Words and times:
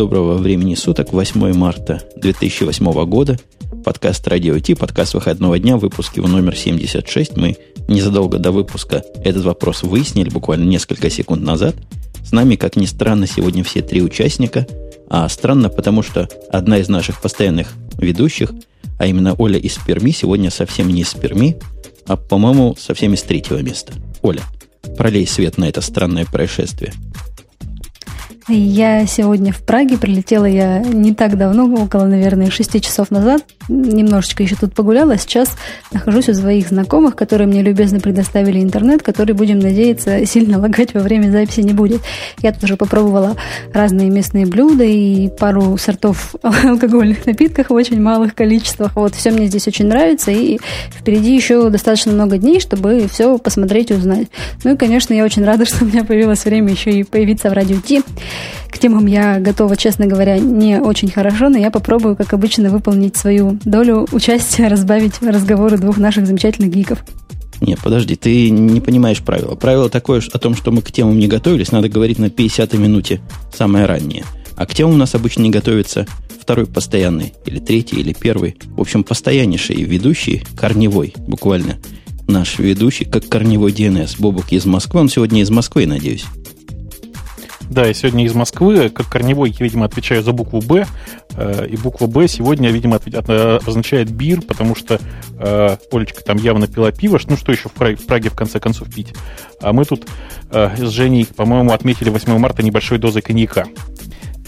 доброго 0.00 0.38
времени 0.38 0.76
суток, 0.76 1.12
8 1.12 1.52
марта 1.52 2.02
2008 2.16 3.04
года. 3.04 3.38
Подкаст 3.84 4.26
«Радио 4.28 4.58
Ти», 4.58 4.74
подкаст 4.74 5.12
выходного 5.12 5.58
дня, 5.58 5.76
выпуск 5.76 6.16
его 6.16 6.26
номер 6.26 6.56
76. 6.56 7.36
Мы 7.36 7.58
незадолго 7.86 8.38
до 8.38 8.50
выпуска 8.50 9.04
этот 9.22 9.44
вопрос 9.44 9.82
выяснили, 9.82 10.30
буквально 10.30 10.64
несколько 10.64 11.10
секунд 11.10 11.42
назад. 11.42 11.76
С 12.24 12.32
нами, 12.32 12.56
как 12.56 12.76
ни 12.76 12.86
странно, 12.86 13.26
сегодня 13.26 13.62
все 13.62 13.82
три 13.82 14.00
участника. 14.00 14.66
А 15.10 15.28
странно, 15.28 15.68
потому 15.68 16.02
что 16.02 16.30
одна 16.50 16.78
из 16.78 16.88
наших 16.88 17.20
постоянных 17.20 17.74
ведущих, 17.98 18.52
а 18.98 19.04
именно 19.04 19.34
Оля 19.34 19.58
из 19.58 19.76
Перми, 19.86 20.12
сегодня 20.12 20.50
совсем 20.50 20.88
не 20.88 21.02
из 21.02 21.12
Перми, 21.12 21.58
а, 22.06 22.16
по-моему, 22.16 22.74
совсем 22.78 23.12
из 23.12 23.20
третьего 23.20 23.58
места. 23.58 23.92
Оля, 24.22 24.40
пролей 24.96 25.26
свет 25.26 25.58
на 25.58 25.68
это 25.68 25.82
странное 25.82 26.24
происшествие– 26.24 26.94
я 28.54 29.06
сегодня 29.06 29.52
в 29.52 29.60
Праге, 29.60 29.96
прилетела 29.96 30.44
я 30.44 30.80
не 30.80 31.14
так 31.14 31.36
давно, 31.36 31.64
около, 31.82 32.04
наверное, 32.04 32.50
6 32.50 32.82
часов 32.82 33.10
назад. 33.10 33.44
Немножечко 33.68 34.42
еще 34.42 34.56
тут 34.56 34.74
погуляла. 34.74 35.16
Сейчас 35.16 35.56
нахожусь 35.92 36.28
у 36.28 36.34
своих 36.34 36.68
знакомых, 36.68 37.16
которые 37.16 37.46
мне 37.46 37.62
любезно 37.62 38.00
предоставили 38.00 38.60
интернет, 38.60 39.02
который, 39.02 39.32
будем 39.32 39.58
надеяться, 39.58 40.26
сильно 40.26 40.58
лагать 40.58 40.94
во 40.94 41.00
время 41.00 41.30
записи 41.30 41.60
не 41.60 41.72
будет. 41.72 42.02
Я 42.42 42.52
тут 42.52 42.64
уже 42.64 42.76
попробовала 42.76 43.36
разные 43.72 44.10
местные 44.10 44.46
блюда 44.46 44.84
и 44.84 45.28
пару 45.28 45.76
сортов 45.76 46.34
алкогольных 46.42 47.26
напитков 47.26 47.70
в 47.70 47.74
очень 47.74 48.00
малых 48.00 48.34
количествах. 48.34 48.96
Вот, 48.96 49.14
все 49.14 49.30
мне 49.30 49.46
здесь 49.46 49.68
очень 49.68 49.86
нравится, 49.86 50.30
и 50.30 50.58
впереди 50.90 51.34
еще 51.34 51.70
достаточно 51.70 52.12
много 52.12 52.38
дней, 52.38 52.60
чтобы 52.60 53.06
все 53.10 53.38
посмотреть 53.38 53.90
и 53.90 53.94
узнать. 53.94 54.28
Ну 54.64 54.74
и, 54.74 54.76
конечно, 54.76 55.14
я 55.14 55.24
очень 55.24 55.44
рада, 55.44 55.64
что 55.66 55.84
у 55.84 55.88
меня 55.88 56.04
появилось 56.04 56.44
время 56.44 56.72
еще 56.72 56.90
и 56.90 57.04
появиться 57.04 57.50
в 57.50 57.52
радио 57.52 57.80
Ти. 57.80 58.02
К 58.68 58.78
темам 58.78 59.06
я 59.06 59.38
готова, 59.40 59.76
честно 59.76 60.06
говоря, 60.06 60.38
не 60.38 60.80
очень 60.80 61.10
хорошо, 61.10 61.48
но 61.48 61.58
я 61.58 61.70
попробую, 61.70 62.16
как 62.16 62.32
обычно, 62.32 62.70
выполнить 62.70 63.16
свою 63.16 63.58
долю 63.64 64.06
участия, 64.12 64.68
разбавить 64.68 65.20
разговоры 65.22 65.78
двух 65.78 65.98
наших 65.98 66.26
замечательных 66.26 66.70
гиков. 66.70 67.04
Нет, 67.60 67.78
подожди, 67.82 68.16
ты 68.16 68.48
не 68.50 68.80
понимаешь 68.80 69.20
правила. 69.22 69.54
Правило 69.54 69.90
такое 69.90 70.22
о 70.32 70.38
том, 70.38 70.56
что 70.56 70.70
мы 70.70 70.80
к 70.82 70.90
темам 70.90 71.18
не 71.18 71.28
готовились, 71.28 71.72
надо 71.72 71.88
говорить 71.88 72.18
на 72.18 72.26
50-й 72.26 72.78
минуте, 72.78 73.20
самое 73.52 73.84
раннее. 73.86 74.24
А 74.56 74.66
к 74.66 74.74
темам 74.74 74.94
у 74.94 74.98
нас 74.98 75.14
обычно 75.14 75.42
не 75.42 75.50
готовится 75.50 76.06
второй 76.50 76.66
постоянный, 76.66 77.34
или 77.44 77.58
третий, 77.58 77.96
или 77.96 78.12
первый. 78.12 78.56
В 78.76 78.80
общем, 78.80 79.04
постояннейший 79.04 79.76
ведущий, 79.84 80.42
корневой, 80.56 81.14
буквально. 81.16 81.78
Наш 82.26 82.58
ведущий, 82.58 83.04
как 83.04 83.28
корневой 83.28 83.72
DNS, 83.72 84.16
Бобук 84.18 84.52
из 84.52 84.64
Москвы. 84.64 85.00
Он 85.00 85.08
сегодня 85.08 85.42
из 85.42 85.50
Москвы, 85.50 85.86
надеюсь. 85.86 86.24
Да, 87.70 87.86
я 87.86 87.94
сегодня 87.94 88.24
из 88.24 88.34
Москвы. 88.34 88.90
Как 88.90 89.08
корневой, 89.08 89.50
я, 89.50 89.64
видимо, 89.64 89.84
отвечаю 89.84 90.24
за 90.24 90.32
букву 90.32 90.60
«Б». 90.60 90.86
Э, 91.36 91.68
и 91.68 91.76
буква 91.76 92.08
«Б» 92.08 92.26
сегодня, 92.26 92.68
видимо, 92.70 92.96
означает 93.64 94.10
бир, 94.10 94.42
потому 94.42 94.74
что 94.74 94.98
э, 95.38 95.76
Олечка 95.92 96.24
там 96.24 96.36
явно 96.38 96.66
пила 96.66 96.90
пиво. 96.90 97.20
Ну, 97.28 97.36
что 97.36 97.52
еще 97.52 97.68
в 97.68 97.72
Праге, 97.72 98.28
в 98.28 98.34
конце 98.34 98.58
концов, 98.58 98.92
пить? 98.92 99.14
А 99.62 99.72
мы 99.72 99.84
тут 99.84 100.08
э, 100.50 100.76
с 100.76 100.90
Женей, 100.90 101.24
по-моему, 101.24 101.70
отметили 101.70 102.10
8 102.10 102.38
марта 102.38 102.64
небольшой 102.64 102.98
дозой 102.98 103.22
коньяка. 103.22 103.66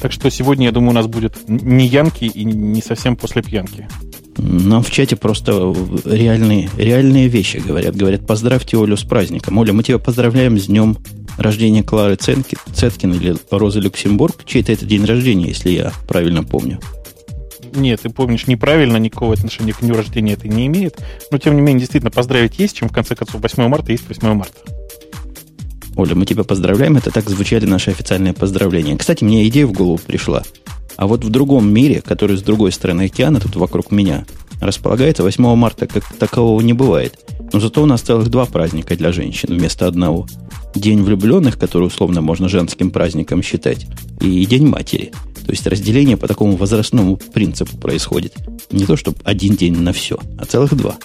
Так 0.00 0.10
что 0.10 0.28
сегодня, 0.28 0.66
я 0.66 0.72
думаю, 0.72 0.90
у 0.90 0.94
нас 0.94 1.06
будет 1.06 1.48
не 1.48 1.86
янки 1.86 2.24
и 2.24 2.42
не 2.42 2.82
совсем 2.82 3.14
после 3.14 3.40
пьянки. 3.40 3.88
Нам 4.36 4.82
в 4.82 4.90
чате 4.90 5.14
просто 5.14 5.72
реальные, 6.04 6.70
реальные 6.76 7.28
вещи 7.28 7.58
говорят. 7.58 7.94
Говорят, 7.94 8.26
поздравьте 8.26 8.82
Олю 8.82 8.96
с 8.96 9.04
праздником. 9.04 9.58
Оля, 9.58 9.72
мы 9.72 9.84
тебя 9.84 9.98
поздравляем 9.98 10.58
с 10.58 10.66
днем 10.66 10.96
рождения 11.38 11.82
Клары 11.82 12.16
Цетки, 12.16 12.56
Цеткин 12.74 13.14
или 13.14 13.36
Розы 13.50 13.80
Люксембург. 13.80 14.44
Чей-то 14.44 14.72
это 14.72 14.86
день 14.86 15.04
рождения, 15.04 15.48
если 15.48 15.70
я 15.70 15.92
правильно 16.06 16.44
помню. 16.44 16.80
Нет, 17.74 18.02
ты 18.02 18.10
помнишь 18.10 18.46
неправильно, 18.46 18.98
никакого 18.98 19.32
отношения 19.32 19.72
к 19.72 19.80
дню 19.80 19.94
рождения 19.94 20.34
это 20.34 20.46
не 20.46 20.66
имеет. 20.66 20.98
Но, 21.30 21.38
тем 21.38 21.54
не 21.54 21.62
менее, 21.62 21.80
действительно, 21.80 22.10
поздравить 22.10 22.58
есть, 22.58 22.76
чем, 22.76 22.88
в 22.88 22.92
конце 22.92 23.14
концов, 23.14 23.40
8 23.40 23.66
марта 23.68 23.92
есть 23.92 24.06
8 24.08 24.34
марта. 24.34 24.58
Оля, 25.96 26.14
мы 26.14 26.26
тебя 26.26 26.44
поздравляем. 26.44 26.96
Это 26.96 27.10
так 27.10 27.28
звучали 27.28 27.66
наши 27.66 27.90
официальные 27.90 28.32
поздравления. 28.32 28.96
Кстати, 28.96 29.24
мне 29.24 29.46
идея 29.48 29.66
в 29.66 29.72
голову 29.72 29.98
пришла. 29.98 30.42
А 30.96 31.06
вот 31.06 31.24
в 31.24 31.30
другом 31.30 31.72
мире, 31.72 32.02
который 32.02 32.36
с 32.36 32.42
другой 32.42 32.72
стороны 32.72 33.06
океана, 33.06 33.40
тут 33.40 33.56
вокруг 33.56 33.90
меня, 33.90 34.24
располагается 34.60 35.22
8 35.22 35.54
марта, 35.54 35.86
как 35.86 36.04
такового 36.14 36.60
не 36.60 36.72
бывает. 36.72 37.18
Но 37.52 37.60
зато 37.60 37.82
у 37.82 37.86
нас 37.86 38.00
целых 38.02 38.28
два 38.28 38.46
праздника 38.46 38.96
для 38.96 39.12
женщин 39.12 39.50
вместо 39.50 39.86
одного. 39.86 40.26
День 40.74 41.02
влюбленных, 41.02 41.58
который 41.58 41.84
условно 41.84 42.20
можно 42.20 42.48
женским 42.48 42.90
праздником 42.90 43.42
считать, 43.42 43.86
и 44.20 44.44
День 44.46 44.66
матери. 44.66 45.12
То 45.44 45.50
есть 45.50 45.66
разделение 45.66 46.16
по 46.16 46.28
такому 46.28 46.56
возрастному 46.56 47.16
принципу 47.16 47.76
происходит. 47.76 48.34
Не 48.70 48.86
то, 48.86 48.96
чтобы 48.96 49.18
один 49.24 49.56
день 49.56 49.76
на 49.76 49.92
все, 49.92 50.16
а 50.38 50.44
целых 50.44 50.74
два. 50.74 50.96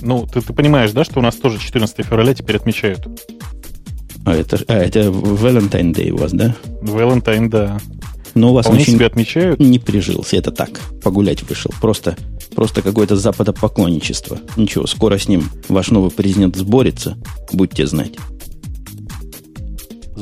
Ну, 0.00 0.26
ты, 0.26 0.40
ты 0.40 0.52
понимаешь, 0.52 0.92
да, 0.92 1.04
что 1.04 1.20
у 1.20 1.22
нас 1.22 1.36
тоже 1.36 1.58
14 1.58 2.04
февраля 2.04 2.34
теперь 2.34 2.56
отмечают? 2.56 3.06
А 4.24 4.34
это, 4.34 4.60
а, 4.68 4.74
это 4.74 5.00
Valentine 5.00 5.92
Day 5.92 6.10
у 6.10 6.18
вас, 6.18 6.32
да? 6.32 6.54
Valentine, 6.82 7.48
да. 7.48 7.80
Но 8.34 8.50
у 8.50 8.54
вас 8.54 8.66
Вполне 8.66 8.84
он 8.86 8.94
себя 8.94 9.06
отмечают. 9.06 9.60
Не 9.60 9.78
прижился, 9.78 10.36
это 10.36 10.50
так. 10.52 10.80
Погулять 11.02 11.42
вышел. 11.42 11.70
Просто, 11.80 12.16
просто 12.54 12.82
какое-то 12.82 13.16
западопоклонничество. 13.16 14.38
Ничего, 14.56 14.86
скоро 14.86 15.18
с 15.18 15.28
ним 15.28 15.50
ваш 15.68 15.90
новый 15.90 16.10
президент 16.10 16.56
сборится, 16.56 17.16
будьте 17.52 17.86
знать 17.86 18.12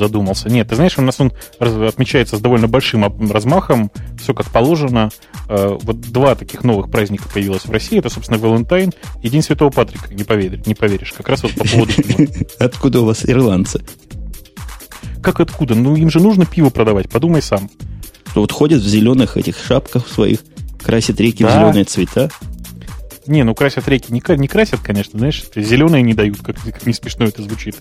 задумался. 0.01 0.49
Нет, 0.49 0.69
ты 0.69 0.75
знаешь, 0.75 0.99
у 0.99 1.03
нас 1.03 1.21
он 1.21 1.33
отмечается 1.59 2.37
с 2.37 2.41
довольно 2.41 2.67
большим 2.67 3.31
размахом, 3.31 3.91
все 4.19 4.35
как 4.35 4.51
положено. 4.51 5.11
Э, 5.49 5.77
вот 5.81 6.01
два 6.01 6.35
таких 6.35 6.65
новых 6.65 6.91
праздника 6.91 7.29
появилось 7.33 7.67
в 7.67 7.71
России. 7.71 7.99
Это, 7.99 8.09
собственно, 8.09 8.39
Валентайн 8.39 8.93
и 9.23 9.29
День 9.29 9.43
Святого 9.43 9.71
Патрика. 9.71 10.13
Не 10.13 10.25
поверишь, 10.25 10.67
не 10.67 10.75
поверишь. 10.75 11.13
Как 11.13 11.29
раз 11.29 11.43
вот 11.43 11.55
по 11.55 11.65
поводу 11.65 11.93
Откуда 12.59 13.01
у 13.01 13.05
вас 13.05 13.25
ирландцы? 13.29 13.83
Как 15.23 15.39
откуда? 15.41 15.75
Ну, 15.75 15.95
им 15.97 16.11
же 16.11 16.19
нужно 16.19 16.47
пиво 16.47 16.71
продавать, 16.71 17.11
подумай 17.11 17.43
сам. 17.43 17.71
Вот 18.35 18.53
ходят 18.53 18.81
в 18.83 18.89
зеленых 18.89 19.37
этих 19.37 19.57
шапках 19.63 20.09
своих, 20.09 20.41
красят 20.83 21.21
реки 21.21 21.45
в 21.45 21.51
зеленые 21.51 21.85
цвета. 21.85 22.31
Не, 23.27 23.45
ну 23.45 23.55
красят 23.55 23.87
реки 23.87 24.13
не, 24.13 24.23
не 24.37 24.49
красят, 24.49 24.81
конечно, 24.81 25.19
знаешь, 25.19 25.45
зеленые 25.55 26.03
не 26.03 26.15
дают, 26.15 26.39
как, 26.43 26.57
как 26.57 26.87
не 26.87 26.93
смешно 26.93 27.27
это 27.27 27.43
звучит. 27.43 27.77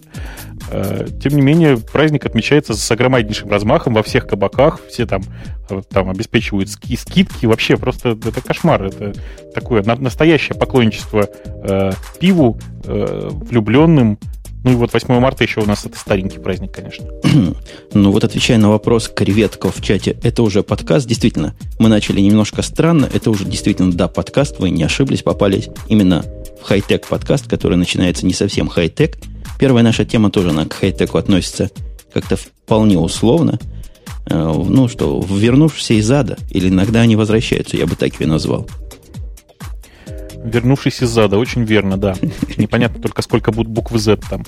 Э, 0.70 1.08
тем 1.22 1.34
не 1.34 1.42
менее, 1.42 1.78
праздник 1.78 2.26
отмечается 2.26 2.76
с 2.76 2.92
огромнейшим 2.92 3.50
размахом 3.50 3.94
во 3.94 4.04
всех 4.04 4.28
кабаках, 4.28 4.80
все 4.90 5.06
там, 5.08 5.24
э, 5.70 5.82
там 5.90 6.10
обеспечивают 6.10 6.70
ски, 6.70 6.96
скидки, 6.96 7.46
вообще 7.46 7.78
просто 7.78 8.10
это 8.10 8.42
кошмар, 8.42 8.84
это 8.84 9.14
такое 9.56 9.82
настоящее 9.84 10.56
поклонничество 10.56 11.28
э, 11.46 11.92
пиву, 12.20 12.60
э, 12.84 13.30
влюбленным, 13.32 14.20
ну 14.64 14.72
и 14.72 14.76
вот 14.76 14.94
8 14.94 15.20
марта 15.20 15.44
еще 15.44 15.62
у 15.62 15.66
нас 15.66 15.86
это 15.86 15.98
старенький 15.98 16.40
праздник, 16.40 16.72
конечно. 16.72 17.08
ну 17.94 18.12
вот 18.12 18.24
отвечая 18.24 18.58
на 18.58 18.70
вопрос 18.70 19.10
креветков 19.14 19.78
в 19.78 19.84
чате, 19.84 20.18
это 20.22 20.44
уже 20.44 20.64
подкаст, 20.64 21.08
действительно. 21.08 21.56
Мы 21.80 21.90
начали 21.90 22.20
немножко 22.20 22.62
странно, 22.62 23.10
это 23.12 23.30
уже 23.30 23.46
действительно, 23.46 23.92
да, 23.94 24.08
подкаст, 24.08 24.60
вы 24.60 24.70
не 24.70 24.84
ошиблись, 24.84 25.24
попались 25.24 25.70
именно 25.88 26.26
в 26.62 26.66
хай-тек 26.66 27.08
подкаст, 27.08 27.48
который 27.48 27.78
начинается 27.78 28.26
не 28.26 28.34
совсем 28.34 28.68
хай-тек. 28.68 29.18
Первая 29.60 29.84
наша 29.84 30.06
тема 30.06 30.30
тоже 30.30 30.50
она 30.50 30.66
к 30.66 30.74
хай-теку 30.74 31.18
относится 31.18 31.70
как-то 32.14 32.36
вполне 32.36 32.98
условно. 32.98 33.60
Э, 34.30 34.54
ну 34.54 34.88
что, 34.88 35.24
вернувшиеся 35.30 35.94
из 35.94 36.12
ада, 36.12 36.38
или 36.50 36.70
иногда 36.70 37.02
они 37.02 37.16
возвращаются, 37.16 37.78
я 37.78 37.86
бы 37.86 37.96
так 37.96 38.20
ее 38.20 38.28
назвал. 38.28 38.68
Вернувшись 40.44 41.02
из 41.02 41.10
зада, 41.10 41.38
очень 41.38 41.64
верно, 41.64 41.98
да. 41.98 42.16
Непонятно 42.58 43.02
только, 43.02 43.22
сколько 43.22 43.52
будут 43.52 43.72
буквы 43.72 44.00
Z 44.00 44.18
там. 44.30 44.44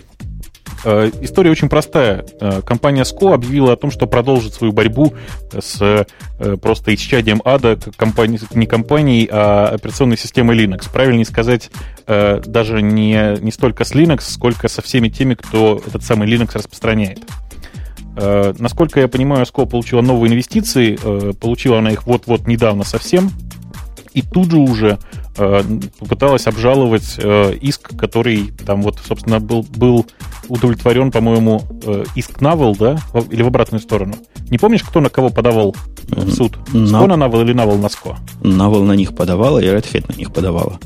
Э, 0.83 1.11
история 1.21 1.51
очень 1.51 1.69
простая. 1.69 2.25
Э, 2.39 2.61
компания 2.65 3.03
SCO 3.03 3.33
объявила 3.33 3.73
о 3.73 3.75
том, 3.75 3.91
что 3.91 4.07
продолжит 4.07 4.53
свою 4.53 4.73
борьбу 4.73 5.13
с 5.57 5.81
э, 5.81 6.57
просто 6.57 6.93
исчадием 6.95 7.41
ада 7.45 7.77
компании, 7.95 8.39
не 8.53 8.65
компанией, 8.65 9.27
а 9.31 9.67
операционной 9.67 10.17
системой 10.17 10.57
Linux. 10.57 10.89
Правильнее 10.91 11.25
сказать, 11.25 11.69
даже 12.07 12.81
не, 12.81 13.37
не 13.41 13.51
столько 13.51 13.83
с 13.83 13.93
Linux, 13.93 14.21
сколько 14.21 14.67
со 14.67 14.81
всеми 14.81 15.09
теми, 15.09 15.35
кто 15.35 15.81
этот 15.85 16.03
самый 16.03 16.27
Linux 16.27 16.51
распространяет. 16.55 17.19
Насколько 18.15 18.99
я 18.99 19.07
понимаю, 19.07 19.45
SCO 19.45 19.67
получила 19.67 20.01
новые 20.01 20.31
инвестиции, 20.31 20.97
получила 21.33 21.79
она 21.79 21.91
их 21.91 22.05
вот-вот 22.05 22.47
недавно 22.47 22.83
совсем, 22.83 23.31
и 24.13 24.21
тут 24.21 24.51
же 24.51 24.57
уже 24.57 24.99
попыталась 25.35 26.47
обжаловать 26.47 27.15
э, 27.17 27.55
иск, 27.61 27.97
который 27.97 28.51
там 28.65 28.81
вот, 28.81 28.99
собственно, 29.05 29.39
был, 29.39 29.63
был 29.63 30.05
удовлетворен, 30.49 31.11
по-моему, 31.11 31.63
э, 31.85 32.03
иск 32.15 32.41
Навал, 32.41 32.75
да? 32.75 32.99
Или 33.29 33.41
в 33.41 33.47
обратную 33.47 33.81
сторону? 33.81 34.15
Не 34.49 34.57
помнишь, 34.57 34.83
кто 34.83 34.99
на 34.99 35.09
кого 35.09 35.29
подавал 35.29 35.75
в 36.07 36.31
суд? 36.31 36.57
Ско 36.67 37.07
на 37.07 37.15
Навал 37.15 37.41
или 37.41 37.53
Навал 37.53 37.77
на 37.77 37.89
Ско? 37.89 38.17
Навал 38.41 38.83
на 38.83 38.93
них 38.93 39.15
подавала, 39.15 39.59
и 39.59 39.65
Red 39.65 39.85
Hat 39.91 40.11
на 40.13 40.17
них 40.17 40.33
подавала. 40.33 40.79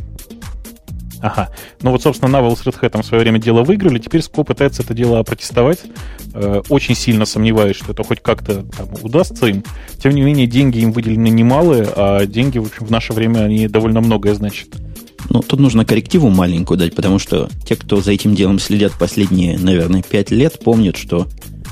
Ага. 1.25 1.49
Ну 1.81 1.89
вот, 1.89 2.03
собственно, 2.03 2.29
Navel 2.29 2.55
с 2.55 2.61
Red 2.67 2.79
Hat 2.79 3.01
в 3.01 3.03
свое 3.03 3.23
время 3.23 3.39
дело 3.39 3.63
выиграли, 3.63 3.97
теперь 3.97 4.21
Ско 4.21 4.43
пытается 4.43 4.83
это 4.83 4.93
дело 4.93 5.23
протестовать. 5.23 5.79
Э, 6.35 6.61
очень 6.69 6.93
сильно 6.93 7.25
сомневаюсь, 7.25 7.77
что 7.77 7.93
это 7.93 8.03
хоть 8.03 8.21
как-то 8.21 8.61
там, 8.61 8.89
удастся 9.01 9.47
им. 9.47 9.63
Тем 9.97 10.13
не 10.13 10.21
менее, 10.21 10.45
деньги 10.45 10.77
им 10.77 10.91
выделены 10.91 11.29
немалые, 11.29 11.87
а 11.95 12.27
деньги, 12.27 12.59
в 12.59 12.67
общем, 12.67 12.85
в 12.85 12.91
наше 12.91 13.13
время 13.13 13.39
они 13.39 13.67
довольно 13.67 14.01
многое 14.01 14.35
значат. 14.35 14.67
Ну, 15.31 15.41
тут 15.41 15.59
нужно 15.59 15.83
коррективу 15.83 16.29
маленькую 16.29 16.77
дать, 16.77 16.93
потому 16.93 17.17
что 17.17 17.49
те, 17.67 17.75
кто 17.75 18.01
за 18.01 18.11
этим 18.11 18.35
делом 18.35 18.59
следят 18.59 18.93
последние, 18.93 19.57
наверное, 19.57 20.03
пять 20.03 20.29
лет, 20.29 20.59
помнят, 20.63 20.95
что 20.95 21.25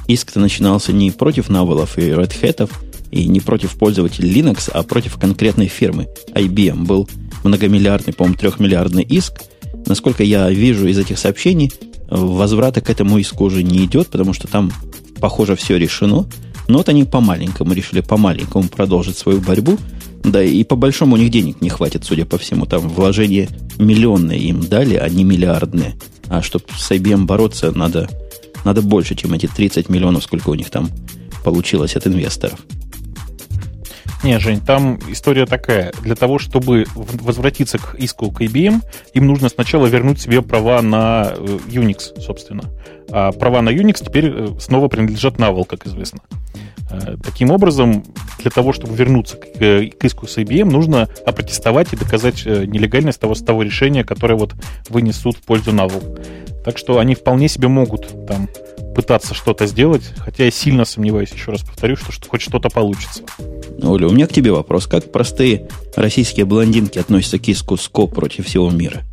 иск-то 0.08 0.40
начинался 0.40 0.94
не 0.94 1.12
против 1.12 1.50
Навелов 1.50 2.00
и 2.00 2.10
Red 2.10 2.34
Hat, 2.42 2.72
и 3.12 3.28
не 3.28 3.40
против 3.40 3.78
пользователей 3.78 4.34
Linux, 4.34 4.72
а 4.74 4.82
против 4.82 5.20
конкретной 5.20 5.68
фирмы. 5.68 6.08
IBM 6.34 6.86
был 6.86 7.08
многомиллиардный, 7.44 8.14
по-моему, 8.14 8.38
трехмиллиардный 8.38 9.04
иск. 9.04 9.42
Насколько 9.86 10.24
я 10.24 10.50
вижу 10.50 10.88
из 10.88 10.98
этих 10.98 11.18
сообщений, 11.18 11.72
возврата 12.10 12.82
к 12.82 12.90
этому 12.90 13.18
иску 13.18 13.46
уже 13.46 13.64
не 13.64 13.86
идет, 13.86 14.08
потому 14.08 14.34
что 14.34 14.48
там, 14.48 14.72
похоже, 15.20 15.56
все 15.56 15.78
решено. 15.78 16.26
Но 16.68 16.78
вот 16.78 16.90
они 16.90 17.04
по-маленькому 17.04 17.74
решили 17.74 18.02
по-маленькому 18.02 18.70
продолжить 18.70 19.18
свою 19.18 19.42
борьбу. 19.42 19.78
Да, 20.24 20.42
и 20.42 20.64
по 20.64 20.78
большому 20.78 21.16
у 21.16 21.18
них 21.18 21.32
денег 21.32 21.60
не 21.60 21.70
хватит, 21.70 22.06
судя 22.06 22.26
по 22.26 22.38
всему. 22.38 22.66
Там 22.66 22.88
вложения 22.88 23.50
миллионные 23.78 24.40
им 24.40 24.62
дали, 24.62 24.96
а 24.96 25.10
не 25.10 25.26
миллиардные. 25.26 25.96
А 26.30 26.42
чтобы 26.42 26.66
с 26.78 26.90
IBM 26.92 27.26
бороться, 27.26 27.72
надо, 27.72 28.10
надо 28.64 28.82
больше, 28.82 29.16
чем 29.16 29.34
эти 29.34 29.48
30 29.48 29.90
миллионов, 29.90 30.24
сколько 30.24 30.50
у 30.50 30.56
них 30.56 30.70
там 30.70 30.90
получилось 31.44 31.98
от 31.98 32.08
инвесторов. 32.08 32.60
Не, 34.24 34.40
Жень, 34.40 34.62
там 34.62 35.00
история 35.10 35.46
такая. 35.46 35.92
Для 36.02 36.16
того, 36.16 36.40
чтобы 36.40 36.86
возвратиться 36.96 37.78
к 37.78 37.96
иску 37.96 38.32
к 38.32 38.40
IBM, 38.40 38.82
им 39.14 39.28
нужно 39.28 39.50
сначала 39.50 39.86
вернуть 39.88 40.22
себе 40.22 40.42
права 40.42 40.82
на 40.82 41.34
э, 41.36 41.60
Unix, 41.68 42.22
собственно. 42.22 42.64
А 43.12 43.34
права 43.34 43.62
на 43.62 43.70
Unix 43.70 44.02
теперь 44.02 44.32
э, 44.34 44.48
снова 44.62 44.88
принадлежат 44.88 45.36
Navel, 45.36 45.66
как 45.66 45.86
известно. 45.88 46.22
Э, 46.90 47.18
таким 47.22 47.52
образом, 47.52 48.06
для 48.40 48.50
того, 48.50 48.72
чтобы 48.72 48.96
вернуться 48.96 49.36
к, 49.36 49.58
к 49.58 50.06
иску 50.06 50.26
с 50.26 50.38
IBM, 50.38 50.72
нужно 50.72 51.10
опротестовать 51.26 51.92
и 51.92 51.98
доказать 51.98 52.46
нелегальность 52.46 53.20
того, 53.20 53.34
того 53.36 53.62
решения, 53.62 54.06
которое 54.06 54.36
вот 54.36 54.54
вынесут 54.88 55.36
в 55.36 55.42
пользу 55.42 55.72
Navel. 55.72 56.64
Так 56.64 56.78
что 56.78 57.00
они 57.00 57.14
вполне 57.14 57.50
себе 57.50 57.68
могут 57.68 58.26
там 58.26 58.48
пытаться 58.94 59.34
что-то 59.34 59.66
сделать, 59.66 60.14
хотя 60.18 60.46
я 60.46 60.52
сильно 60.52 60.86
сомневаюсь, 60.86 61.32
еще 61.32 61.52
раз 61.52 61.62
повторю, 61.62 61.96
что, 61.96 62.12
что 62.12 62.30
хоть 62.30 62.42
что-то 62.42 62.70
получится. 62.70 63.24
Оля, 63.84 64.08
у 64.08 64.12
меня 64.12 64.28
к 64.28 64.34
тебе 64.34 64.52
вопрос. 64.52 64.88
Как 64.88 65.12
простые 65.12 65.68
российские 65.96 66.46
блондинки 66.46 67.00
относятся 67.00 67.40
к 67.40 67.48
иску 67.48 67.78
СКО 67.78 68.08
против 68.08 68.48
всего 68.48 68.70
мира? 68.72 69.04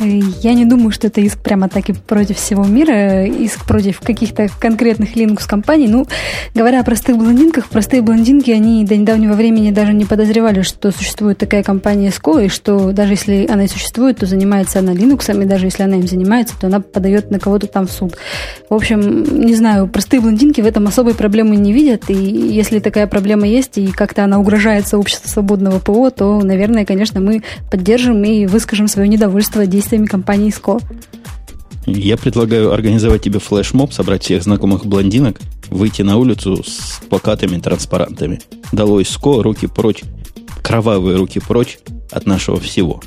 Я 0.00 0.54
не 0.54 0.64
думаю, 0.64 0.92
что 0.92 1.08
это 1.08 1.20
иск 1.20 1.40
прямо 1.40 1.68
таки 1.68 1.92
против 1.92 2.36
всего 2.36 2.64
мира, 2.64 3.26
иск 3.26 3.66
против 3.66 4.00
каких-то 4.00 4.48
конкретных 4.60 5.16
Linux-компаний. 5.16 5.88
Ну, 5.88 6.06
говоря 6.54 6.80
о 6.80 6.84
простых 6.84 7.16
блондинках, 7.16 7.66
простые 7.68 8.00
блондинки, 8.02 8.52
они 8.52 8.84
до 8.84 8.96
недавнего 8.96 9.32
времени 9.32 9.72
даже 9.72 9.92
не 9.92 10.04
подозревали, 10.04 10.62
что 10.62 10.92
существует 10.92 11.38
такая 11.38 11.64
компания 11.64 12.10
SCO, 12.10 12.46
и 12.46 12.48
что 12.48 12.92
даже 12.92 13.14
если 13.14 13.48
она 13.50 13.64
и 13.64 13.68
существует, 13.68 14.18
то 14.18 14.26
занимается 14.26 14.78
она 14.78 14.92
Linux, 14.92 15.42
и 15.42 15.46
даже 15.46 15.66
если 15.66 15.82
она 15.82 15.96
им 15.96 16.06
занимается, 16.06 16.54
то 16.60 16.68
она 16.68 16.78
подает 16.78 17.32
на 17.32 17.40
кого-то 17.40 17.66
там 17.66 17.88
в 17.88 17.90
суд. 17.90 18.16
В 18.70 18.74
общем, 18.74 19.24
не 19.44 19.56
знаю, 19.56 19.88
простые 19.88 20.20
блондинки 20.20 20.60
в 20.60 20.66
этом 20.66 20.86
особой 20.86 21.14
проблемы 21.14 21.56
не 21.56 21.72
видят, 21.72 22.08
и 22.08 22.14
если 22.14 22.78
такая 22.78 23.08
проблема 23.08 23.48
есть, 23.48 23.78
и 23.78 23.88
как-то 23.88 24.22
она 24.22 24.38
угрожает 24.38 24.86
сообществу 24.86 25.28
свободного 25.28 25.80
ПО, 25.80 26.10
то, 26.10 26.40
наверное, 26.40 26.84
конечно, 26.84 27.20
мы 27.20 27.42
поддержим 27.68 28.22
и 28.22 28.46
выскажем 28.46 28.86
свое 28.86 29.08
недовольство 29.08 29.66
действием 29.66 29.87
действиями 29.88 30.06
компании 30.06 30.50
СКО. 30.50 30.78
Я 31.86 32.18
предлагаю 32.18 32.72
организовать 32.72 33.22
тебе 33.22 33.38
флешмоб, 33.38 33.94
собрать 33.94 34.22
всех 34.22 34.42
знакомых 34.42 34.84
блондинок, 34.84 35.40
выйти 35.70 36.02
на 36.02 36.18
улицу 36.18 36.62
с 36.62 37.00
плакатами, 37.08 37.58
транспарантами. 37.58 38.40
Долой 38.72 39.06
СКО, 39.06 39.42
руки 39.42 39.66
прочь, 39.66 40.02
кровавые 40.62 41.16
руки 41.16 41.40
прочь 41.40 41.78
от 42.10 42.26
нашего 42.26 42.60
всего. 42.60 43.00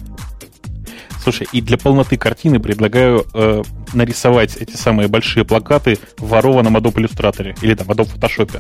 Слушай, 1.24 1.48
и 1.54 1.62
для 1.62 1.78
полноты 1.78 2.18
картины 2.18 2.60
предлагаю 2.60 3.28
э, 3.36 3.62
нарисовать 3.94 4.56
эти 4.56 4.76
самые 4.76 5.08
большие 5.08 5.46
плакаты 5.46 6.00
в 6.18 6.30
ворованном 6.30 6.76
Adobe 6.78 6.96
Illustrator 6.96 7.56
или 7.62 7.76
там 7.76 7.88
Adobe 7.92 8.10
Photoshop. 8.18 8.60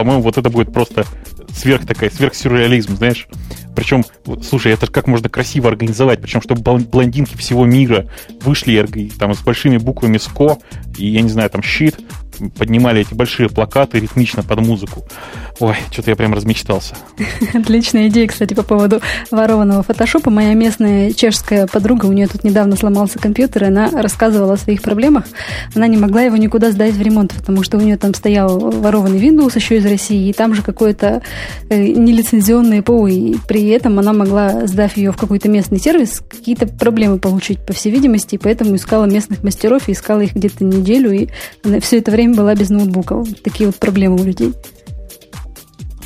По-моему, 0.00 0.22
вот 0.22 0.38
это 0.38 0.48
будет 0.48 0.72
просто 0.72 1.04
сверх 1.52 1.86
такая, 1.86 2.08
сверхсюрреализм, 2.08 2.96
знаешь. 2.96 3.28
Причем, 3.76 4.02
слушай, 4.42 4.72
это 4.72 4.86
как 4.86 5.06
можно 5.06 5.28
красиво 5.28 5.68
организовать, 5.68 6.22
причем, 6.22 6.40
чтобы 6.40 6.62
блондинки 6.62 7.36
всего 7.36 7.66
мира 7.66 8.06
вышли 8.40 8.88
там 9.18 9.34
с 9.34 9.40
большими 9.40 9.76
буквами 9.76 10.16
СКО 10.16 10.56
и, 10.96 11.06
я 11.06 11.20
не 11.20 11.28
знаю, 11.28 11.50
там 11.50 11.62
щит, 11.62 11.98
поднимали 12.48 13.02
эти 13.02 13.14
большие 13.14 13.48
плакаты 13.48 14.00
ритмично 14.00 14.42
под 14.42 14.60
музыку. 14.60 15.04
Ой, 15.60 15.76
что-то 15.90 16.10
я 16.10 16.16
прям 16.16 16.32
размечтался. 16.32 16.94
Отличная 17.54 18.08
идея, 18.08 18.26
кстати, 18.26 18.54
по 18.54 18.62
поводу 18.62 19.00
ворованного 19.30 19.82
фотошопа. 19.82 20.30
Моя 20.30 20.54
местная 20.54 21.12
чешская 21.12 21.66
подруга, 21.66 22.06
у 22.06 22.12
нее 22.12 22.28
тут 22.28 22.44
недавно 22.44 22.76
сломался 22.76 23.18
компьютер, 23.18 23.64
и 23.64 23.66
она 23.66 23.90
рассказывала 23.90 24.54
о 24.54 24.56
своих 24.56 24.80
проблемах. 24.80 25.24
Она 25.74 25.86
не 25.86 25.98
могла 25.98 26.22
его 26.22 26.36
никуда 26.36 26.70
сдать 26.70 26.94
в 26.94 27.02
ремонт, 27.02 27.34
потому 27.34 27.62
что 27.62 27.76
у 27.76 27.80
нее 27.80 27.98
там 27.98 28.14
стоял 28.14 28.58
ворованный 28.58 29.18
Windows 29.18 29.52
еще 29.54 29.76
из 29.76 29.84
России, 29.84 30.28
и 30.28 30.32
там 30.32 30.54
же 30.54 30.62
какое-то 30.62 31.22
э, 31.68 31.86
нелицензионное 31.88 32.82
ПО, 32.82 33.06
и 33.06 33.36
при 33.46 33.68
этом 33.68 33.98
она 33.98 34.12
могла, 34.12 34.66
сдав 34.66 34.96
ее 34.96 35.12
в 35.12 35.16
какой-то 35.16 35.48
местный 35.48 35.78
сервис, 35.78 36.22
какие-то 36.28 36.66
проблемы 36.66 37.18
получить, 37.18 37.64
по 37.66 37.72
всей 37.72 37.90
видимости, 37.92 38.36
и 38.36 38.38
поэтому 38.38 38.76
искала 38.76 39.04
местных 39.04 39.42
мастеров, 39.42 39.88
и 39.88 39.92
искала 39.92 40.20
их 40.20 40.34
где-то 40.34 40.64
неделю, 40.64 41.12
и 41.12 41.28
все 41.80 41.98
это 41.98 42.10
время 42.10 42.29
была 42.34 42.54
без 42.54 42.70
ноутбука. 42.70 43.24
Такие 43.42 43.66
вот 43.66 43.76
проблемы 43.76 44.20
у 44.20 44.24
людей. 44.24 44.52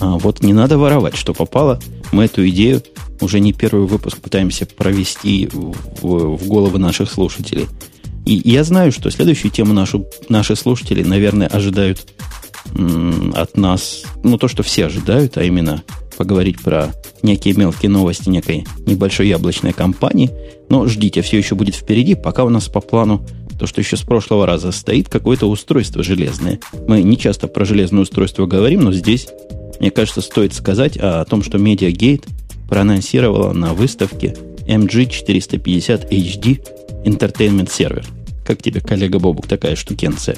А 0.00 0.18
вот 0.18 0.42
не 0.42 0.52
надо 0.52 0.78
воровать, 0.78 1.16
что 1.16 1.34
попало. 1.34 1.80
Мы 2.12 2.24
эту 2.24 2.46
идею 2.48 2.82
уже 3.20 3.40
не 3.40 3.52
первый 3.52 3.86
выпуск 3.86 4.18
пытаемся 4.18 4.66
провести 4.66 5.48
в, 5.52 5.74
в 6.02 6.48
головы 6.48 6.78
наших 6.78 7.10
слушателей. 7.10 7.68
И 8.26 8.40
я 8.44 8.64
знаю, 8.64 8.92
что 8.92 9.10
следующую 9.10 9.50
тему 9.50 9.72
нашу, 9.72 10.06
наши 10.28 10.56
слушатели, 10.56 11.02
наверное, 11.02 11.46
ожидают 11.46 12.06
м, 12.74 13.32
от 13.36 13.56
нас, 13.56 14.02
ну, 14.22 14.38
то, 14.38 14.48
что 14.48 14.62
все 14.62 14.86
ожидают, 14.86 15.36
а 15.36 15.44
именно 15.44 15.82
поговорить 16.16 16.60
про 16.60 16.92
некие 17.22 17.54
мелкие 17.54 17.90
новости 17.90 18.28
некой 18.28 18.66
небольшой 18.86 19.28
яблочной 19.28 19.72
компании. 19.72 20.30
Но 20.68 20.86
ждите, 20.86 21.22
все 21.22 21.36
еще 21.38 21.54
будет 21.54 21.74
впереди, 21.74 22.14
пока 22.14 22.44
у 22.44 22.48
нас 22.48 22.68
по 22.68 22.80
плану 22.80 23.26
то, 23.58 23.66
что 23.66 23.80
еще 23.80 23.96
с 23.96 24.02
прошлого 24.02 24.46
раза 24.46 24.72
стоит 24.72 25.08
какое-то 25.08 25.48
устройство 25.48 26.02
железное. 26.02 26.60
Мы 26.86 27.02
не 27.02 27.16
часто 27.16 27.48
про 27.48 27.64
железное 27.64 28.02
устройство 28.02 28.46
говорим, 28.46 28.80
но 28.80 28.92
здесь 28.92 29.28
мне 29.80 29.90
кажется, 29.90 30.20
стоит 30.20 30.54
сказать 30.54 30.96
о 30.96 31.24
том, 31.24 31.42
что 31.42 31.58
MediaGate 31.58 32.24
проанонсировала 32.68 33.52
на 33.52 33.74
выставке 33.74 34.34
MG450 34.66 36.08
HD 36.08 36.66
Entertainment 37.04 37.68
Server. 37.68 38.04
Как 38.46 38.62
тебе, 38.62 38.80
коллега 38.80 39.18
Бобук, 39.18 39.46
такая 39.46 39.76
штукенция? 39.76 40.36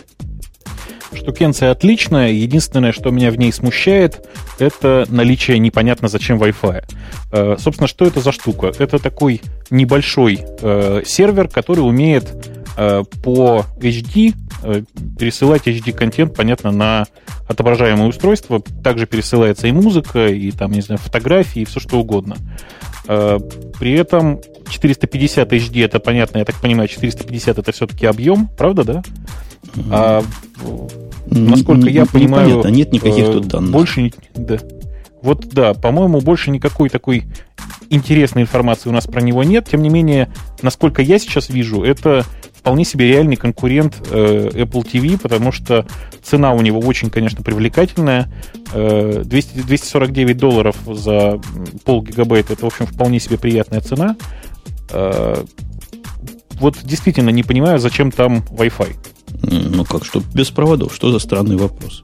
Штукенция 1.13 1.71
отличная. 1.71 2.33
Единственное, 2.33 2.93
что 2.93 3.11
меня 3.11 3.31
в 3.31 3.39
ней 3.39 3.53
смущает, 3.53 4.27
это 4.59 5.07
наличие 5.09 5.59
непонятно 5.59 6.09
зачем 6.09 6.43
Wi-Fi. 6.43 6.85
Э, 7.33 7.57
собственно, 7.59 7.87
что 7.87 8.05
это 8.05 8.21
за 8.21 8.33
штука? 8.33 8.73
Это 8.79 8.99
такой 8.99 9.41
небольшой 9.71 10.41
э, 10.61 11.03
сервер, 11.07 11.49
который 11.49 11.81
умеет 11.81 12.35
по 12.77 13.65
HD 13.79 14.35
э, 14.63 14.83
пересылать 15.19 15.67
HD-контент, 15.67 16.35
понятно, 16.35 16.71
на 16.71 17.07
отображаемое 17.49 18.07
устройство. 18.07 18.61
Также 18.85 19.07
пересылается 19.07 19.67
и 19.67 19.73
музыка, 19.73 20.29
и 20.29 20.51
там, 20.51 20.73
не 20.73 20.83
знаю, 20.83 20.99
фотографии, 20.99 21.63
и 21.63 21.65
все 21.65 21.81
что 21.81 21.99
угодно. 21.99 22.37
Э, 23.09 23.39
при 23.79 23.93
этом 23.93 24.41
450 24.69 25.53
HD, 25.53 25.85
это 25.85 26.01
понятно, 26.01 26.39
я 26.39 26.45
так 26.45 26.57
понимаю, 26.57 26.89
450 26.89 27.59
это 27.59 27.73
все-таки 27.73 28.07
объем, 28.07 28.49
правда, 28.49 28.85
да? 28.85 29.03
А, 29.91 30.23
насколько 31.27 31.89
я 31.89 32.07
понимаю... 32.07 32.49
Непонятно, 32.49 32.69
нет 32.69 32.93
никаких 32.93 33.27
тут 33.27 33.49
данных. 33.49 33.71
Больше... 33.71 34.13
Да. 34.35 34.59
Вот 35.23 35.49
да, 35.49 35.75
по-моему, 35.75 36.21
больше 36.21 36.51
никакой 36.51 36.89
такой 36.89 37.25
интересной 37.91 38.43
информации 38.43 38.89
у 38.89 38.93
нас 38.93 39.07
про 39.07 39.21
него 39.21 39.43
нет. 39.43 39.69
Тем 39.69 39.83
не 39.83 39.89
менее, 39.89 40.31
насколько 40.63 41.03
я 41.03 41.19
сейчас 41.19 41.49
вижу, 41.49 41.83
это 41.83 42.25
вполне 42.67 42.85
себе 42.85 43.07
реальный 43.07 43.37
конкурент 43.37 44.03
э, 44.11 44.49
Apple 44.53 44.83
TV, 44.83 45.21
потому 45.21 45.53
что 45.53 45.87
цена 46.21 46.53
у 46.53 46.61
него 46.63 46.81
очень, 46.81 47.11
конечно, 47.11 47.45
привлекательная. 47.45 48.29
Э, 48.75 49.23
200, 49.25 49.59
249 49.59 50.37
долларов 50.37 50.77
за 50.85 51.41
пол 51.85 52.03
гигабайта 52.03 52.55
это, 52.55 52.65
в 52.65 52.67
общем, 52.67 52.87
вполне 52.87 53.21
себе 53.21 53.39
приятная 53.39 53.81
цена. 53.81 54.17
Э, 54.91 55.45
вот 56.55 56.79
действительно 56.83 57.31
не 57.31 57.45
понимаю, 57.45 57.79
зачем 57.79 58.11
там 58.11 58.39
Wi-Fi. 58.51 58.97
Ну 59.43 59.85
как, 59.85 60.05
что 60.05 60.21
без 60.35 60.51
проводов? 60.51 60.93
Что 60.93 61.13
за 61.13 61.21
странный 61.21 61.57
вопрос? 61.57 62.03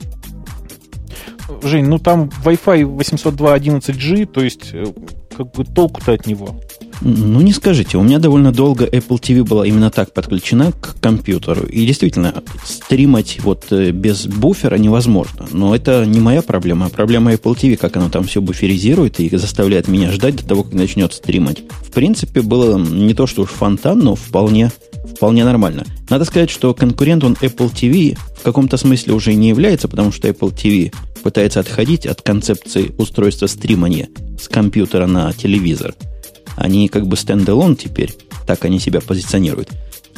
Жень, 1.65 1.87
ну 1.87 1.99
там 1.99 2.31
Wi-Fi 2.45 2.85
802.11g, 2.85 4.27
то 4.27 4.45
есть 4.45 4.71
э, 4.73 4.85
как 5.37 5.51
бы 5.51 5.65
толку-то 5.65 6.13
от 6.13 6.29
него. 6.29 6.61
Ну, 7.05 7.41
не 7.41 7.53
скажите. 7.53 7.99
У 7.99 8.03
меня 8.03 8.19
довольно 8.19 8.53
долго 8.53 8.85
Apple 8.85 9.21
TV 9.21 9.43
была 9.43 9.67
именно 9.67 9.91
так 9.91 10.13
подключена 10.13 10.71
к 10.73 11.01
компьютеру. 11.01 11.67
И 11.67 11.85
действительно, 11.85 12.43
стримать 12.65 13.39
вот 13.43 13.67
э, 13.71 13.91
без 13.91 14.27
буфера 14.27 14.77
невозможно. 14.77 15.47
Но 15.51 15.75
это 15.75 16.07
не 16.07 16.21
моя 16.21 16.43
проблема, 16.43 16.87
а 16.87 16.89
проблема 16.91 17.33
Apple 17.33 17.57
TV, 17.57 17.77
как 17.77 17.97
оно 17.97 18.09
там 18.09 18.25
все 18.25 18.41
буферизирует 18.41 19.19
и 19.19 19.37
заставляет 19.37 19.89
меня 19.89 20.13
ждать 20.13 20.37
до 20.37 20.47
того, 20.47 20.63
как 20.63 20.75
начнет 20.75 21.13
стримать. 21.13 21.63
В 21.83 21.91
принципе, 21.91 22.41
было 22.41 22.79
не 22.79 23.15
то, 23.15 23.27
что 23.27 23.43
уж 23.43 23.51
фонтан, 23.51 23.99
но 23.99 24.15
вполне, 24.15 24.71
вполне 25.17 25.45
нормально. 25.45 25.85
Надо 26.09 26.25
сказать, 26.25 26.51
что 26.51 26.73
конкурент 26.73 27.25
он 27.25 27.33
Apple 27.33 27.73
TV 27.73 28.17
в 28.39 28.43
каком-то 28.43 28.77
смысле 28.77 29.15
уже 29.15 29.35
не 29.35 29.49
является, 29.49 29.89
потому 29.89 30.13
что 30.13 30.29
Apple 30.29 30.55
TV 30.55 30.95
пытается 31.25 31.61
отходить 31.61 32.07
от 32.07 32.23
концепции 32.23 32.93
устройства 32.97 33.47
стримания 33.47 34.09
с 34.41 34.49
компьютера 34.49 35.07
на 35.07 35.33
телевизор– 35.33 35.95
они 36.57 36.89
как 36.89 37.07
бы 37.07 37.17
стендалон 37.17 37.77
теперь, 37.77 38.15
так 38.47 38.65
они 38.65 38.79
себя 38.79 39.01
позиционируют. 39.01 39.71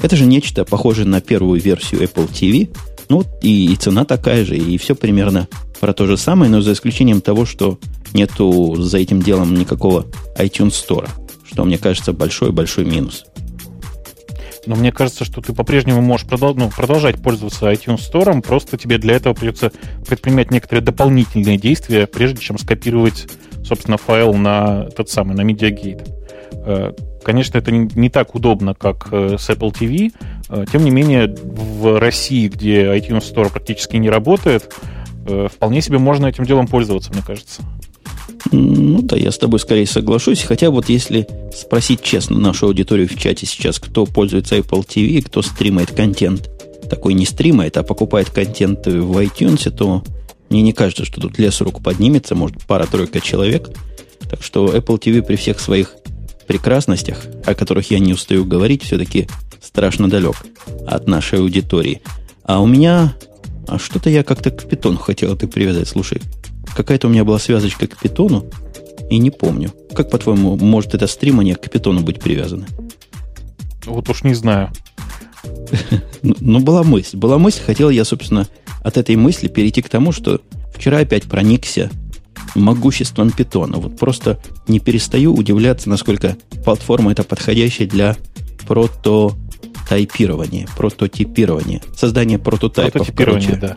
Это 0.03 0.17
же 0.17 0.27
нечто 0.27 0.65
похожее 0.65 1.07
на 1.07 1.21
первую 1.21 1.61
версию 1.61 2.03
Apple 2.03 2.31
TV. 2.31 2.75
Ну, 3.09 3.25
и, 3.43 3.73
и 3.73 3.77
цена 3.77 4.05
такая 4.05 4.45
же, 4.45 4.57
и 4.57 4.79
все 4.79 4.95
примерно 4.95 5.47
про 5.81 5.93
то 5.93 6.07
же 6.07 6.17
самое, 6.17 6.51
но 6.51 6.63
за 6.63 6.73
исключением 6.73 7.21
того, 7.21 7.45
что 7.45 7.79
нету 8.15 8.77
за 8.77 8.99
этим 8.99 9.21
делом 9.21 9.55
никакого 9.55 10.07
iTunes 10.39 10.71
Store, 10.71 11.09
что, 11.45 11.65
мне 11.65 11.77
кажется, 11.77 12.13
большой-большой 12.13 12.85
минус. 12.85 13.25
Но 14.67 14.77
мне 14.77 14.93
кажется, 14.93 15.25
что 15.25 15.43
ты 15.43 15.53
по-прежнему 15.53 16.01
можешь 16.01 16.27
продол- 16.27 16.55
ну, 16.57 16.71
продолжать 16.71 17.23
пользоваться 17.23 17.71
iTunes 17.71 18.01
Store, 18.11 18.41
просто 18.41 18.79
тебе 18.79 18.97
для 18.97 19.17
этого 19.17 19.35
придется 19.35 19.73
предпринимать 20.07 20.51
некоторые 20.51 20.83
дополнительные 20.83 21.59
действия, 21.59 22.07
прежде 22.07 22.41
чем 22.41 22.59
скопировать, 22.59 23.27
собственно, 23.65 23.99
файл 23.99 24.33
на 24.33 24.85
тот 24.91 25.11
самый, 25.11 25.37
на 25.37 25.43
MediaGate. 25.43 26.24
Э, 26.65 26.93
конечно, 27.23 27.59
это 27.59 27.71
не 27.71 28.09
так 28.09 28.35
удобно, 28.35 28.75
как 28.75 29.09
э, 29.11 29.37
с 29.39 29.49
Apple 29.51 29.73
TV. 29.73 30.13
Э, 30.49 30.65
тем 30.71 30.85
не 30.85 30.91
менее, 30.91 31.29
в 31.29 31.99
России, 31.99 32.49
где 32.49 32.85
iTunes 32.85 33.33
Store 33.33 33.51
практически 33.51 33.97
не 33.97 34.11
работает, 34.11 34.75
вполне 35.25 35.81
себе 35.81 35.97
можно 35.97 36.27
этим 36.27 36.45
делом 36.45 36.67
пользоваться, 36.67 37.11
мне 37.11 37.23
кажется. 37.27 37.63
Ну 38.53 39.01
да, 39.01 39.17
я 39.17 39.33
с 39.33 39.39
тобой 39.39 39.59
скорее 39.59 39.87
соглашусь. 39.87 40.43
Хотя 40.43 40.69
вот 40.69 40.91
если 40.91 41.27
спросить 41.55 42.03
честно 42.03 42.39
нашу 42.39 42.67
аудиторию 42.67 43.09
в 43.09 43.19
чате 43.19 43.47
сейчас, 43.47 43.79
кто 43.79 44.05
пользуется 44.05 44.59
Apple 44.59 44.87
TV, 44.87 45.23
кто 45.23 45.41
стримает 45.41 45.93
контент, 45.93 46.51
такой 46.91 47.15
не 47.15 47.25
стримает, 47.25 47.79
а 47.79 47.83
покупает 47.83 48.29
контент 48.29 48.87
в 48.87 49.17
iTunes, 49.17 49.71
то 49.71 50.05
мне 50.51 50.61
не 50.61 50.75
кажется, 50.75 51.07
что 51.07 51.23
тут 51.23 51.39
лес 51.39 51.59
рук 51.63 51.83
поднимется, 51.83 52.35
может, 52.35 52.63
пара-тройка 52.67 53.23
человек. 53.23 53.71
Так 54.29 54.43
что 54.43 54.77
Apple 54.77 55.01
TV 55.01 55.23
при 55.23 55.37
всех 55.37 55.59
своих 55.59 55.97
прекрасностях, 56.45 57.23
о 57.45 57.55
которых 57.55 57.91
я 57.91 57.99
не 57.99 58.13
устаю 58.13 58.45
говорить, 58.45 58.83
все-таки 58.83 59.29
страшно 59.63 60.09
далек 60.09 60.37
от 60.87 61.09
нашей 61.09 61.41
аудитории. 61.41 62.03
А 62.45 62.61
у 62.61 62.67
меня... 62.67 63.17
А 63.67 63.79
что-то 63.79 64.11
я 64.11 64.23
как-то 64.23 64.51
к 64.51 64.69
питону 64.69 64.99
хотел 64.99 65.35
это 65.35 65.49
привязать. 65.49 65.89
Слушай, 65.89 66.21
какая-то 66.77 67.07
у 67.07 67.11
меня 67.11 67.25
была 67.25 67.39
связочка 67.39 67.87
к 67.87 67.97
питону, 67.97 68.51
и 69.11 69.19
не 69.19 69.31
помню. 69.31 69.73
Как, 69.95 70.11
по-твоему, 70.11 70.57
может 70.57 70.95
это 70.95 71.07
стримание 71.07 71.57
к 71.57 71.71
питону 71.71 72.01
быть 72.01 72.21
привязано? 72.21 72.67
Вот 73.87 74.09
уж 74.09 74.25
не 74.25 74.35
знаю. 74.35 74.71
Ну, 76.23 76.35
ну, 76.41 76.61
была 76.61 76.83
мысль. 76.83 77.19
Была 77.19 77.37
мысль, 77.37 77.61
хотел 77.61 77.91
я, 77.91 78.03
собственно, 78.07 78.49
от 78.83 78.97
этой 78.97 79.15
мысли 79.15 79.49
перейти 79.49 79.83
к 79.83 79.91
тому, 79.91 80.11
что 80.11 80.41
вчера 80.75 81.01
опять 81.01 81.25
проникся 81.25 81.91
могуществом 82.55 83.31
питона. 83.31 83.79
Вот 83.79 83.99
просто 83.99 84.39
не 84.69 84.81
перестаю 84.81 85.35
удивляться, 85.35 85.89
насколько 85.89 86.37
платформа 86.65 87.13
это 87.13 87.25
подходящая 87.25 87.89
для 87.89 88.17
прототайпирования, 88.67 90.69
прототипирования, 90.77 91.81
создания 91.97 92.39
прототайпов. 92.39 93.11
Короче. 93.15 93.57
да. 93.57 93.77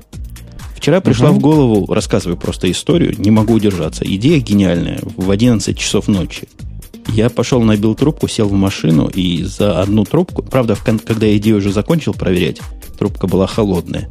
Вчера 0.76 1.02
пришла 1.02 1.32
угу. 1.32 1.40
в 1.40 1.42
голову, 1.42 1.94
рассказываю 1.94 2.38
просто 2.38 2.72
историю, 2.72 3.16
не 3.18 3.32
могу 3.32 3.56
удержаться. 3.56 4.06
Идея 4.06 4.40
гениальная, 4.40 5.00
в 5.02 5.30
11 5.30 5.78
часов 5.78 6.08
ночи. 6.08 6.48
Я 7.08 7.30
пошел, 7.30 7.62
набил 7.62 7.96
трубку, 7.96 8.28
сел 8.28 8.48
в 8.48 8.54
машину, 8.54 9.08
и 9.08 9.44
за 9.44 9.82
одну 9.82 10.04
трубку, 10.04 10.44
правда, 10.44 10.76
когда 10.76 11.26
я 11.26 11.38
идею 11.38 11.58
уже 11.58 11.72
закончил 11.72 12.14
проверять, 12.14 12.62
трубка 13.00 13.28
была 13.28 13.48
холодная. 13.48 14.10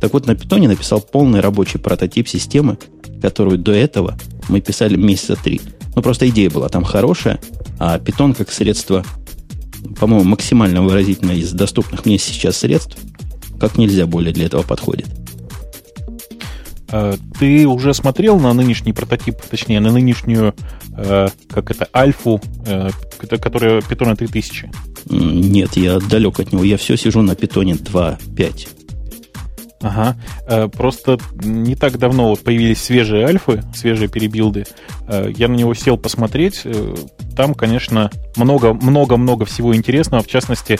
Так 0.00 0.12
вот, 0.12 0.26
на 0.26 0.34
питоне 0.34 0.68
написал 0.68 1.00
полный 1.00 1.40
рабочий 1.40 1.78
прототип 1.78 2.28
системы, 2.28 2.78
которую 3.24 3.56
до 3.56 3.72
этого 3.72 4.18
мы 4.50 4.60
писали 4.60 4.96
месяца 4.96 5.34
три. 5.34 5.62
Ну, 5.96 6.02
просто 6.02 6.28
идея 6.28 6.50
была 6.50 6.68
там 6.68 6.84
хорошая, 6.84 7.40
а 7.78 7.98
питон 7.98 8.34
как 8.34 8.52
средство, 8.52 9.02
по-моему, 9.98 10.24
максимально 10.24 10.82
выразительно 10.82 11.30
из 11.30 11.50
доступных 11.52 12.04
мне 12.04 12.18
сейчас 12.18 12.58
средств, 12.58 12.98
как 13.58 13.78
нельзя 13.78 14.04
более 14.06 14.34
для 14.34 14.44
этого 14.44 14.60
подходит. 14.60 15.06
А, 16.90 17.14
ты 17.40 17.66
уже 17.66 17.94
смотрел 17.94 18.38
на 18.38 18.52
нынешний 18.52 18.92
прототип, 18.92 19.36
точнее, 19.40 19.80
на 19.80 19.90
нынешнюю, 19.90 20.54
э, 20.94 21.28
как 21.48 21.70
это, 21.70 21.88
альфу, 21.96 22.42
э, 22.66 22.90
которая 23.18 23.80
питона 23.80 24.16
3000? 24.16 24.70
Нет, 25.08 25.78
я 25.78 25.98
далек 25.98 26.40
от 26.40 26.52
него. 26.52 26.62
Я 26.62 26.76
все 26.76 26.98
сижу 26.98 27.22
на 27.22 27.34
питоне 27.34 27.72
2.5. 27.72 28.83
Ага. 29.84 30.16
Э, 30.46 30.68
просто 30.68 31.18
не 31.42 31.76
так 31.76 31.98
давно 31.98 32.30
вот 32.30 32.42
появились 32.42 32.82
свежие 32.82 33.26
альфы, 33.26 33.62
свежие 33.74 34.08
перебилды. 34.08 34.64
Э, 35.06 35.30
я 35.36 35.46
на 35.46 35.54
него 35.54 35.74
сел 35.74 35.98
посмотреть. 35.98 36.62
Э, 36.64 36.94
там, 37.36 37.54
конечно, 37.54 38.10
много-много-много 38.36 39.44
всего 39.44 39.76
интересного. 39.76 40.22
В 40.22 40.26
частности, 40.26 40.78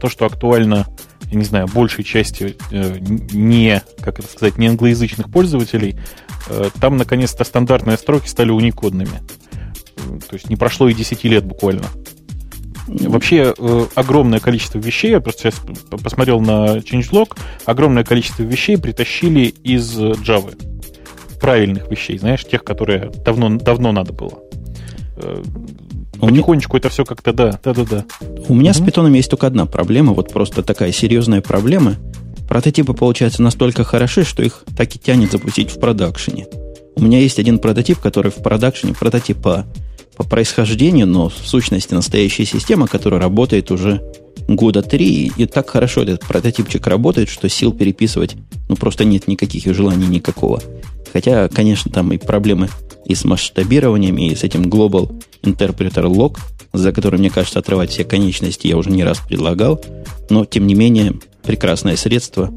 то, 0.00 0.08
что 0.08 0.24
актуально, 0.24 0.86
я 1.30 1.38
не 1.38 1.44
знаю, 1.44 1.66
большей 1.66 2.04
части 2.04 2.56
не, 2.70 3.82
как 4.00 4.20
это 4.20 4.28
сказать, 4.28 4.58
не 4.58 4.68
англоязычных 4.68 5.30
пользователей. 5.30 5.98
Там, 6.80 6.96
наконец-то, 6.96 7.42
стандартные 7.44 7.96
строки 7.96 8.28
стали 8.28 8.50
уникодными. 8.50 9.20
То 10.28 10.34
есть 10.34 10.48
не 10.48 10.56
прошло 10.56 10.88
и 10.88 10.94
10 10.94 11.24
лет 11.24 11.44
буквально. 11.44 11.86
Вообще 12.86 13.54
э, 13.56 13.86
огромное 13.94 14.40
количество 14.40 14.78
вещей, 14.78 15.12
я 15.12 15.20
просто 15.20 15.50
сейчас 15.50 15.60
посмотрел 16.02 16.40
на 16.40 16.78
changelog, 16.78 17.36
огромное 17.64 18.04
количество 18.04 18.42
вещей 18.42 18.76
притащили 18.76 19.42
из 19.42 19.98
Java. 19.98 20.54
Правильных 21.40 21.90
вещей, 21.90 22.18
знаешь, 22.18 22.44
тех, 22.44 22.64
которые 22.64 23.10
давно, 23.24 23.58
давно 23.58 23.92
надо 23.92 24.12
было. 24.12 24.38
Э, 25.16 25.42
потихонечку 26.20 26.76
это 26.76 26.88
все 26.88 27.04
как-то, 27.04 27.32
да, 27.32 27.58
да, 27.62 27.74
да, 27.74 27.84
да. 27.84 28.04
У 28.48 28.54
меня 28.54 28.70
угу. 28.70 28.78
с 28.78 28.84
питоном 28.84 29.12
есть 29.12 29.30
только 29.30 29.46
одна 29.46 29.66
проблема, 29.66 30.12
вот 30.12 30.32
просто 30.32 30.62
такая 30.62 30.92
серьезная 30.92 31.40
проблема. 31.40 31.96
Прототипы 32.48 32.92
получаются 32.92 33.42
настолько 33.42 33.84
хороши, 33.84 34.24
что 34.24 34.42
их 34.42 34.64
так 34.76 34.94
и 34.94 34.98
тянет 34.98 35.32
запустить 35.32 35.70
в 35.70 35.80
продакшене. 35.80 36.46
У 36.94 37.02
меня 37.02 37.18
есть 37.18 37.38
один 37.38 37.58
прототип, 37.58 37.98
который 37.98 38.30
в 38.30 38.42
продакшене, 38.42 38.94
прототип 38.94 39.46
по 40.16 40.24
происхождению, 40.24 41.06
но 41.06 41.28
в 41.28 41.46
сущности 41.46 41.94
настоящая 41.94 42.44
система, 42.44 42.86
которая 42.86 43.20
работает 43.20 43.70
уже 43.70 44.02
года 44.48 44.82
три, 44.82 45.32
и 45.36 45.46
так 45.46 45.70
хорошо 45.70 46.02
этот 46.02 46.20
прототипчик 46.20 46.86
работает, 46.86 47.28
что 47.28 47.48
сил 47.48 47.72
переписывать 47.72 48.36
ну 48.68 48.76
просто 48.76 49.04
нет 49.04 49.28
никаких 49.28 49.66
и 49.66 49.72
желаний 49.72 50.06
никакого. 50.06 50.62
Хотя, 51.12 51.48
конечно, 51.48 51.90
там 51.90 52.12
и 52.12 52.18
проблемы 52.18 52.70
и 53.04 53.14
с 53.14 53.24
масштабированием, 53.24 54.16
и 54.16 54.34
с 54.34 54.44
этим 54.44 54.62
Global 54.62 55.22
Interpreter 55.42 56.04
Lock, 56.04 56.38
за 56.72 56.92
который, 56.92 57.18
мне 57.18 57.28
кажется, 57.28 57.58
отрывать 57.58 57.90
все 57.90 58.04
конечности 58.04 58.66
я 58.66 58.78
уже 58.78 58.90
не 58.90 59.04
раз 59.04 59.18
предлагал, 59.18 59.84
но, 60.30 60.46
тем 60.46 60.66
не 60.66 60.74
менее, 60.74 61.14
прекрасное 61.42 61.96
средство, 61.96 62.50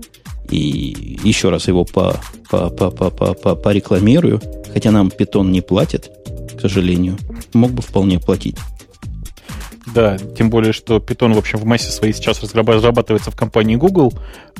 и 0.52 1.18
еще 1.24 1.50
раз 1.50 1.68
его 1.68 1.86
по, 1.86 2.20
по, 2.50 2.70
по, 2.70 2.92
по, 2.92 3.10
по, 3.10 3.34
по, 3.34 3.56
порекламирую, 3.56 4.42
хотя 4.74 4.92
нам 4.92 5.10
питон 5.12 5.52
не 5.52 5.62
платит, 5.62 6.12
к 6.58 6.62
сожалению. 6.62 7.18
Мог 7.54 7.72
бы 7.72 7.82
вполне 7.82 8.20
платить. 8.20 8.58
Да, 9.96 10.18
тем 10.18 10.50
более, 10.50 10.74
что 10.74 10.98
Python, 10.98 11.34
в 11.34 11.38
общем, 11.38 11.58
в 11.58 11.64
массе 11.64 11.90
своей 11.90 12.14
сейчас 12.14 12.44
разрабатывается 12.44 13.32
в 13.32 13.36
компании 13.38 13.78
Google. 13.78 14.14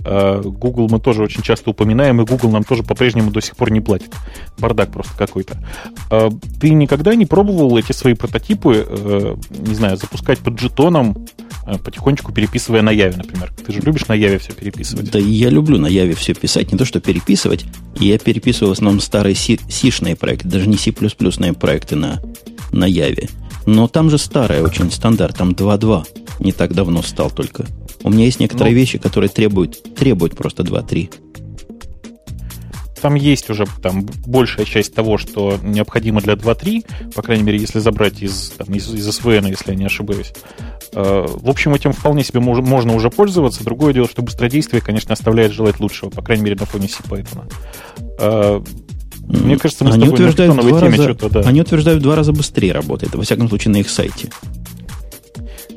А, 0.06 0.42
Google 0.42 0.88
мы 0.90 1.02
тоже 1.02 1.24
очень 1.24 1.42
часто 1.42 1.72
упоминаем, 1.72 2.22
и 2.22 2.26
Google 2.26 2.52
нам 2.52 2.64
тоже 2.64 2.84
по-прежнему 2.84 3.32
до 3.32 3.42
сих 3.42 3.58
пор 3.58 3.70
не 3.70 3.82
платит. 3.82 4.14
Бардак 4.58 4.94
просто 4.94 5.12
какой-то. 5.18 5.62
А, 6.10 6.30
ты 6.62 6.70
никогда 6.70 7.16
не 7.16 7.26
пробовал 7.26 7.78
эти 7.78 7.92
свои 7.92 8.14
прототипы, 8.14 8.88
э, 8.88 9.36
не 9.50 9.76
знаю, 9.76 9.98
запускать 9.98 10.40
под 10.40 10.54
джетоном, 10.54 11.28
э, 11.68 11.78
потихонечку 11.80 12.32
переписывая 12.32 12.82
на 12.82 12.92
Яве, 12.92 13.18
например? 13.18 13.52
Ты 13.66 13.74
же 13.74 13.82
любишь 13.82 14.08
на 14.08 14.14
Яве 14.14 14.38
все 14.38 14.54
переписывать. 14.54 15.12
Да, 15.12 15.20
я 15.20 15.50
люблю 15.50 15.78
на 15.78 15.88
Яве 15.88 16.16
все 16.16 16.34
писать, 16.34 16.72
не 16.72 16.78
то 16.78 16.86
что 16.86 17.02
переписывать. 17.02 17.66
Я 18.00 18.18
переписываю 18.18 18.70
в 18.70 18.78
основном 18.78 19.02
старые 19.02 19.36
сишные 19.36 20.16
проекты, 20.16 20.48
даже 20.48 20.70
не 20.70 20.78
C++ 20.78 20.94
проекты 20.94 21.98
на, 21.98 22.22
на 22.72 22.86
Яве. 22.86 23.28
Но 23.66 23.88
там 23.88 24.10
же 24.10 24.18
старая 24.18 24.62
очень 24.62 24.92
стандарт, 24.92 25.38
там 25.38 25.52
2.2. 25.52 26.06
Не 26.40 26.52
так 26.52 26.74
давно 26.74 27.02
стал 27.02 27.32
только. 27.32 27.66
У 28.04 28.10
меня 28.10 28.26
есть 28.26 28.40
некоторые 28.40 28.74
ну, 28.74 28.80
вещи, 28.80 28.98
которые 28.98 29.30
требуют, 29.30 29.96
требуют 29.96 30.36
просто 30.36 30.64
2.3. 30.64 31.12
там 33.02 33.16
есть 33.16 33.50
уже 33.50 33.66
там 33.82 34.06
большая 34.26 34.66
часть 34.66 34.94
того, 34.94 35.18
что 35.18 35.58
необходимо 35.64 36.22
для 36.22 36.34
2.3, 36.34 37.14
по 37.14 37.22
крайней 37.22 37.44
мере, 37.44 37.60
если 37.60 37.80
забрать 37.80 38.22
из, 38.22 38.52
там, 38.52 38.68
из, 38.74 38.94
из 38.94 39.08
SVN, 39.08 39.50
если 39.50 39.72
я 39.72 39.76
не 39.76 39.86
ошибаюсь. 39.86 40.34
Э, 40.94 41.26
в 41.28 41.50
общем, 41.50 41.74
этим 41.74 41.94
вполне 41.94 42.24
себе 42.24 42.40
можно 42.40 42.96
уже 42.96 43.10
пользоваться. 43.10 43.64
Другое 43.64 43.94
дело, 43.94 44.08
что 44.08 44.22
быстродействие, 44.22 44.82
конечно, 44.82 45.14
оставляет 45.14 45.52
желать 45.52 45.80
лучшего, 45.80 46.10
по 46.10 46.22
крайней 46.22 46.44
мере, 46.44 46.56
на 46.56 46.66
фоне 46.66 46.88
C-Python. 46.88 47.50
Мне 49.28 49.58
кажется, 49.58 49.84
мы 49.84 49.92
они 49.92 50.06
с 50.06 50.10
тобой 50.10 50.14
утверждают 50.14 50.56
на 50.56 50.62
два 50.62 50.80
раза, 50.80 51.30
да. 51.30 51.42
Они 51.42 51.62
утверждают 51.62 52.00
в 52.00 52.04
два 52.04 52.16
раза 52.16 52.32
быстрее 52.32 52.74
работает, 52.74 53.16
во 53.16 53.24
всяком 53.24 53.50
случае, 53.50 53.72
на 53.72 53.78
их 53.78 53.90
сайте. 53.90 54.30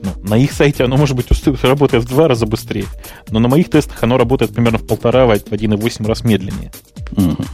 Ну, 0.02 0.10
на 0.28 0.36
их 0.36 0.52
сайте 0.52 0.84
оно, 0.84 0.96
может 0.96 1.16
быть, 1.16 1.26
работает 1.62 2.04
в 2.04 2.08
два 2.08 2.28
раза 2.28 2.46
быстрее, 2.46 2.86
но 3.30 3.40
на 3.40 3.48
моих 3.48 3.68
тестах 3.70 4.02
оно 4.02 4.16
работает 4.16 4.54
примерно 4.54 4.78
в 4.78 4.86
полтора, 4.86 5.26
в 5.26 5.30
1,8 5.30 6.06
раз 6.06 6.24
медленнее. 6.24 6.70
Угу. 7.12 7.44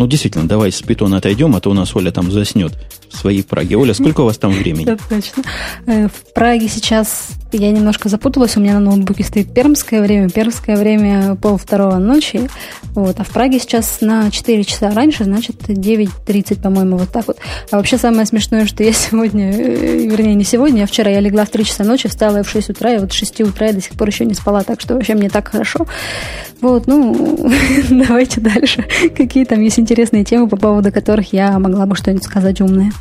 Ну, 0.00 0.06
действительно, 0.06 0.48
давай 0.48 0.72
с 0.72 0.80
питона 0.80 1.18
отойдем, 1.18 1.54
а 1.54 1.60
то 1.60 1.68
у 1.68 1.74
нас 1.74 1.94
Оля 1.94 2.10
там 2.10 2.32
заснет 2.32 2.72
в 3.10 3.18
своей 3.18 3.42
Праге. 3.42 3.76
Оля, 3.76 3.92
сколько 3.92 4.22
у 4.22 4.24
вас 4.24 4.38
там 4.38 4.50
времени? 4.50 4.86
Точно. 4.86 5.42
Э, 5.86 6.08
в 6.08 6.32
Праге 6.32 6.68
сейчас 6.68 7.32
я 7.52 7.70
немножко 7.70 8.08
запуталась. 8.08 8.56
У 8.56 8.60
меня 8.60 8.74
на 8.74 8.80
ноутбуке 8.80 9.24
стоит 9.24 9.52
пермское 9.52 10.00
время. 10.00 10.30
Пермское 10.30 10.76
время 10.76 11.34
пол 11.34 11.58
второго 11.58 11.96
ночи. 11.96 12.48
Вот. 12.94 13.18
А 13.18 13.24
в 13.24 13.28
Праге 13.28 13.58
сейчас 13.58 14.00
на 14.00 14.30
4 14.30 14.64
часа 14.64 14.90
раньше, 14.90 15.24
значит, 15.24 15.56
9.30, 15.68 16.62
по-моему, 16.62 16.96
вот 16.96 17.10
так 17.10 17.26
вот. 17.26 17.38
А 17.70 17.76
вообще 17.76 17.98
самое 17.98 18.24
смешное, 18.24 18.66
что 18.66 18.82
я 18.82 18.92
сегодня, 18.94 19.52
э, 19.52 20.06
вернее, 20.06 20.34
не 20.34 20.44
сегодня, 20.44 20.84
а 20.84 20.86
вчера 20.86 21.10
я 21.10 21.20
легла 21.20 21.44
в 21.44 21.50
3 21.50 21.64
часа 21.64 21.84
ночи, 21.84 22.08
встала 22.08 22.42
в 22.42 22.48
6 22.48 22.70
утра, 22.70 22.94
и 22.94 22.98
вот 22.98 23.12
в 23.12 23.14
6 23.14 23.42
утра 23.42 23.66
я 23.66 23.72
до 23.74 23.82
сих 23.82 23.92
пор 23.92 24.08
еще 24.08 24.24
не 24.24 24.34
спала, 24.34 24.62
так 24.62 24.80
что 24.80 24.94
вообще 24.94 25.14
мне 25.14 25.28
так 25.28 25.48
хорошо. 25.48 25.86
Вот, 26.60 26.86
ну, 26.86 27.50
давайте 27.90 28.40
дальше. 28.40 28.86
Какие 29.16 29.44
там 29.44 29.60
есть 29.60 29.78
интересные 29.90 30.24
темы, 30.24 30.48
по 30.48 30.56
поводу 30.56 30.92
которых 30.92 31.32
я 31.32 31.58
могла 31.58 31.84
бы 31.84 31.96
что-нибудь 31.96 32.22
сказать 32.22 32.60
умное. 32.60 32.92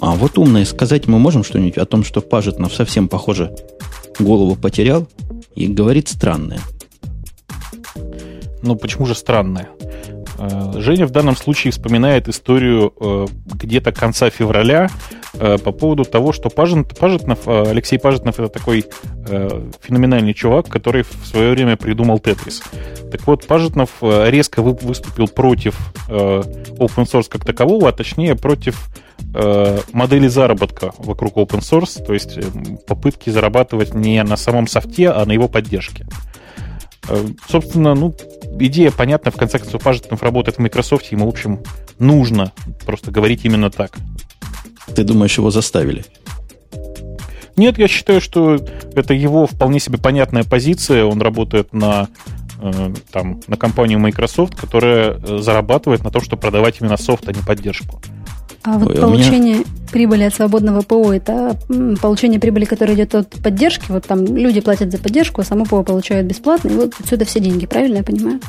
А 0.00 0.16
вот 0.16 0.36
умное 0.36 0.64
сказать 0.64 1.06
мы 1.06 1.20
можем 1.20 1.44
что-нибудь 1.44 1.78
о 1.78 1.86
том, 1.86 2.02
что 2.02 2.20
Пажетнов 2.20 2.74
совсем, 2.74 3.06
похоже, 3.06 3.54
голову 4.18 4.56
потерял 4.56 5.06
и 5.54 5.68
говорит 5.68 6.08
странное. 6.08 6.58
Ну, 8.64 8.74
почему 8.74 9.06
же 9.06 9.14
странное? 9.14 9.68
Э, 10.38 10.72
Женя 10.76 11.06
в 11.06 11.10
данном 11.10 11.36
случае 11.36 11.72
вспоминает 11.72 12.28
историю 12.28 12.92
э, 13.00 13.26
где-то 13.46 13.92
конца 13.92 14.30
февраля 14.30 14.88
э, 15.34 15.58
по 15.58 15.72
поводу 15.72 16.04
того, 16.04 16.32
что 16.32 16.48
Пажетнов, 16.48 17.48
Алексей 17.48 17.98
Пажетнов 17.98 18.38
это 18.38 18.48
такой 18.48 18.84
феноменальный 19.82 20.32
чувак, 20.32 20.68
который 20.68 21.02
в 21.02 21.26
свое 21.26 21.50
время 21.50 21.76
придумал 21.76 22.18
Тетрис. 22.18 22.62
Так 23.10 23.26
вот, 23.26 23.46
Пажетнов 23.46 23.90
резко 24.00 24.62
выступил 24.62 25.28
против 25.28 25.76
open 26.08 27.04
source 27.04 27.26
как 27.28 27.44
такового, 27.44 27.90
а 27.90 27.92
точнее 27.92 28.36
против 28.36 28.88
модели 29.92 30.28
заработка 30.28 30.92
вокруг 30.96 31.36
open 31.36 31.60
source, 31.60 32.02
то 32.02 32.14
есть 32.14 32.38
попытки 32.86 33.28
зарабатывать 33.28 33.94
не 33.94 34.22
на 34.22 34.38
самом 34.38 34.66
софте, 34.66 35.10
а 35.10 35.26
на 35.26 35.32
его 35.32 35.48
поддержке. 35.48 36.06
Собственно, 37.48 37.94
ну, 37.94 38.14
идея 38.58 38.90
понятна, 38.90 39.30
в 39.30 39.36
конце 39.36 39.58
концов, 39.58 39.82
Пажетнов 39.82 40.22
работает 40.22 40.58
в 40.58 40.60
Microsoft, 40.60 41.10
ему, 41.12 41.26
в 41.26 41.28
общем, 41.28 41.60
нужно 41.98 42.52
просто 42.84 43.10
говорить 43.10 43.44
именно 43.44 43.70
так. 43.70 43.96
Ты 44.94 45.04
думаешь, 45.04 45.36
его 45.36 45.50
заставили? 45.50 46.04
Нет, 47.56 47.76
я 47.76 47.88
считаю, 47.88 48.20
что 48.20 48.58
это 48.94 49.14
его 49.14 49.46
вполне 49.46 49.80
себе 49.80 49.98
понятная 49.98 50.44
позиция. 50.44 51.04
Он 51.04 51.20
работает 51.20 51.72
на, 51.72 52.08
э, 52.62 52.94
там, 53.10 53.40
на 53.48 53.56
компанию 53.56 53.98
Microsoft, 53.98 54.54
которая 54.54 55.14
э, 55.14 55.38
зарабатывает 55.38 56.04
на 56.04 56.10
том, 56.10 56.22
чтобы 56.22 56.40
продавать 56.40 56.80
именно 56.80 56.96
софт, 56.96 57.28
а 57.28 57.32
не 57.32 57.42
поддержку. 57.42 58.00
А 58.68 58.76
вот 58.78 58.90
Ой, 58.90 58.96
получение 58.96 59.54
меня... 59.54 59.64
прибыли 59.90 60.24
от 60.24 60.34
свободного 60.34 60.82
ПО 60.82 61.14
это 61.14 61.58
получение 62.02 62.38
прибыли, 62.38 62.66
которая 62.66 62.96
идет 62.96 63.14
от 63.14 63.30
поддержки. 63.42 63.86
Вот 63.88 64.06
там 64.06 64.36
люди 64.36 64.60
платят 64.60 64.92
за 64.92 64.98
поддержку, 64.98 65.40
а 65.40 65.44
само 65.44 65.64
ПО 65.64 65.82
получают 65.82 66.26
бесплатно. 66.26 66.68
И 66.68 66.74
вот 66.74 66.92
отсюда 67.00 67.24
все 67.24 67.40
деньги, 67.40 67.64
правильно 67.64 67.98
я 67.98 68.02
понимаю? 68.02 68.40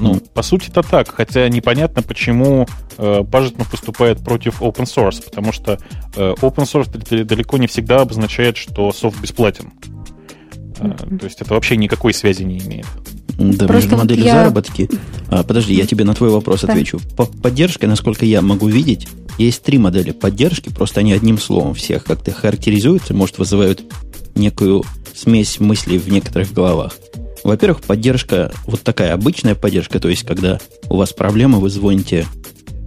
Ну, 0.00 0.18
по 0.32 0.42
сути 0.42 0.70
это 0.70 0.82
так, 0.82 1.14
хотя 1.14 1.46
непонятно, 1.50 2.02
почему 2.02 2.66
э, 2.96 3.22
Пажетнов 3.30 3.70
выступает 3.70 4.24
против 4.24 4.62
open 4.62 4.84
source, 4.84 5.22
потому 5.22 5.52
что 5.52 5.78
э, 6.16 6.34
open 6.40 6.64
source 6.64 7.24
далеко 7.24 7.58
не 7.58 7.66
всегда 7.66 8.00
обозначает, 8.00 8.56
что 8.56 8.92
софт 8.92 9.20
бесплатен. 9.20 9.72
Э, 10.78 10.96
то 11.18 11.26
есть 11.26 11.42
это 11.42 11.52
вообще 11.52 11.76
никакой 11.76 12.14
связи 12.14 12.44
не 12.44 12.58
имеет. 12.58 12.86
Да, 13.38 13.66
Просто 13.66 13.90
между 13.90 13.96
моделью 13.96 14.24
я... 14.24 14.32
заработки. 14.34 14.88
А, 15.28 15.42
подожди, 15.42 15.74
я 15.74 15.86
тебе 15.86 16.04
на 16.04 16.14
твой 16.14 16.30
вопрос 16.30 16.62
да. 16.62 16.72
отвечу. 16.72 17.00
По 17.16 17.24
поддержке, 17.24 17.86
насколько 17.86 18.24
я 18.24 18.42
могу 18.42 18.68
видеть, 18.68 19.08
есть 19.38 19.62
три 19.62 19.78
модели 19.78 20.10
поддержки, 20.10 20.68
просто 20.68 21.00
они 21.00 21.12
одним 21.12 21.38
словом 21.38 21.74
всех 21.74 22.04
как-то 22.04 22.32
характеризуются, 22.32 23.14
может, 23.14 23.38
вызывают 23.38 23.82
некую 24.34 24.84
смесь 25.14 25.60
мыслей 25.60 25.98
в 25.98 26.08
некоторых 26.08 26.52
головах. 26.52 26.94
Во-первых, 27.44 27.82
поддержка, 27.82 28.52
вот 28.66 28.82
такая 28.82 29.14
обычная 29.14 29.54
поддержка, 29.54 29.98
то 29.98 30.08
есть, 30.08 30.24
когда 30.24 30.60
у 30.88 30.96
вас 30.96 31.12
проблемы, 31.12 31.58
вы 31.58 31.70
звоните, 31.70 32.26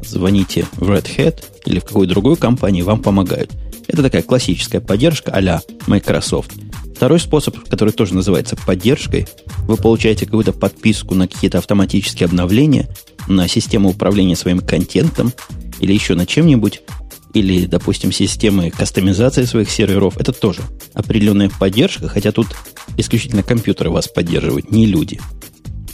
звоните 0.03 0.65
в 0.73 0.89
Red 0.89 1.08
Hat 1.17 1.43
или 1.65 1.79
в 1.79 1.86
какую-то 1.86 2.13
другую 2.13 2.38
компанию, 2.38 2.86
вам 2.86 3.01
помогают. 3.01 3.51
Это 3.88 4.01
такая 4.01 4.21
классическая 4.21 4.79
поддержка 4.79 5.31
а 5.34 5.62
Microsoft. 5.88 6.51
Второй 6.95 7.19
способ, 7.19 7.60
который 7.67 7.91
тоже 7.91 8.15
называется 8.15 8.55
поддержкой, 8.55 9.27
вы 9.67 9.75
получаете 9.75 10.25
какую-то 10.25 10.53
подписку 10.53 11.13
на 11.13 11.27
какие-то 11.27 11.58
автоматические 11.58 12.25
обновления, 12.25 12.88
на 13.27 13.49
систему 13.49 13.89
управления 13.89 14.38
своим 14.38 14.60
контентом 14.60 15.34
или 15.81 15.91
еще 15.91 16.15
на 16.15 16.25
чем-нибудь, 16.25 16.81
или, 17.34 17.65
допустим, 17.65 18.13
системы 18.13 18.71
кастомизации 18.71 19.43
своих 19.43 19.69
серверов. 19.69 20.17
Это 20.17 20.31
тоже 20.31 20.62
определенная 20.93 21.49
поддержка, 21.60 22.08
хотя 22.08 22.31
тут 22.31 22.47
исключительно 22.95 23.43
компьютеры 23.43 23.89
вас 23.89 24.08
поддерживают, 24.08 24.71
не 24.71 24.86
люди. 24.86 25.19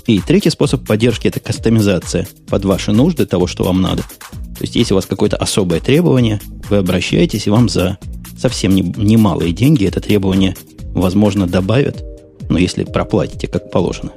И 0.06 0.20
третий 0.20 0.52
способ 0.52 0.86
поддержки– 0.86 1.28
это 1.30 1.40
кастомизация 1.40 2.28
под 2.48 2.66
ваши 2.66 2.92
нужды 2.92 3.26
того, 3.26 3.48
что 3.48 3.64
вам 3.64 3.82
надо. 3.82 4.04
То 4.04 4.62
есть, 4.62 4.76
если 4.76 4.94
у 4.94 4.98
вас 4.98 5.08
какое-то 5.08 5.38
особое 5.38 5.80
требование, 5.80 6.40
вы 6.70 6.78
обращаетесь, 6.78 7.48
и 7.48 7.50
вам 7.50 7.70
за 7.70 7.98
совсем 8.38 8.76
немалые 8.76 9.50
не 9.50 9.56
деньги 9.56 9.86
это 9.86 10.02
требование 10.02 10.56
возможно, 10.94 11.48
добавят, 11.48 12.04
но 12.50 12.58
если 12.58 12.84
проплатите 12.84 13.48
как 13.48 13.72
положено. 13.72 14.12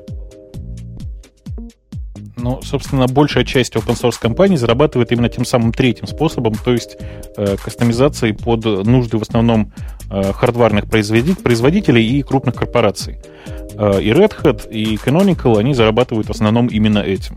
Ну, 2.36 2.60
собственно, 2.62 3.06
большая 3.06 3.44
часть 3.44 3.74
open 3.74 3.98
source 3.98 4.16
компаний 4.20 4.58
зарабатывает 4.58 5.12
именно 5.12 5.30
тем 5.30 5.46
самым 5.46 5.72
третьим 5.72 6.06
способом, 6.06 6.54
то 6.54 6.72
есть 6.72 6.98
э, 7.36 7.56
кастомизацией 7.56 8.34
под 8.34 8.64
нужды 8.64 9.16
в 9.16 9.22
основном 9.22 9.72
э, 10.10 10.32
хардварных 10.32 10.84
производителей 10.86 12.06
и 12.06 12.22
крупных 12.22 12.54
корпораций. 12.54 13.18
Э, 13.78 14.00
и 14.00 14.10
Red 14.10 14.34
Hat, 14.42 14.70
и 14.70 14.96
Canonical, 14.96 15.58
они 15.58 15.72
зарабатывают 15.74 16.28
в 16.28 16.32
основном 16.32 16.66
именно 16.66 16.98
этим. 16.98 17.36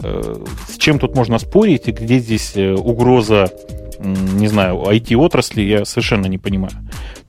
Э, 0.00 0.44
с 0.68 0.76
чем 0.76 0.98
тут 0.98 1.14
можно 1.14 1.38
спорить, 1.38 1.88
и 1.88 1.92
где 1.92 2.18
здесь 2.18 2.52
э, 2.56 2.74
угроза, 2.74 3.50
не 4.00 4.48
знаю, 4.48 4.82
IT-отрасли, 4.86 5.62
я 5.62 5.84
совершенно 5.84 6.26
не 6.26 6.36
понимаю. 6.36 6.74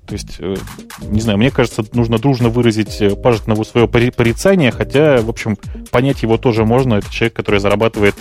То 0.07 0.13
есть, 0.13 0.37
э, 0.39 0.55
не 1.01 1.19
знаю, 1.19 1.37
мне 1.37 1.51
кажется, 1.51 1.83
нужно 1.91 2.17
дружно 2.17 2.47
выразить 2.47 3.01
э, 3.01 3.15
Пажетнову 3.15 3.65
свое 3.65 3.87
порицание, 3.89 4.71
хотя, 4.71 5.17
в 5.17 5.29
общем, 5.29 5.57
понять 5.91 6.23
его 6.23 6.37
тоже 6.37 6.63
можно. 6.63 6.95
Это 6.95 7.11
человек, 7.11 7.33
который 7.33 7.59
зарабатывает 7.59 8.15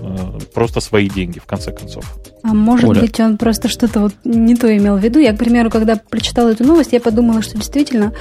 э, 0.00 0.16
просто 0.52 0.80
свои 0.80 1.08
деньги, 1.08 1.38
в 1.38 1.46
конце 1.46 1.70
концов. 1.70 2.04
А 2.42 2.54
может 2.54 2.88
Оля. 2.88 3.00
быть, 3.02 3.20
он 3.20 3.36
просто 3.36 3.68
что-то 3.68 4.00
вот 4.00 4.14
не 4.24 4.56
то 4.56 4.76
имел 4.76 4.96
в 4.96 5.00
виду. 5.00 5.20
Я, 5.20 5.32
к 5.32 5.38
примеру, 5.38 5.70
когда 5.70 5.96
прочитала 5.96 6.48
эту 6.48 6.64
новость, 6.64 6.92
я 6.92 7.00
подумала, 7.00 7.40
что 7.42 7.56
действительно 7.56 8.12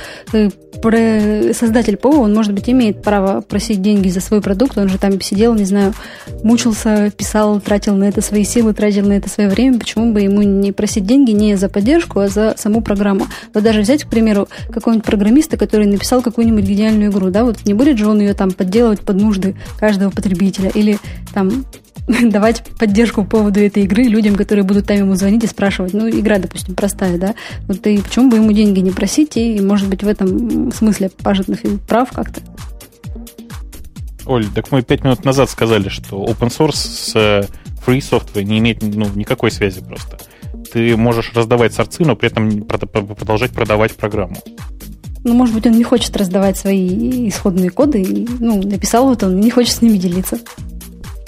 создатель 1.54 1.98
ПО, 1.98 2.10
он, 2.10 2.34
может 2.34 2.54
быть, 2.54 2.70
имеет 2.70 3.02
право 3.02 3.42
просить 3.42 3.82
деньги 3.82 4.10
за 4.10 4.22
свой 4.22 4.42
продукт. 4.42 4.78
Он 4.78 4.90
же 4.90 4.98
там 4.98 5.20
сидел, 5.22 5.56
не 5.56 5.66
знаю, 5.66 5.94
мучился, 6.44 7.12
писал, 7.16 7.60
тратил 7.60 7.96
на 7.96 8.06
это 8.06 8.22
свои 8.22 8.44
силы, 8.44 8.74
тратил 8.74 9.08
на 9.08 9.14
это 9.14 9.30
свое 9.30 9.50
время. 9.50 9.80
Почему 9.80 10.14
бы 10.14 10.22
ему 10.22 10.42
не 10.44 10.72
просить 10.72 11.06
деньги 11.06 11.32
не 11.32 11.56
за 11.56 11.70
поддержку, 11.70 12.20
а 12.20 12.28
за 12.28 12.56
саму 12.58 12.82
программу? 12.82 13.07
Программу. 13.08 13.28
Вот 13.54 13.64
даже 13.64 13.82
взять, 13.82 14.04
к 14.04 14.10
примеру, 14.10 14.48
какого-нибудь 14.72 15.06
программиста, 15.06 15.58
который 15.58 15.86
написал 15.86 16.22
какую-нибудь 16.22 16.66
гениальную 16.66 17.12
игру, 17.12 17.30
да, 17.30 17.44
вот 17.44 17.66
не 17.66 17.74
будет 17.74 17.98
же 17.98 18.08
он 18.08 18.20
ее 18.20 18.34
там 18.34 18.52
подделывать 18.52 19.02
под 19.02 19.22
нужды 19.22 19.56
каждого 19.80 20.10
потребителя 20.10 20.70
или 20.70 21.00
там 21.34 21.66
давать 22.22 22.64
поддержку 22.80 23.24
по 23.24 23.38
поводу 23.38 23.60
этой 23.60 23.84
игры 23.84 24.04
людям, 24.04 24.36
которые 24.36 24.64
будут 24.64 24.88
там 24.88 24.98
ему 24.98 25.16
звонить 25.16 25.44
и 25.44 25.48
спрашивать. 25.48 25.94
Ну, 25.94 26.10
игра, 26.10 26.38
допустим, 26.38 26.76
простая, 26.76 27.18
да? 27.18 27.36
Вот 27.68 27.86
и 27.88 28.00
почему 28.00 28.30
бы 28.30 28.38
ему 28.38 28.52
деньги 28.52 28.80
не 28.80 28.92
просить, 28.92 29.38
и, 29.38 29.60
может 29.62 29.88
быть, 29.88 30.04
в 30.04 30.08
этом 30.08 30.72
смысле 30.72 31.10
Пажетнов 31.24 31.64
и 31.64 31.78
прав 31.78 32.12
как-то. 32.12 32.42
Оль, 34.26 34.46
так 34.54 34.72
мы 34.72 34.82
пять 34.82 35.06
минут 35.06 35.24
назад 35.24 35.50
сказали, 35.50 35.88
что 35.88 36.26
open 36.26 36.50
source 36.50 36.76
с 36.76 37.16
э, 37.16 37.44
free 37.86 38.00
software 38.00 38.44
не 38.44 38.60
имеет 38.60 38.82
ну, 38.82 39.08
никакой 39.16 39.52
связи 39.52 39.82
просто 39.82 40.18
ты 40.72 40.96
можешь 40.98 41.34
раздавать 41.34 41.74
сорцы, 41.74 42.04
но 42.04 42.16
при 42.16 42.30
этом 42.30 42.62
продолжать 42.62 43.52
продавать 43.52 43.94
программу. 43.96 44.38
Ну, 45.24 45.34
может 45.34 45.54
быть, 45.54 45.66
он 45.66 45.74
не 45.74 45.84
хочет 45.84 46.16
раздавать 46.16 46.58
свои 46.58 47.28
исходные 47.28 47.70
коды, 47.70 48.02
и, 48.02 48.28
ну, 48.40 48.62
написал 48.62 49.08
вот 49.08 49.24
он, 49.24 49.40
не 49.40 49.50
хочет 49.50 49.76
с 49.76 49.82
ними 49.82 49.98
делиться 49.98 50.40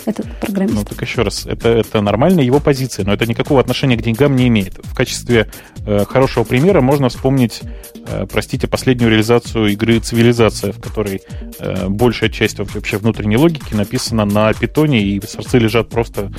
этот 0.05 0.25
программист. 0.39 0.75
Ну, 0.75 0.85
так 0.85 1.01
еще 1.01 1.21
раз, 1.21 1.45
это, 1.45 1.69
это 1.69 2.01
нормальная 2.01 2.43
его 2.43 2.59
позиция, 2.59 3.05
но 3.05 3.13
это 3.13 3.25
никакого 3.25 3.59
отношения 3.59 3.97
к 3.97 4.01
деньгам 4.01 4.35
не 4.35 4.47
имеет. 4.47 4.77
В 4.83 4.95
качестве 4.95 5.49
э, 5.85 6.05
хорошего 6.05 6.43
примера 6.43 6.81
можно 6.81 7.09
вспомнить, 7.09 7.61
э, 8.07 8.25
простите, 8.31 8.67
последнюю 8.67 9.11
реализацию 9.11 9.67
игры 9.67 9.99
«Цивилизация», 9.99 10.71
в 10.71 10.79
которой 10.79 11.21
э, 11.59 11.87
большая 11.87 12.29
часть 12.29 12.59
вообще 12.59 12.97
внутренней 12.97 13.37
логики 13.37 13.73
написана 13.73 14.25
на 14.25 14.53
питоне, 14.53 15.01
и 15.01 15.21
сорцы 15.25 15.59
лежат 15.59 15.89
просто 15.89 16.31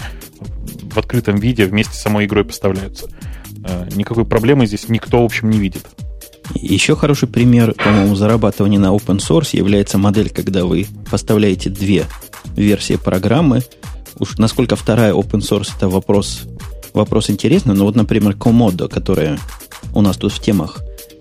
в 0.92 0.98
открытом 0.98 1.36
виде, 1.36 1.64
вместе 1.66 1.94
с 1.94 2.00
самой 2.00 2.26
игрой 2.26 2.44
поставляются. 2.44 3.08
Э, 3.64 3.88
никакой 3.94 4.24
проблемы 4.24 4.66
здесь 4.66 4.88
никто, 4.88 5.22
в 5.22 5.24
общем, 5.24 5.50
не 5.50 5.58
видит. 5.58 5.86
Еще 6.54 6.96
хороший 6.96 7.28
пример, 7.28 7.74
по-моему, 7.74 8.16
зарабатывания 8.16 8.78
на 8.78 8.86
open 8.86 9.18
source 9.18 9.56
является 9.56 9.98
модель, 9.98 10.30
когда 10.30 10.64
вы 10.64 10.86
поставляете 11.10 11.70
две 11.70 12.06
версии 12.56 12.96
программы. 12.96 13.62
Уж 14.18 14.38
насколько 14.38 14.76
вторая 14.76 15.12
open 15.12 15.40
source 15.40 15.70
это 15.76 15.88
вопрос, 15.88 16.42
вопрос 16.92 17.30
интересный, 17.30 17.74
но 17.74 17.84
вот, 17.84 17.94
например, 17.94 18.32
Komodo, 18.32 18.88
которая 18.88 19.38
у 19.94 20.00
нас 20.02 20.16
тут 20.16 20.32
в 20.32 20.40
темах 20.40 20.78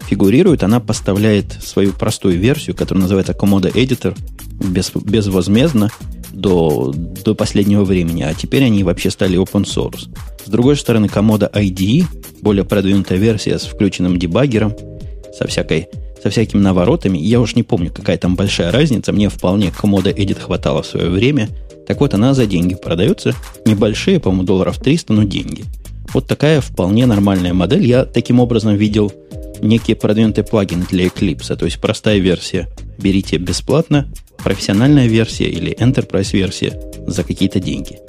фигурирует, 0.09 0.63
она 0.63 0.79
поставляет 0.79 1.53
свою 1.63 1.93
простую 1.93 2.39
версию, 2.39 2.75
которая 2.75 3.03
называется 3.03 3.33
Komodo 3.33 3.71
Editor, 3.71 4.17
без, 4.59 4.91
безвозмездно 4.91 5.91
до, 6.39 6.93
до 7.23 7.35
последнего 7.35 7.83
времени, 7.83 8.23
а 8.23 8.33
теперь 8.33 8.63
они 8.63 8.83
вообще 8.83 9.09
стали 9.09 9.39
open 9.39 9.63
source. 9.63 10.07
С 10.45 10.49
другой 10.49 10.77
стороны, 10.77 11.05
Komodo 11.07 11.51
IDE, 11.51 12.05
более 12.41 12.63
продвинутая 12.63 13.17
версия 13.17 13.59
с 13.59 13.63
включенным 13.63 14.17
дебаггером– 14.17 14.73
со 15.39 15.47
всякой 15.47 15.87
со 16.21 16.29
всякими 16.29 16.59
наворотами. 16.59 17.17
Я 17.17 17.39
уж 17.39 17.55
не 17.55 17.63
помню, 17.63 17.91
какая 17.95 18.17
там 18.17 18.35
большая 18.35 18.73
разница. 18.73 19.13
Мне 19.13 19.29
вполне 19.29 19.71
комода 19.71 20.09
Edit 20.09 20.37
хватало 20.37 20.83
в 20.83 20.85
свое 20.85 21.09
время. 21.09 21.47
Так 21.87 22.01
вот, 22.01 22.13
она 22.13 22.33
за 22.33 22.45
деньги 22.45 22.75
продается. 22.75 23.33
Небольшие, 23.65 24.19
по-моему, 24.19 24.43
долларов 24.43 24.79
300, 24.79 25.13
но 25.13 25.23
деньги. 25.23 25.63
Вот 26.13 26.27
такая 26.27 26.59
вполне 26.59 27.05
нормальная 27.05 27.53
модель. 27.53 27.85
Я 27.85 28.03
таким 28.03 28.41
образом 28.41 28.75
видел 28.75 29.13
некие 29.61 29.95
продвинутые 29.95 30.45
плагины 30.45 30.85
для 30.89 31.05
Eclipse. 31.05 31.55
То 31.55 31.65
есть 31.65 31.79
простая 31.79 32.17
версия 32.17 32.67
берите 32.97 33.37
бесплатно, 33.37 34.07
профессиональная 34.43 35.07
версия 35.07 35.49
или 35.49 35.75
Enterprise 35.77 36.31
версия 36.33 36.79
за 37.07 37.23
какие-то 37.23 37.59
деньги. 37.59 37.99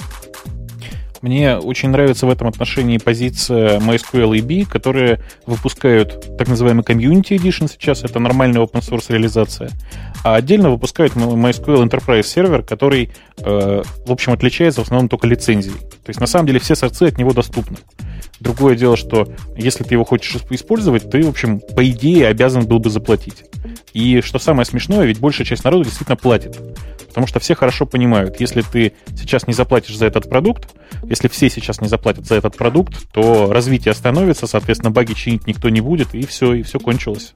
Мне 1.23 1.59
очень 1.59 1.91
нравится 1.91 2.27
в 2.27 2.31
этом 2.31 2.49
отношении 2.49 2.97
позиция 2.97 3.79
MySQL 3.79 4.39
и 4.39 4.41
B, 4.41 4.65
которые 4.65 5.21
выпускают 5.45 6.39
так 6.39 6.49
называемый 6.49 6.83
Community 6.83 7.37
Edition 7.37 7.71
сейчас, 7.71 8.05
это 8.05 8.19
нормальная 8.21 8.63
open 8.63 8.81
source 8.81 9.07
реализация, 9.11 9.71
а 10.25 10.37
отдельно 10.37 10.71
выпускают 10.71 11.13
MySQL 11.15 11.87
Enterprise 11.87 12.23
сервер, 12.23 12.63
который, 12.63 13.11
э, 13.37 13.83
в 14.07 14.11
общем, 14.11 14.33
отличается 14.33 14.81
в 14.81 14.85
основном 14.85 15.11
только 15.11 15.27
лицензией. 15.27 15.77
То 15.77 16.09
есть, 16.09 16.21
на 16.21 16.27
самом 16.27 16.47
деле, 16.47 16.59
все 16.59 16.75
сорцы 16.75 17.03
от 17.05 17.19
него 17.19 17.35
доступны. 17.35 17.77
Другое 18.41 18.75
дело, 18.75 18.97
что 18.97 19.29
если 19.55 19.85
ты 19.85 19.95
его 19.95 20.05
хочешь 20.05 20.37
использовать, 20.51 21.11
ты, 21.11 21.23
в 21.23 21.29
общем, 21.29 21.61
по 21.61 21.89
идее 21.89 22.27
обязан 22.27 22.67
был 22.67 22.79
бы 22.79 22.89
заплатить. 22.89 23.45
И 23.93 24.23
что 24.23 24.39
самое 24.39 24.65
смешное, 24.65 25.05
ведь 25.05 25.21
большая 25.21 25.47
часть 25.47 25.63
народа 25.63 25.85
действительно 25.85 26.17
платит. 26.17 26.59
Потому 27.09 27.27
что 27.27 27.41
все 27.41 27.55
хорошо 27.55 27.87
понимают, 27.87 28.41
если 28.41 28.63
ты 28.63 28.93
сейчас 29.17 29.47
не 29.47 29.53
заплатишь 29.53 29.97
за 29.97 30.07
этот 30.07 30.29
продукт, 30.29 30.71
если 31.03 31.29
все 31.29 31.51
сейчас 31.51 31.81
не 31.81 31.89
заплатят 31.89 32.27
за 32.27 32.37
этот 32.37 32.57
продукт, 32.57 32.95
то 33.13 33.53
развитие 33.53 33.91
остановится, 33.91 34.47
соответственно, 34.47 34.93
баги 34.93 35.13
чинить 35.15 35.47
никто 35.47 35.69
не 35.69 35.81
будет, 35.81 36.15
и 36.15 36.25
все, 36.25 36.55
и 36.55 36.63
все 36.63 36.79
кончилось. 36.79 37.35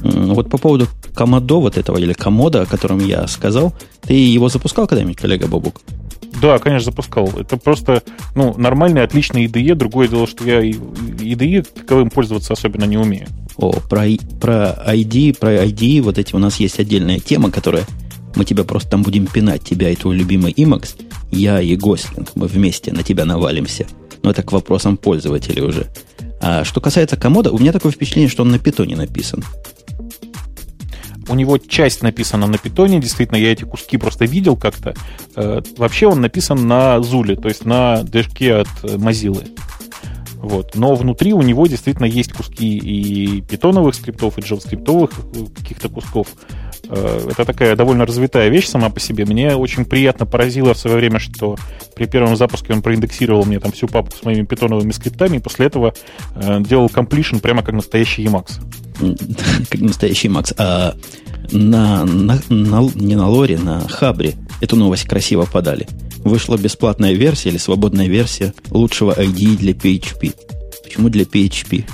Вот 0.00 0.50
по 0.50 0.58
поводу 0.58 0.88
Комодо 1.14 1.60
вот 1.60 1.78
этого, 1.78 1.96
или 1.96 2.12
Комода, 2.12 2.62
о 2.62 2.66
котором 2.66 2.98
я 2.98 3.26
сказал, 3.28 3.72
ты 4.02 4.14
его 4.14 4.48
запускал 4.48 4.86
когда-нибудь, 4.86 5.16
коллега 5.16 5.46
Бабук? 5.46 5.80
Да, 6.40 6.58
конечно, 6.58 6.90
запускал. 6.90 7.30
Это 7.38 7.56
просто 7.56 8.02
ну, 8.34 8.54
нормальный, 8.56 9.02
отличный 9.02 9.46
IDE. 9.46 9.74
Другое 9.74 10.08
дело, 10.08 10.26
что 10.26 10.44
я 10.44 10.60
IDE 10.60 11.62
таковым 11.62 12.10
пользоваться 12.10 12.52
особенно 12.52 12.84
не 12.84 12.98
умею. 12.98 13.26
О, 13.56 13.72
про, 13.72 14.04
про 14.40 14.76
ID, 14.88 15.38
про 15.38 15.64
ID, 15.64 16.02
вот 16.02 16.18
эти 16.18 16.34
у 16.34 16.38
нас 16.38 16.56
есть 16.56 16.80
отдельная 16.80 17.20
тема, 17.20 17.50
которая 17.50 17.84
мы 18.34 18.44
тебя 18.44 18.64
просто 18.64 18.90
там 18.90 19.02
будем 19.02 19.26
пинать, 19.26 19.62
тебя 19.62 19.90
и 19.90 19.96
твой 19.96 20.16
любимый 20.16 20.52
Emacs, 20.52 20.96
я 21.30 21.60
и 21.60 21.76
Гослинг, 21.76 22.32
мы 22.34 22.48
вместе 22.48 22.92
на 22.92 23.02
тебя 23.02 23.24
навалимся. 23.24 23.86
Но 24.22 24.30
это 24.30 24.42
к 24.42 24.52
вопросам 24.52 24.96
пользователей 24.96 25.62
уже. 25.62 25.86
А 26.40 26.64
что 26.64 26.80
касается 26.80 27.16
комода, 27.16 27.52
у 27.52 27.58
меня 27.58 27.72
такое 27.72 27.92
впечатление, 27.92 28.28
что 28.28 28.42
он 28.42 28.50
на 28.50 28.58
питоне 28.58 28.96
написан. 28.96 29.44
У 31.28 31.34
него 31.34 31.58
часть 31.58 32.02
написана 32.02 32.46
на 32.46 32.58
питоне, 32.58 33.00
действительно, 33.00 33.36
я 33.36 33.52
эти 33.52 33.64
куски 33.64 33.96
просто 33.96 34.24
видел 34.24 34.56
как-то. 34.56 34.94
Э, 35.36 35.62
вообще 35.76 36.06
он 36.06 36.20
написан 36.20 36.66
на 36.66 37.00
Зуле, 37.02 37.36
то 37.36 37.48
есть 37.48 37.64
на 37.64 38.02
движке 38.02 38.54
от 38.54 38.68
Mozilla. 38.82 39.46
Вот. 40.44 40.74
Но 40.74 40.94
внутри 40.94 41.32
у 41.32 41.40
него 41.40 41.66
действительно 41.66 42.04
есть 42.04 42.34
куски 42.34 42.76
и 42.76 43.40
питоновых 43.40 43.94
скриптов, 43.94 44.38
и 44.38 44.42
джаваскриптовых 44.42 45.10
каких-то 45.56 45.88
кусков. 45.88 46.28
Э, 46.90 47.28
это 47.30 47.44
такая 47.44 47.76
довольно 47.76 48.04
развитая 48.04 48.48
вещь 48.48 48.68
сама 48.68 48.90
по 48.90 49.00
себе. 49.00 49.24
Мне 49.24 49.56
очень 49.56 49.84
приятно 49.84 50.26
поразило 50.26 50.74
в 50.74 50.78
свое 50.78 50.96
время, 50.96 51.18
что 51.18 51.56
при 51.96 52.06
первом 52.06 52.36
запуске 52.36 52.72
он 52.74 52.82
проиндексировал 52.82 53.44
мне 53.44 53.58
там 53.58 53.72
всю 53.72 53.88
папку 53.88 54.16
с 54.16 54.22
моими 54.22 54.44
питоновыми 54.44 54.92
скриптами, 54.92 55.38
и 55.38 55.40
после 55.40 55.66
этого 55.66 55.94
э, 56.34 56.60
делал 56.60 56.86
completion 56.86 57.40
прямо 57.40 57.62
как 57.62 57.74
настоящий 57.74 58.24
Emacs. 58.24 58.60
Как 59.68 59.80
настоящий 59.80 60.28
Emacs. 60.28 60.54
А 60.58 60.94
на, 61.52 62.04
на, 62.04 62.40
на, 62.48 62.90
не 62.94 63.16
на 63.16 63.28
Лоре, 63.28 63.58
на 63.58 63.86
Хабре 63.88 64.34
эту 64.60 64.76
новость 64.76 65.04
красиво 65.04 65.46
подали. 65.50 65.86
Вышла 66.18 66.56
бесплатная 66.56 67.12
версия 67.12 67.50
или 67.50 67.58
свободная 67.58 68.06
версия 68.06 68.54
лучшего 68.70 69.12
IDE 69.12 69.56
для 69.56 69.72
PHP. 69.72 70.34
Почему 70.84 71.08
для 71.08 71.24
PHP? 71.24 71.84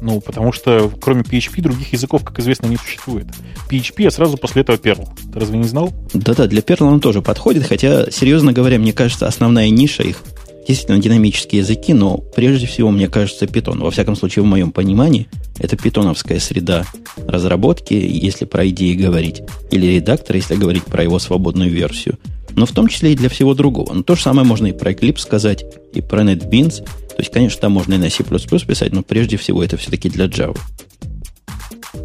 Ну, 0.00 0.20
потому 0.20 0.52
что 0.52 0.92
кроме 1.00 1.22
PHP 1.22 1.60
других 1.60 1.92
языков, 1.92 2.24
как 2.24 2.38
известно, 2.38 2.66
не 2.66 2.76
существует. 2.76 3.26
PHP, 3.68 4.06
а 4.06 4.10
сразу 4.10 4.36
после 4.36 4.62
этого 4.62 4.76
Perl. 4.76 5.08
Ты 5.32 5.40
разве 5.40 5.58
не 5.58 5.64
знал? 5.64 5.92
Да-да, 6.14 6.46
для 6.46 6.60
Perl 6.60 6.84
он 6.84 7.00
тоже 7.00 7.20
подходит, 7.20 7.66
хотя, 7.66 8.10
серьезно 8.10 8.52
говоря, 8.52 8.78
мне 8.78 8.92
кажется, 8.92 9.26
основная 9.26 9.68
ниша 9.70 10.04
их 10.04 10.22
действительно 10.68 10.98
динамические 10.98 11.60
языки, 11.60 11.92
но 11.94 12.18
прежде 12.18 12.66
всего, 12.66 12.90
мне 12.90 13.08
кажется, 13.08 13.46
Python. 13.46 13.78
Во 13.78 13.90
всяком 13.90 14.14
случае, 14.14 14.44
в 14.44 14.46
моем 14.46 14.70
понимании, 14.70 15.28
это 15.58 15.76
питоновская 15.76 16.38
среда 16.38 16.84
разработки, 17.26 17.94
если 17.94 18.44
про 18.44 18.68
идеи 18.68 18.94
говорить, 18.94 19.42
или 19.70 19.86
редактор, 19.86 20.36
если 20.36 20.54
говорить 20.54 20.84
про 20.84 21.02
его 21.02 21.18
свободную 21.18 21.70
версию. 21.70 22.18
Но 22.50 22.66
в 22.66 22.72
том 22.72 22.88
числе 22.88 23.12
и 23.12 23.16
для 23.16 23.28
всего 23.28 23.54
другого. 23.54 23.92
Но 23.92 24.02
то 24.02 24.14
же 24.14 24.22
самое 24.22 24.46
можно 24.46 24.66
и 24.66 24.72
про 24.72 24.92
Eclipse 24.92 25.20
сказать, 25.20 25.64
и 25.92 26.00
про 26.00 26.22
NetBeans– 26.22 26.84
то 27.18 27.22
есть, 27.22 27.32
конечно, 27.32 27.60
там 27.60 27.72
можно 27.72 27.94
и 27.94 27.98
на 27.98 28.10
C++ 28.10 28.22
писать, 28.22 28.92
но 28.92 29.02
прежде 29.02 29.36
всего 29.38 29.64
это 29.64 29.76
все-таки 29.76 30.08
для 30.08 30.26
Java. 30.26 30.56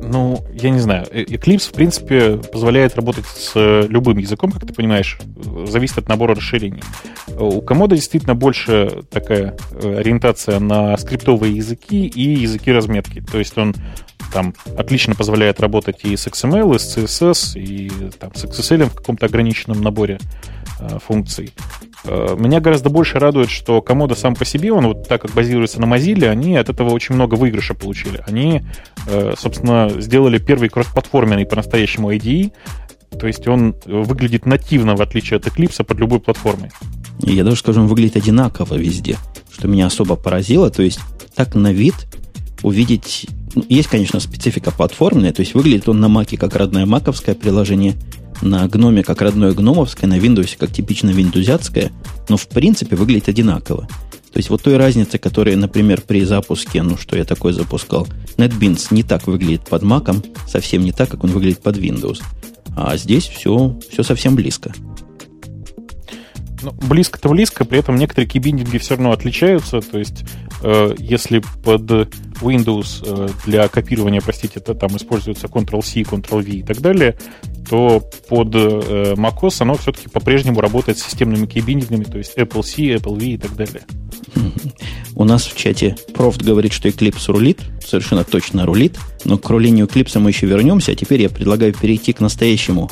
Ну, 0.08 0.44
я 0.54 0.70
не 0.70 0.80
знаю. 0.80 1.08
Э, 1.12 1.24
Eclipse, 1.24 1.70
в 1.70 1.74
принципе, 1.74 2.38
позволяет 2.38 2.96
работать 2.96 3.26
с 3.26 3.54
э, 3.56 3.88
любым 3.88 4.18
языком, 4.18 4.52
как 4.52 4.66
ты 4.66 4.74
понимаешь. 4.74 5.20
Зависит 5.66 5.98
от 5.98 6.10
набора 6.10 6.36
расширений. 6.36 6.84
У 7.38 7.62
Комода 7.62 7.96
действительно 7.96 8.36
больше 8.36 9.04
такая 9.10 9.56
э, 9.72 9.98
ориентация 9.98 10.60
на 10.60 10.98
скриптовые 10.98 11.56
языки 11.56 12.06
и 12.08 12.40
языки 12.40 12.72
разметки. 12.72 13.22
То 13.22 13.40
есть 13.40 13.58
он 13.58 13.76
там 14.32 14.54
отлично 14.78 15.16
позволяет 15.16 15.60
работать 15.60 16.04
и 16.04 16.18
с 16.18 16.28
XML, 16.28 16.76
и 16.76 16.80
с 16.80 16.98
CSS, 16.98 17.60
и 17.60 17.92
там, 18.20 18.34
с 18.34 18.44
XSL 18.46 18.86
в 18.86 18.96
каком-то 18.96 19.28
ограниченном 19.28 19.82
наборе 19.82 20.20
э, 20.80 21.00
функций. 21.00 21.54
Э, 22.06 22.36
меня 22.38 22.60
гораздо 22.60 22.90
больше 22.90 23.20
радует, 23.20 23.50
что 23.50 23.82
Комода 23.82 24.16
сам 24.16 24.36
по 24.36 24.46
себе, 24.46 24.72
он 24.72 24.88
вот 24.88 25.08
так 25.08 25.22
как 25.22 25.32
базируется 25.32 25.82
на 25.82 25.86
Mozilla, 25.86 26.30
они 26.30 26.56
от 26.56 26.70
этого 26.70 26.90
очень 26.90 27.16
много 27.16 27.36
выигрыша 27.36 27.74
получили. 27.74 28.24
Они, 28.28 28.64
э, 29.08 29.34
собственно, 29.38 29.90
сделали 29.98 30.38
первый 30.38 30.70
кроссплатформенный 30.70 31.46
по-настоящему 31.46 32.12
IDE, 32.12 32.52
то 33.20 33.28
есть 33.28 33.48
он 33.48 33.76
выглядит 33.86 34.46
нативно, 34.46 34.96
в 34.96 35.02
отличие 35.02 35.38
от 35.38 35.46
Eclipse, 35.46 35.84
под 35.84 36.00
любой 36.00 36.20
платформой. 36.20 36.72
Я 37.20 37.44
даже 37.44 37.58
скажу, 37.58 37.82
он 37.82 37.88
выглядит 37.88 38.18
одинаково 38.18 38.76
везде, 38.76 39.18
что 39.52 39.68
меня 39.68 39.86
особо 39.86 40.16
поразило. 40.16 40.70
То 40.70 40.84
есть 40.84 41.00
так 41.36 41.56
на 41.56 41.72
вид 41.72 41.96
увидеть... 42.64 43.28
Ну, 43.56 43.64
есть, 43.70 43.88
конечно, 43.88 44.20
специфика 44.20 44.72
платформенная, 44.72 45.32
то 45.32 45.42
есть 45.42 45.54
выглядит 45.54 45.88
он 45.88 46.00
на 46.00 46.08
Маке 46.08 46.38
как 46.38 46.56
родное 46.56 46.86
маковское 46.86 47.36
приложение, 47.36 47.96
на 48.44 48.68
гноме 48.68 49.04
как 49.04 49.22
родное 49.22 49.54
гномовское, 49.54 50.10
на 50.10 50.18
Windows 50.18 50.58
как 50.58 50.72
типично 50.72 51.10
виндузятское, 51.10 51.92
но 52.30 52.38
в 52.38 52.48
принципе 52.48 52.96
выглядит 52.96 53.30
одинаково. 53.30 53.88
То 54.34 54.40
есть 54.40 54.50
вот 54.50 54.64
той 54.64 54.78
разницы, 54.78 55.20
которая, 55.20 55.56
например, 55.56 56.02
при 56.02 56.24
запуске, 56.26 56.82
ну 56.82 56.98
что 56.98 57.16
я 57.16 57.24
такое 57.24 57.54
запускал, 57.54 58.08
NetBeans 58.38 58.88
не 58.92 59.04
так 59.04 59.28
выглядит 59.28 59.62
под 59.62 59.84
Mac, 59.84 60.26
совсем 60.48 60.84
не 60.84 60.92
так, 60.92 61.10
как 61.10 61.24
он 61.24 61.30
выглядит 61.30 61.62
под 61.62 61.78
Windows. 61.78 62.22
А 62.76 62.98
здесь 62.98 63.28
все, 63.28 63.80
все 63.92 64.02
совсем 64.02 64.36
близко. 64.36 64.74
Ну, 66.64 66.72
близко-то 66.88 67.30
близко, 67.30 67.66
при 67.66 67.80
этом 67.80 67.98
некоторые 67.98 68.28
кибиндинги 68.28 68.78
все 68.80 68.96
равно 68.96 69.12
отличаются. 69.12 69.82
То 69.82 70.00
есть 70.00 70.24
если 70.98 71.44
под 71.64 71.82
Windows 72.42 73.32
для 73.46 73.68
копирования, 73.68 74.22
простите, 74.22 74.60
это 74.60 74.74
там 74.74 74.96
используется 74.96 75.48
Ctrl-C, 75.48 76.02
Ctrl-V 76.02 76.50
и 76.50 76.64
так 76.64 76.82
далее, 76.82 77.18
то 77.70 78.02
под 78.30 78.56
macOS 78.56 79.58
оно 79.60 79.76
все-таки 79.76 80.10
по-прежнему 80.10 80.62
работает 80.62 80.98
с 80.98 81.04
системными 81.04 81.46
кейбиндингами, 81.46 82.04
то 82.04 82.18
есть 82.18 82.38
Apple-C, 82.38 82.96
Apple-V 82.96 83.26
и 83.26 83.38
так 83.38 83.56
далее. 83.56 83.82
У 85.16 85.26
нас 85.26 85.46
в 85.46 85.56
чате 85.56 85.96
Профт 86.14 86.42
говорит, 86.42 86.74
что 86.74 86.90
Eclipse 86.90 87.32
рулит, 87.32 87.62
совершенно 87.86 88.24
точно 88.24 88.66
рулит, 88.66 88.98
но 89.26 89.38
к 89.38 89.50
рулению 89.50 89.86
Eclipse 89.86 90.20
мы 90.20 90.32
еще 90.32 90.48
вернемся, 90.48 90.94
а 90.94 90.96
теперь 90.96 91.22
я 91.22 91.30
предлагаю 91.30 91.74
перейти 91.74 92.14
к 92.14 92.20
настоящему 92.20 92.90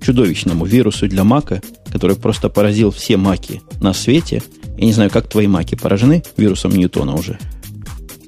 чудовищному 0.00 0.64
вирусу 0.64 1.08
для 1.08 1.24
Мака, 1.24 1.60
который 1.90 2.16
просто 2.16 2.48
поразил 2.48 2.90
все 2.90 3.16
маки 3.16 3.62
на 3.80 3.92
свете. 3.92 4.42
Я 4.76 4.86
не 4.86 4.92
знаю, 4.92 5.10
как 5.10 5.28
твои 5.28 5.46
маки 5.46 5.74
поражены 5.74 6.22
вирусом 6.36 6.72
Ньютона 6.72 7.14
уже. 7.14 7.38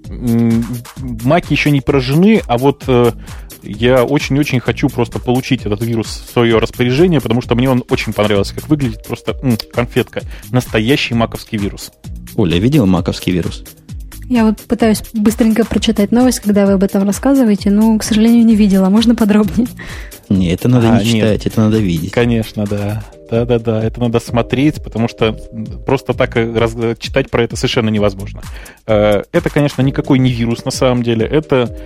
Маки 0.09 1.53
еще 1.53 1.70
не 1.70 1.81
поражены, 1.81 2.42
а 2.46 2.59
вот 2.59 2.85
э, 2.87 3.12
я 3.62 4.05
очень-очень 4.05 4.61
хочу 4.61 4.88
просто 4.88 5.18
получить 5.18 5.64
этот 5.64 5.83
вирус 5.83 6.25
в 6.27 6.33
свое 6.33 6.59
распоряжение, 6.59 7.20
потому 7.20 7.40
что 7.40 7.55
мне 7.55 7.70
он 7.70 7.85
очень 7.88 8.12
понравился, 8.12 8.55
как 8.55 8.68
выглядит. 8.68 9.07
Просто 9.07 9.33
м, 9.42 9.57
конфетка. 9.72 10.22
Настоящий 10.51 11.14
маковский 11.14 11.59
вирус. 11.59 11.92
Оля, 12.35 12.59
видел 12.59 12.87
маковский 12.87 13.33
вирус? 13.33 13.64
Я 14.33 14.47
вот 14.47 14.62
пытаюсь 14.62 15.03
быстренько 15.12 15.62
прочитать 15.66 16.11
новость, 16.11 16.40
когда 16.40 16.64
вы 16.64 16.73
об 16.73 16.83
этом 16.83 17.05
рассказываете, 17.05 17.71
но, 17.71 17.99
к 17.99 18.03
сожалению, 18.03 18.47
не 18.47 18.57
видела. 18.57 18.88
Можно 18.88 19.14
подробнее? 19.14 19.68
Не, 20.31 20.51
это 20.55 20.71
надо 20.71 20.90
а, 20.90 21.01
не 21.01 21.05
читать, 21.05 21.45
нет. 21.45 21.47
это 21.49 21.61
надо 21.61 21.77
видеть. 21.77 22.12
Конечно, 22.12 22.64
да. 22.64 23.05
Да-да-да, 23.31 23.85
это 23.85 24.01
надо 24.01 24.21
смотреть, 24.21 24.83
потому 24.83 25.07
что 25.07 25.35
просто 25.85 26.14
так 26.14 26.35
раз, 26.35 26.75
читать 26.99 27.29
про 27.29 27.42
это 27.42 27.57
совершенно 27.57 27.90
невозможно. 27.90 28.40
Э, 28.87 29.23
это, 29.33 29.51
конечно, 29.51 29.83
никакой 29.83 30.18
не 30.18 30.33
вирус 30.33 30.64
на 30.64 30.71
самом 30.71 31.03
деле. 31.03 31.27
Это 31.27 31.77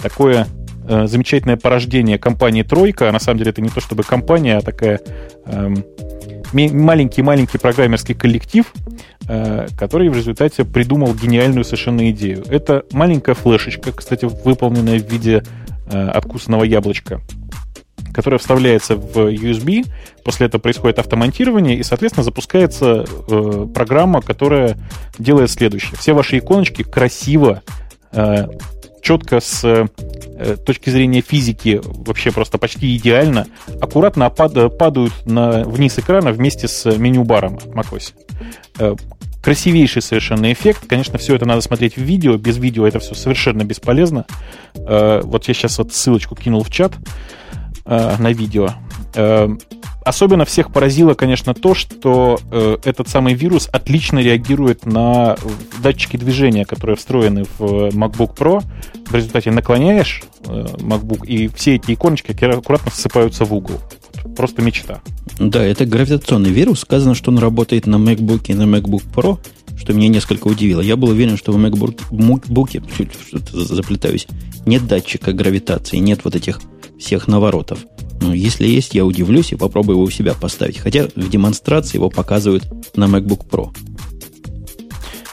такое 0.00 0.46
э, 0.88 1.08
замечательное 1.08 1.56
порождение 1.56 2.20
компании 2.20 2.62
«Тройка». 2.62 3.10
На 3.10 3.18
самом 3.18 3.38
деле 3.38 3.50
это 3.50 3.62
не 3.62 3.68
то 3.68 3.80
чтобы 3.80 4.04
компания, 4.04 4.58
а 4.58 4.60
такая 4.60 5.00
маленький-маленький 6.52 7.58
программерский 7.58 8.14
коллектив, 8.14 8.72
э, 9.28 9.66
который 9.78 10.08
в 10.08 10.16
результате 10.16 10.64
придумал 10.64 11.14
гениальную 11.14 11.64
совершенно 11.64 12.10
идею. 12.10 12.44
Это 12.48 12.84
маленькая 12.92 13.34
флешечка, 13.34 13.92
кстати, 13.92 14.24
выполненная 14.24 14.98
в 14.98 15.10
виде 15.10 15.42
э, 15.90 16.08
откусанного 16.08 16.64
яблочка, 16.64 17.20
которая 18.14 18.38
вставляется 18.38 18.96
в 18.96 19.16
USB, 19.16 19.86
после 20.24 20.46
этого 20.46 20.60
происходит 20.60 20.98
автомонтирование, 20.98 21.76
и, 21.76 21.82
соответственно, 21.82 22.24
запускается 22.24 23.04
э, 23.28 23.66
программа, 23.74 24.22
которая 24.22 24.76
делает 25.18 25.50
следующее. 25.50 25.96
Все 25.98 26.12
ваши 26.12 26.38
иконочки 26.38 26.82
красиво 26.82 27.62
четко 29.06 29.38
с 29.38 29.62
э, 29.64 30.56
точки 30.66 30.90
зрения 30.90 31.20
физики 31.20 31.80
вообще 31.84 32.32
просто 32.32 32.58
почти 32.58 32.96
идеально, 32.96 33.46
аккуратно 33.80 34.28
падают 34.30 35.24
на, 35.24 35.62
вниз 35.62 35.96
экрана 36.00 36.32
вместе 36.32 36.66
с 36.66 36.84
меню-баром 36.96 37.60
macOS. 37.66 38.14
Э, 38.80 38.96
красивейший 39.40 40.02
совершенно 40.02 40.52
эффект. 40.52 40.88
Конечно, 40.88 41.18
все 41.18 41.36
это 41.36 41.46
надо 41.46 41.60
смотреть 41.60 41.94
в 41.94 42.02
видео. 42.02 42.36
Без 42.36 42.58
видео 42.58 42.84
это 42.84 42.98
все 42.98 43.14
совершенно 43.14 43.62
бесполезно. 43.62 44.26
Э, 44.74 45.20
вот 45.22 45.46
я 45.46 45.54
сейчас 45.54 45.78
вот 45.78 45.94
ссылочку 45.94 46.34
кинул 46.34 46.64
в 46.64 46.70
чат 46.70 46.92
на 47.84 48.32
видео. 48.32 48.70
Особенно 50.06 50.44
всех 50.44 50.72
поразило, 50.72 51.14
конечно, 51.14 51.52
то, 51.52 51.74
что 51.74 52.38
э, 52.52 52.76
этот 52.84 53.08
самый 53.08 53.34
вирус 53.34 53.68
отлично 53.72 54.20
реагирует 54.20 54.86
на 54.86 55.36
датчики 55.82 56.16
движения, 56.16 56.64
которые 56.64 56.94
встроены 56.94 57.42
в 57.58 57.88
MacBook 57.88 58.36
Pro. 58.36 58.62
В 59.06 59.12
результате 59.12 59.50
наклоняешь 59.50 60.22
э, 60.44 60.66
MacBook, 60.78 61.26
и 61.26 61.48
все 61.48 61.74
эти 61.74 61.92
иконочки 61.92 62.30
аккуратно 62.44 62.92
ссыпаются 62.92 63.44
в 63.44 63.52
угол. 63.52 63.80
Просто 64.36 64.62
мечта. 64.62 65.00
Да, 65.40 65.64
это 65.64 65.84
гравитационный 65.86 66.50
вирус. 66.50 66.80
Сказано, 66.82 67.16
что 67.16 67.32
он 67.32 67.38
работает 67.38 67.88
на 67.88 67.96
MacBook 67.96 68.44
и 68.46 68.54
на 68.54 68.62
MacBook 68.62 69.02
Pro, 69.12 69.38
что 69.76 69.92
меня 69.92 70.08
несколько 70.08 70.48
удивило. 70.48 70.80
Я 70.80 70.96
был 70.96 71.08
уверен, 71.08 71.36
что 71.36 71.52
в 71.52 71.56
MacBook, 71.56 72.00
MacBook 72.10 73.10
что-то 73.28 73.64
заплетаюсь, 73.64 74.26
нет 74.64 74.86
датчика 74.86 75.32
гравитации, 75.32 75.98
нет 75.98 76.20
вот 76.24 76.34
этих 76.34 76.60
всех 76.98 77.28
наворотов. 77.28 77.78
Но 78.20 78.34
если 78.34 78.66
есть, 78.66 78.94
я 78.94 79.04
удивлюсь 79.04 79.52
и 79.52 79.56
попробую 79.56 79.96
его 79.96 80.04
у 80.04 80.10
себя 80.10 80.34
поставить. 80.34 80.78
Хотя 80.78 81.08
в 81.14 81.28
демонстрации 81.28 81.98
его 81.98 82.10
показывают 82.10 82.64
на 82.96 83.04
MacBook 83.04 83.48
Pro. 83.48 83.74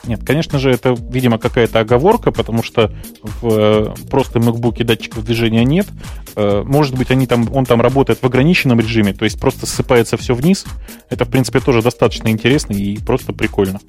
Нет, 0.06 0.22
конечно 0.26 0.60
же, 0.60 0.70
это, 0.70 0.96
видимо, 1.10 1.38
какая-то 1.38 1.80
оговорка, 1.80 2.32
потому 2.32 2.62
что 2.62 2.92
в 3.22 3.48
э, 3.48 3.94
просто 4.10 4.40
MacBook 4.40 4.84
датчиков 4.84 5.24
движения 5.24 5.64
нет. 5.64 5.88
Э, 6.36 6.64
может 6.66 6.98
быть, 6.98 7.10
они 7.10 7.26
там, 7.26 7.48
он 7.54 7.66
там 7.66 7.80
работает 7.80 8.20
в 8.22 8.26
ограниченном 8.26 8.82
режиме, 8.82 9.14
то 9.14 9.24
есть 9.24 9.40
просто 9.40 9.66
ссыпается 9.66 10.18
все 10.18 10.34
вниз. 10.36 10.66
Это, 11.10 11.24
в 11.24 11.30
принципе, 11.30 11.62
тоже 11.62 11.82
достаточно 11.82 12.28
интересно 12.28 12.74
и 12.74 12.98
просто 12.98 13.32
прикольно. 13.32 13.80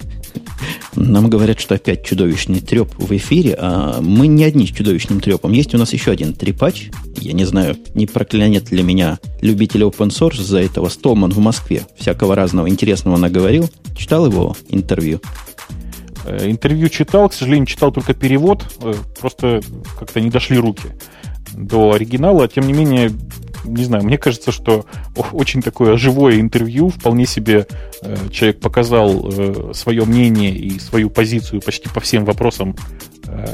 Нам 0.95 1.29
говорят, 1.29 1.59
что 1.59 1.75
опять 1.75 2.05
чудовищный 2.05 2.61
треп 2.61 2.93
в 2.97 3.11
эфире, 3.17 3.57
а 3.59 3.99
мы 4.01 4.27
не 4.27 4.45
одни 4.45 4.65
с 4.65 4.69
чудовищным 4.69 5.19
трепом. 5.19 5.51
Есть 5.51 5.75
у 5.75 5.77
нас 5.77 5.91
еще 5.91 6.11
один 6.11 6.33
трепач. 6.33 6.91
Я 7.17 7.33
не 7.33 7.43
знаю, 7.43 7.75
не 7.93 8.05
проклянет 8.05 8.71
ли 8.71 8.83
меня 8.83 9.19
любитель 9.41 9.83
open 9.83 10.09
source 10.09 10.41
за 10.41 10.59
этого. 10.59 10.87
Столман 10.87 11.31
в 11.31 11.39
Москве 11.39 11.85
всякого 11.97 12.35
разного 12.35 12.69
интересного 12.69 13.17
наговорил. 13.17 13.69
Читал 13.97 14.25
его 14.25 14.55
интервью? 14.69 15.19
Э, 16.25 16.49
интервью 16.49 16.89
читал, 16.89 17.29
к 17.29 17.33
сожалению, 17.33 17.67
читал 17.67 17.91
только 17.91 18.13
перевод, 18.13 18.63
э, 18.81 18.93
просто 19.19 19.61
как-то 19.99 20.19
не 20.19 20.29
дошли 20.29 20.57
руки 20.57 20.89
до 21.53 21.93
оригинала. 21.93 22.47
Тем 22.47 22.65
не 22.65 22.73
менее, 22.73 23.11
не 23.63 23.83
знаю, 23.83 24.03
мне 24.03 24.17
кажется, 24.17 24.51
что 24.51 24.85
очень 25.31 25.61
такое 25.61 25.97
живое 25.97 26.39
интервью, 26.39 26.89
вполне 26.89 27.25
себе 27.25 27.67
э, 28.01 28.15
человек 28.31 28.59
показал 28.59 29.73
свое 29.73 30.03
мнение 30.05 30.51
и 30.51 30.79
свою 30.79 31.09
позицию 31.09 31.61
почти 31.61 31.89
по 31.89 31.99
всем 31.99 32.25
вопросам, 32.25 32.75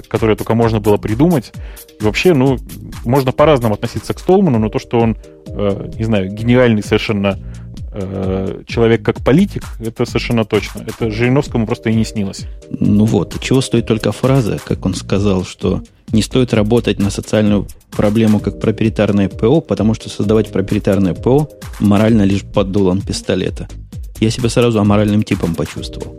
которые 0.07 0.35
только 0.35 0.53
можно 0.55 0.79
было 0.79 0.97
придумать. 0.97 1.51
И 1.99 2.03
вообще, 2.03 2.33
ну, 2.33 2.57
можно 3.03 3.31
по-разному 3.31 3.75
относиться 3.75 4.13
к 4.13 4.19
Столману, 4.19 4.59
но 4.59 4.69
то, 4.69 4.79
что 4.79 4.99
он, 4.99 5.17
не 5.47 6.03
знаю, 6.03 6.29
гениальный 6.31 6.83
совершенно 6.83 7.39
Э, 7.93 8.63
человек 8.67 9.03
как 9.03 9.21
политик, 9.21 9.63
это 9.79 10.05
совершенно 10.05 10.45
точно. 10.45 10.85
Это 10.87 11.11
Жириновскому 11.11 11.65
просто 11.65 11.89
и 11.89 11.95
не 11.95 12.05
снилось. 12.05 12.45
Ну 12.69 13.05
вот, 13.05 13.37
чего 13.41 13.59
стоит 13.61 13.87
только 13.87 14.11
фраза, 14.11 14.59
как 14.63 14.85
он 14.85 14.93
сказал, 14.95 15.43
что 15.43 15.83
не 16.11 16.21
стоит 16.21 16.53
работать 16.53 16.99
на 16.99 17.09
социальную 17.09 17.67
проблему 17.91 18.39
как 18.39 18.59
проприетарное 18.59 19.27
ПО, 19.27 19.59
потому 19.59 19.93
что 19.93 20.09
создавать 20.09 20.51
проприетарное 20.51 21.13
ПО 21.13 21.49
морально 21.79 22.23
лишь 22.23 22.43
под 22.43 22.71
дулом 22.71 23.01
пистолета. 23.01 23.67
Я 24.19 24.29
себя 24.29 24.49
сразу 24.49 24.79
аморальным 24.79 25.23
типом 25.23 25.55
почувствовал. 25.55 26.15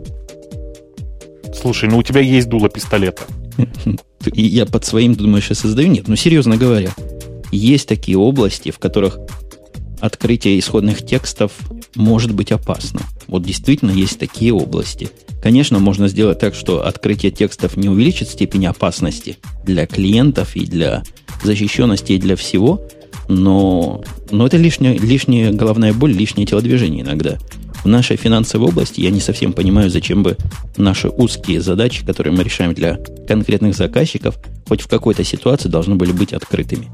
Слушай, 1.59 1.89
ну 1.89 1.97
у 1.97 2.03
тебя 2.03 2.21
есть 2.21 2.49
дуло 2.49 2.69
пистолета. 2.69 3.23
И 4.33 4.43
я 4.43 4.65
под 4.65 4.85
своим, 4.85 5.15
думаешь, 5.15 5.51
и 5.51 5.53
создаю? 5.53 5.89
Нет, 5.89 6.07
ну 6.07 6.15
серьезно 6.15 6.55
говоря, 6.55 6.91
есть 7.51 7.89
такие 7.89 8.17
области, 8.17 8.71
в 8.71 8.79
которых 8.79 9.19
открытие 10.03 10.59
исходных 10.59 11.05
текстов 11.05 11.53
может 11.95 12.33
быть 12.33 12.51
опасно. 12.51 12.99
Вот 13.27 13.43
действительно 13.43 13.91
есть 13.91 14.19
такие 14.19 14.53
области. 14.53 15.09
Конечно, 15.41 15.79
можно 15.79 16.09
сделать 16.09 16.39
так, 16.39 16.55
что 16.55 16.85
открытие 16.85 17.31
текстов 17.31 17.77
не 17.77 17.87
увеличит 17.87 18.27
степень 18.27 18.65
опасности 18.65 19.37
для 19.63 19.87
клиентов 19.87 20.57
и 20.57 20.65
для 20.65 21.03
защищенности 21.41 22.13
и 22.13 22.17
для 22.17 22.35
всего, 22.35 22.81
но, 23.29 24.03
но 24.29 24.45
это 24.45 24.57
лишняя, 24.57 24.93
лишняя 24.93 25.53
головная 25.53 25.93
боль, 25.93 26.11
лишнее 26.11 26.45
телодвижение 26.45 27.03
иногда. 27.03 27.37
В 27.85 27.87
нашей 27.87 28.17
финансовой 28.17 28.67
области 28.69 28.99
я 28.99 29.09
не 29.09 29.21
совсем 29.21 29.53
понимаю, 29.53 29.89
зачем 29.89 30.21
бы 30.21 30.35
наши 30.75 31.07
узкие 31.07 31.61
задачи, 31.61 32.05
которые 32.05 32.35
мы 32.35 32.43
решаем 32.43 32.73
для 32.73 32.97
конкретных 33.25 33.73
заказчиков, 33.73 34.37
хоть 34.67 34.81
в 34.81 34.87
какой-то 34.89 35.23
ситуации 35.23 35.69
должны 35.69 35.95
были 35.95 36.11
быть 36.11 36.33
открытыми. 36.33 36.89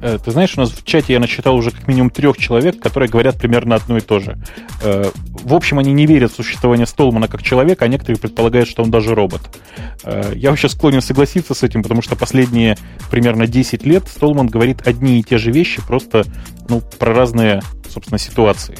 Э, 0.00 0.18
ты 0.22 0.30
знаешь, 0.30 0.56
у 0.56 0.60
нас 0.60 0.70
в 0.70 0.84
чате 0.84 1.14
я 1.14 1.20
насчитал 1.20 1.56
уже 1.56 1.70
как 1.70 1.86
минимум 1.88 2.10
трех 2.10 2.36
человек, 2.36 2.80
которые 2.80 3.08
говорят 3.08 3.36
примерно 3.36 3.74
одно 3.74 3.98
и 3.98 4.00
то 4.00 4.18
же. 4.18 4.38
Э, 4.82 5.10
в 5.30 5.54
общем, 5.54 5.78
они 5.78 5.92
не 5.92 6.06
верят 6.06 6.32
в 6.32 6.36
существование 6.36 6.86
Столмана 6.86 7.28
как 7.28 7.42
человека, 7.42 7.84
а 7.84 7.88
некоторые 7.88 8.18
предполагают, 8.18 8.68
что 8.68 8.82
он 8.82 8.90
даже 8.90 9.14
робот. 9.14 9.42
Э, 10.04 10.32
я 10.34 10.50
вообще 10.50 10.68
склонен 10.68 11.00
согласиться 11.00 11.54
с 11.54 11.62
этим, 11.62 11.82
потому 11.82 12.02
что 12.02 12.16
последние 12.16 12.76
примерно 13.10 13.46
10 13.46 13.84
лет 13.84 14.08
Столман 14.08 14.48
говорит 14.48 14.86
одни 14.86 15.20
и 15.20 15.22
те 15.22 15.38
же 15.38 15.50
вещи, 15.50 15.82
просто 15.86 16.24
ну, 16.68 16.80
про 16.80 17.14
разные, 17.14 17.62
собственно, 17.88 18.18
ситуации. 18.18 18.76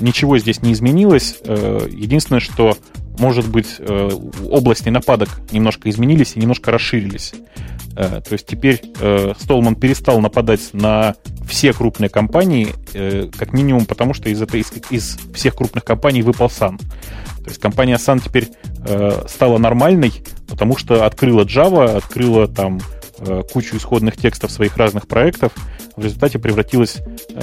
Ничего 0.00 0.38
здесь 0.38 0.62
не 0.62 0.72
изменилось. 0.72 1.36
Единственное, 1.44 2.38
что 2.38 2.76
может 3.18 3.48
быть, 3.48 3.76
э, 3.78 4.10
области 4.48 4.88
нападок 4.88 5.28
немножко 5.52 5.88
изменились 5.88 6.32
и 6.34 6.40
немножко 6.40 6.70
расширились. 6.70 7.32
Э, 7.96 8.20
то 8.20 8.32
есть 8.32 8.46
теперь 8.46 8.82
э, 9.00 9.34
Столман 9.38 9.76
перестал 9.76 10.20
нападать 10.20 10.72
на 10.72 11.14
все 11.46 11.72
крупные 11.72 12.08
компании, 12.08 12.68
как 13.36 13.52
минимум 13.52 13.84
потому, 13.84 14.14
что 14.14 14.30
из, 14.30 14.40
этой, 14.40 14.64
из, 14.88 15.18
всех 15.34 15.54
крупных 15.54 15.84
компаний 15.84 16.22
выпал 16.22 16.46
Sun. 16.46 16.78
То 16.78 17.50
есть 17.50 17.60
компания 17.60 17.96
Sun 17.96 18.22
теперь 18.24 18.48
стала 19.28 19.58
нормальной, 19.58 20.10
потому 20.48 20.78
что 20.78 21.04
открыла 21.04 21.44
Java, 21.44 21.96
открыла 21.98 22.48
там 22.48 22.80
кучу 23.52 23.76
исходных 23.76 24.16
текстов 24.16 24.52
своих 24.52 24.78
разных 24.78 25.06
проектов, 25.06 25.52
в 25.96 26.02
результате 26.02 26.38
превратилась 26.38 26.96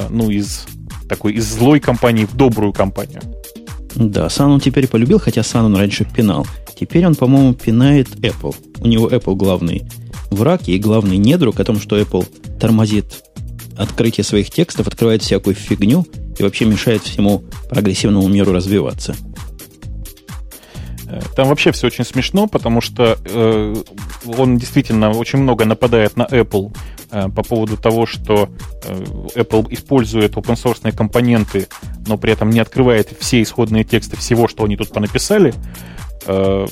ну, 0.09 0.31
из 0.31 0.65
такой 1.07 1.33
из 1.33 1.45
злой 1.45 1.79
компании 1.79 2.25
в 2.25 2.35
добрую 2.35 2.73
компанию. 2.73 3.21
Да, 3.95 4.29
Сан 4.29 4.51
он 4.51 4.59
теперь 4.59 4.87
полюбил, 4.87 5.19
хотя 5.19 5.43
Сан 5.43 5.65
он 5.65 5.75
раньше 5.75 6.05
пинал. 6.05 6.45
Теперь 6.79 7.05
он, 7.05 7.15
по-моему, 7.15 7.53
пинает 7.53 8.09
Apple. 8.15 8.55
У 8.79 8.87
него 8.87 9.09
Apple 9.09 9.35
главный 9.35 9.83
враг 10.29 10.67
и 10.67 10.77
главный 10.79 11.17
недруг 11.17 11.59
о 11.59 11.63
том, 11.63 11.79
что 11.79 11.99
Apple 11.99 12.25
тормозит 12.59 13.23
открытие 13.77 14.23
своих 14.23 14.49
текстов, 14.49 14.87
открывает 14.87 15.21
всякую 15.21 15.55
фигню 15.55 16.05
и 16.37 16.43
вообще 16.43 16.65
мешает 16.65 17.03
всему 17.03 17.43
прогрессивному 17.69 18.27
миру 18.27 18.51
развиваться. 18.51 19.15
Там 21.35 21.49
вообще 21.49 21.71
все 21.71 21.87
очень 21.87 22.05
смешно, 22.05 22.47
потому 22.47 22.79
что 22.79 23.17
э, 23.25 23.75
он 24.37 24.57
действительно 24.57 25.11
очень 25.11 25.39
много 25.39 25.65
нападает 25.65 26.15
на 26.15 26.23
Apple 26.23 26.75
э, 27.11 27.27
по 27.29 27.43
поводу 27.43 27.75
того, 27.75 28.05
что 28.05 28.49
э, 28.85 29.03
Apple 29.35 29.67
использует 29.71 30.33
open 30.35 30.55
source 30.55 30.89
компоненты, 30.95 31.67
но 32.07 32.17
при 32.17 32.33
этом 32.33 32.49
не 32.49 32.59
открывает 32.59 33.09
все 33.19 33.41
исходные 33.41 33.83
тексты 33.83 34.17
всего, 34.17 34.47
что 34.47 34.63
они 34.63 34.77
тут 34.77 34.91
понаписали. 34.91 35.53
Э, 36.25 36.65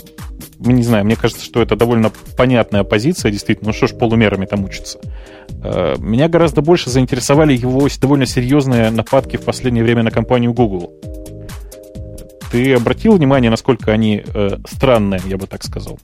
не 0.60 0.84
знаю, 0.84 1.06
мне 1.06 1.16
кажется, 1.16 1.44
что 1.44 1.62
это 1.62 1.76
довольно 1.76 2.12
понятная 2.38 2.84
позиция, 2.84 3.32
действительно. 3.32 3.70
Ну 3.70 3.74
что 3.74 3.88
ж 3.88 3.98
полумерами 3.98 4.46
там 4.46 4.64
учатся. 4.66 5.00
Э, 5.64 5.96
меня 5.98 6.28
гораздо 6.28 6.62
больше 6.62 6.90
заинтересовали 6.90 7.56
его 7.56 7.88
довольно 8.02 8.26
серьезные 8.26 8.90
нападки 8.92 9.38
в 9.38 9.44
последнее 9.44 9.84
время 9.84 10.04
на 10.04 10.12
компанию 10.12 10.54
Google. 10.54 10.94
Ты 12.52 12.74
обратил 12.74 13.14
внимание, 13.14 13.52
насколько 13.52 13.92
они 13.92 14.24
э, 14.26 14.58
странные, 14.68 15.22
я 15.28 15.38
бы 15.38 15.46
так 15.46 15.64
сказал? 15.64 16.00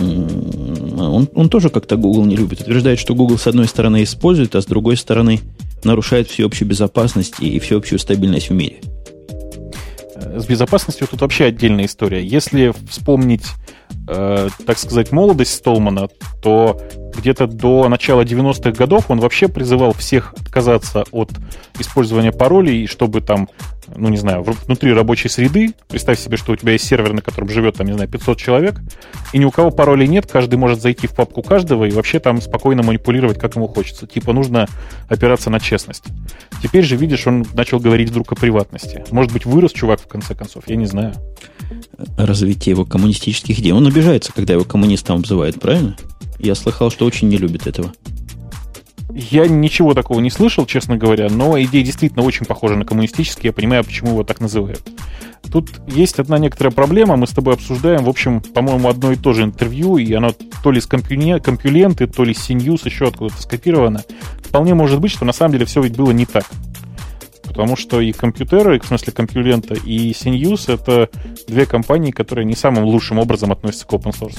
Он, 0.00 1.28
он 1.34 1.50
тоже 1.50 1.70
как-то 1.70 1.96
Google 1.96 2.24
не 2.24 2.36
любит. 2.36 2.60
Утверждает, 2.60 2.98
что 2.98 3.14
Google 3.14 3.38
с 3.38 3.46
одной 3.46 3.66
стороны 3.66 4.04
использует, 4.04 4.54
а 4.54 4.62
с 4.62 4.66
другой 4.66 4.96
стороны 4.96 5.40
нарушает 5.82 6.28
всеобщую 6.28 6.68
безопасность 6.68 7.40
и 7.40 7.58
всеобщую 7.58 7.98
стабильность 7.98 8.50
в 8.50 8.54
мире. 8.54 8.76
С 10.16 10.46
безопасностью 10.46 11.06
тут 11.08 11.20
вообще 11.20 11.46
отдельная 11.46 11.86
история. 11.86 12.24
Если 12.24 12.72
вспомнить, 12.88 13.44
э, 14.08 14.48
так 14.66 14.78
сказать, 14.78 15.10
молодость 15.10 15.54
Столмана, 15.54 16.08
то 16.42 16.80
где-то 17.18 17.46
до 17.46 17.88
начала 17.88 18.22
90-х 18.22 18.72
годов 18.72 19.06
он 19.10 19.20
вообще 19.20 19.48
призывал 19.48 19.92
всех 19.92 20.34
отказаться 20.38 21.04
от 21.10 21.30
использования 21.78 22.32
паролей, 22.32 22.86
чтобы 22.86 23.20
там 23.20 23.48
ну, 23.96 24.08
не 24.08 24.16
знаю, 24.16 24.44
внутри 24.66 24.92
рабочей 24.92 25.28
среды, 25.28 25.74
представь 25.88 26.18
себе, 26.18 26.36
что 26.36 26.52
у 26.52 26.56
тебя 26.56 26.72
есть 26.72 26.86
сервер, 26.86 27.12
на 27.12 27.22
котором 27.22 27.48
живет, 27.48 27.76
там, 27.76 27.86
не 27.86 27.92
знаю, 27.92 28.08
500 28.08 28.38
человек, 28.38 28.80
и 29.32 29.38
ни 29.38 29.44
у 29.44 29.50
кого 29.50 29.70
паролей 29.70 30.08
нет, 30.08 30.26
каждый 30.30 30.56
может 30.56 30.80
зайти 30.80 31.06
в 31.06 31.14
папку 31.14 31.42
каждого 31.42 31.84
и 31.84 31.90
вообще 31.90 32.18
там 32.18 32.40
спокойно 32.40 32.82
манипулировать, 32.82 33.38
как 33.38 33.56
ему 33.56 33.68
хочется. 33.68 34.06
Типа 34.06 34.32
нужно 34.32 34.68
опираться 35.08 35.50
на 35.50 35.60
честность. 35.60 36.04
Теперь 36.62 36.84
же, 36.84 36.96
видишь, 36.96 37.26
он 37.26 37.46
начал 37.54 37.78
говорить 37.78 38.10
вдруг 38.10 38.32
о 38.32 38.34
приватности. 38.34 39.04
Может 39.10 39.32
быть, 39.32 39.44
вырос 39.46 39.72
чувак, 39.72 40.00
в 40.00 40.06
конце 40.06 40.34
концов, 40.34 40.64
я 40.66 40.76
не 40.76 40.86
знаю. 40.86 41.14
Развитие 42.16 42.72
его 42.72 42.84
коммунистических 42.84 43.58
идей. 43.58 43.72
Он 43.72 43.86
обижается, 43.86 44.32
когда 44.32 44.54
его 44.54 44.64
коммунистом 44.64 45.18
обзывают, 45.18 45.60
правильно? 45.60 45.96
Я 46.38 46.54
слыхал, 46.54 46.90
что 46.90 47.06
очень 47.06 47.28
не 47.28 47.36
любит 47.36 47.66
этого. 47.66 47.92
Я 49.10 49.48
ничего 49.48 49.94
такого 49.94 50.20
не 50.20 50.30
слышал, 50.30 50.66
честно 50.66 50.96
говоря, 50.96 51.28
но 51.30 51.60
идея 51.62 51.82
действительно 51.82 52.24
очень 52.24 52.46
похожа 52.46 52.76
на 52.76 52.84
коммунистические, 52.84 53.48
я 53.48 53.52
понимаю, 53.52 53.82
почему 53.82 54.10
его 54.10 54.22
так 54.22 54.40
называют. 54.40 54.82
Тут 55.50 55.80
есть 55.88 56.18
одна 56.18 56.38
некоторая 56.38 56.72
проблема, 56.72 57.16
мы 57.16 57.26
с 57.26 57.30
тобой 57.30 57.54
обсуждаем, 57.54 58.04
в 58.04 58.08
общем, 58.08 58.40
по-моему, 58.40 58.88
одно 58.88 59.12
и 59.12 59.16
то 59.16 59.32
же 59.32 59.44
интервью, 59.44 59.96
и 59.96 60.12
оно 60.12 60.34
то 60.62 60.70
ли 60.70 60.80
с 60.80 60.86
Компьюленты, 60.86 62.06
то 62.06 62.24
ли 62.24 62.34
с 62.34 62.42
CNews 62.44 62.84
еще 62.84 63.08
откуда-то 63.08 63.40
скопировано. 63.40 64.04
Вполне 64.44 64.74
может 64.74 65.00
быть, 65.00 65.10
что 65.10 65.24
на 65.24 65.32
самом 65.32 65.52
деле 65.52 65.64
все 65.64 65.80
ведь 65.82 65.96
было 65.96 66.10
не 66.10 66.26
так. 66.26 66.44
Потому 67.44 67.76
что 67.76 68.00
и 68.00 68.12
компьютеры, 68.12 68.78
в 68.78 68.86
смысле 68.86 69.12
Компьюлента, 69.12 69.74
и 69.74 70.12
Синьюс— 70.12 70.68
это 70.68 71.08
две 71.48 71.64
компании, 71.64 72.10
которые 72.10 72.44
не 72.44 72.54
самым 72.54 72.84
лучшим 72.84 73.18
образом 73.18 73.50
относятся 73.50 73.86
к 73.86 73.92
open 73.92 74.14
source. 74.14 74.38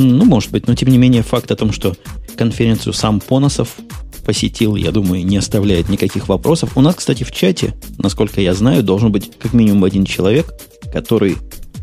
Ну, 0.00 0.24
может 0.24 0.50
быть, 0.50 0.66
но 0.66 0.74
тем 0.74 0.88
не 0.88 0.98
менее 0.98 1.22
факт 1.22 1.50
о 1.50 1.56
том, 1.56 1.72
что 1.72 1.94
конференцию 2.36 2.92
сам 2.92 3.20
Поносов 3.20 3.76
посетил, 4.24 4.76
я 4.76 4.92
думаю, 4.92 5.24
не 5.24 5.36
оставляет 5.36 5.88
никаких 5.88 6.28
вопросов. 6.28 6.76
У 6.76 6.80
нас, 6.80 6.94
кстати, 6.94 7.24
в 7.24 7.32
чате, 7.32 7.74
насколько 7.98 8.40
я 8.40 8.54
знаю, 8.54 8.82
должен 8.82 9.12
быть 9.12 9.30
как 9.38 9.52
минимум 9.52 9.84
один 9.84 10.04
человек, 10.04 10.52
который 10.92 11.36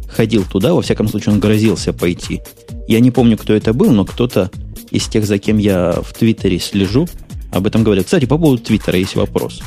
ходил 0.10 0.46
туда, 0.46 0.74
во 0.74 0.82
всяком 0.82 1.08
случае, 1.08 1.34
он 1.34 1.40
грозился 1.40 1.94
пойти. 1.94 2.42
Я 2.88 3.00
не 3.00 3.12
помню, 3.12 3.38
кто 3.38 3.54
это 3.54 3.74
был, 3.74 3.92
но 3.92 4.06
кто-то 4.06 4.50
из 4.92 5.08
тех, 5.08 5.26
за 5.26 5.38
кем 5.38 5.58
я 5.58 6.00
в 6.02 6.14
Твиттере 6.14 6.60
слежу, 6.60 7.08
об 7.52 7.68
этом 7.68 7.84
говорят. 7.84 8.06
Кстати, 8.06 8.26
по 8.26 8.38
поводу 8.38 8.64
Твиттера 8.64 8.98
есть 8.98 9.16
вопрос. 9.16 9.62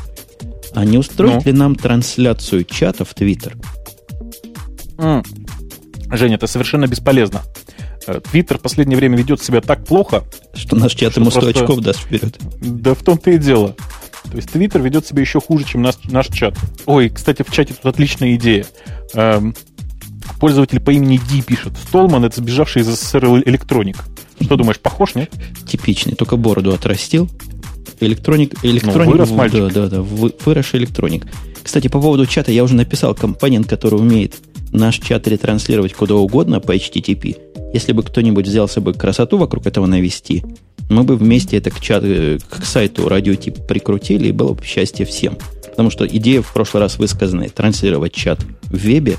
А 0.73 0.85
не 0.85 0.99
устроить 0.99 1.45
ну? 1.45 1.53
ли 1.53 1.53
нам 1.53 1.75
трансляцию 1.75 2.65
чата 2.65 3.05
в 3.05 3.15
Твиттер? 3.15 3.57
Mm. 4.97 5.25
Женя, 6.13 6.37
это 6.37 6.47
совершенно 6.47 6.87
бесполезно. 6.87 7.43
Э, 8.11 8.20
Твиттер 8.20 8.59
в 8.59 8.62
последнее 8.62 8.96
время 8.96 9.16
ведет 9.16 9.42
себя 9.42 9.61
так 9.61 9.85
плохо, 9.85 10.25
что 10.55 10.77
наш 10.77 10.94
чат 10.94 11.16
ему 11.16 11.31
100 11.31 11.40
просто... 11.40 11.61
очков 11.61 11.81
даст 11.81 12.01
вперед. 12.01 12.38
Да 12.61 12.94
в 12.94 13.03
том-то 13.03 13.31
и 13.31 13.38
дело. 13.38 13.77
То 14.31 14.37
есть 14.37 14.51
Твиттер 14.51 14.83
ведет 14.83 15.07
себя 15.07 15.20
еще 15.20 15.40
хуже, 15.40 15.64
чем 15.64 15.83
наш, 15.83 15.96
наш 16.05 16.27
чат. 16.29 16.57
Ой, 16.87 17.09
кстати, 17.09 17.42
в 17.46 17.53
чате 17.53 17.75
тут 17.75 17.87
отличная 17.87 18.35
идея. 18.35 18.66
Эм, 19.14 19.55
пользователь 20.40 20.81
по 20.81 20.90
имени 20.90 21.20
Ди 21.31 21.42
пишет. 21.42 21.73
Столман— 21.77 22.25
это 22.27 22.40
сбежавший 22.40 22.83
из 22.83 22.88
СССР 22.88 23.25
электроник. 23.46 23.96
Что 24.40 24.57
думаешь, 24.57 24.81
похож, 24.81 25.14
нет? 25.14 25.33
Типичный, 25.66 26.14
только 26.14 26.37
бороду 26.37 26.73
отрастил. 26.73 27.29
Электроник, 28.01 28.65
электроник, 28.65 29.07
ну, 29.07 29.13
вырос 29.13 29.31
мальчик. 29.31 29.73
Да, 29.73 29.89
да, 29.89 29.89
да, 29.89 30.03
выросший 30.03 30.81
электроник. 30.81 31.27
Кстати, 31.63 31.89
по 31.89 32.01
поводу 32.01 32.27
чата 32.27 32.51
я 32.51 32.65
уже 32.65 32.75
написал 32.75 33.15
компонент, 33.15 33.69
который 33.69 34.01
умеет 34.01 34.37
наш 34.73 34.99
чат 34.99 35.29
ретранслировать 35.29 35.93
куда 35.93 36.15
угодно 36.15 36.61
по 36.61 36.75
HTTP. 36.75 37.37
Если 37.73 37.93
бы 37.93 38.03
кто-нибудь 38.03 38.47
взялся 38.47 38.81
бы 38.81 38.95
красоту 38.95 39.37
вокруг 39.37 39.67
этого 39.67 39.87
навести, 39.87 40.43
мы 40.89 41.05
бы 41.05 41.17
вместе 41.17 41.57
это 41.57 41.71
к, 41.71 41.81
чат, 41.81 42.03
э, 42.05 42.39
к 42.49 42.65
сайту 42.65 43.09
радиотип 43.09 43.67
прикрутили, 43.67 44.29
и 44.29 44.33
было 44.33 44.55
бы 44.55 44.65
счастье 44.65 45.07
всем. 45.07 45.37
Потому 45.71 45.91
что 45.91 46.07
идея 46.07 46.43
в 46.43 46.53
прошлый 46.53 46.83
раз 46.83 46.99
высказанная, 46.99 47.49
транслировать 47.49 48.13
чат 48.13 48.41
в 48.65 48.77
вебе, 48.77 49.17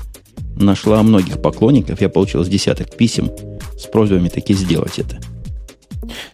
нашла 0.56 1.02
многих 1.02 1.40
поклонников. 1.40 2.00
Я 2.00 2.08
получил 2.08 2.44
с 2.44 2.48
десяток 2.48 2.94
писем 2.94 3.30
с 3.78 3.86
просьбами 3.86 4.28
таки 4.28 4.54
сделать 4.54 4.98
это. 4.98 5.18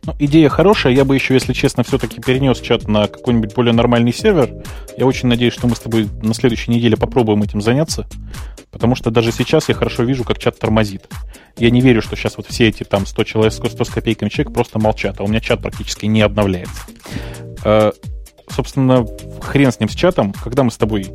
Ну, 0.04 0.14
идея 0.18 0.48
хорошая. 0.48 0.92
Я 0.92 1.04
бы 1.04 1.14
еще, 1.14 1.34
если 1.34 1.52
честно, 1.52 1.82
все-таки 1.82 2.20
перенес 2.20 2.60
чат 2.60 2.88
на 2.88 3.06
какой-нибудь 3.06 3.54
более 3.54 3.74
нормальный 3.74 4.12
сервер. 4.12 4.64
Я 4.96 5.06
очень 5.06 5.28
надеюсь, 5.28 5.52
что 5.52 5.66
мы 5.66 5.76
с 5.76 5.80
тобой 5.80 6.08
на 6.22 6.34
следующей 6.34 6.70
неделе 6.70 6.96
попробуем 6.96 7.42
этим 7.42 7.60
заняться. 7.60 8.06
Потому 8.70 8.94
что 8.94 9.10
даже 9.10 9.32
сейчас 9.32 9.68
я 9.68 9.74
хорошо 9.74 10.02
вижу, 10.04 10.24
как 10.24 10.38
чат 10.38 10.58
тормозит. 10.58 11.08
Я 11.56 11.70
не 11.70 11.80
верю, 11.80 12.02
что 12.02 12.16
сейчас 12.16 12.36
вот 12.36 12.46
все 12.46 12.68
эти 12.68 12.84
там 12.84 13.06
100 13.06 13.24
человек, 13.24 13.52
100 13.52 13.84
с 13.84 13.88
копейками 13.88 14.28
человек 14.28 14.52
просто 14.52 14.78
молчат, 14.78 15.20
а 15.20 15.24
у 15.24 15.26
меня 15.26 15.40
чат 15.40 15.60
практически 15.60 16.06
не 16.06 16.22
обновляется. 16.22 16.82
Э, 17.64 17.92
собственно, 18.50 19.06
хрен 19.40 19.72
с 19.72 19.80
ним 19.80 19.88
с 19.88 19.94
чатом. 19.94 20.32
Когда 20.32 20.62
мы 20.62 20.70
с 20.70 20.76
тобой 20.76 21.08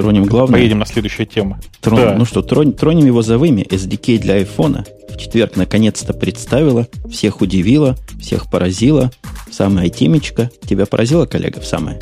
Тронем 0.00 0.24
главное. 0.24 0.60
Поедем 0.60 0.78
на 0.78 0.86
следующую 0.86 1.26
тему. 1.26 1.58
Трон, 1.80 2.00
да. 2.00 2.14
Ну 2.16 2.24
что, 2.24 2.42
тронь, 2.42 2.72
тронем 2.72 3.06
его 3.06 3.22
за 3.22 3.38
вымя. 3.38 3.62
SDK 3.64 4.18
для 4.18 4.34
айфона 4.34 4.84
в 5.08 5.16
четверг 5.16 5.56
наконец-то 5.56 6.12
представила, 6.14 6.88
всех 7.10 7.40
удивила, 7.40 7.96
всех 8.20 8.50
поразила. 8.50 9.10
Самая 9.50 9.88
темечка. 9.88 10.50
Тебя 10.66 10.86
поразила, 10.86 11.26
коллега, 11.26 11.60
в 11.60 11.66
самое? 11.66 12.00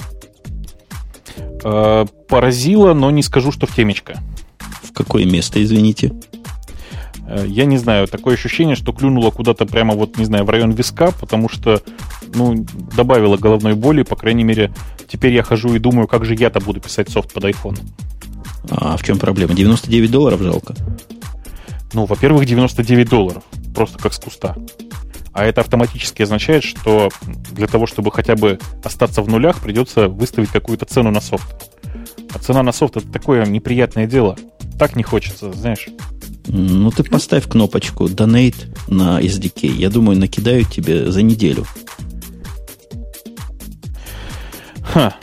Э, 1.65 2.07
поразила, 2.29 2.95
но 2.95 3.11
не 3.11 3.23
скажу, 3.23 3.53
что 3.53 3.67
в 3.67 3.75
темечко. 3.75 4.21
В 4.83 4.93
какое 4.93 5.25
место, 5.25 5.63
извините? 5.63 6.13
Э, 7.29 7.45
я 7.47 7.67
не 7.67 7.77
знаю, 7.77 8.09
такое 8.09 8.35
ощущение, 8.35 8.75
что 8.75 8.93
клюнуло 8.93 9.31
куда-то 9.31 9.67
прямо 9.67 9.95
вот, 9.95 10.17
не 10.19 10.25
знаю, 10.25 10.45
в 10.45 10.51
район 10.51 10.71
виска, 10.71 11.11
потому 11.21 11.49
что, 11.49 11.83
ну, 12.35 12.67
добавило 12.97 13.37
головной 13.37 13.75
боли, 13.75 14.03
по 14.03 14.17
крайней 14.17 14.45
мере, 14.45 14.73
теперь 15.09 15.35
я 15.35 15.43
хожу 15.43 15.75
и 15.75 15.79
думаю, 15.79 16.09
как 16.09 16.25
же 16.25 16.35
я-то 16.35 16.61
буду 16.61 16.81
писать 16.81 17.11
софт 17.11 17.33
под 17.33 17.45
iPhone. 17.45 17.79
А 18.71 18.97
в 18.97 19.03
чем 19.03 19.19
проблема? 19.19 19.55
99 19.55 20.11
долларов 20.11 20.41
жалко? 20.41 20.75
Ну, 21.93 22.07
во-первых, 22.07 22.47
99 22.47 23.09
долларов. 23.09 23.43
Просто 23.75 23.99
как 23.99 24.13
с 24.13 24.19
куста. 24.19 24.57
А 25.33 25.45
это 25.45 25.61
автоматически 25.61 26.23
означает, 26.23 26.65
что 26.65 27.11
для 27.53 27.67
того, 27.67 27.87
чтобы 27.87 28.11
хотя 28.11 28.35
бы 28.35 28.59
остаться 28.83 29.23
в 29.23 29.29
нулях, 29.29 29.61
придется 29.61 30.09
выставить 30.09 30.49
какую-то 30.49 30.85
цену 30.85 31.11
на 31.11 31.21
софт. 31.21 31.71
А 32.35 32.39
цена 32.39 32.63
на 32.63 32.73
софт 32.73 32.97
это 32.97 33.09
такое 33.09 33.47
неприятное 33.47 34.07
дело. 34.07 34.37
так 34.79 34.97
не 34.97 35.03
хочется, 35.03 35.53
знаешь. 35.53 35.89
Ну, 36.49 36.91
ты 36.91 37.05
поставь 37.05 37.47
кнопочку 37.47 38.07
Donate 38.07 38.75
на 38.89 39.21
SDK. 39.21 39.69
Я 39.69 39.91
думаю, 39.91 40.19
накидают 40.19 40.71
тебе 40.71 41.11
за 41.11 41.23
неделю. 41.23 41.67
Ха. 44.83 45.15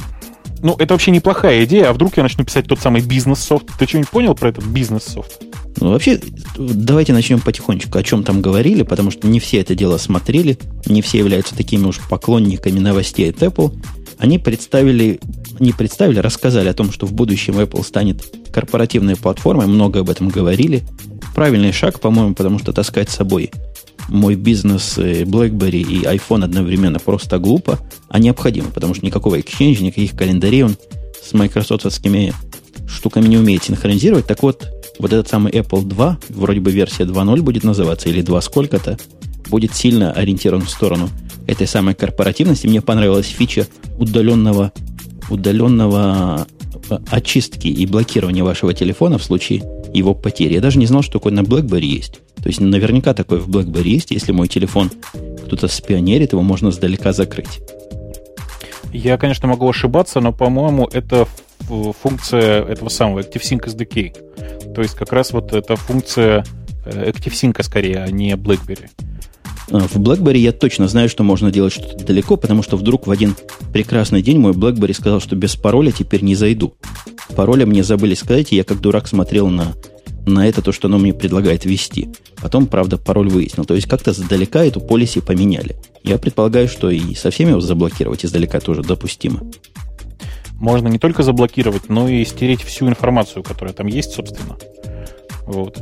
Ну, 0.61 0.75
это 0.77 0.93
вообще 0.93 1.11
неплохая 1.11 1.65
идея. 1.65 1.89
А 1.89 1.93
вдруг 1.93 2.17
я 2.17 2.23
начну 2.23 2.45
писать 2.45 2.67
тот 2.67 2.79
самый 2.79 3.01
бизнес-софт? 3.01 3.67
Ты 3.77 3.87
что-нибудь 3.87 4.09
понял 4.09 4.35
про 4.35 4.49
этот 4.49 4.65
бизнес-софт? 4.65 5.41
Ну, 5.81 5.91
вообще, 5.91 6.21
давайте 6.57 7.11
начнем 7.11 7.41
потихонечку, 7.41 7.97
о 7.97 8.03
чем 8.03 8.23
там 8.23 8.41
говорили, 8.41 8.83
потому 8.83 9.11
что 9.11 9.27
не 9.27 9.39
все 9.39 9.59
это 9.59 9.75
дело 9.75 9.97
смотрели, 9.97 10.57
не 10.85 11.01
все 11.01 11.17
являются 11.17 11.53
такими 11.53 11.85
уж 11.85 11.99
поклонниками 11.99 12.79
новостей 12.79 13.29
от 13.29 13.37
Apple. 13.37 13.77
Они 14.17 14.39
представили, 14.39 15.19
не 15.59 15.73
представили, 15.73 16.19
рассказали 16.19 16.69
о 16.69 16.73
том, 16.73 16.91
что 16.91 17.05
в 17.05 17.13
будущем 17.13 17.59
Apple 17.59 17.83
станет 17.83 18.23
корпоративной 18.53 19.17
платформой, 19.17 19.67
много 19.67 19.99
об 19.99 20.09
этом 20.09 20.29
говорили. 20.29 20.83
Правильный 21.35 21.73
шаг, 21.73 21.99
по-моему, 21.99 22.33
потому 22.33 22.59
что 22.59 22.71
таскать 22.71 23.09
с 23.09 23.15
собой 23.15 23.51
мой 24.07 24.35
бизнес 24.35 24.97
э, 24.97 25.23
BlackBerry 25.23 25.81
и 25.81 26.03
iPhone 26.03 26.45
одновременно 26.45 26.97
просто 26.97 27.39
глупо, 27.39 27.77
а 28.07 28.19
необходимо, 28.19 28.69
потому 28.69 28.93
что 28.93 29.05
никакого 29.05 29.37
Exchange, 29.37 29.83
никаких 29.83 30.15
календарей 30.15 30.63
он 30.63 30.77
с 31.21 31.33
майкрософтовскими 31.33 32.33
штуками 32.87 33.27
не 33.27 33.37
умеет 33.37 33.63
синхронизировать. 33.63 34.25
Так 34.27 34.43
вот, 34.43 34.65
вот 34.97 35.11
этот 35.11 35.27
самый 35.27 35.51
Apple 35.51 35.83
2, 35.83 36.19
вроде 36.29 36.61
бы 36.61 36.71
версия 36.71 37.03
2.0 37.03 37.41
будет 37.41 37.65
называться, 37.65 38.07
или 38.07 38.21
2 38.21 38.41
сколько-то, 38.41 38.97
будет 39.47 39.75
сильно 39.75 40.13
ориентирован 40.13 40.63
в 40.63 40.69
сторону 40.69 41.09
этой 41.47 41.67
самой 41.67 41.95
корпоративности. 41.95 42.67
Мне 42.67 42.81
понравилась 42.81 43.27
фича 43.27 43.67
удаленного, 43.97 44.71
удаленного 45.29 46.47
очистки 47.09 47.67
и 47.67 47.85
блокирования 47.85 48.43
вашего 48.43 48.73
телефона 48.73 49.17
в 49.17 49.23
случае 49.23 49.63
его 49.93 50.13
потери. 50.13 50.53
Я 50.53 50.61
даже 50.61 50.79
не 50.79 50.85
знал, 50.85 51.01
что 51.01 51.13
такое 51.13 51.33
на 51.33 51.41
BlackBerry 51.41 51.85
есть. 51.85 52.19
То 52.35 52.49
есть 52.49 52.59
наверняка 52.59 53.13
такое 53.13 53.39
в 53.39 53.49
BlackBerry 53.49 53.87
есть. 53.87 54.11
Если 54.11 54.31
мой 54.31 54.47
телефон 54.47 54.91
кто-то 55.45 55.67
спионерит, 55.67 56.33
его 56.33 56.41
можно 56.41 56.71
сдалека 56.71 57.11
закрыть. 57.13 57.59
Я, 58.91 59.17
конечно, 59.17 59.47
могу 59.47 59.69
ошибаться, 59.69 60.21
но, 60.21 60.31
по-моему, 60.31 60.87
это 60.91 61.27
функция 62.01 62.63
этого 62.63 62.89
самого 62.89 63.19
ActiveSync 63.19 63.65
SDK. 63.65 64.73
То 64.73 64.81
есть 64.81 64.95
как 64.95 65.11
раз 65.11 65.31
вот 65.31 65.53
эта 65.53 65.75
функция 65.75 66.45
э, 66.85 67.09
ActiveSync 67.09 67.61
скорее, 67.63 68.03
а 68.03 68.11
не 68.11 68.33
BlackBerry. 68.33 68.89
А, 69.71 69.79
в 69.79 69.97
BlackBerry 69.97 70.37
я 70.37 70.51
точно 70.51 70.87
знаю, 70.87 71.09
что 71.09 71.23
можно 71.23 71.51
делать 71.51 71.73
что-то 71.73 72.05
далеко, 72.05 72.37
потому 72.37 72.63
что 72.63 72.77
вдруг 72.77 73.07
в 73.07 73.11
один 73.11 73.35
прекрасный 73.73 74.21
день 74.21 74.39
мой 74.39 74.53
BlackBerry 74.53 74.93
сказал, 74.93 75.19
что 75.19 75.35
без 75.35 75.55
пароля 75.55 75.91
теперь 75.91 76.23
не 76.23 76.35
зайду. 76.35 76.75
Пароля 77.35 77.65
мне 77.65 77.83
забыли 77.83 78.13
сказать, 78.13 78.51
и 78.51 78.55
я 78.55 78.63
как 78.63 78.79
дурак 78.79 79.07
смотрел 79.07 79.47
на, 79.47 79.73
на 80.25 80.47
это, 80.47 80.61
то, 80.61 80.71
что 80.71 80.87
оно 80.87 80.97
мне 80.97 81.13
предлагает 81.13 81.65
ввести. 81.65 82.09
Потом, 82.41 82.67
правда, 82.67 82.97
пароль 82.97 83.29
выяснил. 83.29 83.65
То 83.65 83.75
есть 83.75 83.87
как-то 83.87 84.13
сдалека 84.13 84.63
эту 84.63 84.79
полиси 84.79 85.19
поменяли. 85.19 85.75
Я 86.03 86.17
предполагаю, 86.17 86.67
что 86.67 86.89
и 86.89 87.15
со 87.15 87.31
всеми 87.31 87.49
его 87.49 87.61
заблокировать 87.61 88.25
издалека 88.25 88.59
тоже 88.59 88.83
допустимо. 88.83 89.41
Можно 90.59 90.87
не 90.87 90.99
только 90.99 91.23
заблокировать, 91.23 91.89
но 91.89 92.07
и 92.07 92.23
стереть 92.23 92.61
всю 92.61 92.87
информацию, 92.87 93.43
которая 93.43 93.73
там 93.73 93.87
есть, 93.87 94.13
собственно. 94.13 94.57
Вот. 95.45 95.81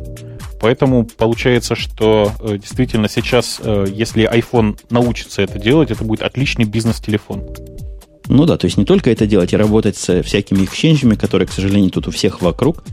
Поэтому 0.64 1.04
получается, 1.04 1.76
что 1.76 2.32
э, 2.40 2.58
действительно 2.58 3.10
сейчас, 3.10 3.60
э, 3.62 3.86
если 3.94 4.34
iPhone 4.34 4.80
научится 4.90 5.42
это 5.42 5.60
делать, 5.60 5.92
это 5.92 6.06
будет 6.06 6.22
отличный 6.22 6.64
бизнес-телефон. 6.64 7.44
Ну 8.30 8.46
да, 8.46 8.56
то 8.56 8.64
есть 8.64 8.78
не 8.78 8.86
только 8.86 9.12
это 9.12 9.28
делать, 9.28 9.52
и 9.52 9.58
работать 9.58 9.98
с 9.98 10.24
всякими 10.24 10.64
эксченджами, 10.64 11.16
которые, 11.16 11.50
к 11.50 11.52
сожалению, 11.52 11.92
тут 11.92 12.08
у 12.08 12.12
всех 12.12 12.42
вокруг, 12.42 12.86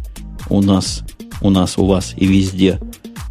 у 0.48 0.60
нас, 0.60 1.04
у 1.42 1.50
нас, 1.50 1.78
у 1.78 1.86
вас 1.86 2.12
и 2.16 2.26
везде. 2.26 2.80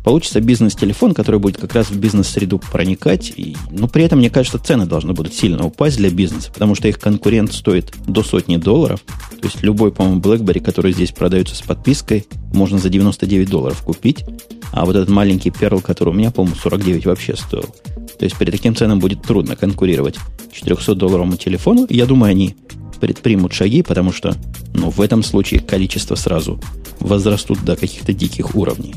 Получится 0.04 0.40
бизнес-телефон, 0.40 1.14
который 1.14 1.40
будет 1.40 1.58
как 1.58 1.74
раз 1.74 1.90
в 1.90 2.00
бизнес-среду 2.00 2.60
проникать. 2.60 3.34
И, 3.36 3.56
но 3.72 3.88
при 3.88 4.04
этом, 4.04 4.20
мне 4.20 4.30
кажется, 4.30 4.60
цены 4.60 4.86
должны 4.86 5.14
будут 5.14 5.34
сильно 5.34 5.66
упасть 5.66 5.98
для 5.98 6.10
бизнеса, 6.10 6.52
потому 6.54 6.76
что 6.76 6.88
их 6.88 7.00
конкурент 7.00 7.54
стоит 7.54 7.94
до 8.08 8.24
сотни 8.24 8.58
долларов. 8.58 9.02
То 9.42 9.48
есть 9.48 9.62
любой, 9.64 9.92
по-моему, 9.92 10.22
BlackBerry, 10.22 10.62
который 10.62 10.94
здесь 10.94 11.12
продается 11.12 11.56
с 11.56 11.62
подпиской, 11.62 12.28
можно 12.54 12.78
за 12.80 12.90
99 12.90 13.50
долларов 13.50 13.82
купить. 13.84 14.24
А 14.72 14.86
вот 14.86 14.96
этот 14.96 15.10
маленький 15.10 15.50
Perl, 15.50 15.82
который 15.82 16.10
у 16.10 16.14
меня, 16.14 16.32
по-моему, 16.32 16.56
49 16.56 17.06
вообще 17.06 17.36
стоил. 17.36 17.74
То 18.18 18.26
есть 18.26 18.36
при 18.38 18.52
таким 18.52 18.76
ценам 18.76 19.00
будет 19.00 19.22
трудно 19.22 19.56
конкурировать 19.56 20.18
400-долларовому 20.52 21.38
телефону. 21.38 21.88
Я 21.90 22.06
думаю, 22.06 22.32
они 22.32 22.56
предпримут 23.00 23.54
шаги, 23.54 23.82
потому 23.82 24.12
что 24.12 24.36
ну, 24.74 24.90
в 24.90 25.02
этом 25.02 25.24
случае 25.24 25.62
количество 25.62 26.16
сразу 26.16 26.60
возрастут 27.00 27.64
до 27.64 27.76
каких-то 27.76 28.14
диких 28.14 28.56
уровней. 28.56 28.96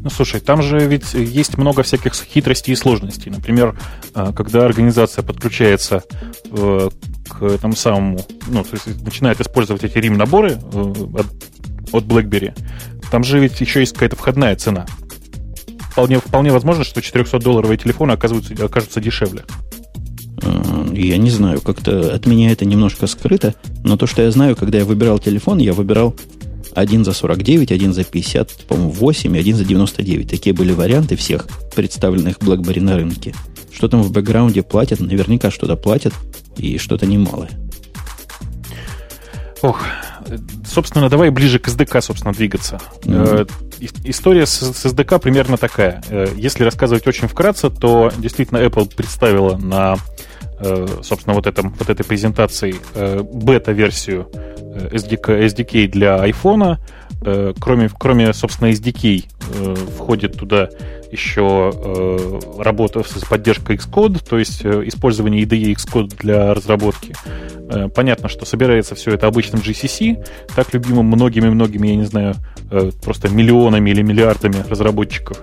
Ну, 0.00 0.10
слушай, 0.10 0.40
там 0.40 0.62
же 0.62 0.78
ведь 0.86 1.14
есть 1.14 1.58
много 1.58 1.82
всяких 1.82 2.14
хитростей 2.14 2.72
и 2.72 2.76
сложностей. 2.76 3.30
Например, 3.30 3.78
э, 4.14 4.32
когда 4.34 4.64
организация 4.64 5.24
подключается 5.24 6.04
э, 6.50 6.88
к 7.28 7.42
этому 7.42 7.74
самому, 7.74 8.20
ну, 8.46 8.62
то 8.62 8.70
есть 8.74 9.02
начинает 9.02 9.40
использовать 9.40 9.82
эти 9.84 9.98
RIM-наборы 9.98 10.52
э, 10.52 10.94
от, 11.14 11.26
от 11.92 12.04
BlackBerry, 12.04 12.56
там 13.10 13.24
же 13.24 13.40
ведь 13.40 13.60
еще 13.60 13.80
есть 13.80 13.94
какая-то 13.94 14.16
входная 14.16 14.54
цена. 14.56 14.86
Вполне, 15.90 16.20
вполне 16.20 16.52
возможно, 16.52 16.84
что 16.84 17.00
400-долларовые 17.00 17.76
телефоны 17.76 18.12
оказываются, 18.12 18.54
окажутся 18.64 19.00
дешевле. 19.00 19.44
Я 20.92 21.16
не 21.16 21.30
знаю, 21.30 21.60
как-то 21.60 22.14
от 22.14 22.26
меня 22.26 22.52
это 22.52 22.64
немножко 22.64 23.08
скрыто, 23.08 23.54
но 23.82 23.96
то, 23.96 24.06
что 24.06 24.22
я 24.22 24.30
знаю, 24.30 24.54
когда 24.54 24.78
я 24.78 24.84
выбирал 24.84 25.18
телефон, 25.18 25.58
я 25.58 25.72
выбирал 25.72 26.14
один 26.74 27.04
за 27.04 27.12
49, 27.12 27.72
один 27.72 27.92
за 27.92 28.04
50, 28.04 28.66
по-моему, 28.66 28.90
8 28.90 29.36
и 29.36 29.38
один 29.38 29.56
за 29.56 29.64
99. 29.64 30.28
Такие 30.28 30.54
были 30.54 30.72
варианты 30.72 31.16
всех 31.16 31.46
представленных 31.74 32.38
BlackBerry 32.38 32.80
на 32.80 32.96
рынке. 32.96 33.34
Что 33.72 33.88
там 33.88 34.02
в 34.02 34.10
бэкграунде 34.10 34.62
платят? 34.62 35.00
Наверняка 35.00 35.50
что-то 35.50 35.76
платят, 35.76 36.12
и 36.56 36.78
что-то 36.78 37.06
немалое. 37.06 37.50
Ох, 39.62 39.80
собственно, 40.66 41.08
давай 41.08 41.30
ближе 41.30 41.58
к 41.58 41.68
SDK, 41.68 42.00
собственно, 42.00 42.32
двигаться. 42.32 42.80
Mm-hmm. 43.02 43.50
История 44.04 44.46
с, 44.46 44.60
с 44.60 44.86
SDK 44.86 45.18
примерно 45.20 45.56
такая. 45.56 46.02
Э, 46.08 46.28
если 46.36 46.64
рассказывать 46.64 47.06
очень 47.06 47.28
вкратце, 47.28 47.70
то 47.70 48.12
действительно 48.18 48.58
Apple 48.58 48.94
представила 48.94 49.56
на, 49.56 49.96
собственно, 51.02 51.34
вот, 51.34 51.46
этом, 51.46 51.74
вот 51.78 51.88
этой 51.88 52.04
презентации 52.04 52.74
бета-версию 53.32 54.28
SDK, 54.32 55.46
SDK 55.46 55.88
для 55.88 56.16
iPhone. 56.26 56.78
Кроме, 57.60 57.88
кроме, 57.88 58.32
собственно, 58.32 58.70
SDK 58.70 59.24
входит 59.96 60.36
туда 60.36 60.68
еще 61.10 61.72
э, 61.74 62.40
работа 62.58 63.02
с 63.02 63.24
поддержкой 63.24 63.76
Xcode, 63.76 64.22
то 64.26 64.38
есть 64.38 64.64
э, 64.64 64.82
использование 64.86 65.42
IDE 65.42 65.74
Xcode 65.74 66.16
для 66.18 66.52
разработки. 66.54 67.14
Э, 67.70 67.88
понятно, 67.88 68.28
что 68.28 68.44
собирается 68.44 68.94
все 68.94 69.12
это 69.12 69.26
обычным 69.26 69.60
GCC, 69.60 70.24
так 70.54 70.72
любимым 70.74 71.06
многими-многими, 71.06 71.88
я 71.88 71.96
не 71.96 72.04
знаю, 72.04 72.34
э, 72.70 72.90
просто 73.02 73.28
миллионами 73.28 73.90
или 73.90 74.02
миллиардами 74.02 74.56
разработчиков. 74.68 75.38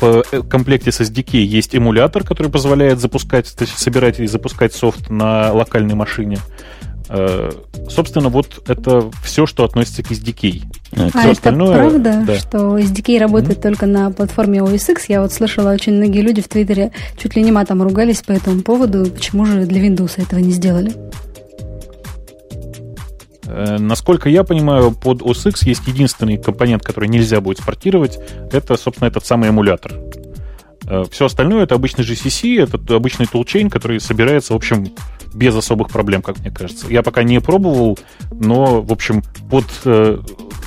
Э, 0.00 0.22
в 0.30 0.34
э, 0.34 0.42
комплекте 0.42 0.92
с 0.92 1.00
SDK 1.00 1.38
есть 1.38 1.74
эмулятор, 1.74 2.24
который 2.24 2.50
позволяет 2.50 2.98
запускать, 2.98 3.54
то 3.54 3.64
есть 3.64 3.78
собирать 3.78 4.20
и 4.20 4.26
запускать 4.26 4.74
софт 4.74 5.10
на 5.10 5.52
локальной 5.52 5.94
машине. 5.94 6.38
Э, 7.08 7.50
собственно, 7.88 8.28
вот 8.28 8.62
это 8.68 9.10
все, 9.24 9.46
что 9.46 9.64
относится 9.64 10.02
к 10.02 10.10
SDK. 10.10 10.62
А, 10.96 11.02
а 11.02 11.08
это 11.08 11.30
остальное, 11.30 11.74
правда, 11.76 12.24
да. 12.26 12.38
что 12.38 12.78
SDK 12.78 13.18
работает 13.18 13.58
mm-hmm. 13.58 13.62
только 13.62 13.86
на 13.86 14.10
платформе 14.10 14.60
OS 14.60 14.92
X? 14.92 15.06
Я 15.08 15.20
вот 15.20 15.32
слышала, 15.32 15.72
очень 15.72 15.94
многие 15.94 16.20
люди 16.20 16.40
в 16.40 16.48
Твиттере 16.48 16.92
чуть 17.16 17.36
ли 17.36 17.42
не 17.42 17.52
матом 17.52 17.82
ругались 17.82 18.22
по 18.22 18.32
этому 18.32 18.62
поводу. 18.62 19.06
Почему 19.10 19.44
же 19.44 19.66
для 19.66 19.84
Windows 19.84 20.22
этого 20.22 20.38
не 20.38 20.52
сделали? 20.52 20.94
Э, 23.50 23.78
насколько 23.78 24.28
я 24.28 24.44
понимаю, 24.44 24.92
под 24.92 25.22
OS 25.22 25.48
X 25.48 25.64
есть 25.64 25.86
единственный 25.88 26.36
компонент, 26.36 26.84
который 26.84 27.08
нельзя 27.08 27.40
будет 27.40 27.58
спортировать. 27.58 28.18
Это, 28.52 28.76
собственно, 28.76 29.08
этот 29.08 29.26
самый 29.26 29.48
эмулятор. 29.48 29.94
Э, 30.86 31.04
все 31.10 31.26
остальное 31.26 31.64
это 31.64 31.74
обычный 31.74 32.04
GCC, 32.04 32.62
это 32.62 32.94
обычный 32.94 33.26
toolchain, 33.26 33.68
который 33.68 34.00
собирается, 34.00 34.52
в 34.52 34.56
общем, 34.56 34.92
без 35.34 35.54
особых 35.56 35.90
проблем, 35.90 36.22
как 36.22 36.38
мне 36.38 36.50
кажется. 36.50 36.86
Я 36.88 37.02
пока 37.02 37.24
не 37.24 37.40
пробовал, 37.40 37.98
но, 38.30 38.82
в 38.82 38.92
общем, 38.92 39.22
под 39.50 39.64
э, 39.84 40.18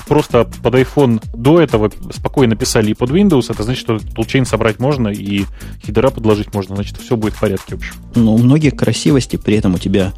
просто 0.07 0.49
под 0.61 0.75
iPhone 0.75 1.23
до 1.33 1.61
этого 1.61 1.89
спокойно 2.11 2.57
писали 2.57 2.91
и 2.91 2.93
под 2.93 3.11
Windows, 3.11 3.45
это 3.49 3.63
значит, 3.63 3.81
что 3.81 3.95
toolchain 3.95 4.45
собрать 4.45 4.79
можно 4.79 5.07
и 5.07 5.45
хидера 5.85 6.09
подложить 6.09 6.53
можно, 6.53 6.75
значит, 6.75 6.97
все 6.97 7.15
будет 7.15 7.33
в 7.33 7.39
порядке, 7.39 7.75
в 7.75 7.79
общем. 7.79 7.95
Но 8.15 8.35
у 8.35 8.37
многих 8.37 8.75
красивости 8.75 9.37
при 9.37 9.55
этом 9.55 9.75
у 9.75 9.77
тебя 9.77 10.11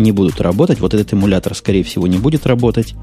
не 0.00 0.12
будут 0.12 0.40
работать. 0.40 0.80
Вот 0.80 0.94
этот 0.94 1.12
эмулятор, 1.12 1.54
скорее 1.54 1.84
всего, 1.84 2.06
не 2.06 2.18
будет 2.18 2.46
работать. 2.46 2.94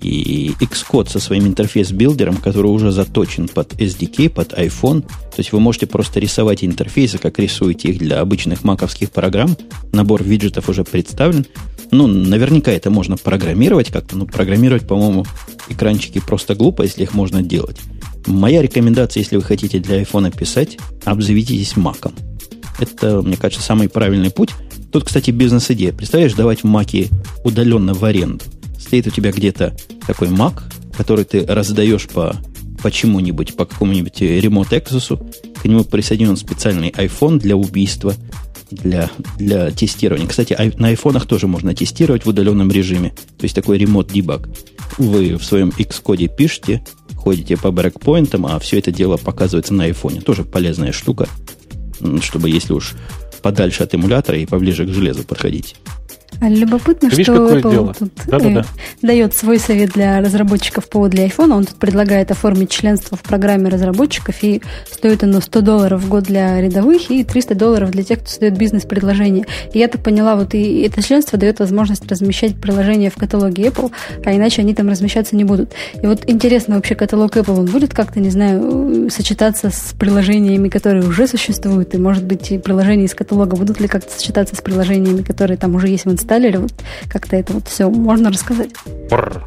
И 0.00 0.52
Xcode 0.60 1.10
со 1.10 1.20
своим 1.20 1.46
Interface 1.46 1.89
Builder 1.89 2.22
ом, 2.22 2.36
который 2.36 2.68
уже 2.68 2.90
заточен 2.90 3.48
под 3.48 3.74
SDK, 3.74 4.30
под 4.30 4.54
iPhone. 4.54 5.02
То 5.02 5.38
есть 5.38 5.52
вы 5.52 5.60
можете 5.60 5.86
просто 5.86 6.20
рисовать 6.20 6.64
интерфейсы, 6.64 7.18
как 7.18 7.38
рисуете 7.38 7.90
их 7.90 7.98
для 7.98 8.20
обычных 8.20 8.64
маковских 8.64 9.10
программ. 9.10 9.56
Набор 9.92 10.22
виджетов 10.22 10.68
уже 10.70 10.84
представлен. 10.84 11.44
Ну, 11.90 12.06
наверняка 12.06 12.72
это 12.72 12.90
можно 12.90 13.16
программировать 13.18 13.90
как-то. 13.90 14.16
Но 14.16 14.24
программировать, 14.26 14.86
по-моему, 14.86 15.26
экранчики 15.68 16.18
просто 16.18 16.54
глупо, 16.54 16.82
если 16.82 17.02
их 17.02 17.12
можно 17.12 17.42
делать. 17.42 17.76
Моя 18.26 18.62
рекомендация, 18.62 19.20
если 19.20 19.36
вы 19.36 19.42
хотите 19.42 19.80
для 19.80 20.00
iPhone 20.00 20.34
писать, 20.34 20.78
обзаведитесь 21.04 21.76
маком. 21.76 22.12
Это, 22.78 23.20
мне 23.20 23.36
кажется, 23.36 23.64
самый 23.64 23.90
правильный 23.90 24.30
путь. 24.30 24.50
Тут, 24.92 25.04
кстати, 25.04 25.30
бизнес-идея. 25.30 25.92
Представляешь, 25.92 26.34
давать 26.34 26.62
в 26.62 26.66
маке 26.66 27.08
удаленно 27.44 27.94
в 27.94 28.04
аренду. 28.04 28.44
Стоит 28.78 29.06
у 29.06 29.10
тебя 29.10 29.30
где-то 29.30 29.76
такой 30.06 30.28
мак, 30.28 30.64
который 30.96 31.24
ты 31.24 31.46
раздаешь 31.46 32.08
по, 32.08 32.36
по 32.82 32.90
чему-нибудь, 32.90 33.54
по 33.54 33.66
какому-нибудь 33.66 34.20
ремонт 34.20 34.72
Exus, 34.72 35.16
к 35.60 35.64
нему 35.64 35.84
присоединен 35.84 36.36
специальный 36.36 36.90
iPhone 36.90 37.38
для 37.38 37.56
убийства, 37.56 38.14
для, 38.70 39.10
для 39.38 39.70
тестирования. 39.70 40.26
Кстати, 40.26 40.56
на 40.78 40.88
айфонах 40.88 41.26
тоже 41.26 41.46
можно 41.46 41.74
тестировать 41.74 42.24
в 42.24 42.28
удаленном 42.28 42.70
режиме. 42.70 43.10
То 43.38 43.44
есть 43.44 43.54
такой 43.54 43.78
ремонт 43.78 44.12
дебаг. 44.12 44.48
Вы 44.98 45.36
в 45.36 45.44
своем 45.44 45.70
Xcode 45.70 46.34
пишете, 46.36 46.84
ходите 47.14 47.56
по 47.56 47.70
брекпоинтам, 47.70 48.46
а 48.46 48.58
все 48.58 48.78
это 48.78 48.90
дело 48.90 49.16
показывается 49.16 49.74
на 49.74 49.84
айфоне. 49.84 50.20
Тоже 50.20 50.44
полезная 50.44 50.92
штука, 50.92 51.28
чтобы 52.22 52.50
если 52.50 52.72
уж 52.72 52.94
подальше 53.40 53.82
от 53.82 53.94
эмулятора 53.94 54.38
и 54.38 54.46
поближе 54.46 54.84
к 54.84 54.88
железу 54.88 55.24
подходить. 55.24 55.76
Любопытно, 56.40 57.10
Ты 57.10 57.22
что 57.22 57.34
Apple 57.34 57.70
дело? 57.70 57.94
тут 57.94 58.10
да, 58.26 58.38
да, 58.38 58.48
да. 58.50 58.64
дает 59.02 59.34
свой 59.34 59.58
совет 59.58 59.90
для 59.90 60.20
разработчиков 60.20 60.88
по 60.88 61.06
для 61.08 61.26
iPhone. 61.26 61.52
Он 61.52 61.64
тут 61.64 61.76
предлагает 61.76 62.30
оформить 62.30 62.70
членство 62.70 63.16
в 63.16 63.22
программе 63.22 63.68
разработчиков, 63.68 64.36
и 64.42 64.62
стоит 64.90 65.22
оно 65.22 65.40
100 65.40 65.60
долларов 65.60 66.02
в 66.02 66.08
год 66.08 66.24
для 66.24 66.60
рядовых 66.60 67.10
и 67.10 67.24
300 67.24 67.54
долларов 67.54 67.90
для 67.90 68.02
тех, 68.02 68.20
кто 68.20 68.28
создает 68.28 68.56
бизнес-предложение. 68.56 69.46
И 69.72 69.78
я 69.78 69.88
так 69.88 70.02
поняла, 70.02 70.36
вот 70.36 70.54
и 70.54 70.82
это 70.82 71.02
членство 71.02 71.38
дает 71.38 71.60
возможность 71.60 72.10
размещать 72.10 72.56
приложения 72.56 73.10
в 73.10 73.16
каталоге 73.16 73.64
Apple, 73.64 73.90
а 74.24 74.34
иначе 74.34 74.62
они 74.62 74.74
там 74.74 74.88
размещаться 74.88 75.36
не 75.36 75.44
будут. 75.44 75.72
И 76.02 76.06
вот 76.06 76.22
интересно, 76.26 76.76
вообще 76.76 76.94
каталог 76.94 77.36
Apple, 77.36 77.58
он 77.58 77.66
будет 77.66 77.92
как-то, 77.92 78.20
не 78.20 78.30
знаю, 78.30 79.10
сочетаться 79.10 79.70
с 79.70 79.94
приложениями, 79.98 80.68
которые 80.68 81.06
уже 81.06 81.26
существуют, 81.26 81.94
и, 81.94 81.98
может 81.98 82.24
быть, 82.24 82.50
и 82.50 82.58
приложения 82.58 83.04
из 83.04 83.14
каталога 83.14 83.56
будут 83.56 83.80
ли 83.80 83.88
как-то 83.88 84.12
сочетаться 84.12 84.56
с 84.56 84.60
приложениями, 84.60 85.22
которые 85.22 85.56
там 85.58 85.74
уже 85.74 85.88
есть 85.88 86.06
в 86.06 86.10
инсталлили, 86.20 86.56
вот 86.56 86.72
как-то 87.08 87.36
это 87.36 87.52
вот 87.52 87.68
все 87.68 87.88
можно 87.90 88.30
рассказать? 88.30 88.70
Бррр. 89.10 89.46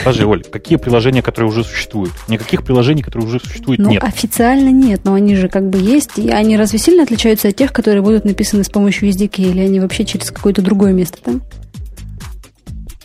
Скажи, 0.00 0.26
Оль, 0.26 0.44
какие 0.44 0.78
приложения, 0.78 1.22
которые 1.22 1.50
уже 1.50 1.64
существуют? 1.64 2.12
Никаких 2.28 2.62
приложений, 2.62 3.02
которые 3.02 3.28
уже 3.28 3.40
существуют, 3.40 3.80
ну, 3.80 3.90
нет. 3.90 4.04
официально 4.04 4.68
нет, 4.68 5.00
но 5.04 5.14
они 5.14 5.34
же 5.34 5.48
как 5.48 5.68
бы 5.68 5.78
есть. 5.78 6.18
И 6.18 6.28
они 6.28 6.56
разве 6.56 6.78
сильно 6.78 7.02
отличаются 7.02 7.48
от 7.48 7.56
тех, 7.56 7.72
которые 7.72 8.02
будут 8.02 8.24
написаны 8.24 8.62
с 8.62 8.68
помощью 8.68 9.08
SDK, 9.08 9.50
или 9.50 9.60
они 9.60 9.80
вообще 9.80 10.04
через 10.04 10.30
какое-то 10.30 10.62
другое 10.62 10.92
место 10.92 11.18
там? 11.22 11.42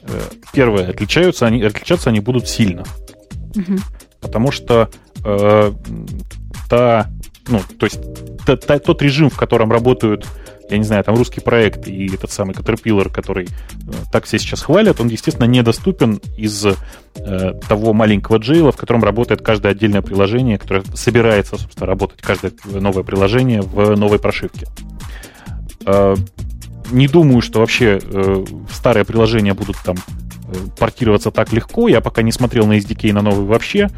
Э, 0.04 0.22
первое, 0.54 0.90
отличаются 0.90 1.46
они, 1.46 1.64
отличаться 1.64 2.10
они 2.10 2.20
будут 2.20 2.48
сильно. 2.48 2.84
Угу. 3.56 3.80
Потому 4.20 4.52
что 4.52 4.90
э, 5.24 5.74
та, 6.70 7.10
ну, 7.48 7.62
то 7.80 7.86
есть 7.86 8.00
та, 8.46 8.58
та, 8.58 8.80
тот 8.80 9.02
режим, 9.02 9.30
в 9.30 9.38
котором 9.38 9.72
работают 9.72 10.28
я 10.72 10.78
не 10.78 10.84
знаю, 10.84 11.04
там 11.04 11.16
русский 11.16 11.42
проект 11.42 11.88
и 11.88 12.08
этот 12.14 12.32
самый 12.32 12.56
Caterpillar, 12.56 13.12
который 13.12 13.46
э, 13.46 13.48
так 14.12 14.26
все 14.26 14.40
сейчас 14.40 14.62
хвалят, 14.62 15.00
он, 15.02 15.10
естественно, 15.10 15.46
недоступен 15.46 16.22
из 16.38 16.66
э, 16.66 17.54
того 17.68 17.94
маленького 17.94 18.38
джейла, 18.38 18.72
в 18.72 18.78
котором 18.78 19.04
работает 19.04 19.42
каждое 19.42 19.74
отдельное 19.74 20.02
приложение, 20.02 20.58
которое 20.58 20.84
собирается, 20.96 21.58
собственно, 21.58 21.86
работать 21.86 22.22
каждое 22.22 22.54
новое 22.66 23.04
приложение 23.04 23.62
в 23.62 23.96
новой 23.96 24.18
прошивке. 24.18 24.68
Э, 25.86 26.16
не 26.92 27.08
думаю, 27.08 27.42
что 27.42 27.60
вообще 27.60 28.02
старые 28.70 29.06
приложения 29.06 29.54
будут 29.54 29.78
там 29.86 29.96
портироваться 30.78 31.32
так 31.32 31.54
легко. 31.54 31.88
Я 31.88 32.02
пока 32.02 32.22
не 32.22 32.34
смотрел 32.34 32.68
на 32.68 32.78
SDK 32.78 33.14
на 33.14 33.22
новый 33.22 33.46
вообще. 33.46 33.90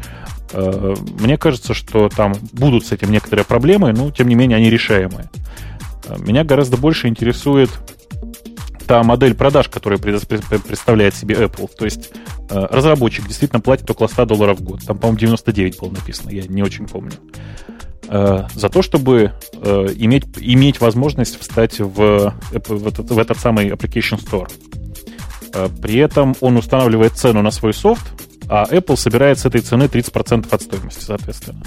Мне 0.52 1.36
кажется, 1.36 1.74
что 1.74 2.08
там 2.08 2.34
будут 2.52 2.86
с 2.86 2.92
этим 2.92 3.10
некоторые 3.10 3.44
проблемы, 3.44 3.92
но 3.92 4.12
тем 4.12 4.28
не 4.28 4.36
менее 4.36 4.58
они 4.58 4.70
решаемые. 4.70 5.28
Меня 6.18 6.44
гораздо 6.44 6.76
больше 6.76 7.08
интересует 7.08 7.70
та 8.86 9.02
модель 9.02 9.34
продаж, 9.34 9.68
которая 9.68 9.98
представляет 9.98 11.14
себе 11.14 11.36
Apple. 11.36 11.70
То 11.76 11.84
есть 11.84 12.12
э, 12.50 12.66
разработчик 12.70 13.26
действительно 13.26 13.60
платит 13.60 13.90
около 13.90 14.06
100 14.06 14.26
долларов 14.26 14.58
в 14.60 14.62
год. 14.62 14.80
Там, 14.86 14.98
по-моему, 14.98 15.18
99 15.18 15.80
было 15.80 15.90
написано, 15.90 16.30
я 16.30 16.42
не 16.42 16.62
очень 16.62 16.86
помню. 16.86 17.12
Э, 18.08 18.46
за 18.54 18.68
то, 18.68 18.82
чтобы 18.82 19.32
э, 19.52 19.86
иметь, 19.96 20.24
иметь 20.38 20.80
возможность 20.80 21.40
встать 21.40 21.80
в, 21.80 22.34
в, 22.50 22.86
этот, 22.86 23.10
в 23.10 23.18
этот 23.18 23.38
самый 23.38 23.70
Application 23.70 24.22
Store. 24.22 24.50
При 25.80 25.98
этом 25.98 26.34
он 26.40 26.56
устанавливает 26.56 27.12
цену 27.12 27.40
на 27.40 27.52
свой 27.52 27.72
софт, 27.72 28.04
а 28.48 28.66
Apple 28.68 28.96
собирает 28.96 29.38
с 29.38 29.46
этой 29.46 29.60
цены 29.60 29.84
30% 29.84 30.48
от 30.50 30.62
стоимости, 30.62 31.04
соответственно. 31.04 31.62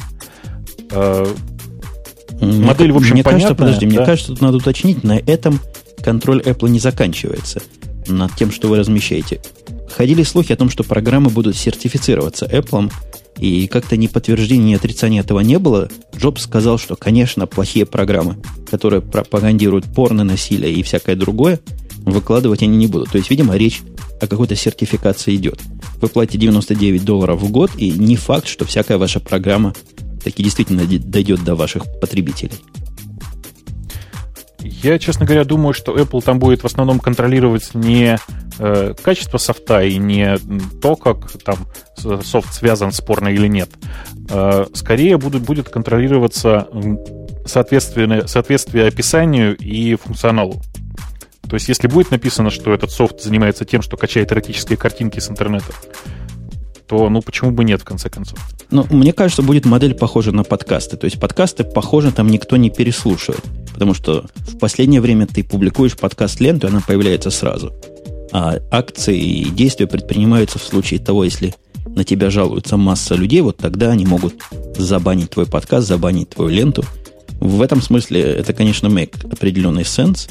Модель, 2.41 2.91
в 2.91 2.97
общем, 2.97 3.13
мне 3.13 3.23
понятная. 3.23 3.55
Кажется, 3.55 3.55
подожди, 3.55 3.85
да? 3.85 3.95
мне 3.95 4.05
кажется, 4.05 4.31
тут 4.31 4.41
надо 4.41 4.57
уточнить, 4.57 5.03
на 5.03 5.17
этом 5.17 5.59
контроль 6.03 6.41
Apple 6.41 6.69
не 6.69 6.79
заканчивается 6.79 7.61
над 8.07 8.35
тем, 8.35 8.51
что 8.51 8.67
вы 8.67 8.77
размещаете. 8.77 9.41
Ходили 9.89 10.23
слухи 10.23 10.53
о 10.53 10.57
том, 10.57 10.69
что 10.69 10.83
программы 10.83 11.29
будут 11.29 11.55
сертифицироваться 11.55 12.45
Apple, 12.45 12.91
и 13.39 13.67
как-то 13.67 13.97
ни 13.97 14.07
подтверждения, 14.07 14.71
ни 14.71 14.75
отрицания 14.75 15.21
этого 15.21 15.39
не 15.41 15.59
было. 15.59 15.89
Джобс 16.15 16.43
сказал, 16.43 16.77
что, 16.77 16.95
конечно, 16.95 17.45
плохие 17.45 17.85
программы, 17.85 18.37
которые 18.69 19.01
пропагандируют 19.01 19.85
порно, 19.85 20.23
насилие 20.23 20.73
и 20.73 20.83
всякое 20.83 21.15
другое, 21.15 21.59
выкладывать 21.97 22.63
они 22.63 22.77
не 22.77 22.87
будут. 22.87 23.11
То 23.11 23.17
есть, 23.17 23.29
видимо, 23.29 23.55
речь 23.55 23.81
о 24.19 24.27
какой-то 24.27 24.55
сертификации 24.55 25.35
идет. 25.35 25.59
Вы 26.01 26.07
платите 26.07 26.39
99 26.39 27.05
долларов 27.05 27.41
в 27.41 27.51
год, 27.51 27.71
и 27.77 27.91
не 27.91 28.15
факт, 28.15 28.47
что 28.47 28.65
всякая 28.65 28.97
ваша 28.97 29.19
программа 29.19 29.73
таки 30.27 30.43
действительно 30.43 30.83
дойдет 30.85 31.43
до 31.45 31.55
ваших 31.55 31.83
потребителей? 32.01 32.59
Я, 34.59 34.99
честно 34.99 35.25
говоря, 35.25 35.45
думаю, 35.45 35.73
что 35.73 35.97
Apple 35.97 36.21
там 36.21 36.37
будет 36.37 36.63
в 36.63 36.65
основном 36.65 36.99
контролировать 36.99 37.73
не 37.73 38.17
э, 38.59 38.93
качество 39.01 39.37
софта 39.37 39.83
и 39.83 39.97
не 39.97 40.37
то, 40.81 40.97
как 40.97 41.31
там 41.43 41.59
софт 41.95 42.53
связан 42.53 42.91
спорно 42.91 43.29
или 43.29 43.47
нет. 43.47 43.69
Э, 44.29 44.65
скорее 44.73 45.17
будут, 45.17 45.43
будет 45.43 45.69
контролироваться 45.69 46.67
соответствие, 47.45 48.27
соответствие 48.27 48.87
описанию 48.87 49.55
и 49.55 49.95
функционалу. 49.95 50.61
То 51.49 51.53
есть, 51.53 51.69
если 51.69 51.87
будет 51.87 52.11
написано, 52.11 52.49
что 52.49 52.73
этот 52.73 52.91
софт 52.91 53.21
занимается 53.21 53.63
тем, 53.63 53.81
что 53.81 53.95
качает 53.95 54.33
эротические 54.33 54.77
картинки 54.77 55.21
с 55.21 55.29
интернета, 55.29 55.71
то 56.87 57.09
ну 57.09 57.21
почему 57.21 57.51
бы 57.51 57.63
нет, 57.63 57.81
в 57.81 57.85
конце 57.85 58.09
концов? 58.09 58.39
Ну, 58.69 58.85
мне 58.89 59.13
кажется, 59.13 59.41
будет 59.41 59.65
модель 59.65 59.93
похожа 59.93 60.31
на 60.31 60.43
подкасты. 60.43 60.97
То 60.97 61.05
есть 61.05 61.19
подкасты, 61.19 61.63
похоже, 61.63 62.11
там 62.11 62.29
никто 62.29 62.57
не 62.57 62.69
переслушивает. 62.69 63.43
Потому 63.73 63.93
что 63.93 64.25
в 64.35 64.57
последнее 64.57 65.01
время 65.01 65.27
ты 65.27 65.43
публикуешь 65.43 65.95
подкаст-ленту, 65.97 66.67
и 66.67 66.69
она 66.69 66.81
появляется 66.85 67.29
сразу. 67.29 67.73
А 68.31 68.57
акции 68.71 69.17
и 69.17 69.49
действия 69.49 69.87
предпринимаются 69.87 70.59
в 70.59 70.63
случае 70.63 70.99
того, 70.99 71.23
если 71.23 71.55
на 71.85 72.03
тебя 72.03 72.29
жалуется 72.29 72.77
масса 72.77 73.15
людей, 73.15 73.41
вот 73.41 73.57
тогда 73.57 73.91
они 73.91 74.05
могут 74.05 74.35
забанить 74.77 75.29
твой 75.29 75.45
подкаст, 75.45 75.87
забанить 75.87 76.29
твою 76.29 76.51
ленту. 76.51 76.83
В 77.39 77.61
этом 77.61 77.81
смысле 77.81 78.21
это, 78.21 78.53
конечно, 78.53 78.87
make 78.87 79.31
определенный 79.31 79.85
сенс, 79.85 80.27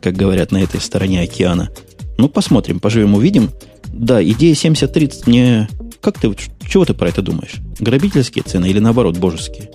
как 0.00 0.14
говорят 0.14 0.52
на 0.52 0.62
этой 0.62 0.80
стороне 0.80 1.20
океана. 1.22 1.70
Ну, 2.16 2.28
посмотрим, 2.28 2.80
поживем, 2.80 3.14
увидим. 3.14 3.50
Да, 3.86 4.22
идея 4.22 4.54
70-30 4.54 5.22
мне 5.26 5.68
как 6.04 6.18
ты, 6.18 6.36
чего 6.68 6.84
ты 6.84 6.92
про 6.92 7.08
это 7.08 7.22
думаешь? 7.22 7.54
Грабительские 7.80 8.44
цены 8.44 8.66
или 8.66 8.78
наоборот 8.78 9.16
божеские? 9.16 9.70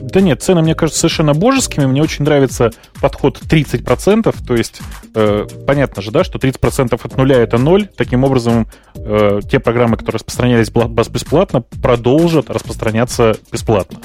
Да 0.00 0.20
нет, 0.20 0.42
цены, 0.42 0.60
мне 0.60 0.74
кажется, 0.74 1.00
совершенно 1.00 1.34
божескими. 1.34 1.86
Мне 1.86 2.02
очень 2.02 2.24
нравится 2.24 2.72
подход 3.00 3.40
30%. 3.40 4.34
То 4.44 4.56
есть, 4.56 4.80
э, 5.14 5.46
понятно 5.64 6.02
же, 6.02 6.10
да, 6.10 6.24
что 6.24 6.40
30% 6.40 7.00
от 7.00 7.16
нуля 7.16 7.36
это 7.38 7.58
ноль. 7.58 7.86
Таким 7.86 8.24
образом, 8.24 8.66
э, 8.96 9.40
те 9.48 9.60
программы, 9.60 9.96
которые 9.96 10.16
распространялись 10.16 10.68
бесплатно, 10.68 11.60
продолжат 11.80 12.50
распространяться 12.50 13.36
бесплатно. 13.52 14.00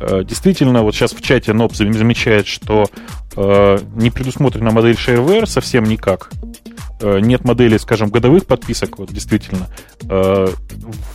Э, 0.00 0.24
действительно, 0.24 0.82
вот 0.82 0.96
сейчас 0.96 1.12
в 1.12 1.22
чате 1.22 1.52
НОП 1.52 1.76
замечает, 1.76 2.48
что 2.48 2.86
э, 3.36 3.78
не 3.94 4.10
предусмотрена 4.10 4.72
модель 4.72 4.96
shareware 4.96 5.46
совсем 5.46 5.84
никак. 5.84 6.30
Э, 7.02 7.18
нет 7.20 7.44
модели, 7.44 7.76
скажем, 7.78 8.10
годовых 8.10 8.46
подписок, 8.46 8.98
вот 8.98 9.12
действительно, 9.12 9.68
э, 10.08 10.48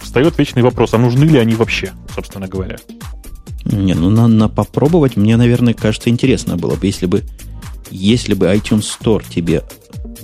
встает 0.02 0.38
вечный 0.38 0.62
вопрос, 0.62 0.94
а 0.94 0.98
нужны 0.98 1.24
ли 1.24 1.40
они 1.40 1.56
вообще, 1.56 1.94
собственно 2.14 2.48
говоря? 2.48 2.78
Не, 3.64 3.94
ну 3.94 4.10
на, 4.10 4.28
на 4.28 4.50
попробовать 4.50 5.16
мне, 5.16 5.38
наверное, 5.38 5.74
кажется, 5.74 6.10
интересно 6.10 6.58
было 6.58 6.76
бы, 6.76 6.86
если 6.86 7.06
бы, 7.06 7.24
если 7.90 8.34
бы 8.34 8.48
iTunes 8.48 8.84
Store 9.00 9.24
тебе 9.28 9.64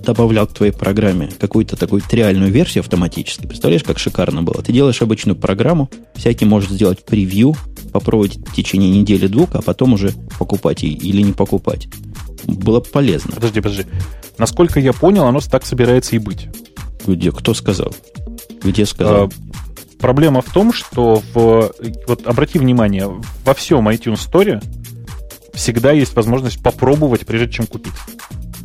добавлял 0.04 0.46
к 0.48 0.54
твоей 0.54 0.72
программе 0.72 1.30
какую-то 1.40 1.76
такую 1.76 2.02
триальную 2.02 2.52
версию 2.52 2.82
автоматически, 2.82 3.48
представляешь, 3.48 3.84
как 3.84 4.00
шикарно 4.00 4.44
было? 4.44 4.62
Ты 4.62 4.74
делаешь 4.74 5.02
обычную 5.02 5.36
программу, 5.36 5.90
всякий 6.16 6.46
может 6.46 6.70
сделать 6.70 7.04
превью, 7.06 7.56
попробовать 7.92 8.38
в 8.38 8.54
течение 8.54 8.90
недели-двух, 8.90 9.56
а 9.56 9.62
потом 9.62 9.94
уже 9.94 10.12
покупать 10.38 10.84
или 10.84 11.22
не 11.22 11.32
покупать. 11.32 11.88
Было 12.46 12.80
полезно. 12.82 13.34
Подожди, 13.34 13.62
подожди. 13.62 13.86
Насколько 14.38 14.80
я 14.80 14.94
понял, 14.94 15.26
оно 15.26 15.40
так 15.40 15.66
собирается 15.66 16.16
и 16.16 16.20
быть. 16.20 16.48
Где? 17.06 17.32
Кто 17.32 17.54
сказал? 17.54 17.96
Где 18.64 18.86
сказал? 18.86 19.26
А, 19.26 19.30
проблема 20.00 20.42
в 20.42 20.52
том, 20.52 20.74
что 20.74 21.22
в, 21.34 21.72
вот 22.08 22.28
обрати 22.28 22.60
внимание, 22.60 23.10
во 23.46 23.54
всем 23.54 23.88
iTunes 23.88 24.20
Store 24.30 24.62
всегда 25.54 25.92
есть 25.92 26.16
возможность 26.16 26.62
попробовать, 26.62 27.26
прежде 27.26 27.52
чем 27.52 27.68
купить. 27.68 27.94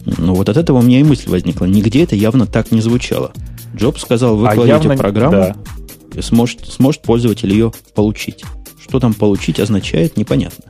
Ну 0.05 0.35
вот 0.35 0.49
от 0.49 0.57
этого 0.57 0.79
у 0.79 0.83
меня 0.83 1.01
и 1.01 1.03
мысль 1.03 1.29
возникла. 1.29 1.67
Нигде 1.67 2.05
это 2.05 2.17
явно 2.17 2.47
так 2.47 2.71
не 2.71 2.81
звучало. 2.81 3.33
Джобс 3.75 4.03
сказал, 4.03 4.37
вы 4.37 4.49
а 4.49 4.55
кладете 4.55 4.91
программу, 4.91 5.33
да. 5.33 5.57
и 6.15 6.23
сможет, 6.23 6.67
сможет 6.67 7.03
пользователь 7.03 7.51
ее 7.53 7.73
получить. 7.95 8.45
Что 8.81 9.01
там 9.01 9.13
получить 9.15 9.61
означает, 9.61 10.17
непонятно. 10.17 10.65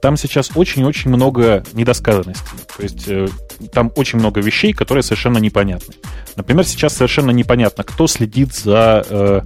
Там 0.00 0.16
сейчас 0.16 0.50
очень-очень 0.54 1.10
много 1.10 1.64
недосказанностей. 1.72 2.44
То 2.76 2.82
есть 2.82 3.08
э, 3.08 3.26
там 3.72 3.90
очень 3.96 4.18
много 4.18 4.40
вещей, 4.40 4.72
которые 4.72 5.02
совершенно 5.02 5.38
непонятны. 5.38 5.94
Например, 6.36 6.64
сейчас 6.64 6.94
совершенно 6.94 7.30
непонятно, 7.30 7.82
кто 7.82 8.06
следит 8.06 8.54
за 8.54 9.04
э, 9.08 9.40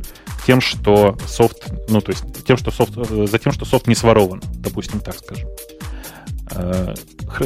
тем, 0.46 0.60
что 0.60 1.16
софт, 1.26 1.66
ну 1.88 2.00
то 2.00 2.10
есть 2.10 2.24
тем, 2.46 2.56
что 2.56 2.70
софт, 2.70 2.92
э, 2.96 3.26
за 3.30 3.38
тем, 3.38 3.52
что 3.52 3.64
софт 3.64 3.86
не 3.86 3.94
сворован, 3.94 4.42
допустим, 4.54 5.00
так 5.00 5.16
скажем. 5.16 5.48
Э, 5.48 5.79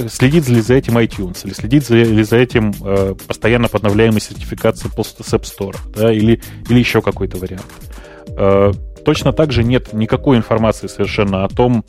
следит 0.09 0.49
ли 0.49 0.61
за 0.61 0.75
этим 0.75 0.99
iTunes, 0.99 1.45
или 1.45 1.53
следит 1.53 1.87
за, 1.87 1.97
ли 1.97 2.23
за 2.23 2.37
этим 2.37 2.73
э, 2.83 3.15
постоянно 3.27 3.69
подновляемой 3.69 4.21
сертификацией 4.21 4.91
с 4.93 5.35
App 5.35 5.43
Store, 5.43 5.77
да, 5.95 6.13
или, 6.13 6.41
или 6.69 6.79
еще 6.79 7.03
какой-то 7.03 7.37
вариант. 7.37 7.67
Э, 8.37 8.73
точно 9.05 9.33
так 9.33 9.53
же 9.53 9.63
нет 9.63 9.93
никакой 9.93 10.37
информации 10.37 10.87
совершенно 10.87 11.45
о 11.45 11.49
том, 11.49 11.85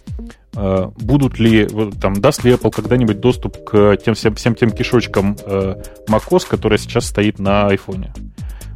э, 0.55 0.89
будут 0.97 1.39
ли, 1.39 1.67
там, 2.01 2.15
даст 2.15 2.43
ли 2.43 2.51
Apple 2.51 2.71
когда-нибудь 2.71 3.19
доступ 3.19 3.63
к 3.63 3.97
тем, 3.97 4.13
всем, 4.13 4.35
всем 4.35 4.55
тем 4.55 4.71
кишочкам 4.71 5.37
э, 5.45 5.75
macOS, 6.07 6.45
которая 6.47 6.77
сейчас 6.77 7.05
стоит 7.05 7.39
на 7.39 7.69
iPhone. 7.73 8.09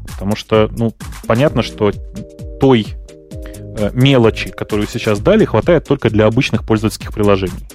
Потому 0.08 0.36
что, 0.36 0.70
ну, 0.76 0.94
понятно, 1.28 1.62
что 1.62 1.92
той 2.60 2.88
э, 3.78 3.92
мелочи, 3.94 4.50
которую 4.50 4.88
сейчас 4.88 5.20
дали, 5.20 5.46
хватает 5.46 5.86
только 5.86 6.10
для 6.10 6.26
обычных 6.26 6.66
пользовательских 6.66 7.14
приложений. 7.14 7.68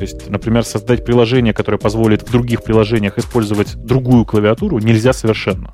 То 0.00 0.04
есть, 0.04 0.30
например, 0.30 0.64
создать 0.64 1.04
приложение, 1.04 1.52
которое 1.52 1.76
позволит 1.76 2.22
в 2.22 2.32
других 2.32 2.62
приложениях 2.62 3.18
использовать 3.18 3.76
другую 3.76 4.24
клавиатуру, 4.24 4.78
нельзя 4.78 5.12
совершенно. 5.12 5.70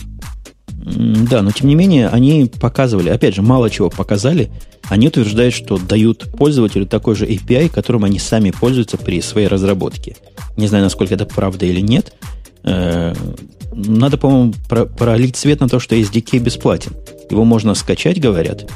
Да, 0.66 1.42
но 1.42 1.52
тем 1.52 1.68
не 1.68 1.76
менее, 1.76 2.08
они 2.08 2.50
показывали, 2.60 3.08
опять 3.10 3.36
же, 3.36 3.42
мало 3.42 3.70
чего 3.70 3.88
показали. 3.88 4.50
Они 4.88 5.06
утверждают, 5.06 5.54
что 5.54 5.78
дают 5.78 6.26
пользователю 6.36 6.86
такой 6.86 7.14
же 7.14 7.24
API, 7.24 7.68
которым 7.68 8.02
они 8.02 8.18
сами 8.18 8.50
пользуются 8.50 8.96
при 8.96 9.20
своей 9.20 9.46
разработке. 9.46 10.16
Не 10.56 10.66
знаю, 10.66 10.82
насколько 10.82 11.14
это 11.14 11.24
правда 11.24 11.64
или 11.64 11.80
нет. 11.80 12.12
Э, 12.64 13.14
надо, 13.72 14.18
по-моему, 14.18 14.54
пролить 14.98 15.36
свет 15.36 15.60
на 15.60 15.68
то, 15.68 15.78
что 15.78 15.94
SDK 15.94 16.40
бесплатен. 16.40 16.94
Его 17.30 17.44
можно 17.44 17.74
скачать, 17.74 18.20
говорят. 18.20 18.68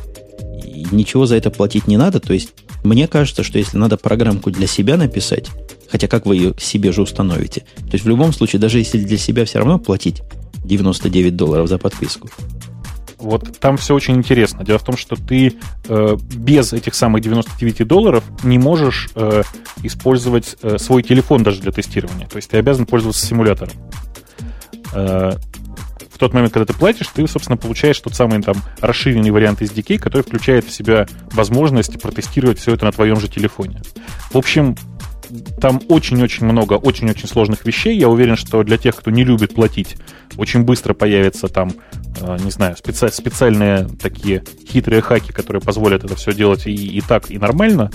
Ничего 0.91 1.27
за 1.27 1.37
это 1.37 1.51
платить 1.51 1.87
не 1.87 1.97
надо. 1.97 2.21
То 2.21 2.33
есть 2.33 2.53
мне 2.83 3.09
кажется, 3.09 3.43
что 3.43 3.59
если 3.59 3.77
надо 3.77 3.97
программку 3.97 4.51
для 4.51 4.67
себя 4.67 4.97
написать, 4.97 5.49
хотя 5.91 6.09
как 6.09 6.27
вы 6.27 6.37
ее 6.37 6.55
себе 6.59 6.93
же 6.93 7.03
установите, 7.03 7.61
то 7.61 7.93
есть 7.93 8.05
в 8.05 8.09
любом 8.09 8.33
случае, 8.33 8.61
даже 8.61 8.79
если 8.79 8.99
для 8.99 9.19
себя 9.19 9.45
все 9.45 9.59
равно 9.59 9.79
платить 9.79 10.23
99 10.65 11.37
долларов 11.37 11.69
за 11.69 11.79
подписку. 11.79 12.29
Вот 13.19 13.59
там 13.59 13.77
все 13.77 13.95
очень 13.95 14.17
интересно. 14.17 14.65
Дело 14.65 14.79
в 14.79 14.85
том, 14.85 14.97
что 14.97 15.15
ты 15.15 15.55
э, 15.89 16.17
без 16.35 16.73
этих 16.73 16.95
самых 16.95 17.23
99 17.23 17.87
долларов 17.87 18.25
не 18.43 18.59
можешь 18.59 19.11
э, 19.15 19.43
использовать 19.83 20.57
э, 20.63 20.79
свой 20.79 21.03
телефон 21.03 21.43
даже 21.43 21.61
для 21.61 21.71
тестирования. 21.71 22.27
То 22.29 22.37
есть 22.37 22.51
ты 22.51 22.57
обязан 22.57 22.87
пользоваться 22.87 23.25
симулятором. 23.27 23.75
Э, 24.95 25.33
тот 26.21 26.35
момент, 26.35 26.53
когда 26.53 26.73
ты 26.73 26.79
платишь, 26.79 27.09
ты, 27.09 27.27
собственно, 27.27 27.57
получаешь 27.57 27.99
тот 27.99 28.15
самый 28.15 28.41
там 28.43 28.57
расширенный 28.81 29.31
вариант 29.31 29.63
SDK, 29.63 29.99
который 29.99 30.23
включает 30.23 30.65
в 30.65 30.71
себя 30.71 31.07
возможность 31.33 32.01
протестировать 32.01 32.59
все 32.59 32.75
это 32.75 32.85
на 32.85 32.93
твоем 32.93 33.19
же 33.19 33.29
телефоне. 33.29 33.81
В 34.31 34.37
общем, 34.37 34.77
там 35.61 35.81
очень-очень 35.89 36.45
много 36.45 36.75
очень-очень 36.75 37.29
сложных 37.29 37.65
вещей. 37.65 37.97
Я 37.97 38.09
уверен, 38.09 38.37
что 38.37 38.63
для 38.63 38.77
тех, 38.77 38.97
кто 38.97 39.11
не 39.11 39.25
любит 39.25 39.55
платить, 39.55 39.97
очень 40.37 40.63
быстро 40.63 40.93
появятся 40.93 41.49
там, 41.49 41.73
э, 42.21 42.37
не 42.45 42.51
знаю, 42.51 42.75
специ- 42.75 43.13
специальные 43.13 43.89
такие 44.01 44.45
хитрые 44.69 45.01
хаки, 45.03 45.33
которые 45.33 45.63
позволят 45.63 46.05
это 46.05 46.17
все 46.17 46.33
делать 46.33 46.67
и, 46.67 46.73
и 46.73 47.01
так, 47.01 47.31
и 47.31 47.39
нормально. 47.39 47.91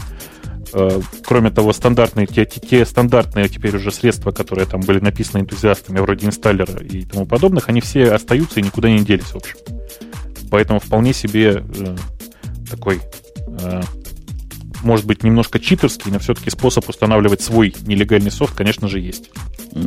Э, 0.74 1.02
кроме 1.24 1.52
того, 1.52 1.74
стандартные, 1.74 2.28
те, 2.28 2.46
те, 2.46 2.86
стандартные 2.86 3.48
теперь 3.50 3.76
уже 3.76 3.92
средства, 3.92 4.32
которые 4.32 4.66
там 4.66 4.82
были 4.82 5.00
написаны 5.00 5.42
энтузиастами, 5.42 6.00
вроде 6.00 6.28
инсталлера 6.28 6.84
и 6.84 7.04
тому 7.04 7.26
подобных, 7.26 7.70
они 7.70 7.82
все 7.82 8.12
остаются 8.12 8.60
и 8.60 8.64
никуда 8.64 8.90
не 8.90 9.00
делись, 9.00 9.32
в 9.32 9.36
общем. 9.36 9.58
Поэтому 10.50 10.80
вполне 10.80 11.14
себе 11.14 11.64
э, 11.64 11.96
такой 12.70 13.02
э, 13.48 13.82
может 14.86 15.06
быть, 15.06 15.24
немножко 15.24 15.60
читерский, 15.60 16.12
но 16.12 16.20
все-таки 16.20 16.50
способ 16.50 16.88
устанавливать 16.88 17.42
свой 17.42 17.74
нелегальный 17.86 18.32
софт, 18.32 18.56
конечно 18.56 18.88
же, 18.88 19.00
есть. 19.00 19.32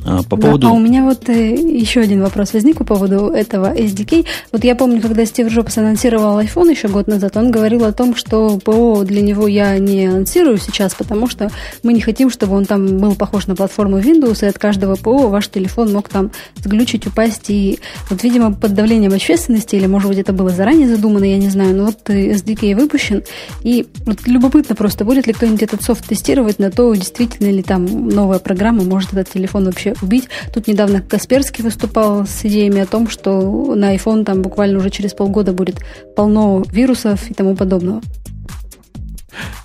А, 0.05 0.23
по 0.23 0.37
поводу... 0.37 0.67
Да, 0.67 0.69
а 0.69 0.73
у 0.73 0.79
меня 0.79 1.05
вот 1.05 1.29
э, 1.29 1.55
еще 1.55 2.01
один 2.01 2.21
вопрос 2.23 2.53
возник 2.53 2.77
по 2.77 2.85
поводу 2.85 3.29
этого 3.29 3.75
SDK. 3.75 4.27
Вот 4.53 4.65
я 4.65 4.75
помню, 4.75 5.01
когда 5.01 5.25
Стив 5.25 5.49
Джобс 5.49 5.79
анонсировал 5.79 6.39
iPhone 6.41 6.71
еще 6.71 6.89
год 6.89 7.07
назад, 7.07 7.37
он 7.37 7.51
говорил 7.51 7.85
о 7.85 7.93
том, 7.93 8.15
что 8.15 8.59
ПО 8.59 9.05
для 9.05 9.23
него 9.23 9.49
я 9.49 9.79
не 9.79 10.07
анонсирую 10.07 10.59
сейчас, 10.59 10.95
потому 10.95 11.29
что 11.29 11.51
мы 11.83 11.95
не 11.95 12.01
хотим, 12.01 12.29
чтобы 12.29 12.57
он 12.57 12.67
там 12.67 12.99
был 12.99 13.15
похож 13.15 13.47
на 13.47 13.57
платформу 13.57 13.99
Windows, 13.99 14.45
и 14.45 14.49
от 14.49 14.59
каждого 14.59 14.97
ПО 14.97 15.29
ваш 15.29 15.49
телефон 15.49 15.93
мог 15.93 16.09
там 16.09 16.33
сглючить, 16.57 17.07
упасть. 17.07 17.49
И 17.49 17.79
вот, 18.11 18.23
видимо, 18.23 18.53
под 18.53 18.75
давлением 18.75 19.15
общественности, 19.15 19.77
или, 19.77 19.87
может 19.87 20.09
быть, 20.11 20.19
это 20.19 20.33
было 20.33 20.51
заранее 20.51 20.89
задумано, 20.89 21.25
я 21.25 21.39
не 21.39 21.49
знаю, 21.49 21.75
но 21.75 21.87
вот 21.87 21.99
SDK 22.09 22.75
выпущен. 22.75 23.23
И 23.63 23.87
вот 24.05 24.27
любопытно 24.27 24.75
просто, 24.75 24.88
будет 24.97 25.27
ли 25.27 25.33
кто-нибудь 25.33 25.63
этот 25.63 25.83
софт 25.83 26.07
тестировать 26.07 26.59
на 26.59 26.71
то, 26.71 26.95
действительно 26.95 27.51
ли 27.51 27.63
там 27.63 28.09
новая 28.09 28.39
программа 28.39 28.85
может 28.85 29.13
этот 29.13 29.33
телефон 29.33 29.65
вообще 29.65 29.95
убить. 30.03 30.29
Тут 30.53 30.67
недавно 30.67 31.01
Касперский 31.01 31.65
выступал 31.65 32.27
с 32.27 32.45
идеями 32.45 32.81
о 32.81 32.87
том, 32.87 33.09
что 33.09 33.75
на 33.75 33.95
iPhone 33.95 34.25
там 34.25 34.43
буквально 34.43 34.79
уже 34.79 34.91
через 34.91 35.15
полгода 35.15 35.53
будет 35.53 35.77
полно 36.17 36.63
вирусов 36.71 37.31
и 37.31 37.35
тому 37.35 37.55
подобного. 37.57 38.01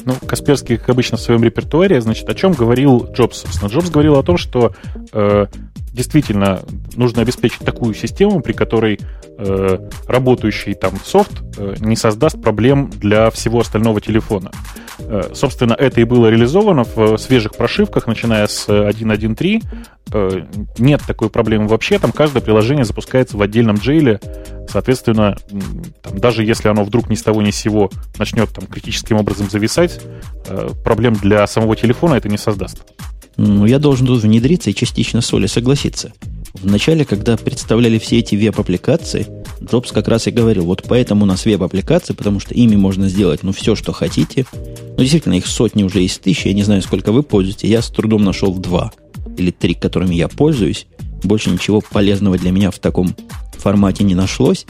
Ну, 0.06 0.14
Касперский, 0.28 0.78
как 0.78 0.90
обычно, 0.90 1.18
в 1.18 1.22
своем 1.22 1.44
репертуаре, 1.44 2.02
значит, 2.02 2.28
о 2.30 2.36
чем 2.36 2.54
говорил 2.54 3.08
Джобс, 3.14 3.42
собственно. 3.42 3.70
Джобс 3.70 3.90
говорил 3.90 4.16
о 4.16 4.24
том, 4.24 4.38
что 4.38 4.74
э, 5.14 5.46
действительно 5.94 6.62
нужно 6.96 7.22
обеспечить 7.22 7.60
такую 7.60 7.94
систему, 7.94 8.42
при 8.42 8.54
которой 8.54 9.00
э, 9.38 9.90
работающий 10.08 10.74
там 10.74 10.94
софт 11.04 11.32
э, 11.58 11.76
не 11.80 11.96
создаст 11.96 12.42
проблем 12.42 12.90
для 12.90 13.30
всего 13.30 13.60
остального 13.60 14.02
телефона. 14.02 14.52
Э, 15.00 15.32
собственно, 15.34 15.74
это 15.74 16.02
и 16.02 16.04
было 16.04 16.28
реализовано 16.28 16.84
в 16.84 17.18
свежих 17.18 17.56
прошивках, 17.56 18.08
начиная 18.08 18.48
с 18.48 18.68
1.1.3. 18.70 19.64
Э, 20.14 20.46
нет 20.78 21.02
такой 21.06 21.30
проблемы 21.30 21.68
вообще, 21.68 22.00
там 22.00 22.12
каждое 22.12 22.42
приложение 22.42 22.86
запускается 22.86 23.38
в 23.38 23.42
отдельном 23.42 23.78
джейле, 23.78 24.20
соответственно, 24.70 25.38
там, 26.02 26.20
даже 26.20 26.44
если 26.44 26.68
оно 26.68 26.84
вдруг 26.84 27.10
ни 27.10 27.16
с 27.16 27.24
того 27.24 27.42
ни 27.42 27.52
с 27.52 27.56
сего 27.56 27.90
начнет 28.18 28.50
там 28.50 28.68
критическим 28.68 29.18
образом 29.18 29.50
зависать, 29.50 30.02
э, 30.48 30.70
проблем 30.84 31.14
для 31.14 31.46
самого 31.48 31.76
телефона 31.76 32.16
это 32.16 32.30
не 32.30 32.38
создаст. 32.38 32.84
Ну, 33.38 33.66
я 33.66 33.80
должен 33.80 34.06
тут 34.06 34.22
внедриться 34.22 34.70
и 34.70 34.76
частично 34.76 35.22
с 35.22 35.34
Олей 35.34 35.48
согласиться. 35.48 36.14
В 36.54 36.68
начале, 36.68 37.04
когда 37.04 37.36
представляли 37.36 37.98
все 37.98 38.20
эти 38.20 38.36
веб-аппликации, 38.36 39.28
Джобс 39.62 39.92
как 39.92 40.08
раз 40.08 40.28
и 40.28 40.32
говорил, 40.32 40.66
вот 40.66 40.84
поэтому 40.88 41.24
у 41.24 41.26
нас 41.26 41.46
веб-аппликации, 41.46 42.14
потому 42.14 42.40
что 42.40 42.54
ими 42.54 42.76
можно 42.76 43.10
сделать, 43.10 43.42
ну, 43.44 43.52
все, 43.52 43.76
что 43.76 43.92
хотите. 43.92 44.46
Ну, 44.54 44.98
действительно, 44.98 45.34
их 45.34 45.48
сотни 45.48 45.84
уже 45.84 46.04
из 46.04 46.18
тысячи, 46.20 46.48
я 46.48 46.54
не 46.54 46.64
знаю, 46.64 46.84
сколько 46.84 47.12
вы 47.12 47.24
пользуетесь. 47.24 47.70
Я 47.70 47.82
с 47.82 47.90
трудом 47.90 48.24
нашел 48.24 48.54
два 48.54 48.92
или 49.36 49.50
три, 49.50 49.74
которыми 49.74 50.14
я 50.14 50.28
пользуюсь. 50.28 50.86
Больше 51.24 51.50
ничего 51.50 51.82
полезного 51.82 52.38
для 52.38 52.52
меня 52.52 52.70
в 52.70 52.80
таком 52.80 53.16
формате 53.58 54.04
не 54.04 54.14
нашлось. 54.14 54.66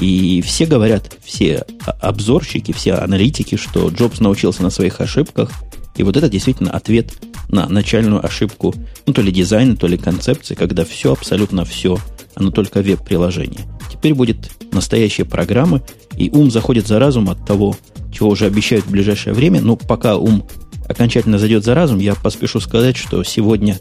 И 0.00 0.42
все 0.42 0.66
говорят, 0.66 1.16
все 1.24 1.64
обзорщики, 2.00 2.72
все 2.72 2.94
аналитики, 2.94 3.56
что 3.56 3.88
Джобс 3.88 4.20
научился 4.20 4.62
на 4.62 4.70
своих 4.70 5.00
ошибках. 5.00 5.50
И 5.96 6.02
вот 6.02 6.16
это 6.16 6.28
действительно 6.28 6.70
ответ 6.70 7.12
на 7.48 7.68
начальную 7.68 8.24
ошибку, 8.24 8.74
ну, 9.06 9.12
то 9.12 9.22
ли 9.22 9.32
дизайна, 9.32 9.76
то 9.76 9.86
ли 9.86 9.96
концепции, 9.96 10.54
когда 10.54 10.84
все, 10.84 11.12
абсолютно 11.12 11.64
все, 11.64 11.98
оно 12.34 12.50
только 12.50 12.82
веб-приложение. 12.82 13.60
Теперь 13.92 14.14
будет 14.14 14.50
настоящие 14.72 15.24
программы, 15.24 15.82
и 16.16 16.30
ум 16.30 16.50
заходит 16.50 16.86
за 16.86 16.98
разум 16.98 17.30
от 17.30 17.46
того, 17.46 17.76
чего 18.12 18.30
уже 18.30 18.46
обещают 18.46 18.86
в 18.86 18.90
ближайшее 18.90 19.34
время. 19.34 19.60
Но 19.60 19.76
пока 19.76 20.16
ум 20.16 20.44
окончательно 20.88 21.38
зайдет 21.38 21.64
за 21.64 21.74
разум, 21.74 21.98
я 21.98 22.14
поспешу 22.14 22.60
сказать, 22.60 22.96
что 22.96 23.22
сегодня 23.22 23.78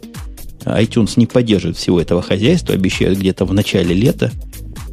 iTunes 0.66 1.14
не 1.18 1.26
поддерживает 1.26 1.78
всего 1.78 1.99
этого 1.99 2.22
хозяйства, 2.22 2.74
обещают 2.74 3.20
где-то 3.20 3.45
в 3.45 3.53
начале 3.53 3.93
лета 3.93 4.32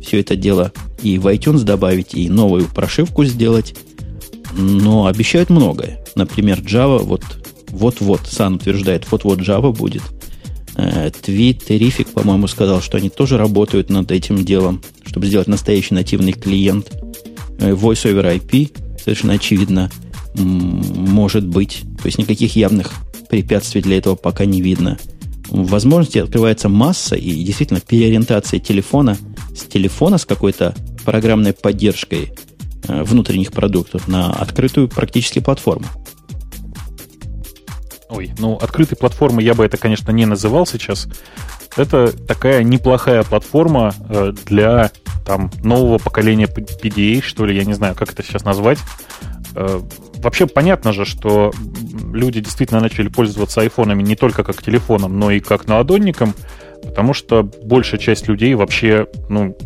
все 0.02 0.20
это 0.20 0.34
дело 0.34 0.72
и 1.02 1.18
в 1.18 1.26
iTunes 1.26 1.62
добавить, 1.62 2.14
и 2.14 2.28
новую 2.28 2.66
прошивку 2.66 3.24
сделать. 3.24 3.74
Но 4.52 5.06
обещают 5.06 5.50
многое. 5.50 6.04
Например, 6.16 6.58
Java 6.60 6.98
вот 6.98 7.22
вот-вот, 7.70 8.22
сам 8.26 8.56
утверждает, 8.56 9.10
вот-вот 9.10 9.40
Java 9.40 9.72
будет. 9.72 10.02
Твиттерифик, 11.22 12.08
по-моему, 12.08 12.46
сказал, 12.46 12.80
что 12.80 12.96
они 12.96 13.10
тоже 13.10 13.36
работают 13.36 13.90
над 13.90 14.10
этим 14.10 14.44
делом, 14.44 14.80
чтобы 15.04 15.26
сделать 15.26 15.48
настоящий 15.48 15.94
нативный 15.94 16.32
клиент. 16.32 16.90
Э, 17.58 17.72
Voice 17.72 18.10
over 18.10 18.38
IP, 18.38 18.98
совершенно 19.02 19.34
очевидно, 19.34 19.90
может 20.34 21.46
быть. 21.46 21.82
То 22.00 22.06
есть 22.06 22.18
никаких 22.18 22.56
явных 22.56 22.92
препятствий 23.28 23.82
для 23.82 23.98
этого 23.98 24.14
пока 24.14 24.44
не 24.44 24.62
видно. 24.62 24.98
Возможностей 25.48 26.20
открывается 26.20 26.68
масса, 26.68 27.16
и 27.16 27.42
действительно 27.42 27.80
переориентация 27.80 28.60
телефона 28.60 29.18
с 29.54 29.64
телефона 29.64 30.16
с 30.16 30.24
какой-то 30.24 30.74
программной 31.04 31.52
поддержкой 31.52 32.32
э, 32.86 33.02
внутренних 33.02 33.52
продуктов 33.52 34.06
на 34.08 34.32
открытую 34.32 34.88
практически 34.88 35.40
платформу. 35.40 35.86
Ой, 38.10 38.32
ну, 38.38 38.56
открытой 38.56 38.98
платформой 38.98 39.44
я 39.44 39.54
бы 39.54 39.64
это, 39.64 39.76
конечно, 39.76 40.10
не 40.10 40.26
называл 40.26 40.66
сейчас. 40.66 41.08
Это 41.76 42.12
такая 42.26 42.64
неплохая 42.64 43.22
платформа 43.22 43.94
э, 44.08 44.32
для 44.46 44.90
там 45.24 45.50
нового 45.62 45.98
поколения 45.98 46.46
PDA, 46.46 47.22
что 47.22 47.46
ли, 47.46 47.56
я 47.56 47.64
не 47.64 47.74
знаю, 47.74 47.94
как 47.94 48.12
это 48.12 48.24
сейчас 48.24 48.44
назвать. 48.44 48.78
Э, 49.54 49.80
вообще 50.16 50.48
понятно 50.48 50.92
же, 50.92 51.04
что 51.04 51.52
люди 52.12 52.40
действительно 52.40 52.80
начали 52.80 53.06
пользоваться 53.06 53.60
айфонами 53.60 54.02
не 54.02 54.16
только 54.16 54.42
как 54.42 54.60
телефоном, 54.60 55.16
но 55.18 55.30
и 55.30 55.38
как 55.38 55.68
наладонником, 55.68 56.34
потому 56.82 57.14
что 57.14 57.44
большая 57.62 58.00
часть 58.00 58.26
людей 58.26 58.54
вообще, 58.54 59.06
ну, 59.28 59.56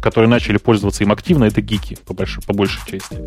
которые 0.00 0.30
начали 0.30 0.56
пользоваться 0.56 1.04
им 1.04 1.12
активно, 1.12 1.44
это 1.44 1.60
гики, 1.60 1.98
по, 2.06 2.14
большой, 2.14 2.42
по 2.42 2.54
большей 2.54 2.80
части. 2.90 3.18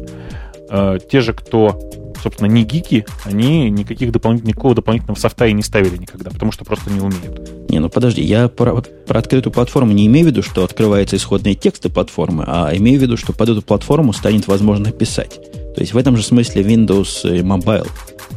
Э, 0.72 0.98
те 1.12 1.22
же, 1.22 1.34
кто 1.34 1.80
собственно, 2.26 2.48
не 2.48 2.64
гики, 2.64 3.06
они 3.24 3.70
никаких 3.70 4.12
дополнительных, 4.12 4.56
никакого 4.56 4.74
дополнительного 4.74 5.20
софта 5.20 5.46
и 5.46 5.54
не 5.54 5.62
ставили 5.62 5.96
никогда, 5.96 6.32
потому 6.32 6.52
что 6.52 6.66
просто 6.66 6.90
не 6.90 7.00
умеют. 7.00 7.70
Не, 7.70 7.78
ну 7.78 7.88
подожди, 7.88 8.24
я 8.24 8.50
про, 8.50 8.82
про 8.82 9.20
открытую 9.20 9.54
платформу 9.54 9.92
не 9.92 10.08
имею 10.08 10.26
в 10.26 10.30
виду, 10.32 10.42
что 10.42 10.64
открываются 10.64 11.18
исходные 11.18 11.54
тексты 11.54 11.90
платформы, 11.90 12.44
а 12.48 12.76
имею 12.76 13.00
в 13.00 13.04
виду, 13.04 13.16
что 13.16 13.32
под 13.32 13.50
эту 13.50 13.62
платформу 13.62 14.12
станет 14.12 14.48
возможно 14.48 14.92
писать. 14.92 15.40
То 15.76 15.82
есть 15.82 15.94
в 15.94 15.98
этом 15.98 16.18
же 16.18 16.24
смысле 16.24 16.64
Windows 16.64 17.44
Mobile 17.44 17.88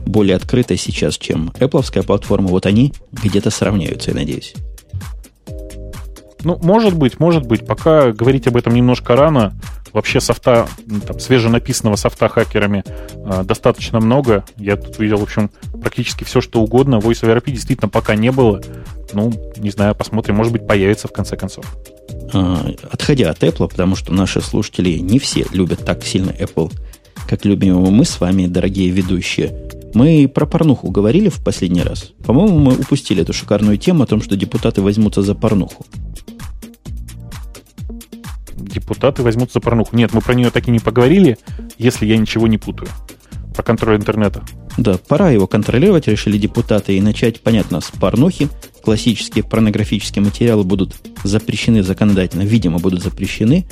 более 0.05 0.37
открытая 0.37 0.77
сейчас, 0.77 1.17
чем 1.17 1.51
Apple 1.59 2.03
платформа. 2.03 2.49
Вот 2.49 2.67
они 2.67 2.93
где-то 3.23 3.51
сравняются, 3.51 4.11
я 4.11 4.17
надеюсь. 4.17 4.55
Ну, 6.45 6.59
может 6.63 6.95
быть, 6.95 7.19
может 7.19 7.47
быть. 7.47 7.67
Пока 7.67 8.13
говорить 8.13 8.47
об 8.47 8.57
этом 8.57 8.75
немножко 8.75 9.17
рано. 9.17 9.55
Вообще 9.93 10.21
софта, 10.21 10.69
там, 11.07 11.19
свеженаписанного 11.19 11.97
софта 11.97 12.29
хакерами 12.29 12.85
э, 12.87 13.43
достаточно 13.45 14.01
много. 14.01 14.45
Я 14.57 14.77
тут 14.77 14.99
видел, 14.99 15.19
в 15.19 15.23
общем, 15.23 15.51
практически 15.81 16.25
все, 16.25 16.41
что 16.41 16.61
угодно. 16.61 16.97
Voice 16.97 17.23
over 17.23 17.37
IP 17.37 17.51
действительно 17.51 17.89
пока 17.89 18.15
не 18.15 18.31
было. 18.31 18.61
Ну, 19.13 19.33
не 19.57 19.71
знаю, 19.71 19.95
посмотрим. 19.95 20.37
Может 20.37 20.53
быть, 20.53 20.67
появится 20.67 21.09
в 21.09 21.13
конце 21.13 21.37
концов. 21.37 21.65
А, 22.33 22.71
отходя 22.91 23.31
от 23.31 23.43
Apple, 23.43 23.69
потому 23.69 23.97
что 23.97 24.13
наши 24.13 24.41
слушатели 24.41 24.99
не 24.99 25.19
все 25.19 25.47
любят 25.53 25.85
так 25.85 26.05
сильно 26.05 26.31
Apple, 26.31 26.73
как 27.29 27.45
любим 27.45 27.77
его 27.77 27.91
мы 27.91 28.05
с 28.05 28.21
вами, 28.21 28.47
дорогие 28.47 28.91
ведущие. 28.91 29.69
Мы 29.95 30.29
про 30.29 30.47
порнуху 30.47 30.91
говорили 30.91 31.31
в 31.31 31.43
последний 31.43 31.83
раз. 31.83 32.13
По-моему, 32.25 32.59
мы 32.59 32.75
упустили 32.75 33.23
эту 33.23 33.33
шикарную 33.33 33.79
тему 33.79 34.03
о 34.03 34.07
том, 34.07 34.21
что 34.21 34.37
депутаты 34.37 34.83
возьмутся 34.83 35.23
за 35.23 35.35
порнуху 35.35 35.87
депутаты 38.69 39.23
возьмут 39.23 39.53
за 39.53 39.61
порнуху. 39.61 39.97
Нет, 39.97 40.13
мы 40.13 40.21
про 40.21 40.35
нее 40.35 40.51
так 40.51 40.69
и 40.69 40.71
не 40.71 40.79
поговорили, 40.79 41.39
если 41.79 42.07
я 42.07 42.17
ничего 42.17 42.47
не 42.47 42.59
путаю. 42.59 42.89
Про 43.55 43.63
контроль 43.63 43.97
интернета. 43.97 44.43
Да, 44.77 44.99
пора 45.09 45.31
его 45.31 45.47
контролировать, 45.47 46.07
решили 46.07 46.39
депутаты, 46.39 46.97
и 46.97 47.01
начать, 47.01 47.41
понятно, 47.41 47.81
с 47.81 47.91
порнухи. 47.91 48.49
Классические 48.85 49.43
порнографические 49.43 50.25
материалы 50.25 50.63
будут 50.63 50.95
запрещены 51.25 51.83
законодательно, 51.83 52.43
видимо, 52.43 52.79
будут 52.79 53.03
запрещены, 53.03 53.67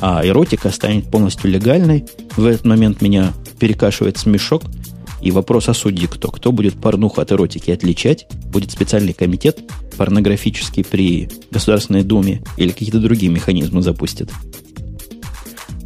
а 0.00 0.24
эротика 0.24 0.70
станет 0.70 1.10
полностью 1.10 1.50
легальной. 1.50 2.04
В 2.36 2.46
этот 2.46 2.64
момент 2.64 3.02
меня 3.02 3.32
перекашивает 3.58 4.18
смешок– 4.18 4.62
и 5.20 5.30
вопрос 5.30 5.68
о 5.68 5.74
судье 5.74 6.08
кто? 6.08 6.30
Кто 6.30 6.52
будет 6.52 6.80
порнуху 6.80 7.20
от 7.20 7.32
эротики 7.32 7.70
отличать? 7.70 8.26
Будет 8.46 8.70
специальный 8.70 9.12
комитет 9.12 9.58
порнографический 9.96 10.84
при 10.84 11.28
Государственной 11.50 12.04
Думе 12.04 12.42
или 12.56 12.70
какие-то 12.70 13.00
другие 13.00 13.32
механизмы 13.32 13.82
запустят? 13.82 14.30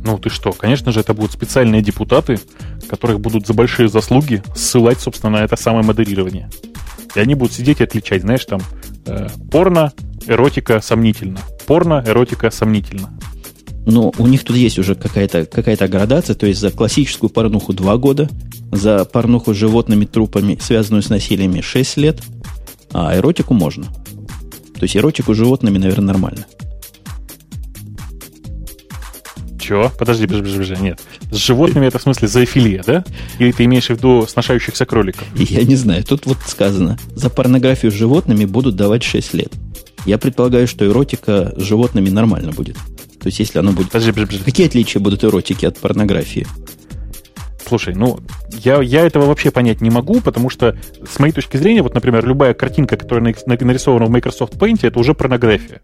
Ну 0.05 0.19
ты 0.19 0.31
что, 0.31 0.53
конечно 0.53 0.93
же, 0.93 1.01
это 1.01 1.15
будут 1.15 1.33
специальные 1.33 1.81
депутаты, 1.81 2.41
которых 2.89 3.21
будут 3.21 3.47
за 3.47 3.55
большие 3.55 3.89
заслуги 3.89 4.43
ссылать, 4.55 5.01
собственно, 5.01 5.39
на 5.39 5.45
это 5.45 5.57
самое 5.57 5.85
модерирование. 5.85 6.51
И 7.15 7.21
они 7.21 7.35
будут 7.35 7.55
сидеть 7.55 7.81
и 7.81 7.85
отличать, 7.85 8.23
знаешь, 8.23 8.45
там, 8.45 8.61
э, 9.07 9.29
порно, 9.51 9.93
эротика 10.27 10.81
сомнительно. 10.81 11.41
Порно, 11.67 12.03
эротика 12.07 12.51
сомнительно. 12.51 13.19
Но 13.85 14.13
у 14.19 14.27
них 14.27 14.45
тут 14.45 14.57
есть 14.57 14.79
уже 14.79 14.95
какая-то 14.95 15.45
какая 15.47 15.77
градация, 15.89 16.35
то 16.35 16.47
есть 16.47 16.61
за 16.61 16.71
классическую 16.71 17.31
порнуху 17.31 17.73
2 17.73 17.97
года, 17.97 18.29
за 18.71 19.05
порнуху 19.05 19.55
с 19.55 19.57
животными 19.57 20.05
трупами, 20.05 20.57
связанную 20.61 21.03
с 21.03 21.09
насилиями, 21.09 21.61
6 21.61 21.97
лет, 21.97 22.21
а 22.93 23.17
эротику 23.17 23.55
можно. 23.55 23.85
То 24.75 24.83
есть 24.83 24.97
эротику 24.97 25.35
с 25.35 25.37
животными, 25.37 25.79
наверное, 25.79 26.09
нормально. 26.09 26.47
Чего? 29.61 29.93
Подожди, 29.97 30.27
бежи, 30.27 30.43
бежи. 30.43 30.77
Нет. 30.81 31.01
С 31.31 31.37
животными 31.37 31.87
это 31.87 31.99
в 31.99 32.03
смысле 32.03 32.27
зоофилия, 32.27 32.83
да? 32.85 33.05
Или 33.39 33.53
ты 33.53 33.65
имеешь 33.65 33.87
в 33.87 33.91
виду 33.91 34.27
сношающихся 34.29 34.85
кроликов? 34.85 35.27
Я 35.37 35.63
не 35.63 35.77
знаю. 35.77 36.03
Тут 36.05 36.27
вот 36.27 36.39
сказано, 36.47 36.99
за 37.15 37.31
порнографию 37.31 37.93
с 37.93 37.95
животными 37.95 38.45
будут 38.45 38.75
давать 38.75 39.05
6 39.05 39.35
лет. 39.35 39.53
Я 40.05 40.19
предполагаю, 40.19 40.67
что 40.67 40.85
эротика 40.85 41.55
с 41.57 41.63
животными 41.63 42.11
нормально 42.11 42.51
будет. 42.51 42.77
То 43.23 43.29
есть, 43.29 43.39
если 43.39 43.61
оно 43.61 43.71
будет... 43.73 43.87
Подожди, 43.87 44.11
подожди, 44.11 44.33
подожди. 44.33 44.45
Какие 44.45 44.67
отличия 44.67 45.01
будут 45.01 45.23
эротики 45.23 45.65
от 45.65 45.79
порнографии? 45.79 46.45
Слушай, 47.65 47.95
ну, 47.95 48.19
я, 48.51 48.83
я 48.83 49.07
этого 49.07 49.27
вообще 49.27 49.53
понять 49.53 49.81
не 49.81 49.91
могу, 49.91 50.21
потому 50.21 50.51
что, 50.51 50.77
с 51.09 51.21
моей 51.21 51.33
точки 51.33 51.57
зрения, 51.57 51.83
вот, 51.83 51.95
например, 51.95 52.27
любая 52.27 52.53
картинка, 52.53 52.97
которая 52.97 53.35
нарисована 53.47 54.07
в 54.07 54.11
Microsoft 54.11 54.55
Paint, 54.55 54.81
это 54.83 54.99
уже 54.99 55.15
порнография. 55.15 55.83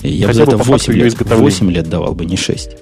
Я 0.00 0.28
Хотя 0.28 0.46
бы 0.46 0.52
это 0.52 0.62
8 0.62 0.92
лет, 0.94 1.20
8 1.20 1.70
лет 1.70 1.88
давал 1.88 2.14
бы, 2.14 2.24
не 2.24 2.36
6. 2.36 2.76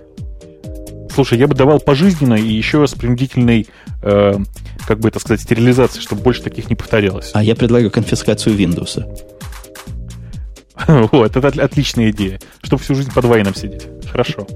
Слушай, 1.12 1.38
я 1.38 1.48
бы 1.48 1.54
давал 1.54 1.80
пожизненно 1.80 2.34
и 2.34 2.46
еще 2.46 2.86
с 2.86 2.92
принудительной, 2.92 3.66
э, 4.02 4.34
как 4.86 5.00
бы 5.00 5.08
это 5.08 5.18
сказать, 5.18 5.40
стерилизацией, 5.40 6.02
чтобы 6.02 6.22
больше 6.22 6.42
таких 6.42 6.68
не 6.68 6.76
повторялось. 6.76 7.30
А 7.32 7.42
я 7.42 7.56
предлагаю 7.56 7.90
конфискацию 7.90 8.56
Windows. 8.56 9.02
Вот, 11.12 11.36
это 11.36 11.48
отличная 11.62 12.10
идея. 12.10 12.40
Чтобы 12.62 12.82
всю 12.82 12.94
жизнь 12.94 13.12
под 13.12 13.24
вайном 13.24 13.54
сидеть. 13.54 13.86
Хорошо. 14.10 14.46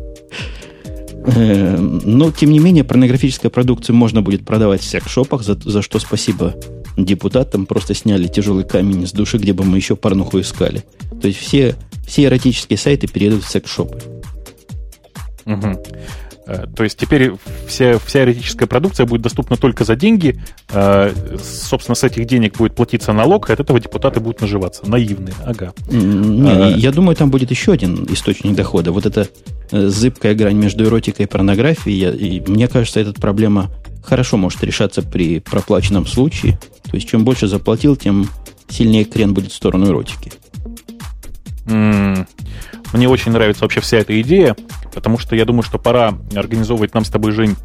Э, 1.26 1.76
но, 1.78 2.30
тем 2.30 2.50
не 2.50 2.58
менее, 2.58 2.84
порнографическую 2.84 3.50
продукцию 3.50 3.96
можно 3.96 4.22
будет 4.22 4.44
продавать 4.44 4.82
в 4.82 4.86
секс-шопах, 4.86 5.42
за, 5.42 5.54
за 5.54 5.82
что 5.82 5.98
спасибо 5.98 6.54
депутатам. 6.96 7.66
Просто 7.66 7.94
сняли 7.94 8.28
тяжелый 8.28 8.64
камень 8.64 9.06
с 9.06 9.12
души, 9.12 9.38
где 9.38 9.52
бы 9.52 9.64
мы 9.64 9.78
еще 9.78 9.96
порнуху 9.96 10.40
искали. 10.40 10.84
То 11.20 11.28
есть 11.28 11.40
все, 11.40 11.76
все 12.06 12.24
эротические 12.24 12.78
сайты 12.78 13.06
перейдут 13.06 13.44
в 13.44 13.48
секс-шопы. 13.48 13.98
Угу. 15.46 15.82
Э, 16.46 16.66
то 16.74 16.84
есть 16.84 16.98
теперь 16.98 17.32
вся, 17.66 17.98
вся 17.98 18.22
эротическая 18.22 18.68
продукция 18.68 19.06
будет 19.06 19.22
доступна 19.22 19.56
только 19.56 19.84
за 19.84 19.96
деньги. 19.96 20.40
Э, 20.70 21.12
собственно, 21.42 21.94
с 21.94 22.04
этих 22.04 22.26
денег 22.26 22.56
будет 22.56 22.74
платиться 22.74 23.12
налог, 23.12 23.50
и 23.50 23.52
от 23.52 23.60
этого 23.60 23.80
депутаты 23.80 24.20
будут 24.20 24.40
наживаться. 24.40 24.82
Наивные, 24.88 25.34
ага. 25.44 25.72
Не, 25.90 26.50
а, 26.50 26.68
я 26.70 26.92
думаю, 26.92 27.16
там 27.16 27.30
будет 27.30 27.50
еще 27.50 27.72
один 27.72 28.04
источник 28.10 28.54
дохода. 28.54 28.92
Вот 28.92 29.06
эта 29.06 29.28
зыбкая 29.70 30.34
грань 30.34 30.56
между 30.56 30.84
эротикой 30.84 31.26
и 31.26 31.28
порнографией. 31.28 32.14
И 32.14 32.40
мне 32.46 32.68
кажется, 32.68 33.00
эта 33.00 33.12
проблема 33.12 33.70
хорошо 34.02 34.36
может 34.36 34.62
решаться 34.62 35.02
при 35.02 35.40
проплаченном 35.40 36.06
случае. 36.06 36.58
То 36.84 36.96
есть, 36.96 37.08
чем 37.08 37.24
больше 37.24 37.48
заплатил, 37.48 37.96
тем 37.96 38.28
сильнее 38.68 39.04
крен 39.04 39.34
будет 39.34 39.52
в 39.52 39.54
сторону 39.54 39.86
эротики. 39.86 40.32
Мне 41.66 43.08
очень 43.08 43.32
нравится 43.32 43.64
вообще 43.64 43.80
вся 43.80 43.98
эта 43.98 44.20
идея, 44.20 44.56
потому 44.92 45.18
что 45.18 45.34
я 45.34 45.44
думаю, 45.44 45.62
что 45.62 45.78
пора 45.78 46.14
организовывать 46.34 46.94
нам 46.94 47.04
с 47.04 47.10
тобой, 47.10 47.32
Жень, 47.32 47.56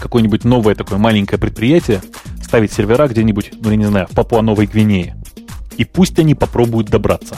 какое-нибудь 0.00 0.44
новое 0.44 0.74
такое 0.74 0.98
маленькое 0.98 1.38
предприятие, 1.38 2.02
ставить 2.42 2.72
сервера 2.72 3.06
где-нибудь, 3.06 3.52
ну, 3.60 3.70
я 3.70 3.76
не 3.76 3.84
знаю, 3.84 4.06
в 4.10 4.14
Папуа-Новой 4.14 4.66
Гвинее. 4.66 5.16
И 5.76 5.84
пусть 5.84 6.18
они 6.18 6.34
попробуют 6.34 6.88
добраться. 6.88 7.36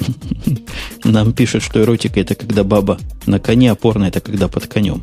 Нам 1.04 1.32
пишут, 1.32 1.62
что 1.62 1.82
эротика 1.82 2.20
это 2.20 2.34
когда 2.34 2.64
баба 2.64 2.98
на 3.26 3.38
коне, 3.38 3.70
а 3.70 3.74
порно 3.74 4.04
это 4.04 4.20
когда 4.20 4.48
под 4.48 4.66
конем. 4.66 5.02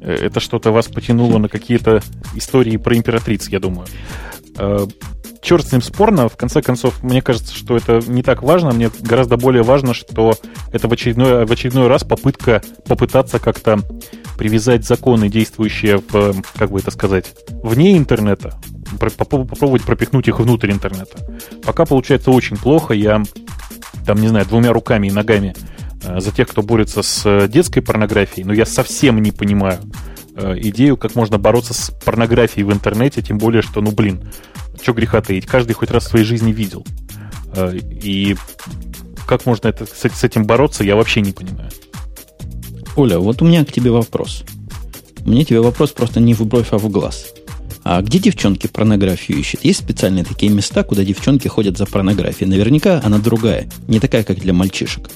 Э, 0.00 0.14
это 0.14 0.40
что-то 0.40 0.70
вас 0.70 0.86
потянуло 0.86 1.38
на 1.38 1.48
какие-то 1.48 2.02
истории 2.34 2.76
про 2.76 2.96
императриц, 2.96 3.48
я 3.48 3.60
думаю. 3.60 3.88
Э, 5.46 5.48
черт 5.48 5.66
с 5.66 5.72
ним 5.72 5.82
спорно. 5.82 6.28
В 6.28 6.36
конце 6.36 6.60
концов, 6.60 7.02
мне 7.02 7.22
кажется, 7.22 7.54
что 7.54 7.76
это 7.76 8.00
не 8.06 8.22
так 8.22 8.42
важно. 8.42 8.72
Мне 8.72 8.90
гораздо 9.00 9.36
более 9.36 9.62
важно, 9.62 9.94
что 9.94 10.34
это 10.72 10.88
в 10.88 10.92
очередной, 10.92 11.46
в 11.46 11.52
очередной 11.52 11.86
раз 11.86 12.04
попытка 12.04 12.62
попытаться 12.86 13.38
как-то 13.38 13.78
привязать 14.36 14.84
законы, 14.84 15.28
действующие 15.28 15.98
в, 15.98 16.42
как 16.58 16.70
бы 16.70 16.80
это 16.80 16.90
сказать, 16.90 17.26
вне 17.62 17.96
интернета, 17.96 18.54
попробовать 18.98 19.82
пропихнуть 19.82 20.28
их 20.28 20.40
внутрь 20.40 20.72
интернета. 20.72 21.18
Пока 21.64 21.86
получается 21.86 22.30
очень 22.30 22.56
плохо. 22.56 22.92
Я, 22.92 23.22
там, 24.04 24.20
не 24.20 24.28
знаю, 24.28 24.46
двумя 24.46 24.72
руками 24.72 25.06
и 25.06 25.12
ногами 25.12 25.54
э, 26.02 26.20
за 26.20 26.32
тех, 26.32 26.48
кто 26.48 26.62
борется 26.62 27.02
с 27.02 27.48
детской 27.48 27.80
порнографией, 27.80 28.44
но 28.44 28.52
я 28.52 28.66
совсем 28.66 29.22
не 29.22 29.30
понимаю 29.30 29.78
э, 30.34 30.58
идею, 30.58 30.96
как 30.96 31.14
можно 31.14 31.38
бороться 31.38 31.72
с 31.72 31.90
порнографией 32.04 32.64
в 32.64 32.72
интернете, 32.72 33.22
тем 33.22 33.38
более, 33.38 33.62
что, 33.62 33.80
ну, 33.80 33.92
блин, 33.92 34.28
что 34.80 34.92
греха 34.92 35.20
таить, 35.20 35.46
каждый 35.46 35.72
хоть 35.72 35.90
раз 35.90 36.04
в 36.04 36.08
своей 36.08 36.24
жизни 36.24 36.52
видел. 36.52 36.84
Э, 37.54 37.76
и 37.76 38.36
как 39.26 39.46
можно 39.46 39.68
это, 39.68 39.86
с 39.86 40.24
этим 40.24 40.44
бороться, 40.44 40.84
я 40.84 40.96
вообще 40.96 41.20
не 41.20 41.32
понимаю. 41.32 41.70
Оля, 42.96 43.18
вот 43.18 43.42
у 43.42 43.44
меня 43.44 43.64
к 43.64 43.72
тебе 43.72 43.90
вопрос. 43.90 44.44
Мне 45.24 45.44
тебе 45.44 45.60
вопрос 45.60 45.92
просто 45.92 46.20
не 46.20 46.34
в 46.34 46.46
бровь, 46.46 46.68
а 46.70 46.78
в 46.78 46.88
глаз. 46.88 47.26
А 47.84 48.00
где 48.02 48.18
девчонки 48.18 48.66
порнографию 48.66 49.38
ищут? 49.38 49.64
Есть 49.64 49.80
специальные 49.80 50.24
такие 50.24 50.50
места, 50.50 50.82
куда 50.82 51.04
девчонки 51.04 51.46
ходят 51.46 51.76
за 51.78 51.86
порнографией? 51.86 52.48
Наверняка 52.50 53.00
она 53.04 53.18
другая, 53.18 53.68
не 53.86 54.00
такая, 54.00 54.24
как 54.24 54.38
для 54.38 54.52
мальчишек. 54.52 55.10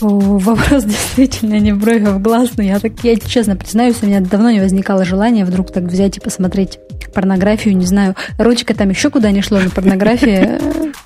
Вопрос 0.00 0.84
действительно 0.86 1.58
не 1.58 1.70
а 1.70 1.74
в 1.74 2.20
глаз, 2.20 2.50
но 2.56 2.62
я 2.62 2.78
так, 2.78 2.92
я 3.02 3.16
честно 3.16 3.56
признаюсь, 3.56 3.96
у 4.02 4.06
меня 4.06 4.20
давно 4.20 4.50
не 4.50 4.60
возникало 4.60 5.04
желания 5.04 5.44
вдруг 5.44 5.72
так 5.72 5.84
взять 5.84 6.16
и 6.18 6.20
посмотреть 6.20 6.78
порнографию, 7.14 7.76
не 7.76 7.86
знаю, 7.86 8.14
ручка 8.38 8.74
там 8.74 8.90
еще 8.90 9.08
куда 9.08 9.30
не 9.30 9.40
шло, 9.40 9.58
но 9.58 9.70
порнография 9.70 10.60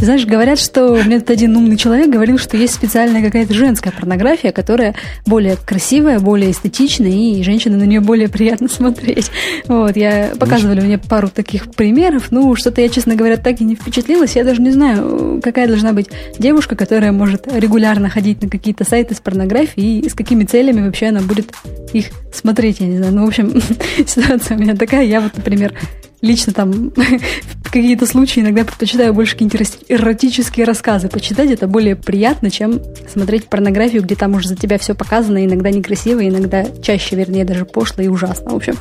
ты 0.00 0.06
знаешь, 0.06 0.24
говорят, 0.24 0.58
что 0.58 0.94
мне 1.04 1.20
тут 1.20 1.28
один 1.28 1.54
умный 1.54 1.76
человек 1.76 2.08
говорил, 2.08 2.38
что 2.38 2.56
есть 2.56 2.72
специальная 2.72 3.22
какая-то 3.22 3.52
женская 3.52 3.90
порнография, 3.90 4.50
которая 4.50 4.94
более 5.26 5.56
красивая, 5.56 6.20
более 6.20 6.52
эстетичная, 6.52 7.10
и 7.10 7.42
женщины 7.42 7.76
на 7.76 7.82
нее 7.82 8.00
более 8.00 8.30
приятно 8.30 8.68
смотреть. 8.70 9.30
Вот, 9.68 9.94
я 9.98 10.32
показывали 10.40 10.80
мне 10.80 10.96
пару 10.96 11.28
таких 11.28 11.70
примеров. 11.72 12.32
Ну, 12.32 12.56
что-то 12.56 12.80
я, 12.80 12.88
честно 12.88 13.14
говоря, 13.14 13.36
так 13.36 13.60
и 13.60 13.64
не 13.64 13.74
впечатлилась. 13.74 14.36
Я 14.36 14.44
даже 14.44 14.62
не 14.62 14.70
знаю, 14.70 15.38
какая 15.44 15.68
должна 15.68 15.92
быть 15.92 16.08
девушка, 16.38 16.76
которая 16.76 17.12
может 17.12 17.46
регулярно 17.52 18.08
ходить 18.08 18.42
на 18.42 18.48
какие-то 18.48 18.84
сайты 18.84 19.14
с 19.14 19.20
порнографией, 19.20 20.00
и 20.00 20.08
с 20.08 20.14
какими 20.14 20.44
целями 20.44 20.80
вообще 20.80 21.08
она 21.08 21.20
будет 21.20 21.52
их 21.92 22.06
смотреть, 22.32 22.80
я 22.80 22.86
не 22.86 22.96
знаю. 22.96 23.12
Ну, 23.12 23.26
в 23.26 23.28
общем, 23.28 23.60
ситуация 24.06 24.56
у 24.56 24.60
меня 24.60 24.76
такая. 24.76 25.04
Я 25.04 25.20
вот, 25.20 25.36
например, 25.36 25.74
лично 26.22 26.52
там 26.52 26.92
какие-то 27.64 28.06
случаи 28.06 28.40
иногда 28.40 28.64
предпочитаю 28.64 29.14
больше 29.14 29.32
какие-нибудь 29.32 29.78
эротические 29.88 30.66
рассказы 30.66 31.08
почитать. 31.08 31.50
Это 31.50 31.66
более 31.66 31.96
приятно, 31.96 32.50
чем 32.50 32.80
смотреть 33.08 33.46
порнографию, 33.46 34.02
где 34.02 34.16
там 34.16 34.34
уже 34.34 34.48
за 34.48 34.56
тебя 34.56 34.78
все 34.78 34.94
показано, 34.94 35.44
иногда 35.44 35.70
некрасиво, 35.70 36.26
иногда 36.26 36.66
чаще, 36.82 37.16
вернее, 37.16 37.44
даже 37.44 37.64
пошло 37.64 38.02
и 38.02 38.08
ужасно. 38.08 38.50
В 38.52 38.56
общем, 38.56 38.76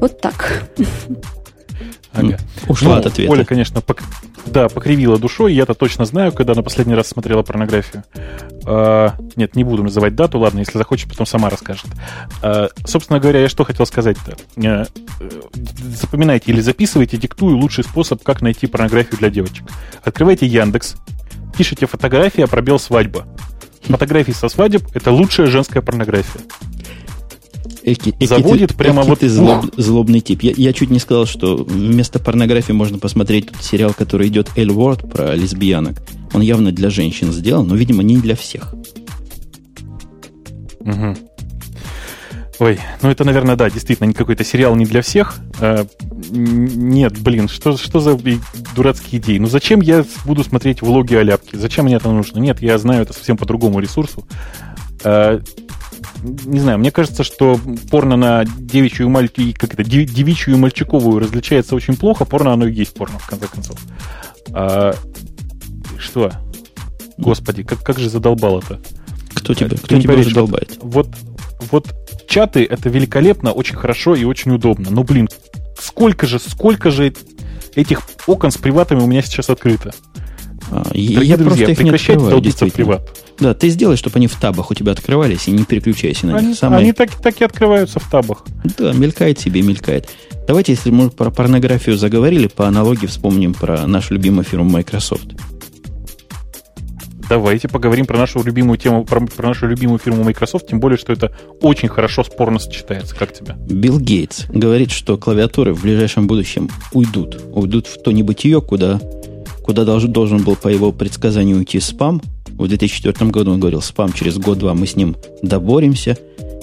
вот 0.00 0.20
так. 0.20 0.64
Ага. 2.16 2.38
Ушла 2.68 2.94
ну, 2.94 2.96
от 2.96 3.06
ответа. 3.06 3.30
Оля, 3.30 3.44
конечно, 3.44 3.80
пок... 3.80 4.02
да, 4.46 4.68
покривила 4.68 5.18
душой. 5.18 5.54
Я-то 5.54 5.74
точно 5.74 6.04
знаю, 6.04 6.32
когда 6.32 6.52
она 6.52 6.62
последний 6.62 6.94
раз 6.94 7.08
смотрела 7.08 7.42
порнографию. 7.42 8.04
А, 8.64 9.14
нет, 9.36 9.54
не 9.54 9.64
буду 9.64 9.82
называть 9.82 10.14
дату, 10.14 10.38
ладно, 10.38 10.60
если 10.60 10.78
захочет, 10.78 11.08
потом 11.08 11.26
сама 11.26 11.50
расскажет. 11.50 11.86
А, 12.42 12.68
собственно 12.84 13.20
говоря, 13.20 13.40
я 13.40 13.48
что 13.48 13.64
хотел 13.64 13.86
сказать-то. 13.86 14.36
А, 14.64 14.86
запоминайте 16.00 16.52
или 16.52 16.60
записывайте, 16.60 17.16
диктую 17.16 17.56
лучший 17.56 17.84
способ, 17.84 18.22
как 18.22 18.42
найти 18.42 18.66
порнографию 18.66 19.18
для 19.18 19.30
девочек. 19.30 19.64
Открывайте 20.02 20.46
Яндекс, 20.46 20.96
пишите 21.56 21.86
фотография, 21.86 22.46
пробел 22.46 22.78
свадьба. 22.78 23.26
Фотографии 23.82 24.32
со 24.32 24.48
свадеб– 24.48 24.82
это 24.94 25.12
лучшая 25.12 25.46
женская 25.46 25.80
порнография. 25.80 26.40
Эки, 27.86 28.08
эки 28.08 28.26
заводит 28.26 28.70
ты, 28.70 28.74
прямо 28.74 29.02
эки 29.02 29.08
вот... 29.08 29.20
ты 29.20 29.28
злоб, 29.28 29.66
злобный 29.76 30.20
тип. 30.20 30.42
Я, 30.42 30.52
я 30.56 30.72
чуть 30.72 30.90
не 30.90 30.98
сказал, 30.98 31.24
что 31.24 31.56
вместо 31.56 32.18
порнографии 32.18 32.72
можно 32.72 32.98
посмотреть 32.98 33.46
тот 33.52 33.62
сериал, 33.62 33.94
который 33.96 34.26
идет 34.26 34.50
Эль 34.56 34.72
Уорд 34.72 35.08
про 35.08 35.36
лесбиянок. 35.36 36.02
Он 36.32 36.40
явно 36.40 36.72
для 36.72 36.90
женщин 36.90 37.32
сделан, 37.32 37.68
но, 37.68 37.76
видимо, 37.76 38.02
не 38.02 38.18
для 38.18 38.34
всех. 38.34 38.74
Угу. 40.80 41.16
Ой, 42.58 42.80
ну 43.02 43.10
это, 43.10 43.24
наверное, 43.24 43.54
да, 43.54 43.70
действительно, 43.70 44.12
какой-то 44.12 44.42
сериал 44.42 44.74
не 44.74 44.84
для 44.84 45.02
всех. 45.02 45.36
А, 45.60 45.86
нет, 46.30 47.18
блин, 47.20 47.48
что, 47.48 47.76
что 47.76 48.00
за 48.00 48.18
дурацкие 48.74 49.20
идеи? 49.20 49.38
Ну 49.38 49.46
зачем 49.46 49.80
я 49.80 50.04
буду 50.24 50.42
смотреть 50.42 50.82
влоги 50.82 51.14
о 51.14 51.22
ляпке? 51.22 51.56
Зачем 51.56 51.84
мне 51.84 51.96
это 51.96 52.10
нужно? 52.10 52.40
Нет, 52.40 52.62
я 52.62 52.78
знаю 52.78 53.02
это 53.02 53.12
совсем 53.12 53.36
по 53.36 53.46
другому 53.46 53.78
ресурсу. 53.78 54.26
А, 55.06 55.40
не 56.22 56.58
знаю, 56.58 56.78
мне 56.78 56.90
кажется, 56.90 57.22
что 57.22 57.60
порно 57.90 58.16
на 58.16 58.44
девичью, 58.44 59.08
маль... 59.08 59.28
как 59.28 59.74
это, 59.74 59.84
девичью 59.84 60.54
и 60.54 60.56
мальчиковую 60.56 61.20
различается 61.20 61.76
очень 61.76 61.96
плохо. 61.96 62.24
Порно 62.24 62.52
оно 62.52 62.66
и 62.66 62.72
есть 62.72 62.94
порно, 62.94 63.18
в 63.20 63.26
конце 63.26 63.46
концов. 63.46 63.78
А, 64.52 64.94
что? 65.96 66.32
Господи, 67.18 67.62
как, 67.62 67.82
как 67.84 68.00
же 68.00 68.10
задолбал 68.10 68.58
это? 68.58 68.80
Кто 69.32 69.54
тебя, 69.54 69.68
кто 69.68 70.00
тебя 70.00 70.14
уже 70.14 70.34
долбает? 70.34 70.76
Вот, 70.80 71.08
вот 71.70 71.94
чаты 72.28 72.64
это 72.64 72.88
великолепно, 72.88 73.52
очень 73.52 73.76
хорошо 73.76 74.16
и 74.16 74.24
очень 74.24 74.50
удобно. 74.50 74.90
Но, 74.90 75.04
блин, 75.04 75.28
сколько 75.78 76.26
же, 76.26 76.40
сколько 76.40 76.90
же 76.90 77.14
этих 77.76 78.02
окон 78.26 78.50
с 78.50 78.56
приватами 78.56 79.00
у 79.00 79.06
меня 79.06 79.22
сейчас 79.22 79.50
открыто? 79.50 79.94
А, 80.70 80.84
Дорогие 80.84 81.22
я 81.22 81.36
друзья, 81.36 81.66
прекращайте 81.68 82.28
долбиться 82.28 82.66
в 82.66 82.72
приват. 82.72 83.08
Да, 83.38 83.54
ты 83.54 83.68
сделай, 83.68 83.96
чтобы 83.96 84.16
они 84.16 84.26
в 84.26 84.34
табах 84.36 84.70
у 84.70 84.74
тебя 84.74 84.92
открывались, 84.92 85.46
и 85.48 85.50
не 85.50 85.64
переключайся 85.64 86.26
на 86.26 86.36
они, 86.36 86.48
них. 86.48 86.58
Самые... 86.58 86.80
Они 86.80 86.92
так, 86.92 87.10
так 87.10 87.40
и 87.40 87.44
открываются 87.44 88.00
в 88.00 88.10
табах. 88.10 88.44
Да, 88.78 88.92
мелькает 88.92 89.38
себе, 89.38 89.62
мелькает. 89.62 90.08
Давайте, 90.46 90.72
если 90.72 90.90
мы 90.90 91.10
про 91.10 91.30
порнографию 91.30 91.96
заговорили, 91.96 92.46
по 92.46 92.66
аналогии 92.66 93.06
вспомним 93.06 93.52
про 93.52 93.86
нашу 93.86 94.14
любимую 94.14 94.44
фирму 94.44 94.70
Microsoft. 94.70 95.34
Давайте 97.28 97.68
поговорим 97.68 98.06
про 98.06 98.18
нашу 98.18 98.42
любимую 98.42 98.78
тему, 98.78 99.04
про, 99.04 99.20
про 99.20 99.48
нашу 99.48 99.66
любимую 99.66 99.98
фирму 99.98 100.22
Microsoft, 100.22 100.68
тем 100.68 100.78
более, 100.78 100.96
что 100.96 101.12
это 101.12 101.36
очень 101.60 101.88
хорошо 101.88 102.22
спорно 102.22 102.60
сочетается. 102.60 103.16
Как 103.16 103.32
тебе? 103.32 103.56
Билл 103.68 103.98
Гейтс 103.98 104.44
говорит, 104.48 104.92
что 104.92 105.18
клавиатуры 105.18 105.74
в 105.74 105.82
ближайшем 105.82 106.28
будущем 106.28 106.70
уйдут. 106.92 107.40
Уйдут 107.52 107.88
в 107.88 108.00
то 108.00 108.12
небытие, 108.12 108.60
куда, 108.60 109.00
куда 109.66 109.84
должен, 109.84 110.12
должен 110.12 110.42
был 110.42 110.56
по 110.56 110.68
его 110.68 110.92
предсказанию 110.92 111.58
уйти 111.58 111.80
спам, 111.80 112.22
в 112.56 112.68
2004 112.68 113.30
году 113.30 113.52
он 113.52 113.60
говорил, 113.60 113.82
спам 113.82 114.12
через 114.12 114.38
год-два 114.38 114.72
мы 114.74 114.86
с 114.86 114.96
ним 114.96 115.16
доборимся. 115.42 116.16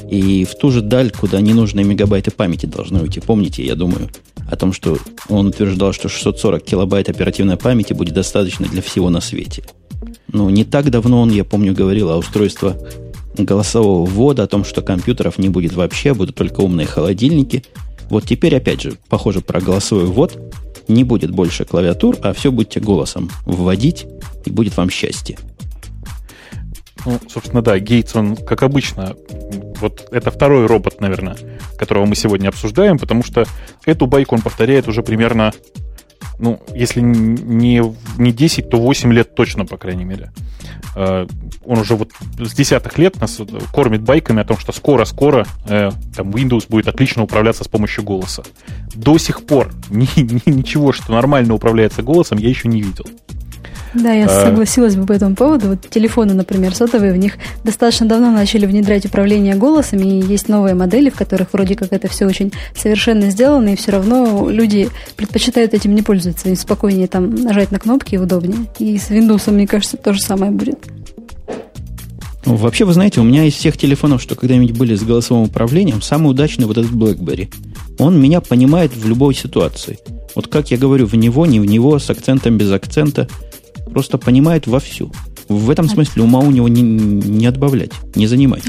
И 0.09 0.43
в 0.43 0.55
ту 0.55 0.69
же 0.69 0.81
даль, 0.81 1.11
куда 1.11 1.39
ненужные 1.39 1.85
мегабайты 1.85 2.29
памяти 2.31 2.65
должны 2.65 3.01
уйти. 3.01 3.19
Помните, 3.19 3.65
я 3.65 3.75
думаю, 3.75 4.09
о 4.49 4.55
том, 4.55 4.73
что 4.73 4.97
он 5.29 5.47
утверждал, 5.47 5.93
что 5.93 6.09
640 6.09 6.63
килобайт 6.63 7.09
оперативной 7.09 7.57
памяти 7.57 7.93
будет 7.93 8.13
достаточно 8.13 8.67
для 8.67 8.81
всего 8.81 9.09
на 9.09 9.21
свете. 9.21 9.63
Ну, 10.31 10.49
не 10.49 10.65
так 10.65 10.89
давно 10.89 11.21
он, 11.21 11.31
я 11.31 11.43
помню, 11.43 11.73
говорил 11.73 12.09
о 12.09 12.17
устройстве 12.17 12.75
голосового 13.37 14.05
ввода, 14.05 14.43
о 14.43 14.47
том, 14.47 14.65
что 14.65 14.81
компьютеров 14.81 15.37
не 15.37 15.49
будет 15.49 15.73
вообще, 15.73 16.13
будут 16.13 16.35
только 16.35 16.61
умные 16.61 16.85
холодильники. 16.85 17.63
Вот 18.09 18.25
теперь, 18.25 18.55
опять 18.55 18.81
же, 18.81 18.97
похоже 19.09 19.41
про 19.41 19.59
голосовой 19.59 20.05
ввод. 20.05 20.37
Не 20.87 21.03
будет 21.03 21.31
больше 21.31 21.65
клавиатур, 21.65 22.17
а 22.21 22.33
все 22.33 22.51
будете 22.51 22.79
голосом 22.79 23.29
вводить, 23.45 24.05
и 24.45 24.49
будет 24.51 24.75
вам 24.75 24.89
счастье. 24.89 25.37
Ну, 27.05 27.19
собственно, 27.29 27.61
да, 27.61 27.79
Гейтс, 27.79 28.15
он, 28.15 28.35
как 28.35 28.63
обычно, 28.63 29.15
вот 29.79 30.07
это 30.11 30.31
второй 30.31 30.65
робот, 30.67 31.01
наверное, 31.01 31.37
которого 31.77 32.05
мы 32.05 32.15
сегодня 32.15 32.47
обсуждаем, 32.49 32.97
потому 32.97 33.23
что 33.23 33.45
эту 33.85 34.07
байку 34.07 34.35
он 34.35 34.41
повторяет 34.41 34.87
уже 34.87 35.03
примерно, 35.03 35.53
ну, 36.39 36.59
если 36.73 37.01
не, 37.01 37.81
не 38.17 38.31
10, 38.31 38.69
то 38.69 38.77
8 38.77 39.13
лет 39.13 39.35
точно, 39.35 39.65
по 39.65 39.77
крайней 39.77 40.03
мере. 40.03 40.31
А, 40.95 41.27
он 41.65 41.79
уже 41.79 41.95
вот 41.95 42.11
с 42.39 42.53
десятых 42.53 42.97
лет 42.97 43.19
нас 43.19 43.39
кормит 43.71 44.01
байками 44.01 44.41
о 44.41 44.45
том, 44.45 44.57
что 44.57 44.71
скоро-скоро 44.71 45.45
э, 45.65 45.91
там 46.15 46.29
Windows 46.31 46.65
будет 46.69 46.87
отлично 46.87 47.23
управляться 47.23 47.63
с 47.63 47.67
помощью 47.67 48.03
голоса. 48.03 48.43
До 48.95 49.17
сих 49.17 49.45
пор 49.45 49.71
ни, 49.89 50.07
ни, 50.19 50.49
ничего, 50.49 50.91
что 50.91 51.11
нормально 51.11 51.53
управляется 51.53 52.03
голосом, 52.03 52.37
я 52.37 52.49
еще 52.49 52.67
не 52.67 52.81
видел. 52.81 53.05
Да, 53.93 54.11
я 54.11 54.25
а... 54.25 54.45
согласилась 54.45 54.95
бы 54.95 55.05
по 55.05 55.13
этому 55.13 55.35
поводу. 55.35 55.69
Вот 55.69 55.89
телефоны, 55.89 56.33
например, 56.33 56.75
сотовые, 56.75 57.13
в 57.13 57.17
них 57.17 57.37
достаточно 57.63 58.07
давно 58.07 58.31
начали 58.31 58.65
внедрять 58.65 59.05
управление 59.05 59.55
голосами, 59.55 60.05
и 60.05 60.25
есть 60.25 60.49
новые 60.49 60.75
модели, 60.75 61.09
в 61.09 61.15
которых 61.15 61.53
вроде 61.53 61.75
как 61.75 61.93
это 61.93 62.07
все 62.07 62.25
очень 62.25 62.51
совершенно 62.75 63.29
сделано, 63.29 63.69
и 63.69 63.75
все 63.75 63.91
равно 63.91 64.49
люди 64.49 64.89
предпочитают 65.15 65.73
этим 65.73 65.93
не 65.95 66.01
пользоваться, 66.01 66.49
и 66.49 66.55
спокойнее 66.55 67.07
там 67.07 67.33
нажать 67.35 67.71
на 67.71 67.79
кнопки 67.79 68.15
удобнее. 68.15 68.67
И 68.79 68.97
с 68.97 69.09
Windows, 69.09 69.51
мне 69.51 69.67
кажется, 69.67 69.97
то 69.97 70.13
же 70.13 70.21
самое 70.21 70.51
будет. 70.51 70.79
Ну, 72.45 72.55
вообще, 72.55 72.83
вы 72.83 72.93
знаете, 72.93 73.21
у 73.21 73.23
меня 73.23 73.45
из 73.45 73.53
всех 73.53 73.77
телефонов, 73.77 74.21
что 74.21 74.35
когда-нибудь 74.35 74.77
были 74.77 74.95
с 74.95 75.03
голосовым 75.03 75.45
управлением, 75.45 76.01
самый 76.01 76.31
удачный 76.31 76.65
вот 76.65 76.77
этот 76.77 76.91
BlackBerry. 76.91 77.49
Он 77.99 78.19
меня 78.19 78.41
понимает 78.41 78.93
в 78.93 79.07
любой 79.07 79.33
ситуации. 79.33 79.97
Вот 80.35 80.47
как 80.47 80.71
я 80.71 80.77
говорю, 80.77 81.05
в 81.05 81.15
него, 81.15 81.45
не 81.45 81.59
в 81.59 81.65
него, 81.65 81.99
с 81.99 82.09
акцентом, 82.09 82.57
без 82.57 82.71
акцента, 82.71 83.29
просто 83.93 84.17
понимает 84.17 84.67
вовсю. 84.67 85.11
В 85.47 85.69
этом 85.69 85.87
смысле 85.87 86.23
ума 86.23 86.39
у 86.39 86.51
него 86.51 86.67
не, 86.67 86.81
не 86.81 87.45
отбавлять, 87.45 87.91
не 88.15 88.27
занимать. 88.27 88.63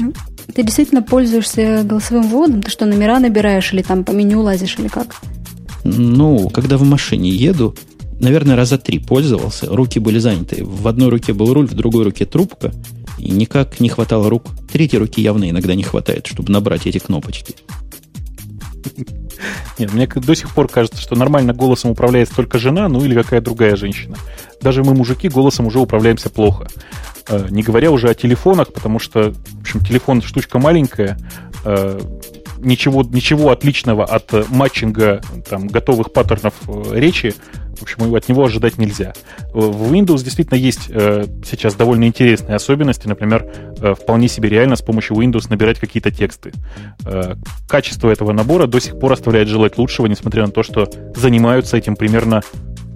Ты 0.53 0.63
действительно 0.63 1.01
пользуешься 1.01 1.83
голосовым 1.83 2.29
вводом? 2.29 2.61
Ты 2.61 2.69
что, 2.69 2.85
номера 2.85 3.19
набираешь 3.19 3.73
или 3.73 3.81
там 3.81 4.03
по 4.03 4.11
меню 4.11 4.41
лазишь 4.41 4.77
или 4.79 4.87
как? 4.87 5.15
Ну, 5.83 6.49
когда 6.49 6.77
в 6.77 6.83
машине 6.83 7.29
еду, 7.29 7.75
наверное, 8.19 8.55
раза 8.55 8.77
три 8.77 8.99
пользовался. 8.99 9.67
Руки 9.67 9.99
были 9.99 10.19
заняты. 10.19 10.63
В 10.63 10.87
одной 10.87 11.09
руке 11.09 11.33
был 11.33 11.53
руль, 11.53 11.67
в 11.67 11.73
другой 11.73 12.03
руке 12.03 12.25
трубка. 12.25 12.71
И 13.17 13.31
никак 13.31 13.79
не 13.79 13.89
хватало 13.89 14.29
рук. 14.29 14.43
Третьей 14.71 14.99
руки 14.99 15.21
явно 15.21 15.49
иногда 15.49 15.73
не 15.75 15.83
хватает, 15.83 16.27
чтобы 16.27 16.51
набрать 16.51 16.85
эти 16.85 16.97
кнопочки. 16.97 17.55
Нет, 19.77 19.93
мне 19.93 20.07
до 20.07 20.35
сих 20.35 20.53
пор 20.53 20.67
кажется, 20.67 21.01
что 21.01 21.15
нормально 21.15 21.53
голосом 21.53 21.91
управляет 21.91 22.29
только 22.29 22.57
жена, 22.57 22.87
ну 22.87 23.03
или 23.03 23.13
какая 23.13 23.41
другая 23.41 23.75
женщина. 23.75 24.17
Даже 24.61 24.83
мы, 24.83 24.93
мужики, 24.93 25.29
голосом 25.29 25.67
уже 25.67 25.79
управляемся 25.79 26.29
плохо. 26.29 26.67
Э, 27.27 27.47
не 27.49 27.63
говоря 27.63 27.91
уже 27.91 28.09
о 28.09 28.13
телефонах, 28.13 28.71
потому 28.71 28.99
что, 28.99 29.31
в 29.31 29.61
общем, 29.61 29.79
телефон 29.81 30.21
штучка 30.21 30.59
маленькая, 30.59 31.17
э, 31.63 31.99
ничего, 32.59 33.03
ничего 33.03 33.51
отличного 33.51 34.05
от 34.05 34.49
матчинга 34.49 35.21
там, 35.49 35.67
готовых 35.67 36.13
паттернов 36.13 36.53
э, 36.67 36.99
речи, 36.99 37.33
в 37.77 37.83
общем, 37.83 38.13
от 38.15 38.29
него 38.29 38.45
ожидать 38.45 38.77
нельзя. 38.77 39.13
В 39.53 39.93
Windows 39.93 40.23
действительно 40.23 40.57
есть 40.57 40.85
сейчас 40.85 41.75
довольно 41.75 42.05
интересные 42.05 42.55
особенности. 42.55 43.07
Например, 43.07 43.45
вполне 43.99 44.27
себе 44.27 44.49
реально 44.49 44.75
с 44.75 44.81
помощью 44.81 45.17
Windows 45.17 45.47
набирать 45.49 45.79
какие-то 45.79 46.11
тексты. 46.11 46.51
качество 47.67 48.09
этого 48.09 48.31
набора 48.31 48.67
до 48.67 48.79
сих 48.79 48.99
пор 48.99 49.13
оставляет 49.13 49.47
желать 49.47 49.77
лучшего, 49.77 50.07
несмотря 50.07 50.45
на 50.45 50.51
то, 50.51 50.63
что 50.63 50.89
занимаются 51.15 51.77
этим 51.77 51.95
примерно, 51.95 52.41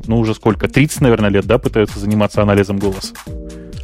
ну, 0.08 0.20
уже 0.20 0.34
сколько, 0.34 0.68
30, 0.68 1.02
наверное, 1.02 1.30
лет, 1.30 1.46
да, 1.46 1.58
пытаются 1.58 2.00
заниматься 2.00 2.42
анализом 2.42 2.78
голоса. 2.78 3.14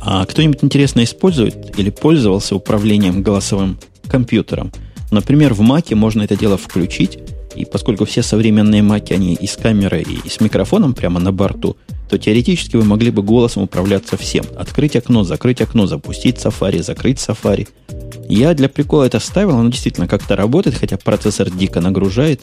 А 0.01 0.25
кто-нибудь 0.25 0.63
интересно 0.63 1.03
использует 1.03 1.77
или 1.79 1.89
пользовался 1.89 2.55
управлением 2.55 3.23
голосовым 3.23 3.79
компьютером? 4.07 4.71
Например, 5.11 5.53
в 5.53 5.61
Маке 5.61 5.95
можно 5.95 6.23
это 6.23 6.35
дело 6.35 6.57
включить, 6.57 7.19
и 7.55 7.65
поскольку 7.65 8.05
все 8.05 8.21
современные 8.21 8.83
Маки, 8.83 9.13
они 9.13 9.33
и 9.33 9.47
с 9.47 9.55
камерой, 9.55 10.05
и 10.23 10.29
с 10.29 10.39
микрофоном 10.39 10.93
прямо 10.93 11.19
на 11.19 11.31
борту, 11.31 11.77
то 12.09 12.17
теоретически 12.17 12.75
вы 12.75 12.83
могли 12.83 13.11
бы 13.11 13.23
голосом 13.23 13.63
управляться 13.63 14.17
всем. 14.17 14.45
Открыть 14.57 14.95
окно, 14.95 15.23
закрыть 15.23 15.61
окно, 15.61 15.87
запустить 15.87 16.37
Safari, 16.37 16.83
закрыть 16.83 17.17
Safari. 17.17 17.67
Я 18.27 18.53
для 18.53 18.69
прикола 18.69 19.05
это 19.05 19.19
ставил, 19.19 19.57
оно 19.57 19.69
действительно 19.69 20.07
как-то 20.07 20.35
работает, 20.35 20.75
хотя 20.75 20.97
процессор 20.97 21.49
дико 21.49 21.81
нагружает. 21.81 22.41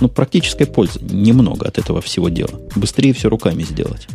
Но 0.00 0.08
практической 0.08 0.64
пользы 0.64 1.00
немного 1.02 1.66
от 1.66 1.78
этого 1.78 2.00
всего 2.00 2.28
дела. 2.28 2.60
Быстрее 2.74 3.12
все 3.12 3.28
руками 3.28 3.62
сделать. 3.62 4.08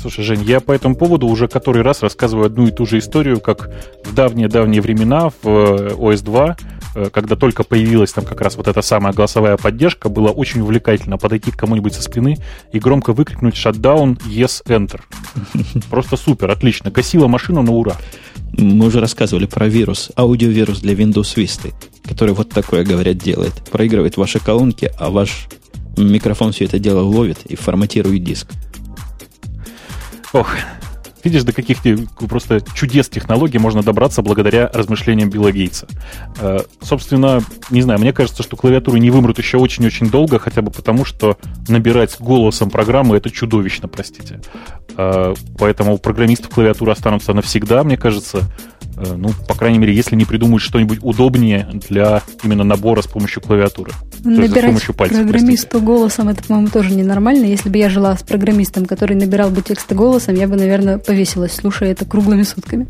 Слушай, 0.00 0.24
Жень, 0.24 0.42
я 0.44 0.60
по 0.60 0.72
этому 0.72 0.96
поводу 0.96 1.26
уже 1.26 1.46
который 1.46 1.82
раз 1.82 2.02
рассказываю 2.02 2.46
одну 2.46 2.68
и 2.68 2.70
ту 2.70 2.86
же 2.86 2.98
историю, 2.98 3.40
как 3.40 3.70
в 4.04 4.14
давние-давние 4.14 4.80
времена 4.80 5.28
в 5.28 5.44
OS 5.44 6.22
э, 6.22 6.24
2 6.24 6.48
э, 6.48 6.79
когда 7.12 7.36
только 7.36 7.64
появилась 7.64 8.12
там 8.12 8.24
как 8.24 8.40
раз 8.40 8.56
вот 8.56 8.68
эта 8.68 8.82
самая 8.82 9.12
голосовая 9.12 9.56
поддержка, 9.56 10.08
было 10.08 10.30
очень 10.30 10.60
увлекательно 10.60 11.18
подойти 11.18 11.50
к 11.50 11.56
кому-нибудь 11.56 11.94
со 11.94 12.02
спины 12.02 12.38
и 12.72 12.78
громко 12.78 13.12
выкрикнуть 13.12 13.54
«Shutdown, 13.54 14.20
yes, 14.26 14.64
enter». 14.66 15.00
Просто 15.90 16.16
супер, 16.16 16.50
отлично. 16.50 16.90
Гасила 16.90 17.28
машину 17.28 17.62
на 17.62 17.72
ура. 17.72 17.96
Мы 18.52 18.86
уже 18.86 19.00
рассказывали 19.00 19.46
про 19.46 19.68
вирус, 19.68 20.10
аудиовирус 20.16 20.80
для 20.80 20.94
Windows 20.94 21.36
Vista, 21.36 21.72
который 22.04 22.34
вот 22.34 22.50
такое, 22.50 22.84
говорят, 22.84 23.16
делает. 23.16 23.54
Проигрывает 23.70 24.16
ваши 24.16 24.40
колонки, 24.40 24.90
а 24.98 25.10
ваш 25.10 25.46
микрофон 25.96 26.52
все 26.52 26.64
это 26.64 26.78
дело 26.78 27.02
ловит 27.02 27.46
и 27.46 27.56
форматирует 27.56 28.24
диск. 28.24 28.48
Ох, 30.32 30.48
видишь, 31.24 31.44
до 31.44 31.52
каких 31.52 31.78
просто 32.28 32.60
чудес 32.74 33.08
технологий 33.08 33.58
можно 33.58 33.82
добраться 33.82 34.22
благодаря 34.22 34.70
размышлениям 34.72 35.30
Билла 35.30 35.52
Гейтса. 35.52 35.86
Э, 36.40 36.60
собственно, 36.82 37.42
не 37.70 37.82
знаю, 37.82 38.00
мне 38.00 38.12
кажется, 38.12 38.42
что 38.42 38.56
клавиатуры 38.56 38.98
не 38.98 39.10
вымрут 39.10 39.38
еще 39.38 39.58
очень-очень 39.58 40.10
долго, 40.10 40.38
хотя 40.38 40.62
бы 40.62 40.70
потому, 40.70 41.04
что 41.04 41.36
набирать 41.68 42.16
голосом 42.18 42.70
программы 42.70 43.16
это 43.16 43.30
чудовищно, 43.30 43.88
простите. 43.88 44.40
Э, 44.96 45.34
поэтому 45.58 45.94
у 45.94 45.98
программистов 45.98 46.50
клавиатуры 46.50 46.92
останутся 46.92 47.32
навсегда, 47.32 47.84
мне 47.84 47.96
кажется. 47.96 48.42
Э, 48.96 49.14
ну, 49.16 49.30
по 49.48 49.54
крайней 49.54 49.78
мере, 49.78 49.94
если 49.94 50.16
не 50.16 50.24
придумают 50.24 50.62
что-нибудь 50.62 50.98
удобнее 51.02 51.68
для 51.88 52.22
именно 52.42 52.64
набора 52.64 53.02
с 53.02 53.06
помощью 53.06 53.42
клавиатуры. 53.42 53.92
Набирать 54.24 54.72
есть, 54.72 54.84
с 54.84 54.92
пальцев, 54.92 55.18
программисту 55.18 55.68
простите. 55.68 55.86
голосом, 55.86 56.28
это, 56.28 56.44
по-моему, 56.44 56.68
тоже 56.68 56.94
ненормально. 56.94 57.46
Если 57.46 57.68
бы 57.68 57.78
я 57.78 57.88
жила 57.88 58.16
с 58.16 58.22
программистом, 58.22 58.84
который 58.84 59.16
набирал 59.16 59.50
бы 59.50 59.62
тексты 59.62 59.94
голосом, 59.94 60.34
я 60.34 60.46
бы, 60.46 60.56
наверное, 60.56 60.98
повесилась, 61.10 61.56
слушая 61.56 61.90
это 61.90 62.04
круглыми 62.04 62.44
сутками. 62.44 62.86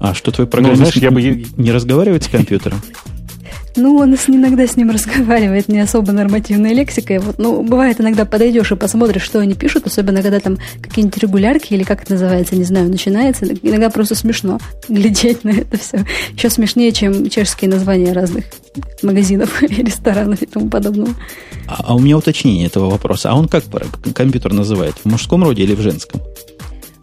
А 0.00 0.14
что 0.14 0.30
твой 0.30 0.46
программист 0.46 0.80
ну, 0.80 0.86
знаешь, 0.86 1.02
я 1.02 1.10
бы... 1.10 1.44
не 1.62 1.70
разговаривает 1.70 2.24
с 2.24 2.28
компьютером? 2.28 2.80
Ну, 3.76 3.96
он 3.96 4.14
иногда 4.14 4.66
с 4.66 4.76
ним 4.76 4.90
разговаривает, 4.90 5.68
не 5.68 5.80
особо 5.80 6.12
нормативной 6.12 6.72
лексикой. 6.72 7.18
Вот, 7.18 7.38
ну, 7.38 7.62
бывает, 7.62 8.00
иногда 8.00 8.24
подойдешь 8.24 8.72
и 8.72 8.76
посмотришь, 8.76 9.22
что 9.22 9.38
они 9.38 9.52
пишут, 9.52 9.86
особенно 9.86 10.22
когда 10.22 10.40
там 10.40 10.56
какие-нибудь 10.80 11.18
регулярки 11.18 11.74
или 11.74 11.84
как 11.84 12.04
это 12.04 12.12
называется, 12.12 12.56
не 12.56 12.64
знаю, 12.64 12.88
начинается. 12.88 13.44
Иногда 13.62 13.90
просто 13.90 14.14
смешно 14.14 14.58
глядеть 14.88 15.44
на 15.44 15.50
это 15.50 15.76
все. 15.76 16.06
Еще 16.32 16.48
смешнее, 16.48 16.90
чем 16.92 17.28
чешские 17.28 17.70
названия 17.70 18.14
разных 18.14 18.46
магазинов 19.02 19.62
и 19.62 19.82
ресторанов 19.82 20.40
и 20.40 20.46
тому 20.46 20.70
подобного. 20.70 21.10
А, 21.66 21.84
а 21.88 21.94
у 21.94 21.98
меня 21.98 22.16
уточнение 22.16 22.66
этого 22.66 22.88
вопроса. 22.88 23.30
А 23.30 23.34
он 23.34 23.46
как 23.46 23.64
компьютер 24.14 24.54
называет? 24.54 24.94
В 25.04 25.04
мужском 25.04 25.44
роде 25.44 25.64
или 25.64 25.74
в 25.74 25.82
женском? 25.82 26.22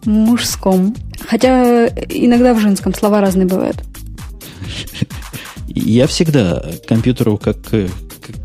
Мужском. 0.05 0.95
Хотя 1.27 1.87
иногда 1.87 2.53
в 2.53 2.59
женском 2.59 2.93
слова 2.93 3.21
разные 3.21 3.47
бывают. 3.47 3.77
Я 5.67 6.07
всегда 6.07 6.63
к 6.83 6.87
компьютеру 6.87 7.37
как, 7.37 7.57
как, 7.61 7.89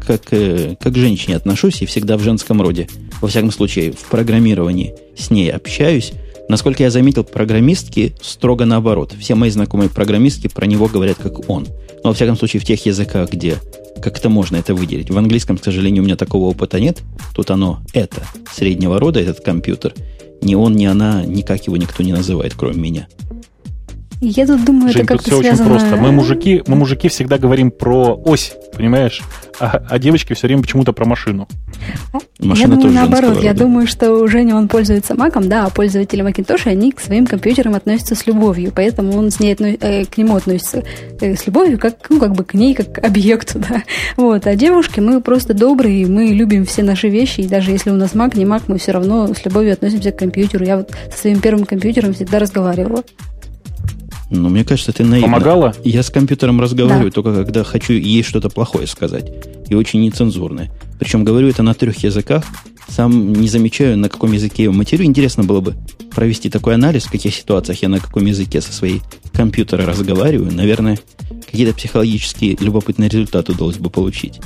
как, 0.06 0.24
как 0.24 0.92
к 0.92 0.96
женщине 0.96 1.36
отношусь 1.36 1.82
и 1.82 1.86
всегда 1.86 2.16
в 2.16 2.22
женском 2.22 2.60
роде. 2.60 2.88
Во 3.20 3.28
всяком 3.28 3.50
случае, 3.50 3.92
в 3.92 4.04
программировании 4.10 4.94
с 5.16 5.30
ней 5.30 5.50
общаюсь. 5.50 6.12
Насколько 6.48 6.82
я 6.82 6.90
заметил, 6.90 7.22
программистки 7.22 8.14
строго 8.20 8.64
наоборот. 8.64 9.14
Все 9.18 9.36
мои 9.36 9.50
знакомые 9.50 9.88
программистки 9.88 10.48
про 10.48 10.66
него 10.66 10.88
говорят 10.88 11.18
как 11.18 11.48
он. 11.48 11.68
Но, 12.02 12.10
во 12.10 12.14
всяком 12.14 12.36
случае, 12.36 12.60
в 12.60 12.64
тех 12.64 12.84
языках, 12.86 13.30
где 13.30 13.58
как-то 14.02 14.28
можно 14.28 14.56
это 14.56 14.74
выделить. 14.74 15.10
В 15.10 15.18
английском, 15.18 15.58
к 15.58 15.64
сожалению, 15.64 16.02
у 16.02 16.06
меня 16.06 16.16
такого 16.16 16.46
опыта 16.46 16.80
нет. 16.80 17.02
Тут 17.34 17.50
оно 17.50 17.80
это, 17.92 18.22
среднего 18.52 18.98
рода, 18.98 19.20
этот 19.20 19.44
компьютер. 19.44 19.94
Ни 20.42 20.54
он, 20.54 20.74
ни 20.74 20.86
она, 20.86 21.24
никак 21.24 21.66
его 21.66 21.76
никто 21.76 22.02
не 22.02 22.12
называет, 22.12 22.54
кроме 22.54 22.78
меня. 22.78 23.08
Я 24.20 24.46
тут 24.46 24.64
думаю, 24.64 24.92
Жень, 24.92 25.02
это 25.02 25.14
как-то 25.14 25.30
все 25.30 25.40
связано... 25.40 25.74
очень 25.74 25.78
просто. 25.80 25.96
Мы 25.96 26.12
мужики, 26.12 26.62
мы 26.66 26.76
мужики 26.76 27.08
всегда 27.08 27.38
говорим 27.38 27.70
про 27.70 28.14
ось, 28.14 28.52
понимаешь? 28.76 29.22
А, 29.58 29.82
а 29.88 29.98
девочки 29.98 30.34
все 30.34 30.46
время 30.46 30.62
почему-то 30.62 30.92
про 30.92 31.06
машину. 31.06 31.48
Машина 32.38 32.72
я 32.72 32.76
думаю, 32.76 32.92
наоборот. 32.92 33.34
Рода. 33.36 33.40
Я 33.40 33.54
думаю, 33.54 33.86
что 33.86 34.12
у 34.12 34.28
Жени 34.28 34.52
он 34.52 34.68
пользуется 34.68 35.14
Маком, 35.14 35.48
да, 35.48 35.66
а 35.66 35.70
пользователи 35.70 36.22
Macintosh, 36.22 36.66
они 36.66 36.92
к 36.92 37.00
своим 37.00 37.26
компьютерам 37.26 37.74
относятся 37.74 38.14
с 38.14 38.26
любовью, 38.26 38.72
поэтому 38.74 39.16
он 39.16 39.30
с 39.30 39.40
ней 39.40 39.54
э, 39.54 40.04
к 40.04 40.16
нему 40.18 40.36
относится 40.36 40.82
э, 41.20 41.34
с 41.34 41.46
любовью, 41.46 41.78
как, 41.78 41.94
ну, 42.10 42.20
как 42.20 42.32
бы 42.32 42.44
к 42.44 42.52
ней, 42.52 42.74
как 42.74 42.92
к 42.92 42.98
объекту, 43.04 43.58
да. 43.68 43.84
Вот. 44.16 44.46
А 44.46 44.54
девушки, 44.54 45.00
мы 45.00 45.22
просто 45.22 45.54
добрые, 45.54 46.06
мы 46.06 46.26
любим 46.26 46.66
все 46.66 46.82
наши 46.82 47.08
вещи, 47.08 47.40
и 47.40 47.48
даже 47.48 47.70
если 47.70 47.90
у 47.90 47.96
нас 47.96 48.12
Mac, 48.12 48.36
не 48.36 48.44
Mac, 48.44 48.64
мы 48.66 48.78
все 48.78 48.92
равно 48.92 49.32
с 49.32 49.44
любовью 49.44 49.72
относимся 49.72 50.12
к 50.12 50.18
компьютеру. 50.18 50.64
Я 50.64 50.78
вот 50.78 50.90
со 51.10 51.18
своим 51.20 51.40
первым 51.40 51.64
компьютером 51.64 52.12
всегда 52.12 52.38
разговаривала. 52.38 53.02
Ну, 54.30 54.48
мне 54.48 54.64
кажется, 54.64 54.92
ты 54.92 55.04
наивно. 55.04 55.26
Помогала? 55.26 55.74
Я 55.84 56.02
с 56.04 56.10
компьютером 56.10 56.60
разговариваю 56.60 57.10
да. 57.10 57.14
только 57.14 57.34
когда 57.34 57.64
хочу 57.64 57.94
ей 57.94 58.22
что-то 58.22 58.48
плохое 58.48 58.86
сказать. 58.86 59.32
И 59.68 59.74
очень 59.74 60.00
нецензурное. 60.00 60.70
Причем 60.98 61.24
говорю 61.24 61.48
это 61.48 61.62
на 61.62 61.74
трех 61.74 61.98
языках. 62.04 62.44
Сам 62.88 63.32
не 63.32 63.48
замечаю, 63.48 63.98
на 63.98 64.08
каком 64.08 64.32
языке 64.32 64.64
я 64.64 64.70
матерю. 64.70 65.04
Интересно 65.04 65.42
было 65.42 65.60
бы 65.60 65.74
провести 66.14 66.48
такой 66.48 66.74
анализ, 66.74 67.04
в 67.04 67.10
каких 67.10 67.34
ситуациях 67.34 67.82
я 67.82 67.88
на 67.88 67.98
каком 67.98 68.24
языке 68.24 68.60
со 68.60 68.72
своей 68.72 69.00
компьютера 69.32 69.84
разговариваю. 69.84 70.52
Наверное, 70.52 70.98
какие-то 71.50 71.74
психологические 71.74 72.56
любопытные 72.60 73.08
результаты 73.08 73.52
удалось 73.52 73.78
бы 73.78 73.90
получить 73.90 74.40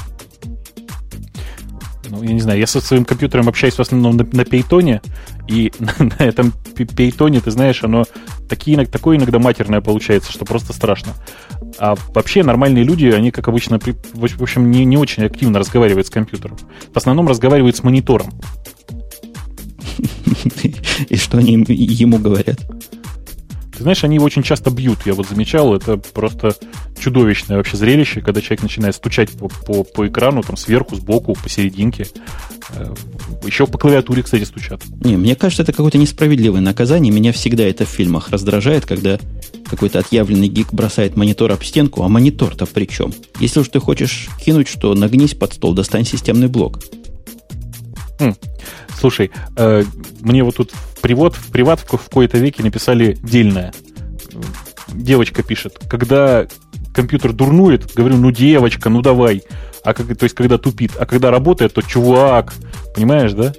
ну, 2.08 2.22
я 2.22 2.32
не 2.32 2.40
знаю, 2.40 2.58
я 2.58 2.66
со 2.66 2.80
своим 2.80 3.04
компьютером 3.04 3.48
общаюсь 3.48 3.74
в 3.74 3.80
основном 3.80 4.16
на, 4.16 4.26
на 4.30 4.44
пейтоне, 4.44 5.00
и 5.48 5.72
на, 5.98 6.22
этом 6.22 6.52
пейтоне, 6.74 7.40
ты 7.40 7.50
знаешь, 7.50 7.82
оно 7.84 8.04
такие, 8.48 8.84
такое 8.86 9.16
иногда 9.16 9.38
матерное 9.38 9.80
получается, 9.80 10.32
что 10.32 10.44
просто 10.44 10.72
страшно. 10.72 11.12
А 11.78 11.94
вообще 12.14 12.42
нормальные 12.42 12.84
люди, 12.84 13.06
они, 13.06 13.30
как 13.30 13.48
обычно, 13.48 13.78
в 13.78 14.42
общем, 14.42 14.70
не, 14.70 14.84
не 14.84 14.96
очень 14.96 15.24
активно 15.24 15.58
разговаривают 15.58 16.06
с 16.06 16.10
компьютером. 16.10 16.56
В 16.92 16.96
основном 16.96 17.28
разговаривают 17.28 17.76
с 17.76 17.82
монитором. 17.82 18.30
И 21.08 21.16
что 21.16 21.38
они 21.38 21.54
ему 21.54 22.18
говорят? 22.18 22.60
Ты 23.76 23.82
знаешь, 23.82 24.04
они 24.04 24.16
его 24.16 24.24
очень 24.24 24.42
часто 24.42 24.70
бьют, 24.70 25.00
я 25.04 25.14
вот 25.14 25.28
замечал, 25.28 25.74
это 25.74 25.96
просто 25.96 26.54
чудовищное 26.98 27.56
вообще 27.56 27.76
зрелище, 27.76 28.20
когда 28.20 28.40
человек 28.40 28.62
начинает 28.62 28.94
стучать 28.94 29.30
по, 29.30 29.48
по, 29.48 29.82
по 29.82 30.06
экрану, 30.06 30.42
там 30.42 30.56
сверху, 30.56 30.94
сбоку, 30.94 31.34
посерединке. 31.34 32.06
Э, 32.70 32.94
Еще 33.44 33.66
по 33.66 33.76
клавиатуре, 33.76 34.22
кстати, 34.22 34.44
стучат. 34.44 34.82
Не, 35.04 35.16
мне 35.16 35.34
кажется, 35.34 35.62
это 35.62 35.72
какое-то 35.72 35.98
несправедливое 35.98 36.60
наказание. 36.60 37.12
Меня 37.12 37.32
всегда 37.32 37.64
это 37.64 37.84
в 37.84 37.88
фильмах 37.88 38.30
раздражает, 38.30 38.86
когда 38.86 39.18
какой-то 39.68 39.98
отъявленный 39.98 40.48
гик 40.48 40.72
бросает 40.72 41.16
монитор 41.16 41.50
об 41.50 41.64
стенку, 41.64 42.04
а 42.04 42.08
монитор-то 42.08 42.66
при 42.66 42.86
чем? 42.86 43.12
Если 43.40 43.60
уж 43.60 43.68
ты 43.68 43.80
хочешь 43.80 44.28
кинуть, 44.44 44.68
что 44.68 44.94
нагнись 44.94 45.34
под 45.34 45.52
стол, 45.52 45.74
достань 45.74 46.04
системный 46.04 46.48
блок. 46.48 46.78
Хм. 48.20 48.34
Слушай, 48.96 49.30
э, 49.56 49.84
мне 50.20 50.44
вот 50.44 50.56
тут 50.56 50.72
привод, 51.04 51.36
в 51.36 51.50
приват 51.50 51.80
в, 51.80 51.84
в 51.84 52.08
кои-то 52.08 52.38
веке 52.38 52.62
написали 52.62 53.18
дельное. 53.22 53.74
Девочка 54.90 55.42
пишет, 55.42 55.78
когда 55.86 56.46
компьютер 56.94 57.34
дурнует, 57.34 57.92
говорю, 57.94 58.16
ну 58.16 58.30
девочка, 58.30 58.88
ну 58.88 59.02
давай. 59.02 59.42
А 59.84 59.92
как, 59.92 60.16
то 60.16 60.24
есть, 60.24 60.34
когда 60.34 60.56
тупит. 60.56 60.92
А 60.98 61.04
когда 61.04 61.30
работает, 61.30 61.74
то 61.74 61.82
чувак. 61.82 62.54
Понимаешь, 62.94 63.34
да? 63.34 63.52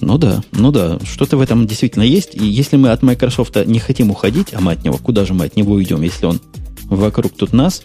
Ну 0.00 0.16
да, 0.16 0.42
ну 0.52 0.72
да, 0.72 0.98
что-то 1.04 1.36
в 1.36 1.42
этом 1.42 1.66
действительно 1.66 2.04
есть. 2.04 2.34
И 2.34 2.42
если 2.42 2.78
мы 2.78 2.88
от 2.88 3.02
Microsoft 3.02 3.56
не 3.66 3.78
хотим 3.78 4.10
уходить, 4.10 4.54
а 4.54 4.62
мы 4.62 4.72
от 4.72 4.84
него, 4.84 4.96
куда 4.96 5.26
же 5.26 5.34
мы 5.34 5.44
от 5.44 5.56
него 5.56 5.74
уйдем, 5.74 6.00
если 6.00 6.24
он 6.24 6.40
вокруг 6.84 7.32
тут 7.36 7.52
нас, 7.52 7.82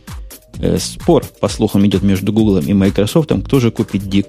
э, 0.59 0.77
спор, 0.77 1.25
по 1.41 1.49
слухам, 1.49 1.85
идет 1.85 2.03
между 2.03 2.31
Google 2.31 2.59
и 2.59 2.71
Microsoft, 2.71 3.31
кто 3.45 3.59
же 3.59 3.69
купит 3.69 4.07
дик 4.07 4.27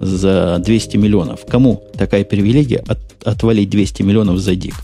за 0.00 0.58
200 0.58 0.96
миллионов. 0.96 1.44
Кому 1.46 1.84
такая 1.96 2.24
привилегия 2.24 2.82
от, 2.88 2.98
отвалить 3.24 3.70
200 3.70 4.02
миллионов 4.02 4.38
за 4.38 4.56
дик? 4.56 4.74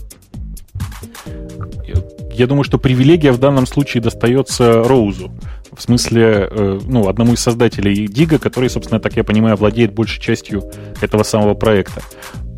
Я 2.33 2.45
думаю, 2.45 2.63
что 2.63 2.77
привилегия 2.77 3.31
в 3.31 3.39
данном 3.39 3.65
случае 3.65 4.03
достается 4.03 4.83
Роузу. 4.83 5.31
В 5.75 5.81
смысле, 5.81 6.47
э, 6.49 6.79
ну, 6.85 7.09
одному 7.09 7.33
из 7.33 7.39
создателей 7.39 8.07
Дига, 8.07 8.37
который, 8.37 8.69
собственно, 8.69 8.99
так 8.99 9.15
я 9.17 9.23
понимаю, 9.23 9.57
владеет 9.57 9.93
большей 9.93 10.21
частью 10.21 10.63
этого 11.01 11.23
самого 11.23 11.55
проекта. 11.55 12.01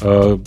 Э, 0.02 0.38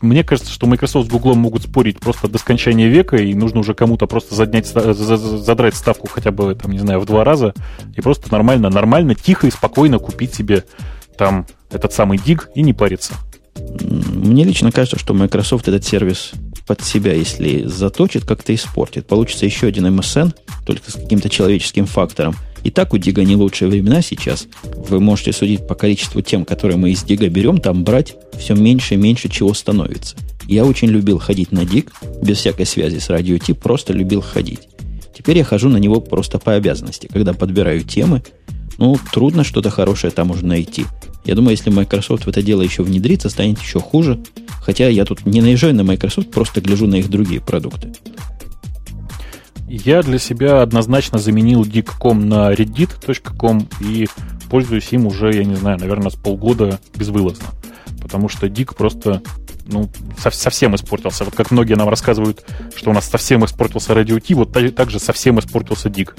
мне 0.00 0.24
кажется, 0.24 0.52
что 0.52 0.66
Microsoft 0.66 1.08
с 1.08 1.10
Google 1.10 1.34
могут 1.34 1.62
спорить 1.62 2.00
просто 2.00 2.28
до 2.28 2.38
скончания 2.38 2.88
века, 2.88 3.16
и 3.16 3.34
нужно 3.34 3.60
уже 3.60 3.74
кому-то 3.74 4.06
просто 4.06 4.34
заднять, 4.34 4.66
задрать 4.66 5.74
ставку 5.74 6.08
хотя 6.08 6.30
бы, 6.30 6.54
там, 6.54 6.72
не 6.72 6.78
знаю, 6.78 7.00
в 7.00 7.06
два 7.06 7.24
раза, 7.24 7.54
и 7.96 8.00
просто 8.00 8.30
нормально, 8.32 8.68
нормально, 8.68 9.14
тихо 9.14 9.46
и 9.46 9.50
спокойно 9.50 9.98
купить 9.98 10.34
себе 10.34 10.64
там 11.22 11.46
этот 11.70 11.92
самый 11.92 12.18
диг 12.18 12.50
и 12.56 12.62
не 12.62 12.72
париться. 12.72 13.14
Мне 13.54 14.42
лично 14.42 14.72
кажется, 14.72 14.98
что 14.98 15.14
Microsoft 15.14 15.68
этот 15.68 15.84
сервис 15.84 16.32
под 16.66 16.80
себя, 16.80 17.12
если 17.12 17.62
заточит, 17.62 18.24
как-то 18.24 18.52
испортит. 18.52 19.06
Получится 19.06 19.46
еще 19.46 19.68
один 19.68 19.86
MSN, 19.86 20.34
только 20.66 20.90
с 20.90 20.94
каким-то 20.94 21.30
человеческим 21.30 21.86
фактором. 21.86 22.34
И 22.64 22.72
так 22.72 22.92
у 22.92 22.98
Дига 22.98 23.22
не 23.22 23.36
лучшие 23.36 23.68
времена 23.68 24.02
сейчас. 24.02 24.48
Вы 24.64 24.98
можете 24.98 25.32
судить 25.32 25.64
по 25.68 25.76
количеству 25.76 26.22
тем, 26.22 26.44
которые 26.44 26.76
мы 26.76 26.90
из 26.90 27.04
Дига 27.04 27.28
берем, 27.28 27.58
там 27.58 27.84
брать 27.84 28.16
все 28.36 28.56
меньше 28.56 28.94
и 28.94 28.96
меньше 28.96 29.28
чего 29.28 29.54
становится. 29.54 30.16
Я 30.48 30.64
очень 30.64 30.88
любил 30.88 31.20
ходить 31.20 31.52
на 31.52 31.64
Диг, 31.64 31.92
без 32.20 32.38
всякой 32.38 32.66
связи 32.66 32.98
с 32.98 33.08
радио 33.08 33.38
Ти, 33.38 33.52
просто 33.52 33.92
любил 33.92 34.22
ходить. 34.22 34.68
Теперь 35.16 35.38
я 35.38 35.44
хожу 35.44 35.68
на 35.68 35.76
него 35.76 36.00
просто 36.00 36.40
по 36.40 36.54
обязанности. 36.54 37.08
Когда 37.12 37.32
подбираю 37.32 37.84
темы, 37.84 38.24
ну, 38.78 38.98
трудно 39.12 39.44
что-то 39.44 39.70
хорошее 39.70 40.12
там 40.12 40.32
уже 40.32 40.44
найти. 40.44 40.84
Я 41.24 41.34
думаю, 41.34 41.52
если 41.52 41.70
Microsoft 41.70 42.24
в 42.24 42.28
это 42.28 42.42
дело 42.42 42.62
еще 42.62 42.82
внедрится, 42.82 43.28
станет 43.28 43.60
еще 43.60 43.80
хуже. 43.80 44.20
Хотя 44.60 44.88
я 44.88 45.04
тут 45.04 45.24
не 45.24 45.40
наезжаю 45.40 45.74
на 45.74 45.82
Microsoft, 45.82 46.30
просто 46.30 46.60
гляжу 46.60 46.86
на 46.86 46.96
их 46.96 47.08
другие 47.08 47.40
продукты. 47.40 47.92
Я 49.68 50.02
для 50.02 50.18
себя 50.18 50.62
однозначно 50.62 51.18
заменил 51.18 51.62
dig.com 51.62 52.28
на 52.28 52.52
reddit.com 52.52 53.68
и 53.80 54.06
пользуюсь 54.50 54.92
им 54.92 55.06
уже, 55.06 55.32
я 55.32 55.44
не 55.44 55.54
знаю, 55.54 55.78
наверное, 55.78 56.10
с 56.10 56.14
полгода 56.14 56.78
безвылазно. 56.94 57.46
Потому 58.00 58.28
что 58.28 58.48
dig 58.48 58.74
просто 58.76 59.22
ну, 59.66 59.88
совсем 60.18 60.74
испортился. 60.74 61.24
Вот 61.24 61.34
как 61.34 61.50
многие 61.50 61.74
нам 61.74 61.88
рассказывают, 61.88 62.44
что 62.74 62.90
у 62.90 62.92
нас 62.92 63.08
совсем 63.08 63.44
испортился 63.44 63.94
радио 63.94 64.18
Ти, 64.18 64.34
вот 64.34 64.52
так 64.52 64.90
же 64.90 64.98
совсем 64.98 65.38
испортился 65.38 65.88
Дик. 65.88 66.16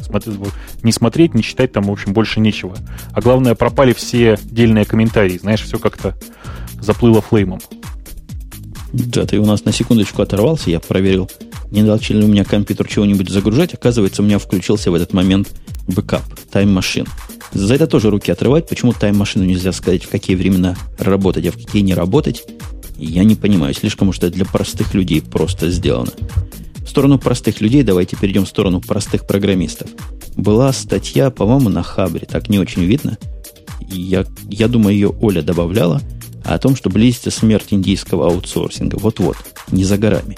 Не 0.83 0.91
смотреть, 0.91 1.33
не 1.33 1.43
читать 1.43 1.71
там, 1.71 1.83
в 1.83 1.91
общем, 1.91 2.13
больше 2.13 2.39
нечего. 2.39 2.75
А 3.11 3.21
главное, 3.21 3.55
пропали 3.55 3.93
все 3.93 4.37
дельные 4.43 4.85
комментарии. 4.85 5.37
Знаешь, 5.37 5.61
все 5.61 5.79
как-то 5.79 6.15
заплыло 6.79 7.21
флеймом. 7.21 7.59
Да, 8.93 9.25
ты 9.25 9.39
у 9.39 9.45
нас 9.45 9.65
на 9.65 9.71
секундочку 9.71 10.21
оторвался, 10.21 10.69
я 10.69 10.79
проверил, 10.79 11.29
не 11.71 11.81
начал 11.81 12.15
ли 12.15 12.25
у 12.25 12.27
меня 12.27 12.43
компьютер 12.43 12.87
чего-нибудь 12.87 13.29
загружать. 13.29 13.73
Оказывается, 13.73 14.21
у 14.21 14.25
меня 14.25 14.37
включился 14.37 14.91
в 14.91 14.93
этот 14.93 15.13
момент 15.13 15.49
бэкап, 15.87 16.21
Time 16.51 16.70
Machine. 16.70 17.07
За 17.53 17.73
это 17.73 17.87
тоже 17.87 18.11
руки 18.11 18.31
отрывать. 18.31 18.69
Почему 18.69 18.93
Time 18.93 19.11
Machine 19.11 19.41
у 19.41 19.45
нельзя 19.45 19.71
сказать, 19.71 20.03
в 20.03 20.09
какие 20.09 20.35
времена 20.35 20.75
работать, 20.99 21.47
а 21.47 21.51
в 21.51 21.55
какие 21.55 21.81
не 21.81 21.95
работать? 21.95 22.43
Я 22.97 23.23
не 23.23 23.35
понимаю, 23.35 23.73
слишком 23.73 24.09
уж 24.09 24.17
это 24.17 24.29
для 24.29 24.45
простых 24.45 24.93
людей 24.93 25.21
просто 25.21 25.69
сделано. 25.69 26.11
В 26.85 26.89
сторону 26.89 27.17
простых 27.17 27.61
людей 27.61 27.83
давайте 27.83 28.15
перейдем 28.15 28.45
в 28.45 28.49
сторону 28.49 28.81
простых 28.81 29.25
программистов. 29.25 29.89
Была 30.35 30.71
статья, 30.73 31.29
по-моему, 31.29 31.69
на 31.69 31.83
Хабре, 31.83 32.27
так 32.29 32.49
не 32.49 32.59
очень 32.59 32.83
видно. 32.83 33.17
Я, 33.89 34.25
я 34.49 34.67
думаю, 34.67 34.95
ее 34.95 35.09
Оля 35.21 35.41
добавляла, 35.41 36.01
о 36.43 36.57
том, 36.59 36.75
что 36.75 36.89
близится 36.89 37.31
смерть 37.31 37.67
индийского 37.71 38.27
аутсорсинга. 38.27 38.97
Вот-вот, 38.97 39.37
не 39.71 39.85
за 39.85 39.97
горами. 39.97 40.37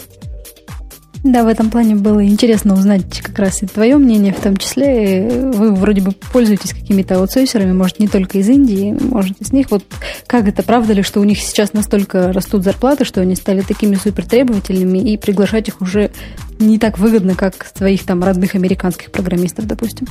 Да, 1.26 1.44
в 1.44 1.48
этом 1.48 1.72
плане 1.72 1.96
было 1.96 2.24
интересно 2.24 2.76
узнать 2.76 3.20
как 3.20 3.40
раз 3.40 3.64
и 3.64 3.66
твое 3.66 3.98
мнение, 3.98 4.32
в 4.32 4.40
том 4.40 4.58
числе. 4.58 5.28
Вы 5.28 5.74
вроде 5.74 6.02
бы 6.02 6.12
пользуетесь 6.12 6.72
какими-то 6.72 7.16
аутсорсерами, 7.16 7.74
может, 7.74 7.98
не 7.98 8.08
только 8.08 8.38
из 8.38 8.48
Индии, 8.48 8.96
может, 9.02 9.42
из 9.42 9.52
них. 9.52 9.72
Вот 9.72 9.84
как 10.28 10.48
это, 10.48 10.62
правда 10.62 10.94
ли, 10.94 11.02
что 11.02 11.20
у 11.20 11.24
них 11.24 11.40
сейчас 11.40 11.74
настолько 11.74 12.32
растут 12.32 12.64
зарплаты, 12.64 13.06
что 13.06 13.22
они 13.22 13.34
стали 13.34 13.62
такими 13.62 13.96
супер 13.96 14.24
требовательными, 14.24 15.00
и 15.00 15.18
приглашать 15.18 15.68
их 15.68 15.82
уже 15.82 16.12
не 16.60 16.78
так 16.78 17.00
выгодно, 17.00 17.34
как 17.34 17.66
своих 17.76 18.06
там 18.06 18.24
родных 18.24 18.54
американских 18.54 19.10
программистов, 19.10 19.66
допустим? 19.66 20.06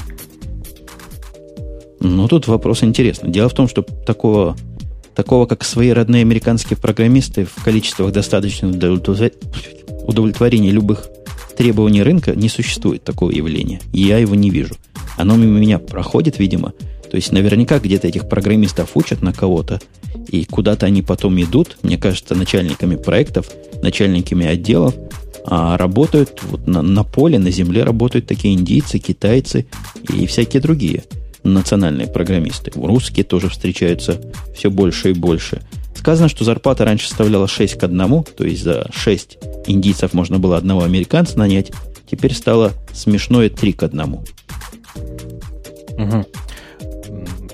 Ну, 2.01 2.27
тут 2.27 2.49
вопрос 2.49 2.83
интересный. 2.83 3.31
Дело 3.31 3.49
в 3.49 3.55
том, 3.55 3.69
что 3.69 3.83
такого, 3.83 4.57
такого 5.15 5.47
как 5.47 5.65
свои 5.65 5.91
родные 5.91 6.23
американские 6.23 6.77
программисты 6.77 7.45
в 7.45 7.63
количествах 7.63 8.13
достаточно 8.13 8.71
для 8.71 8.91
удовлетворения 8.93 10.71
любых 10.71 11.07
требований 11.57 12.03
рынка 12.03 12.35
не 12.35 12.49
существует 12.49 13.05
такого 13.05 13.31
явления. 13.31 13.81
И 13.93 14.03
я 14.03 14.19
его 14.19 14.35
не 14.35 14.51
вижу. 14.51 14.77
Оно 15.17 15.37
мимо 15.37 15.59
меня 15.59 15.79
проходит, 15.79 16.39
видимо. 16.39 16.73
То 17.11 17.17
есть 17.17 17.31
наверняка 17.31 17.79
где-то 17.79 18.09
этих 18.09 18.29
программистов 18.29 18.91
учат 18.95 19.23
на 19.23 19.33
кого-то, 19.33 19.81
и 20.29 20.45
куда-то 20.45 20.87
они 20.87 21.03
потом 21.03 21.41
идут, 21.41 21.77
мне 21.83 21.97
кажется, 21.97 22.35
начальниками 22.35 22.97
проектов, 22.97 23.47
начальниками 23.83 24.47
отделов, 24.47 24.95
а 25.47 25.77
работают 25.77 26.41
вот 26.43 26.67
на, 26.67 26.83
на 26.83 27.05
поле, 27.05 27.39
на 27.39 27.51
земле 27.51 27.85
работают 27.85 28.27
такие 28.27 28.55
индийцы, 28.55 28.99
китайцы 28.99 29.67
и 30.13 30.27
всякие 30.27 30.61
другие 30.61 31.05
национальные 31.45 32.07
программисты. 32.07 32.73
Русские 32.75 33.25
тоже 33.25 33.49
встречаются 33.49 34.21
все 34.55 34.71
больше 34.71 35.11
и 35.11 35.15
больше. 35.15 35.63
Сказано, 35.95 36.29
что 36.29 36.45
зарплата 36.45 36.85
раньше 36.85 37.09
составляла 37.09 37.47
6 37.47 37.79
к 37.79 37.85
1, 37.85 38.25
то 38.37 38.45
есть 38.45 38.63
за 38.63 38.89
6 38.93 39.39
индийцев 39.67 40.13
можно 40.13 40.39
было 40.39 40.57
одного 40.57 40.83
американца 40.83 41.39
нанять. 41.39 41.71
Теперь 42.11 42.35
стало 42.35 42.73
смешное 42.93 43.49
3 43.49 43.73
к 43.73 43.83
1. 43.85 44.03
Угу. 45.97 46.27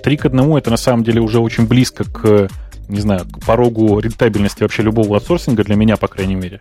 3 0.03 0.17
к 0.17 0.25
1 0.27 0.57
это 0.57 0.71
на 0.71 0.77
самом 0.77 1.05
деле 1.05 1.21
уже 1.21 1.39
очень 1.41 1.67
близко 1.67 2.05
к 2.05 2.49
не 2.91 3.01
знаю, 3.01 3.25
к 3.25 3.45
порогу 3.47 4.01
рентабельности 4.01 4.63
вообще 4.63 4.83
любого 4.83 5.17
аутсорсинга, 5.17 5.63
для 5.63 5.77
меня, 5.77 5.97
по 5.97 6.09
крайней 6.09 6.35
мере. 6.35 6.61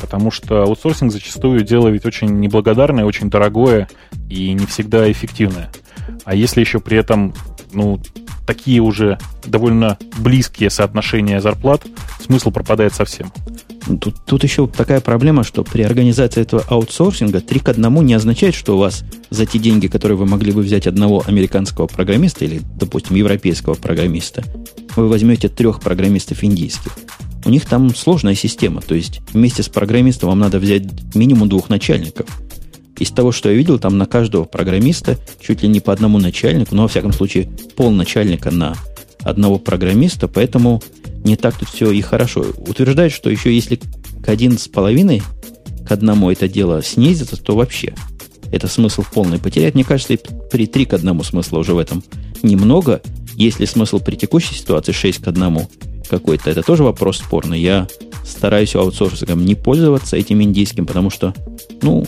Потому 0.00 0.30
что 0.30 0.62
аутсорсинг 0.62 1.12
зачастую 1.12 1.62
дело 1.62 1.88
ведь 1.88 2.06
очень 2.06 2.40
неблагодарное, 2.40 3.04
очень 3.04 3.28
дорогое 3.28 3.88
и 4.30 4.52
не 4.54 4.64
всегда 4.66 5.10
эффективное. 5.10 5.70
А 6.26 6.34
если 6.34 6.60
еще 6.60 6.80
при 6.80 6.98
этом, 6.98 7.32
ну, 7.72 8.00
такие 8.48 8.80
уже 8.80 9.16
довольно 9.44 9.96
близкие 10.18 10.70
соотношения 10.70 11.40
зарплат, 11.40 11.82
смысл 12.20 12.50
пропадает 12.50 12.94
совсем. 12.94 13.32
Тут, 14.00 14.16
тут 14.26 14.42
еще 14.42 14.66
такая 14.66 15.00
проблема, 15.00 15.44
что 15.44 15.62
при 15.62 15.82
организации 15.82 16.40
этого 16.40 16.64
аутсорсинга 16.66 17.40
3 17.40 17.60
к 17.60 17.68
1 17.68 18.04
не 18.04 18.14
означает, 18.14 18.56
что 18.56 18.74
у 18.74 18.80
вас 18.80 19.04
за 19.30 19.46
те 19.46 19.60
деньги, 19.60 19.86
которые 19.86 20.18
вы 20.18 20.26
могли 20.26 20.50
бы 20.50 20.62
взять 20.62 20.88
одного 20.88 21.22
американского 21.24 21.86
программиста 21.86 22.44
или, 22.44 22.60
допустим, 22.74 23.14
европейского 23.14 23.74
программиста, 23.74 24.42
вы 24.96 25.08
возьмете 25.08 25.48
трех 25.48 25.80
программистов 25.80 26.42
индийских. 26.42 26.90
У 27.44 27.50
них 27.50 27.66
там 27.66 27.94
сложная 27.94 28.34
система, 28.34 28.80
то 28.80 28.96
есть 28.96 29.20
вместе 29.32 29.62
с 29.62 29.68
программистом 29.68 30.30
вам 30.30 30.40
надо 30.40 30.58
взять 30.58 31.14
минимум 31.14 31.48
двух 31.48 31.68
начальников– 31.68 32.26
из 32.98 33.10
того, 33.10 33.32
что 33.32 33.50
я 33.50 33.56
видел, 33.56 33.78
там 33.78 33.98
на 33.98 34.06
каждого 34.06 34.44
программиста 34.44 35.16
чуть 35.40 35.62
ли 35.62 35.68
не 35.68 35.80
по 35.80 35.92
одному 35.92 36.18
начальнику, 36.18 36.74
но, 36.74 36.82
во 36.82 36.88
всяком 36.88 37.12
случае, 37.12 37.50
пол 37.76 37.90
начальника 37.90 38.50
на 38.50 38.74
одного 39.20 39.58
программиста, 39.58 40.28
поэтому 40.28 40.82
не 41.24 41.36
так 41.36 41.58
тут 41.58 41.68
все 41.68 41.90
и 41.90 42.00
хорошо. 42.00 42.46
Утверждают, 42.58 43.12
что 43.12 43.28
еще 43.30 43.54
если 43.54 43.80
к 44.24 44.28
один 44.28 44.58
с 44.58 44.68
половиной 44.68 45.22
к 45.86 45.92
одному 45.92 46.30
это 46.30 46.48
дело 46.48 46.82
снизится, 46.82 47.36
то 47.36 47.56
вообще 47.56 47.94
это 48.50 48.68
смысл 48.68 49.04
полный 49.12 49.38
потерять. 49.38 49.74
Мне 49.74 49.84
кажется, 49.84 50.16
при 50.50 50.66
3 50.66 50.84
к 50.86 50.94
1 50.94 51.24
смысла 51.24 51.58
уже 51.58 51.74
в 51.74 51.78
этом 51.78 52.02
немного. 52.42 53.00
Если 53.34 53.64
смысл 53.64 53.98
при 53.98 54.16
текущей 54.16 54.54
ситуации 54.54 54.92
6 54.92 55.18
к 55.18 55.28
1 55.28 55.66
какой-то, 56.08 56.50
это 56.50 56.62
тоже 56.62 56.84
вопрос 56.84 57.18
спорный. 57.18 57.60
Я 57.60 57.88
стараюсь 58.24 58.74
аутсорсингом 58.74 59.44
не 59.44 59.54
пользоваться 59.54 60.16
этим 60.16 60.42
индийским, 60.42 60.86
потому 60.86 61.10
что, 61.10 61.34
ну, 61.82 62.06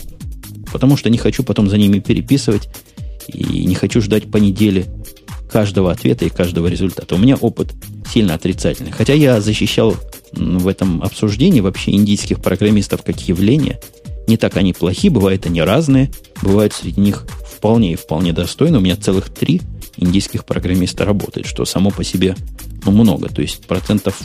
потому 0.71 0.97
что 0.97 1.09
не 1.09 1.17
хочу 1.17 1.43
потом 1.43 1.69
за 1.69 1.77
ними 1.77 1.99
переписывать 1.99 2.69
и 3.27 3.65
не 3.65 3.75
хочу 3.75 4.01
ждать 4.01 4.29
по 4.31 4.37
неделе 4.37 4.85
каждого 5.51 5.91
ответа 5.91 6.25
и 6.25 6.29
каждого 6.29 6.67
результата. 6.67 7.15
У 7.15 7.17
меня 7.17 7.35
опыт 7.35 7.73
сильно 8.11 8.35
отрицательный. 8.35 8.91
Хотя 8.91 9.13
я 9.13 9.41
защищал 9.41 9.95
в 10.31 10.67
этом 10.67 11.01
обсуждении 11.01 11.59
вообще 11.59 11.91
индийских 11.91 12.41
программистов 12.41 13.03
как 13.03 13.19
явление. 13.27 13.79
Не 14.27 14.37
так 14.37 14.57
они 14.57 14.73
плохи, 14.73 15.09
бывают 15.09 15.47
они 15.47 15.61
разные, 15.61 16.11
бывают 16.41 16.73
среди 16.73 17.01
них 17.01 17.25
вполне 17.47 17.93
и 17.93 17.95
вполне 17.95 18.31
достойно. 18.31 18.77
У 18.77 18.81
меня 18.81 18.95
целых 18.95 19.29
три 19.29 19.61
индийских 19.97 20.45
программиста 20.45 21.03
работает, 21.03 21.47
что 21.47 21.65
само 21.65 21.89
по 21.89 22.03
себе 22.03 22.35
ну, 22.85 22.91
много. 22.91 23.27
То 23.29 23.41
есть 23.41 23.65
процентов, 23.65 24.19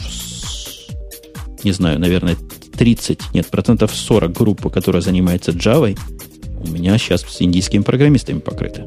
не 1.63 1.71
знаю, 1.71 1.99
наверное, 1.99 2.37
30, 2.77 3.33
нет, 3.33 3.47
процентов 3.47 3.93
40 3.95 4.31
группы, 4.31 4.69
которая 4.69 5.01
занимается 5.01 5.51
Java, 5.51 5.97
у 6.65 6.71
меня 6.71 6.97
сейчас 6.97 7.21
с 7.21 7.41
индийскими 7.41 7.81
программистами 7.81 8.39
покрыты. 8.39 8.83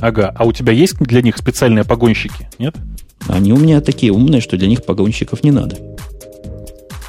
Ага, 0.00 0.32
а 0.36 0.44
у 0.44 0.52
тебя 0.52 0.72
есть 0.72 0.96
для 0.98 1.22
них 1.22 1.36
специальные 1.36 1.84
погонщики, 1.84 2.48
нет? 2.58 2.74
Они 3.26 3.52
у 3.52 3.56
меня 3.56 3.80
такие 3.80 4.12
умные, 4.12 4.40
что 4.40 4.56
для 4.56 4.68
них 4.68 4.84
погонщиков 4.84 5.42
не 5.42 5.50
надо. 5.50 5.76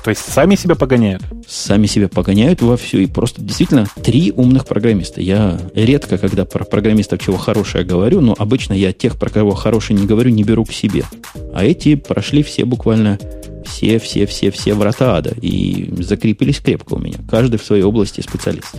То 0.03 0.11
есть 0.11 0.21
сами 0.21 0.55
себя 0.55 0.75
погоняют? 0.75 1.21
Сами 1.47 1.85
себя 1.85 2.07
погоняют 2.07 2.61
во 2.61 2.77
все. 2.77 2.99
И 2.99 3.05
просто 3.05 3.41
действительно 3.41 3.85
три 4.01 4.31
умных 4.31 4.65
программиста. 4.65 5.21
Я 5.21 5.59
редко, 5.73 6.17
когда 6.17 6.45
про 6.45 6.63
программистов 6.63 7.21
чего 7.21 7.37
хорошее 7.37 7.83
говорю, 7.83 8.21
но 8.21 8.33
обычно 8.37 8.73
я 8.73 8.93
тех, 8.93 9.17
про 9.17 9.29
кого 9.29 9.51
хорошее 9.51 9.99
не 9.99 10.07
говорю, 10.07 10.31
не 10.31 10.43
беру 10.43 10.63
к 10.65 10.71
себе. 10.71 11.03
А 11.53 11.65
эти 11.65 11.95
прошли 11.95 12.43
все 12.43 12.65
буквально 12.65 13.19
все, 13.65 13.99
все, 13.99 14.25
все, 14.25 14.51
все 14.51 14.73
врата 14.73 15.17
ада 15.17 15.35
и 15.41 15.93
закрепились 15.99 16.59
крепко 16.59 16.93
у 16.93 16.99
меня. 16.99 17.17
Каждый 17.29 17.59
в 17.59 17.63
своей 17.63 17.83
области 17.83 18.21
специалист. 18.21 18.75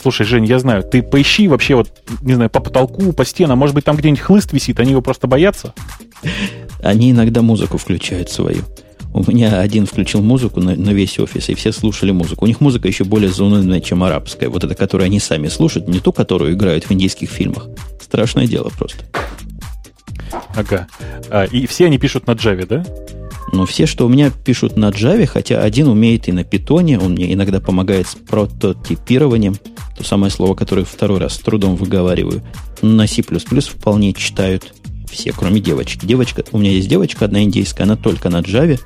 Слушай, 0.00 0.24
Жень, 0.24 0.46
я 0.46 0.58
знаю, 0.58 0.82
ты 0.82 1.02
поищи 1.02 1.46
вообще 1.46 1.74
вот, 1.74 1.92
не 2.22 2.34
знаю, 2.34 2.48
по 2.48 2.60
потолку, 2.60 3.12
по 3.12 3.24
стенам, 3.24 3.58
может 3.58 3.74
быть, 3.74 3.84
там 3.84 3.96
где-нибудь 3.96 4.20
хлыст 4.20 4.52
висит, 4.52 4.80
они 4.80 4.92
его 4.92 5.02
просто 5.02 5.26
боятся? 5.26 5.74
Они 6.82 7.10
иногда 7.10 7.42
музыку 7.42 7.76
включают 7.76 8.30
свою. 8.30 8.62
У 9.12 9.28
меня 9.28 9.60
один 9.60 9.86
включил 9.86 10.22
музыку 10.22 10.60
на, 10.60 10.76
на 10.76 10.90
весь 10.90 11.18
офис, 11.18 11.48
и 11.48 11.54
все 11.54 11.72
слушали 11.72 12.12
музыку. 12.12 12.44
У 12.44 12.48
них 12.48 12.60
музыка 12.60 12.86
еще 12.86 13.04
более 13.04 13.30
заунывная, 13.30 13.80
чем 13.80 14.04
арабская. 14.04 14.48
Вот 14.48 14.62
эта, 14.62 14.74
которую 14.74 15.06
они 15.06 15.18
сами 15.18 15.48
слушают, 15.48 15.88
не 15.88 15.98
ту, 15.98 16.12
которую 16.12 16.52
играют 16.52 16.84
в 16.84 16.92
индийских 16.92 17.28
фильмах. 17.28 17.66
Страшное 18.00 18.46
дело 18.46 18.70
просто. 18.70 19.04
Ага. 20.54 20.86
А, 21.28 21.44
и 21.44 21.66
все 21.66 21.86
они 21.86 21.98
пишут 21.98 22.26
на 22.28 22.32
Java, 22.32 22.66
да? 22.66 22.84
Но 23.52 23.66
все, 23.66 23.86
что 23.86 24.06
у 24.06 24.08
меня 24.08 24.30
пишут 24.30 24.76
на 24.76 24.90
Java, 24.90 25.26
хотя 25.26 25.62
один 25.62 25.88
умеет 25.88 26.28
и 26.28 26.32
на 26.32 26.40
Python, 26.40 27.04
он 27.04 27.12
мне 27.12 27.32
иногда 27.32 27.60
помогает 27.60 28.06
с 28.06 28.14
прототипированием, 28.14 29.56
то 29.96 30.04
самое 30.04 30.30
слово, 30.30 30.54
которое 30.54 30.84
второй 30.84 31.18
раз 31.18 31.34
с 31.34 31.38
трудом 31.38 31.76
выговариваю. 31.76 32.42
На 32.82 33.06
C++ 33.06 33.22
вполне 33.22 34.12
читают 34.12 34.72
все, 35.10 35.32
кроме 35.32 35.60
девочки. 35.60 36.06
Девочка, 36.06 36.44
у 36.52 36.58
меня 36.58 36.70
есть 36.70 36.88
девочка 36.88 37.24
одна 37.24 37.42
индейская, 37.42 37.84
она 37.84 37.96
только 37.96 38.30
на 38.30 38.40
Java, 38.40 38.80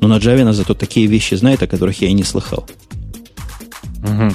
но 0.00 0.08
на 0.08 0.18
Java 0.18 0.42
она 0.42 0.52
зато 0.52 0.74
такие 0.74 1.06
вещи 1.06 1.34
знает, 1.34 1.62
о 1.62 1.66
которых 1.66 2.00
я 2.02 2.08
и 2.08 2.12
не 2.12 2.24
слыхал. 2.24 2.66
Угу. 4.02 4.34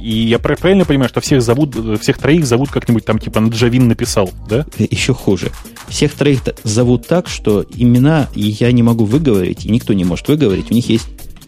И 0.00 0.26
я 0.26 0.38
правильно 0.38 0.84
понимаю, 0.84 1.08
что 1.08 1.20
всех 1.20 1.42
зовут, 1.42 1.76
всех 2.00 2.18
троих 2.18 2.46
зовут 2.46 2.70
как-нибудь 2.70 3.04
там, 3.04 3.18
типа, 3.18 3.40
Наджавин 3.40 3.86
написал, 3.86 4.30
да? 4.48 4.66
Э, 4.78 4.86
еще 4.90 5.14
хуже. 5.14 5.52
Всех 5.88 6.12
троих 6.14 6.40
зовут 6.64 7.06
так, 7.06 7.28
что 7.28 7.64
имена 7.74 8.28
я 8.34 8.72
не 8.72 8.82
могу 8.82 9.04
выговорить, 9.04 9.64
и 9.64 9.70
никто 9.70 9.92
не 9.92 10.04
может 10.04 10.28
выговорить. 10.28 10.70
У 10.70 10.74
них 10.74 10.88
есть 10.88 11.06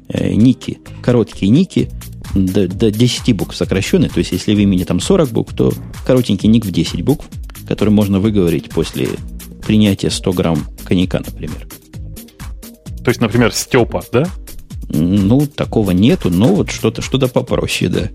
э, 0.09 0.33
ники, 0.33 0.79
короткие 1.03 1.51
ники, 1.51 1.91
до, 2.35 2.69
до 2.69 2.91
10 2.91 3.35
букв 3.35 3.57
сокращенные. 3.57 4.11
То 4.11 4.19
есть, 4.19 4.33
если 4.33 4.55
в 4.55 4.59
имени 4.59 4.85
там 4.85 5.01
40 5.01 5.31
букв, 5.31 5.55
то 5.55 5.73
коротенький 6.07 6.49
ник 6.49 6.65
в 6.65 6.71
10 6.71 7.03
букв, 7.03 7.27
который 7.67 7.91
можно 7.91 8.21
выговорить 8.21 8.69
после 8.69 9.09
принятия 9.67 10.11
100 10.11 10.33
грамм 10.33 10.67
коньяка, 10.85 11.19
например. 11.19 11.67
То 13.05 13.11
есть, 13.11 13.21
например, 13.21 13.53
Степа, 13.53 14.03
да? 14.13 14.27
Ну, 14.89 15.47
такого 15.47 15.91
нету, 15.91 16.31
но 16.31 16.55
вот 16.55 16.71
что-то 16.71 17.03
что 17.03 17.19
попроще, 17.29 17.91
да. 17.91 18.09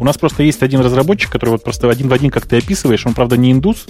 У 0.00 0.04
нас 0.04 0.16
просто 0.16 0.44
есть 0.44 0.62
один 0.62 0.80
разработчик, 0.80 1.30
который 1.30 1.50
вот 1.50 1.64
просто 1.64 1.90
один 1.90 2.08
в 2.08 2.12
один, 2.12 2.30
как 2.30 2.46
ты 2.46 2.58
описываешь, 2.58 3.04
он, 3.04 3.14
правда, 3.14 3.36
не 3.36 3.50
индус, 3.50 3.86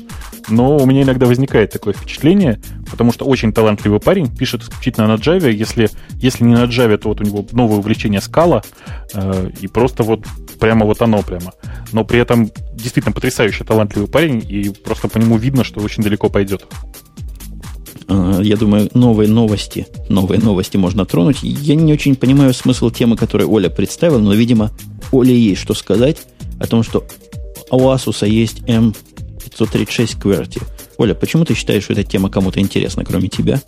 но 0.48 0.78
у 0.78 0.86
меня 0.86 1.02
иногда 1.02 1.26
возникает 1.26 1.70
такое 1.70 1.92
впечатление, 1.92 2.60
потому 2.90 3.12
что 3.12 3.26
очень 3.26 3.52
талантливый 3.52 4.00
парень, 4.00 4.34
пишет 4.34 4.62
исключительно 4.62 5.06
на 5.06 5.16
Java, 5.16 5.52
если, 5.52 5.90
если 6.14 6.44
не 6.44 6.54
на 6.54 6.64
Java, 6.64 6.96
то 6.96 7.08
вот 7.08 7.20
у 7.20 7.24
него 7.24 7.46
новое 7.52 7.78
увлечение 7.78 8.22
скала, 8.22 8.62
э, 9.12 9.50
и 9.60 9.66
просто 9.66 10.02
вот 10.02 10.24
прямо 10.58 10.86
вот 10.86 11.02
оно 11.02 11.22
прямо. 11.22 11.52
Но 11.92 12.04
при 12.04 12.20
этом 12.20 12.50
действительно 12.72 13.12
потрясающе 13.12 13.64
талантливый 13.64 14.08
парень, 14.08 14.42
и 14.48 14.70
просто 14.70 15.08
по 15.08 15.18
нему 15.18 15.36
видно, 15.36 15.62
что 15.62 15.80
очень 15.80 16.02
далеко 16.02 16.30
пойдет. 16.30 16.66
А, 18.08 18.40
я 18.40 18.56
думаю, 18.56 18.88
новые 18.94 19.28
новости, 19.28 19.86
новые 20.08 20.40
новости 20.40 20.76
можно 20.76 21.04
тронуть. 21.04 21.42
Я 21.42 21.74
не 21.74 21.92
очень 21.92 22.16
понимаю 22.16 22.54
смысл 22.54 22.90
темы, 22.90 23.16
которую 23.16 23.50
Оля 23.50 23.68
представила, 23.68 24.18
но, 24.18 24.32
видимо, 24.32 24.70
Оле 25.12 25.38
есть 25.38 25.60
что 25.60 25.74
сказать 25.74 26.16
о 26.58 26.66
том, 26.66 26.82
что 26.82 27.04
у 27.70 27.78
Asus 27.80 28.26
есть 28.26 28.60
M536 28.60 30.20
QWERTY. 30.20 30.62
Оля, 30.96 31.14
почему 31.14 31.44
ты 31.44 31.54
считаешь, 31.54 31.84
что 31.84 31.92
эта 31.92 32.02
тема 32.02 32.30
кому-то 32.30 32.60
интересна, 32.60 33.04
кроме 33.04 33.28
тебя? 33.28 33.60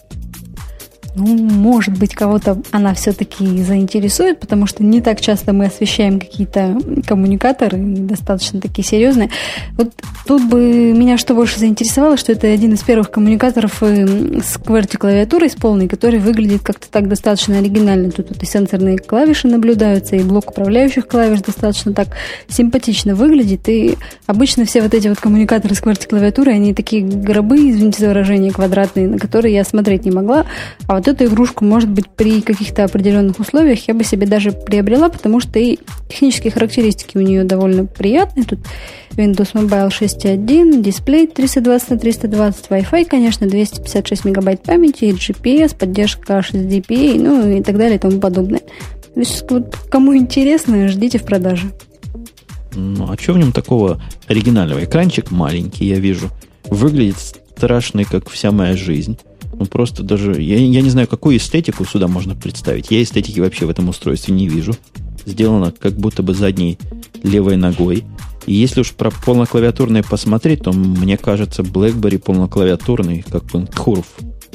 Ну, 1.15 1.27
может 1.37 1.99
быть, 1.99 2.15
кого-то 2.15 2.59
она 2.71 2.95
все-таки 2.95 3.63
заинтересует, 3.63 4.41
потому 4.41 4.67
что 4.67 4.85
не 4.85 5.01
так 5.01 5.21
часто 5.21 5.53
мы 5.53 5.67
освещаем 5.67 6.21
какие-то 6.21 6.79
коммуникаторы, 7.07 7.79
достаточно 7.79 8.61
такие 8.61 8.87
серьезные. 8.87 9.31
Вот 9.77 9.93
тут 10.27 10.49
бы 10.49 10.93
меня 10.93 11.19
что 11.19 11.35
больше 11.35 11.59
заинтересовало, 11.59 12.17
что 12.17 12.33
это 12.33 12.47
один 12.47 12.75
из 12.75 12.83
первых 12.83 13.11
коммуникаторов 13.11 13.83
э, 13.83 14.41
с 14.41 14.57
QWERTY 14.57 14.99
клавиатурой 14.99 15.51
с 15.51 15.55
полной, 15.55 15.89
который 15.89 16.19
выглядит 16.19 16.63
как-то 16.63 16.89
так 16.89 17.09
достаточно 17.09 17.59
оригинально. 17.59 18.11
Тут 18.11 18.29
вот 18.31 18.43
и 18.43 18.47
сенсорные 18.47 18.99
клавиши 18.99 19.49
наблюдаются, 19.49 20.17
и 20.17 20.23
блок 20.23 20.51
управляющих 20.51 21.09
клавиш 21.09 21.41
достаточно 21.41 21.93
так 21.93 22.09
симпатично 22.49 23.15
выглядит. 23.15 23.69
И 23.69 23.97
обычно 24.27 24.65
все 24.65 24.83
вот 24.83 24.95
эти 24.95 25.09
вот 25.09 25.19
коммуникаторы 25.19 25.75
с 25.75 25.83
QWERTY 25.83 26.09
клавиатурой, 26.09 26.55
они 26.55 26.75
такие 26.75 27.03
гробы, 27.03 27.57
извините 27.57 28.01
за 28.01 28.09
выражение, 28.09 28.53
квадратные, 28.53 29.09
на 29.09 29.19
которые 29.19 29.55
я 29.55 29.65
смотреть 29.65 30.05
не 30.05 30.11
могла. 30.11 30.47
А 30.87 30.97
вот 30.97 31.00
эту 31.09 31.25
игрушку, 31.25 31.65
может 31.65 31.89
быть, 31.89 32.09
при 32.09 32.41
каких-то 32.41 32.85
определенных 32.85 33.39
условиях 33.39 33.87
я 33.89 33.95
бы 33.95 34.05
себе 34.05 34.27
даже 34.27 34.53
приобрела, 34.53 35.09
потому 35.09 35.41
что 35.41 35.59
и 35.59 35.79
технические 36.09 36.53
характеристики 36.53 37.17
у 37.17 37.21
нее 37.21 37.45
довольно 37.45 37.87
приятные. 37.87 38.45
Тут 38.45 38.61
Windows 39.13 39.53
Mobile 39.55 39.89
6.1, 39.89 40.83
дисплей 40.83 41.27
320 41.27 41.91
на 41.91 41.99
320, 41.99 42.67
Wi-Fi, 42.69 43.05
конечно, 43.07 43.47
256 43.49 44.25
мегабайт 44.25 44.63
памяти, 44.63 45.15
GPS, 45.15 45.77
поддержка 45.77 46.39
HSDPA, 46.39 47.21
ну 47.21 47.49
и 47.59 47.63
так 47.63 47.77
далее 47.77 47.97
и 47.97 48.01
тому 48.01 48.21
подобное. 48.21 48.61
То 49.15 49.21
есть, 49.21 49.45
вот, 49.51 49.77
кому 49.91 50.17
интересно, 50.17 50.89
ждите 50.89 51.19
в 51.19 51.25
продаже. 51.25 51.71
Ну, 52.75 53.11
а 53.11 53.17
что 53.19 53.33
в 53.33 53.39
нем 53.39 53.53
такого 53.53 54.01
оригинального? 54.29 54.85
Экранчик 54.85 55.31
маленький, 55.31 55.87
я 55.87 55.99
вижу. 55.99 56.29
Выглядит 56.65 57.17
страшный, 57.57 58.05
как 58.05 58.31
вся 58.31 58.53
моя 58.53 58.77
жизнь. 58.77 59.19
Ну, 59.61 59.67
просто 59.67 60.03
даже... 60.03 60.41
Я, 60.41 60.57
я 60.57 60.81
не 60.81 60.89
знаю, 60.89 61.07
какую 61.07 61.37
эстетику 61.37 61.85
сюда 61.85 62.09
можно 62.09 62.35
представить. 62.35 62.91
Я 62.91 63.03
эстетики 63.03 63.41
вообще 63.41 63.67
в 63.67 63.71
этом 63.71 63.91
устройстве 63.91 64.35
не 64.35 64.49
вижу. 64.49 64.75
Сделано 65.27 65.71
как 65.71 65.93
будто 65.93 66.23
бы 66.23 66.33
задней 66.33 66.79
левой 67.23 67.57
ногой. 67.57 68.05
И 68.47 68.55
если 68.55 68.81
уж 68.81 68.93
про 68.93 69.11
полноклавиатурное 69.11 70.03
посмотреть, 70.03 70.63
то 70.63 70.73
мне 70.73 71.19
кажется, 71.19 71.61
BlackBerry 71.63 72.19
полноклавиатурный, 72.19 73.23
как 73.31 73.55
он, 73.55 73.67
курв, 73.67 74.07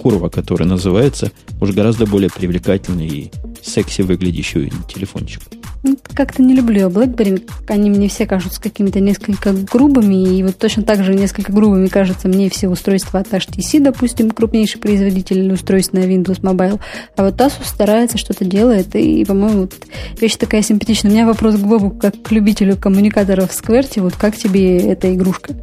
курва, 0.01 0.29
который 0.29 0.65
называется, 0.65 1.31
уж 1.61 1.69
гораздо 1.69 2.07
более 2.07 2.31
привлекательный 2.31 3.07
и 3.07 3.31
секси 3.61 4.01
выглядящий 4.01 4.73
телефончик. 4.91 5.43
Ну, 5.87 5.99
как-то 6.15 6.41
не 6.41 6.55
люблю 6.55 6.89
BlackBerry. 6.89 7.47
Они 7.67 7.91
мне 7.91 8.07
все 8.09 8.25
кажутся 8.25 8.59
какими-то 8.59 8.99
несколько 8.99 9.53
грубыми. 9.53 10.35
И 10.35 10.41
вот 10.41 10.57
точно 10.57 10.81
так 10.81 11.03
же 11.03 11.13
несколько 11.13 11.51
грубыми 11.51 11.85
кажется 11.85 12.27
мне 12.27 12.49
все 12.49 12.69
устройства 12.69 13.19
от 13.19 13.27
HTC, 13.27 13.81
допустим, 13.81 14.31
крупнейший 14.31 14.81
производитель 14.81 15.53
устройств 15.53 15.93
на 15.93 15.99
Windows 15.99 16.41
Mobile. 16.41 16.79
А 17.15 17.23
вот 17.23 17.39
Asus 17.39 17.65
старается, 17.65 18.17
что-то 18.17 18.45
делает. 18.45 18.95
И, 18.95 19.23
по-моему, 19.25 19.61
вот 19.61 19.75
вещь 20.19 20.37
такая 20.37 20.63
симпатичная. 20.63 21.11
У 21.11 21.13
меня 21.13 21.27
вопрос 21.27 21.53
к 21.53 21.59
Бобу, 21.59 21.91
как 21.91 22.19
к 22.19 22.31
любителю 22.31 22.77
коммуникаторов 22.77 23.51
в 23.51 23.61
QWERTY. 23.61 24.01
Вот 24.01 24.15
как 24.15 24.35
тебе 24.35 24.79
эта 24.79 25.13
игрушка? 25.13 25.53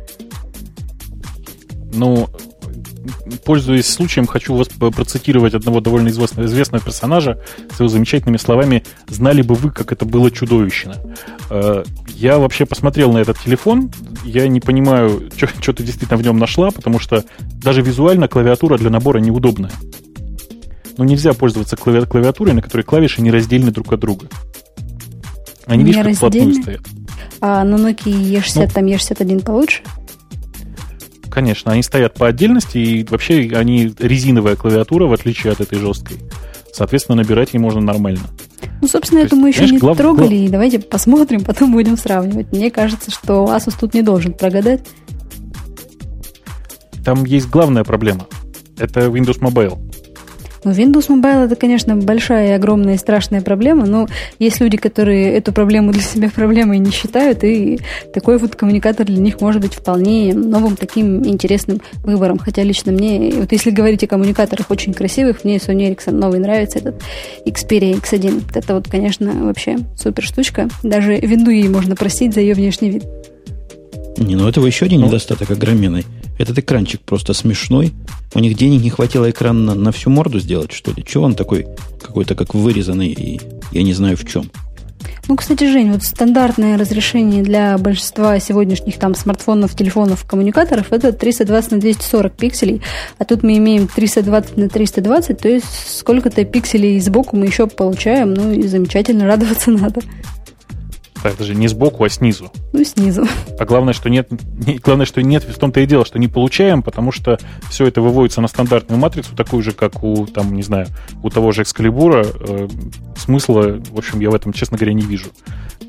Ну, 1.93 2.29
пользуясь 3.45 3.89
случаем, 3.89 4.27
хочу 4.27 4.55
вас 4.55 4.69
процитировать 4.69 5.55
одного 5.55 5.81
довольно 5.81 6.09
известного, 6.09 6.47
известного 6.47 6.85
персонажа 6.85 7.41
с 7.75 7.81
его 7.81 7.89
замечательными 7.89 8.37
словами 8.37 8.85
«Знали 9.09 9.43
бы 9.43 9.55
вы, 9.55 9.71
как 9.71 9.93
это 9.93 10.05
было 10.05 10.31
чудовищно». 10.31 10.97
Э, 11.51 11.85
я 12.09 12.39
вообще 12.39 12.67
посмотрел 12.67 13.13
на 13.13 13.19
этот 13.19 13.39
телефон, 13.39 13.91
я 14.25 14.47
не 14.49 14.61
понимаю, 14.61 15.31
что, 15.37 15.73
ты 15.73 15.83
действительно 15.83 16.19
в 16.19 16.23
нем 16.23 16.39
нашла, 16.39 16.71
потому 16.71 16.99
что 16.99 17.25
даже 17.63 17.83
визуально 17.83 18.29
клавиатура 18.29 18.79
для 18.79 18.91
набора 18.91 19.19
неудобная. 19.19 19.73
Ну, 20.99 21.05
нельзя 21.05 21.33
пользоваться 21.33 21.77
клави- 21.77 22.07
клавиатурой, 22.07 22.55
на 22.55 22.63
которой 22.63 22.83
клавиши 22.83 23.23
не 23.23 23.31
раздельны 23.31 23.71
друг 23.71 23.93
от 23.93 24.01
друга. 24.01 24.29
Они, 25.67 25.85
видишь, 25.85 26.03
как 26.03 26.15
вплотную 26.15 26.55
стоят. 26.55 26.81
А 27.41 27.65
на 27.65 27.75
Nokia 27.75 28.13
E60 28.13 28.53
ну, 28.57 28.69
там 28.69 28.87
E61 28.87 29.45
получше? 29.45 29.83
Конечно, 31.33 31.73
они 31.73 31.83
стоят 31.83 32.15
по 32.15 32.29
отдельности, 32.29 32.77
и 32.77 33.05
вообще 33.05 33.51
они 33.55 33.95
резиновая 33.99 34.55
клавиатура, 34.55 35.07
в 35.07 35.15
отличие 35.15 35.53
от 35.53 35.61
этой 35.61 35.79
жесткой. 35.79 36.19
Соответственно, 36.75 37.23
набирать 37.23 37.55
ей 37.55 37.59
можно 37.59 37.81
нормально. 37.81 38.21
Ну, 38.83 38.89
собственно, 38.89 39.23
То 39.23 39.29
эту 39.29 39.37
мы 39.37 39.49
еще 39.49 39.65
не 39.65 39.79
глав... 39.79 39.97
трогали, 39.97 40.35
и 40.35 40.49
давайте 40.49 40.79
посмотрим, 40.79 41.41
потом 41.45 41.73
будем 41.73 41.97
сравнивать. 41.97 42.53
Мне 42.53 42.71
кажется, 42.71 43.11
что 43.11 43.47
Asus 43.47 43.75
тут 43.81 43.95
не 43.95 44.03
должен 44.03 44.35
прогадать. 44.35 44.87
Там 47.03 47.25
есть 47.25 47.49
главная 47.49 47.85
проблема. 47.85 48.27
Это 48.79 49.07
Windows 49.07 49.41
Mobile. 49.41 49.92
Ну, 50.65 50.71
Windows 50.71 51.09
Mobile 51.09 51.47
это, 51.47 51.57
конечно, 51.57 51.97
большая 51.97 52.51
и 52.51 52.53
огромная 52.53 52.95
и 52.95 52.99
страшная 52.99 53.41
проблема, 53.41 53.87
но 53.87 54.07
есть 54.39 54.61
люди, 54.61 54.77
которые 54.77 55.33
эту 55.33 55.53
проблему 55.53 55.93
для 55.93 56.03
себя 56.03 56.31
проблемой 56.35 56.79
не 56.79 56.91
считают, 56.91 57.43
и 57.43 57.81
такой 58.15 58.39
вот 58.39 58.55
коммуникатор 58.55 59.07
для 59.07 59.19
них 59.19 59.41
может 59.41 59.61
быть 59.61 59.75
вполне 59.75 60.35
новым 60.35 60.77
таким 60.77 61.27
интересным 61.27 61.81
выбором. 62.05 62.39
Хотя 62.39 62.63
лично 62.63 62.93
мне, 62.93 63.33
вот 63.35 63.51
если 63.51 63.71
говорить 63.71 64.05
о 64.05 64.07
коммуникаторах 64.07 64.71
очень 64.71 64.95
красивых, 64.95 65.45
мне 65.45 65.57
Sony 65.57 65.95
Ericsson 65.95 66.13
новый 66.13 66.39
нравится, 66.39 66.79
этот 66.79 67.03
Xperia 67.45 68.01
X1. 68.01 68.43
Это 68.55 68.75
вот, 68.75 68.89
конечно, 68.89 69.33
вообще 69.45 69.79
супер 69.97 70.23
штучка. 70.23 70.69
Даже 70.83 71.17
винду 71.17 71.51
ей 71.51 71.69
можно 71.69 71.97
простить 71.97 72.35
за 72.35 72.41
ее 72.41 72.55
внешний 72.55 72.91
вид. 72.91 73.05
Не, 74.19 74.37
ну 74.37 74.49
этого 74.49 74.67
еще 74.67 74.87
один 74.87 75.01
ну. 75.01 75.07
недостаток 75.07 75.51
огроменный. 75.51 76.05
Этот 76.39 76.59
экранчик 76.59 77.01
просто 77.01 77.35
смешной. 77.35 77.93
У 78.35 78.39
них 78.39 78.57
денег 78.57 78.83
не 78.83 78.91
хватило 78.91 79.31
экран 79.31 79.65
на, 79.65 79.75
на 79.75 79.93
всю 79.93 80.11
морду 80.11 80.41
сделать, 80.41 80.73
что 80.73 80.93
ли? 80.93 81.05
Чего 81.05 81.25
он 81.25 81.35
такой, 81.35 81.67
какой-то 82.01 82.35
как 82.35 82.55
вырезанный, 82.55 83.09
и 83.09 83.41
я 83.73 83.83
не 83.83 83.93
знаю 83.93 84.17
в 84.17 84.27
чем. 84.27 84.51
Ну, 85.29 85.37
кстати, 85.37 85.71
Жень, 85.71 85.93
вот 85.93 86.03
стандартное 86.03 86.77
разрешение 86.77 87.43
для 87.43 87.79
большинства 87.79 88.39
сегодняшних 88.41 88.99
там 88.99 89.15
смартфонов, 89.15 89.75
телефонов, 89.77 90.25
коммуникаторов 90.25 90.93
это 90.93 91.13
320 91.13 91.71
на 91.73 91.81
240 91.81 92.33
пикселей, 92.33 92.83
а 93.19 93.25
тут 93.25 93.45
мы 93.45 93.57
имеем 93.59 93.87
320 93.87 94.57
на 94.57 94.69
320, 94.69 95.39
то 95.39 95.49
есть 95.49 95.99
сколько-то 95.99 96.45
пикселей 96.45 96.99
сбоку 97.01 97.37
мы 97.37 97.47
еще 97.47 97.69
получаем, 97.69 98.35
ну 98.35 98.51
и 98.51 98.67
замечательно, 98.67 99.27
радоваться 99.27 99.71
надо. 99.71 100.01
Так, 101.23 101.37
даже 101.37 101.55
не 101.55 101.69
сбоку, 101.69 102.03
а 102.03 102.09
снизу. 102.09 102.51
Ну, 102.73 102.85
снизу. 102.85 103.25
А 103.59 103.65
главное, 103.65 103.93
что 103.93 104.11
нет, 104.11 104.29
не, 104.67 104.79
главное, 104.79 105.07
что 105.07 105.23
нет, 105.23 105.45
в 105.45 105.57
том-то 105.57 105.81
и 105.81 105.87
дело, 105.87 106.05
что 106.05 106.19
не 106.19 106.27
получаем, 106.27 106.83
потому 106.83 107.13
что 107.13 107.39
все 107.71 107.87
это 107.87 108.01
выводится 108.01 108.41
на 108.41 108.49
стандартную 108.49 108.99
матрицу, 108.99 109.37
такую 109.37 109.63
же, 109.63 109.71
как 109.73 110.03
у, 110.03 110.27
там, 110.27 110.53
не 110.55 110.63
знаю, 110.63 110.89
у 111.23 111.31
того 111.31 111.53
же 111.53 111.63
Экскалибура. 111.63 112.27
Э, 112.27 112.69
смысла, 113.17 113.81
в 113.91 113.99
общем, 113.99 114.19
я 114.21 114.31
в 114.31 114.35
этом, 114.35 114.53
честно 114.53 114.77
говоря, 114.77 114.95
не 114.95 115.03
вижу. 115.03 115.29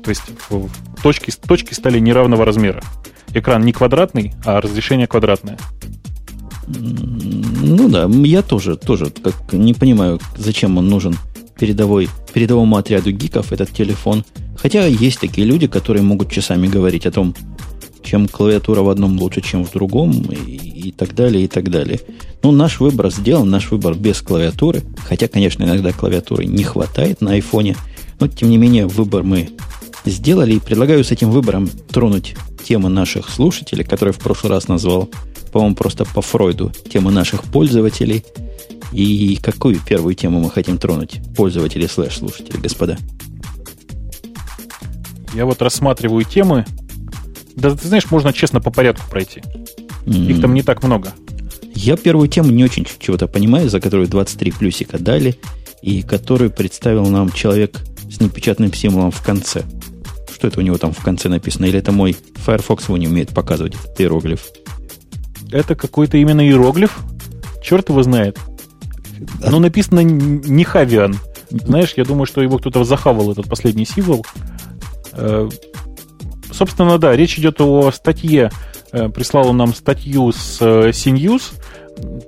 То 0.04 0.10
есть 0.10 0.22
точки, 1.02 1.32
точки 1.32 1.74
стали 1.74 1.98
неравного 1.98 2.44
размера. 2.44 2.82
Экран 3.32 3.64
не 3.64 3.72
квадратный, 3.72 4.34
а 4.44 4.60
разрешение 4.60 5.08
квадратное. 5.08 5.58
Ну 6.66 7.88
да, 7.88 8.06
я 8.06 8.42
тоже, 8.42 8.76
тоже 8.76 9.10
как 9.10 9.52
не 9.52 9.74
понимаю, 9.74 10.20
зачем 10.36 10.78
он 10.78 10.88
нужен 10.88 11.16
передовой, 11.58 12.08
передовому 12.32 12.76
отряду 12.76 13.10
гиков 13.10 13.52
этот 13.52 13.70
телефон. 13.70 14.24
Хотя 14.56 14.86
есть 14.86 15.20
такие 15.20 15.46
люди, 15.46 15.66
которые 15.66 16.02
могут 16.02 16.30
часами 16.30 16.66
говорить 16.66 17.06
о 17.06 17.10
том, 17.10 17.34
чем 18.02 18.28
клавиатура 18.28 18.82
в 18.82 18.88
одном 18.90 19.18
лучше, 19.18 19.40
чем 19.40 19.64
в 19.64 19.72
другом, 19.72 20.12
и, 20.30 20.88
и 20.88 20.92
так 20.92 21.14
далее, 21.14 21.44
и 21.44 21.48
так 21.48 21.70
далее. 21.70 22.00
Ну, 22.42 22.52
наш 22.52 22.78
выбор 22.78 23.10
сделан, 23.10 23.48
наш 23.50 23.70
выбор 23.70 23.94
без 23.94 24.20
клавиатуры. 24.20 24.82
Хотя, 25.08 25.28
конечно, 25.28 25.64
иногда 25.64 25.92
клавиатуры 25.92 26.44
не 26.44 26.62
хватает 26.62 27.20
на 27.20 27.32
айфоне. 27.32 27.76
Но, 28.20 28.28
тем 28.28 28.50
не 28.50 28.58
менее, 28.58 28.86
выбор 28.86 29.22
мы 29.22 29.50
сделали. 30.04 30.54
И 30.54 30.60
предлагаю 30.60 31.02
с 31.02 31.10
этим 31.10 31.30
выбором 31.30 31.68
тронуть 31.90 32.36
темы 32.62 32.88
наших 32.88 33.30
слушателей, 33.30 33.84
которые 33.84 34.12
в 34.12 34.18
прошлый 34.18 34.52
раз 34.52 34.68
назвал, 34.68 35.10
по-моему, 35.54 35.74
просто 35.74 36.04
по 36.04 36.20
Фройду, 36.20 36.70
темы 36.90 37.10
наших 37.10 37.44
пользователей– 37.44 38.22
и 38.94 39.40
какую 39.42 39.80
первую 39.80 40.14
тему 40.14 40.38
мы 40.38 40.50
хотим 40.50 40.78
тронуть? 40.78 41.20
Пользователи 41.36 41.86
слэш-слушатели, 41.86 42.56
господа. 42.58 42.96
Я 45.34 45.46
вот 45.46 45.60
рассматриваю 45.60 46.24
темы. 46.24 46.64
Да 47.56 47.74
ты 47.74 47.88
знаешь, 47.88 48.08
можно 48.12 48.32
честно 48.32 48.60
по 48.60 48.70
порядку 48.70 49.10
пройти. 49.10 49.42
Mm. 50.06 50.26
Их 50.30 50.40
там 50.40 50.54
не 50.54 50.62
так 50.62 50.84
много. 50.84 51.12
Я 51.74 51.96
первую 51.96 52.28
тему 52.28 52.50
не 52.50 52.62
очень 52.62 52.86
чего-то 53.00 53.26
понимаю, 53.26 53.68
за 53.68 53.80
которую 53.80 54.06
23 54.06 54.52
плюсика 54.52 54.98
дали, 54.98 55.36
и 55.82 56.02
которую 56.02 56.50
представил 56.50 57.06
нам 57.06 57.32
человек 57.32 57.80
с 58.08 58.20
непечатным 58.20 58.72
символом 58.72 59.10
в 59.10 59.22
конце. 59.22 59.64
Что 60.32 60.46
это 60.46 60.60
у 60.60 60.62
него 60.62 60.78
там 60.78 60.92
в 60.92 61.02
конце 61.02 61.28
написано? 61.28 61.64
Или 61.64 61.80
это 61.80 61.90
мой 61.90 62.16
Firefox 62.36 62.84
его 62.84 62.96
не 62.96 63.08
умеет 63.08 63.30
показывать, 63.30 63.74
этот 63.74 64.00
иероглиф? 64.00 64.44
Это 65.54 65.76
какой-то 65.76 66.16
именно 66.16 66.44
иероглиф? 66.44 66.98
Черт 67.62 67.88
его 67.88 68.02
знает. 68.02 68.40
Оно 69.40 69.60
написано 69.60 70.00
не 70.00 70.64
Хавиан. 70.64 71.16
Знаешь, 71.48 71.94
я 71.96 72.04
думаю, 72.04 72.26
что 72.26 72.42
его 72.42 72.58
кто-то 72.58 72.82
захавал, 72.82 73.30
этот 73.30 73.48
последний 73.48 73.86
символ. 73.86 74.26
Э, 75.12 75.48
собственно, 76.50 76.98
да, 76.98 77.14
речь 77.14 77.38
идет 77.38 77.60
о 77.60 77.92
статье. 77.92 78.50
Э, 78.90 79.08
прислал 79.08 79.50
он 79.50 79.58
нам 79.58 79.72
статью 79.74 80.32
с 80.32 80.60
CNews, 80.60 81.52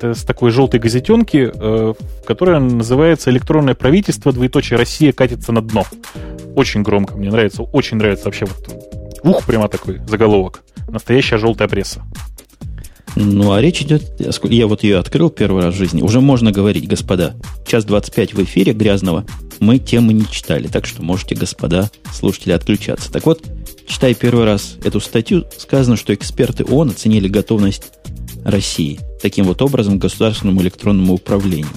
э, 0.00 0.14
с 0.14 0.22
такой 0.22 0.52
желтой 0.52 0.78
газетенки, 0.78 1.52
которая 2.28 2.60
называется 2.60 3.30
«Электронное 3.30 3.74
правительство, 3.74 4.30
двоеточие 4.30 4.78
Россия 4.78 5.12
катится 5.12 5.50
на 5.50 5.62
дно». 5.62 5.84
Очень 6.54 6.84
громко, 6.84 7.16
мне 7.16 7.32
нравится, 7.32 7.62
очень 7.62 7.96
нравится 7.96 8.26
вообще 8.26 8.44
вот 8.44 9.18
ух, 9.24 9.44
прямо 9.44 9.66
такой 9.66 10.00
заголовок. 10.06 10.62
Настоящая 10.86 11.38
желтая 11.38 11.66
пресса. 11.66 12.04
Ну, 13.16 13.52
а 13.52 13.62
речь 13.62 13.80
идет, 13.80 14.02
я 14.44 14.66
вот 14.66 14.82
ее 14.82 14.98
открыл 14.98 15.30
первый 15.30 15.64
раз 15.64 15.74
в 15.74 15.78
жизни, 15.78 16.02
уже 16.02 16.20
можно 16.20 16.52
говорить, 16.52 16.86
господа, 16.86 17.34
час 17.66 17.86
25 17.86 18.34
в 18.34 18.44
эфире 18.44 18.74
грязного, 18.74 19.24
мы 19.58 19.78
темы 19.78 20.12
не 20.12 20.26
читали, 20.30 20.68
так 20.68 20.84
что 20.84 21.02
можете, 21.02 21.34
господа, 21.34 21.90
слушатели, 22.12 22.52
отключаться. 22.52 23.10
Так 23.10 23.24
вот, 23.24 23.42
читая 23.88 24.12
первый 24.12 24.44
раз 24.44 24.76
эту 24.84 25.00
статью, 25.00 25.46
сказано, 25.56 25.96
что 25.96 26.12
эксперты 26.12 26.64
ООН 26.64 26.90
оценили 26.90 27.26
готовность 27.26 27.84
России 28.44 29.00
таким 29.22 29.46
вот 29.46 29.62
образом 29.62 29.98
к 29.98 30.02
государственному 30.02 30.60
электронному 30.60 31.14
управлению. 31.14 31.72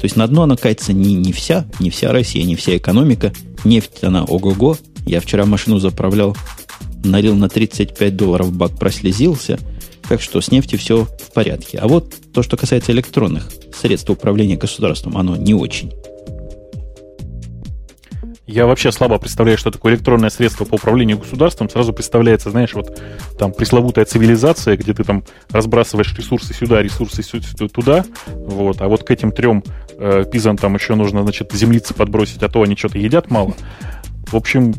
То 0.00 0.04
есть 0.04 0.16
на 0.16 0.26
дно 0.26 0.42
она 0.42 0.56
катится 0.56 0.92
не, 0.92 1.14
не 1.14 1.32
вся, 1.32 1.64
не 1.80 1.88
вся 1.88 2.12
Россия, 2.12 2.44
не 2.44 2.56
вся 2.56 2.76
экономика. 2.76 3.32
Нефть 3.64 4.04
она 4.04 4.24
ого-го. 4.24 4.76
Я 5.06 5.20
вчера 5.20 5.46
машину 5.46 5.78
заправлял, 5.78 6.36
налил 7.02 7.34
на 7.34 7.48
35 7.48 8.14
долларов 8.14 8.52
бак, 8.52 8.78
прослезился– 8.78 9.58
так 10.08 10.20
что 10.20 10.40
с 10.40 10.50
нефтью 10.50 10.78
все 10.78 11.04
в 11.04 11.32
порядке. 11.32 11.78
А 11.78 11.88
вот 11.88 12.14
то, 12.32 12.42
что 12.42 12.56
касается 12.56 12.92
электронных 12.92 13.50
средств 13.74 14.10
управления 14.10 14.56
государством, 14.56 15.16
оно 15.16 15.36
не 15.36 15.54
очень. 15.54 15.92
Я 18.46 18.66
вообще 18.66 18.92
слабо 18.92 19.18
представляю, 19.18 19.56
что 19.56 19.70
такое 19.70 19.94
электронное 19.94 20.28
средство 20.28 20.66
по 20.66 20.74
управлению 20.74 21.18
государством. 21.18 21.70
Сразу 21.70 21.94
представляется, 21.94 22.50
знаешь, 22.50 22.74
вот 22.74 23.00
там 23.38 23.52
пресловутая 23.52 24.04
цивилизация, 24.04 24.76
где 24.76 24.92
ты 24.92 25.02
там 25.02 25.24
разбрасываешь 25.50 26.14
ресурсы 26.14 26.52
сюда, 26.52 26.82
ресурсы 26.82 27.22
туда. 27.68 28.04
Вот. 28.26 28.82
А 28.82 28.88
вот 28.88 29.02
к 29.02 29.10
этим 29.10 29.32
трем 29.32 29.64
э, 29.96 30.24
пизам 30.30 30.58
там 30.58 30.74
еще 30.74 30.94
нужно, 30.94 31.22
значит, 31.22 31.52
землицы 31.52 31.94
подбросить, 31.94 32.42
а 32.42 32.48
то 32.50 32.62
они 32.62 32.76
что-то 32.76 32.98
едят 32.98 33.30
мало. 33.30 33.54
В 34.26 34.36
общем, 34.36 34.74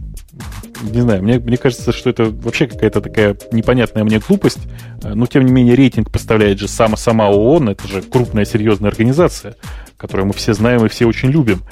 не 0.81 1.01
знаю, 1.01 1.23
мне, 1.23 1.39
мне 1.39 1.57
кажется, 1.57 1.91
что 1.91 2.09
это 2.09 2.25
вообще 2.25 2.67
какая-то 2.67 3.01
такая 3.01 3.37
непонятная 3.51 4.03
мне 4.03 4.19
глупость. 4.19 4.59
Э, 5.03 5.13
но, 5.13 5.25
тем 5.25 5.45
не 5.45 5.51
менее, 5.51 5.75
рейтинг 5.75 6.11
поставляет 6.11 6.59
же 6.59 6.67
сама, 6.67 6.97
сама 6.97 7.29
ООН. 7.29 7.69
Это 7.69 7.87
же 7.87 8.01
крупная, 8.01 8.45
серьезная 8.45 8.89
организация, 8.89 9.55
которую 9.97 10.27
мы 10.27 10.33
все 10.33 10.53
знаем 10.53 10.85
и 10.85 10.89
все 10.89 11.05
очень 11.05 11.29
любим. 11.29 11.63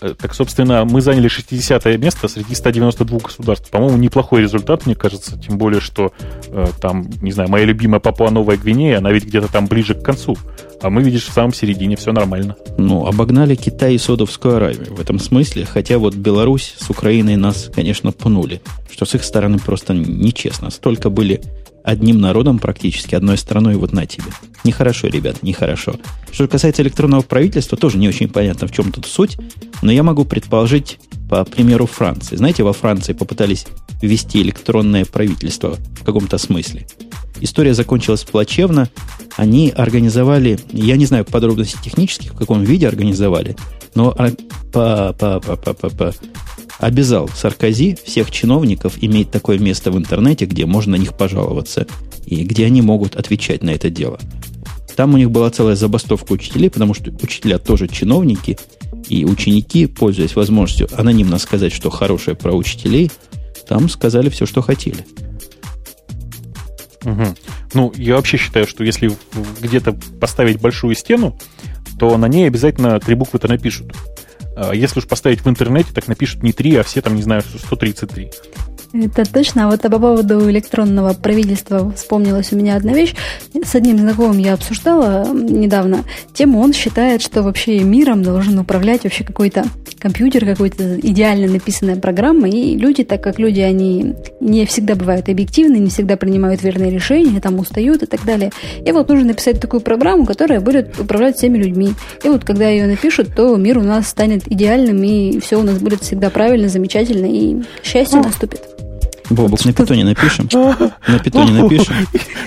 Э, 0.00 0.14
так, 0.18 0.34
собственно, 0.34 0.84
мы 0.84 1.00
заняли 1.00 1.28
60 1.28 1.84
место 1.98 2.28
среди 2.28 2.54
192 2.54 3.18
государств. 3.18 3.70
По-моему, 3.70 3.96
неплохой 3.98 4.42
результат, 4.42 4.86
мне 4.86 4.94
кажется. 4.94 5.38
Тем 5.38 5.58
более, 5.58 5.80
что 5.80 6.12
э, 6.48 6.66
там, 6.80 7.08
не 7.20 7.32
знаю, 7.32 7.50
моя 7.50 7.64
любимая 7.64 8.00
Папуа 8.00 8.30
Новая 8.30 8.56
Гвинея, 8.56 8.98
она 8.98 9.12
ведь 9.12 9.24
где-то 9.24 9.50
там 9.50 9.66
ближе 9.66 9.94
к 9.94 10.02
концу. 10.02 10.36
А 10.80 10.90
мы, 10.90 11.02
видишь, 11.02 11.26
в 11.26 11.32
самом 11.32 11.52
середине, 11.52 11.96
все 11.96 12.12
нормально. 12.12 12.56
Ну, 12.78 13.06
обогнали 13.06 13.54
Китай 13.54 13.94
и 13.94 13.98
Содовскую 13.98 14.56
Аравию 14.56 14.94
в 14.94 15.00
этом 15.00 15.18
смысле. 15.18 15.64
Хотя 15.64 15.98
вот 15.98 16.14
Беларусь 16.14 16.74
с 16.78 16.90
Украиной 16.90 17.36
нас, 17.36 17.70
конечно, 17.74 18.12
пнули. 18.12 18.60
Что 18.90 19.04
с 19.04 19.14
их 19.14 19.24
стороны 19.24 19.58
просто 19.58 19.94
нечестно. 19.94 20.70
Столько 20.70 21.08
были 21.10 21.40
одним 21.84 22.20
народом 22.20 22.58
практически, 22.58 23.14
одной 23.14 23.38
страной, 23.38 23.76
вот 23.76 23.92
на 23.92 24.06
тебе. 24.06 24.26
Нехорошо, 24.64 25.08
ребят, 25.08 25.42
нехорошо. 25.42 25.96
Что 26.30 26.48
касается 26.48 26.82
электронного 26.82 27.22
правительства, 27.22 27.76
тоже 27.76 27.98
не 27.98 28.08
очень 28.08 28.28
понятно, 28.28 28.66
в 28.68 28.72
чем 28.72 28.92
тут 28.92 29.06
суть, 29.06 29.36
но 29.82 29.90
я 29.90 30.02
могу 30.02 30.24
предположить 30.24 30.98
по 31.28 31.44
примеру 31.44 31.86
Франции. 31.86 32.36
Знаете, 32.36 32.62
во 32.62 32.72
Франции 32.72 33.12
попытались 33.12 33.66
ввести 34.00 34.42
электронное 34.42 35.04
правительство 35.04 35.76
в 36.00 36.04
каком-то 36.04 36.38
смысле. 36.38 36.86
История 37.40 37.74
закончилась 37.74 38.22
плачевно. 38.22 38.88
Они 39.36 39.70
организовали, 39.70 40.60
я 40.72 40.96
не 40.96 41.06
знаю 41.06 41.24
подробностей 41.24 41.78
технических, 41.82 42.34
в 42.34 42.36
каком 42.36 42.62
виде 42.62 42.86
организовали, 42.86 43.56
но 43.94 44.12
по, 44.72 45.12
по, 45.18 45.40
по, 45.40 45.56
по, 45.56 45.74
по, 45.74 45.90
по, 45.90 46.14
обязал 46.82 47.28
Саркози 47.28 47.96
всех 48.04 48.30
чиновников 48.32 48.94
иметь 49.00 49.30
такое 49.30 49.58
место 49.58 49.92
в 49.92 49.96
интернете, 49.96 50.46
где 50.46 50.66
можно 50.66 50.96
на 50.96 51.00
них 51.00 51.16
пожаловаться 51.16 51.86
и 52.26 52.42
где 52.42 52.66
они 52.66 52.82
могут 52.82 53.14
отвечать 53.14 53.62
на 53.62 53.70
это 53.70 53.88
дело. 53.88 54.18
Там 54.96 55.14
у 55.14 55.16
них 55.16 55.30
была 55.30 55.50
целая 55.50 55.76
забастовка 55.76 56.32
учителей, 56.32 56.70
потому 56.70 56.92
что 56.92 57.10
учителя 57.22 57.58
тоже 57.58 57.86
чиновники, 57.86 58.58
и 59.08 59.24
ученики, 59.24 59.86
пользуясь 59.86 60.36
возможностью 60.36 60.88
анонимно 60.96 61.38
сказать, 61.38 61.72
что 61.72 61.90
хорошее 61.90 62.36
про 62.36 62.52
учителей, 62.52 63.10
там 63.68 63.88
сказали 63.88 64.28
все, 64.28 64.46
что 64.46 64.60
хотели. 64.60 65.04
Угу. 67.04 67.24
Ну, 67.74 67.92
я 67.96 68.16
вообще 68.16 68.36
считаю, 68.36 68.66
что 68.66 68.84
если 68.84 69.10
где-то 69.60 69.96
поставить 70.20 70.60
большую 70.60 70.94
стену, 70.94 71.38
то 71.98 72.16
на 72.16 72.26
ней 72.26 72.46
обязательно 72.46 72.98
три 73.00 73.14
буквы-то 73.14 73.48
напишут. 73.48 73.92
А 74.56 74.74
если 74.74 74.98
уж 74.98 75.06
поставить 75.06 75.44
в 75.44 75.48
интернете, 75.48 75.92
так 75.94 76.08
напишут 76.08 76.42
не 76.42 76.52
три, 76.52 76.76
а 76.76 76.82
все 76.82 77.00
там, 77.00 77.16
не 77.16 77.22
знаю, 77.22 77.42
133. 77.42 78.30
Это 78.92 79.24
точно. 79.24 79.64
А 79.64 79.70
вот 79.70 79.80
по 79.80 79.88
поводу 79.88 80.50
электронного 80.50 81.14
правительства 81.14 81.92
вспомнилась 81.92 82.52
у 82.52 82.56
меня 82.56 82.76
одна 82.76 82.92
вещь. 82.92 83.14
С 83.64 83.74
одним 83.74 83.98
знакомым 83.98 84.38
я 84.38 84.52
обсуждала 84.52 85.26
недавно 85.32 86.04
тему. 86.34 86.60
Он 86.60 86.72
считает, 86.74 87.22
что 87.22 87.42
вообще 87.42 87.80
миром 87.80 88.22
должен 88.22 88.58
управлять 88.58 89.04
вообще 89.04 89.24
какой-то 89.24 89.64
компьютер, 89.98 90.44
какой-то 90.44 90.98
идеально 91.00 91.50
написанная 91.50 91.96
программа. 91.96 92.48
И 92.48 92.76
люди, 92.76 93.04
так 93.04 93.22
как 93.22 93.38
люди, 93.38 93.60
они 93.60 94.14
не 94.40 94.66
всегда 94.66 94.94
бывают 94.94 95.28
объективны, 95.28 95.76
не 95.76 95.88
всегда 95.88 96.16
принимают 96.16 96.62
верные 96.62 96.90
решения, 96.90 97.40
там 97.40 97.58
устают 97.60 98.02
и 98.02 98.06
так 98.06 98.24
далее. 98.24 98.50
И 98.84 98.92
вот 98.92 99.08
нужно 99.08 99.28
написать 99.28 99.60
такую 99.60 99.80
программу, 99.80 100.26
которая 100.26 100.60
будет 100.60 100.98
управлять 100.98 101.36
всеми 101.36 101.56
людьми. 101.56 101.94
И 102.24 102.28
вот 102.28 102.44
когда 102.44 102.68
ее 102.68 102.86
напишут, 102.86 103.34
то 103.34 103.56
мир 103.56 103.78
у 103.78 103.82
нас 103.82 104.08
станет 104.08 104.50
идеальным, 104.50 105.02
и 105.02 105.38
все 105.38 105.58
у 105.58 105.62
нас 105.62 105.78
будет 105.78 106.02
всегда 106.02 106.28
правильно, 106.28 106.68
замечательно, 106.68 107.26
и 107.26 107.62
счастье 107.82 108.20
наступит. 108.20 108.81
Бобок, 109.30 109.64
на 109.64 109.72
питоне 109.72 110.04
напишем. 110.04 110.48
На 110.52 111.18
питоне 111.18 111.62
напишем. 111.62 111.94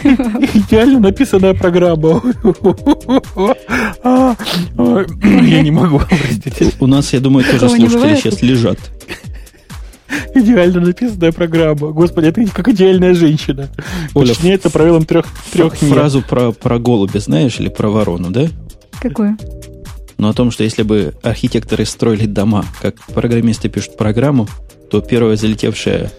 Идеально 0.04 1.00
написанная 1.00 1.54
программа. 1.54 2.22
Я 4.84 5.62
не 5.62 5.72
могу, 5.72 6.00
простите. 6.08 6.72
У 6.80 6.88
нас, 6.88 7.14
я 7.14 7.20
думаю, 7.20 7.46
тоже 7.46 7.70
слушатели 7.70 8.16
сейчас 8.16 8.42
лежат. 8.42 8.78
Идеально 10.34 10.82
написанная 10.82 11.32
программа. 11.32 11.92
Господи, 11.92 12.28
это 12.28 12.46
как 12.54 12.68
идеальная 12.70 13.14
женщина. 13.14 13.70
Оля, 14.14 14.30
Подчиняется 14.30 14.70
правилам 14.70 15.06
трех, 15.06 15.26
трех 15.52 15.76
Фразу 15.76 16.22
про, 16.22 16.52
про 16.52 16.78
голубя 16.78 17.20
знаешь 17.20 17.60
или 17.60 17.70
про 17.70 17.90
ворону, 17.90 18.32
да? 18.32 18.48
Какую? 19.02 19.38
Ну, 20.18 20.30
о 20.30 20.34
том, 20.34 20.52
что 20.52 20.64
если 20.64 20.84
бы 20.84 21.14
архитекторы 21.24 21.86
строили 21.86 22.26
дома, 22.26 22.66
как 22.82 22.96
программисты 23.08 23.70
пишут 23.70 23.98
программу, 23.98 24.48
то 24.90 25.02
первая 25.02 25.36
залетевшая 25.36 26.12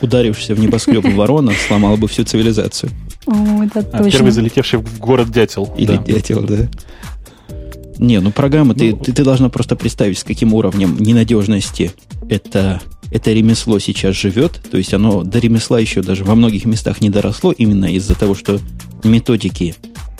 ударившийся 0.00 0.54
в 0.54 0.60
небоскреб 0.60 1.04
ворона 1.14 1.52
сломала 1.66 1.96
бы 1.96 2.08
всю 2.08 2.24
цивилизацию. 2.24 2.90
О, 3.26 3.64
это 3.64 3.82
точно. 3.82 3.98
А 3.98 4.10
первый 4.10 4.32
залетевший 4.32 4.78
в 4.78 4.98
город 4.98 5.30
дятел. 5.30 5.74
Или 5.76 5.96
да. 5.96 6.02
дятел, 6.02 6.42
да. 6.42 6.68
Не, 7.98 8.20
ну 8.20 8.30
программа, 8.30 8.74
ну, 8.74 8.74
ты, 8.74 8.92
ты, 8.92 9.12
ты 9.12 9.24
должна 9.24 9.48
просто 9.48 9.74
представить, 9.74 10.18
с 10.18 10.24
каким 10.24 10.54
уровнем 10.54 10.96
ненадежности 11.00 11.90
это, 12.28 12.80
это 13.10 13.32
ремесло 13.32 13.80
сейчас 13.80 14.14
живет. 14.14 14.60
То 14.70 14.78
есть 14.78 14.94
оно 14.94 15.24
до 15.24 15.38
ремесла 15.40 15.80
еще 15.80 16.02
даже 16.02 16.24
во 16.24 16.34
многих 16.34 16.64
местах 16.64 17.00
не 17.00 17.10
доросло, 17.10 17.52
именно 17.52 17.86
из-за 17.86 18.14
того, 18.14 18.34
что 18.34 18.60
методики 19.02 19.74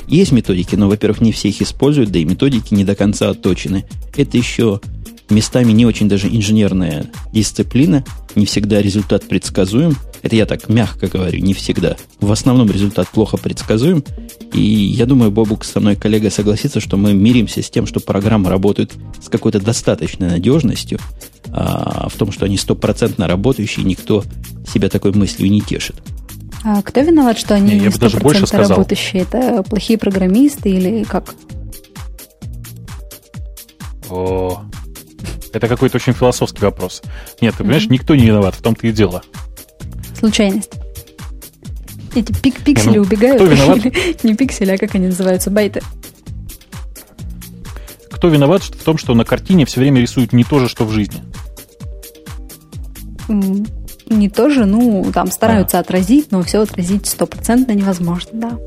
есть 0.09 0.33
методики, 0.33 0.75
но, 0.75 0.89
во-первых, 0.89 1.21
не 1.21 1.33
все 1.33 1.51
их 1.51 1.61
используют, 1.61 2.11
да 2.11 2.19
и 2.19 2.25
методики 2.25 2.75
не 2.75 2.85
до 2.85 2.95
конца 2.95 3.31
отточены. 3.31 3.85
Это 4.17 4.39
еще 4.39 4.81
местами 5.31 5.73
не 5.73 5.87
очень 5.87 6.09
даже 6.09 6.29
инженерная 6.29 7.07
дисциплина, 7.33 8.05
не 8.35 8.47
всегда 8.47 8.81
результат 8.81 9.29
предсказуем. 9.29 9.97
Это 10.23 10.37
я 10.37 10.47
так 10.47 10.69
мягко 10.69 11.07
говорю, 11.07 11.39
не 11.41 11.55
всегда. 11.55 11.97
В 12.21 12.33
основном 12.33 12.71
результат 12.71 13.09
плохо 13.09 13.37
предсказуем. 13.37 14.03
И 14.53 14.61
я 14.61 15.07
думаю, 15.07 15.31
Бобук 15.31 15.65
со 15.65 15.81
мной 15.81 15.97
коллега 15.97 16.31
согласится, 16.31 16.81
что 16.81 16.97
мы 16.97 17.15
миримся 17.15 17.63
с 17.63 17.71
тем, 17.71 17.87
что 17.87 18.01
программы 18.01 18.51
работают 18.51 18.93
с 19.23 19.29
какой-то 19.29 19.61
достаточной 19.61 20.29
надежностью, 20.29 20.99
а 21.51 22.09
в 22.09 22.17
том, 22.17 22.33
что 22.33 22.47
они 22.47 22.57
стопроцентно 22.57 23.27
работающие, 23.27 23.85
никто 23.85 24.25
себя 24.73 24.89
такой 24.89 25.13
мыслью 25.13 25.51
не 25.51 25.61
тешит. 25.61 25.97
А 26.65 26.83
кто 26.83 27.01
виноват, 27.01 27.39
что 27.39 27.55
они 27.55 27.79
не 27.79 27.91
стопроцентно 27.91 28.59
работающие? 28.61 29.23
Это 29.23 29.63
плохие 29.63 29.99
программисты 29.99 30.71
или 30.71 31.05
как? 31.05 31.35
О, 34.11 34.63
это 35.53 35.69
какой-то 35.69 35.97
очень 35.97 36.13
философский 36.13 36.63
вопрос. 36.63 37.03
Нет, 37.41 37.55
ты 37.55 37.63
понимаешь, 37.63 37.85
mm-hmm. 37.85 37.93
никто 37.93 38.15
не 38.15 38.27
виноват, 38.27 38.55
в 38.55 38.63
том-то 38.63 38.87
и 38.87 38.93
дело. 38.93 39.23
Случайность. 40.19 40.73
Эти 42.15 42.33
пик 42.33 42.63
пиксели 42.63 42.97
ну, 42.97 43.03
убегают. 43.03 43.37
Кто 43.37 43.47
виноват? 43.47 43.79
не 44.23 44.35
пиксели, 44.35 44.73
а 44.73 44.79
как 44.79 44.95
они 44.95 45.07
называются? 45.07 45.51
Байты. 45.51 45.83
Кто 48.11 48.29
виноват 48.29 48.63
в 48.63 48.83
том, 48.83 48.99
что 48.99 49.15
на 49.15 49.25
картине 49.25 49.65
все 49.65 49.81
время 49.81 50.01
рисуют 50.01 50.33
не 50.33 50.43
то 50.43 50.59
же, 50.59 50.69
что 50.69 50.85
в 50.85 50.91
жизни? 50.91 51.23
Не 53.29 54.29
то 54.29 54.49
же, 54.49 54.65
ну, 54.65 55.11
там 55.13 55.31
стараются 55.31 55.79
а. 55.79 55.81
отразить, 55.83 56.33
но 56.33 56.43
все 56.43 56.63
отразить 56.63 57.07
стопроцентно 57.07 57.73
невозможно, 57.73 58.31
да. 58.33 58.59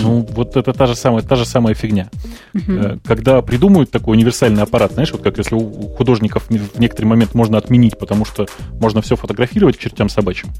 Ну, 0.00 0.26
вот 0.30 0.56
это 0.56 0.72
та 0.72 0.86
же 0.86 0.94
самая, 0.94 1.22
та 1.22 1.36
же 1.36 1.44
самая 1.44 1.74
фигня. 1.74 2.08
Угу. 2.54 3.00
Когда 3.04 3.42
придумают 3.42 3.90
такой 3.90 4.16
универсальный 4.16 4.62
аппарат, 4.62 4.92
знаешь, 4.92 5.12
вот 5.12 5.22
как 5.22 5.38
если 5.38 5.54
у 5.54 5.70
художников 5.96 6.44
в 6.48 6.80
некоторый 6.80 7.06
момент 7.06 7.34
можно 7.34 7.58
отменить, 7.58 7.98
потому 7.98 8.24
что 8.24 8.46
можно 8.80 9.02
все 9.02 9.16
фотографировать 9.16 9.76
к 9.76 9.80
чертям 9.80 10.08
собачьим 10.08 10.50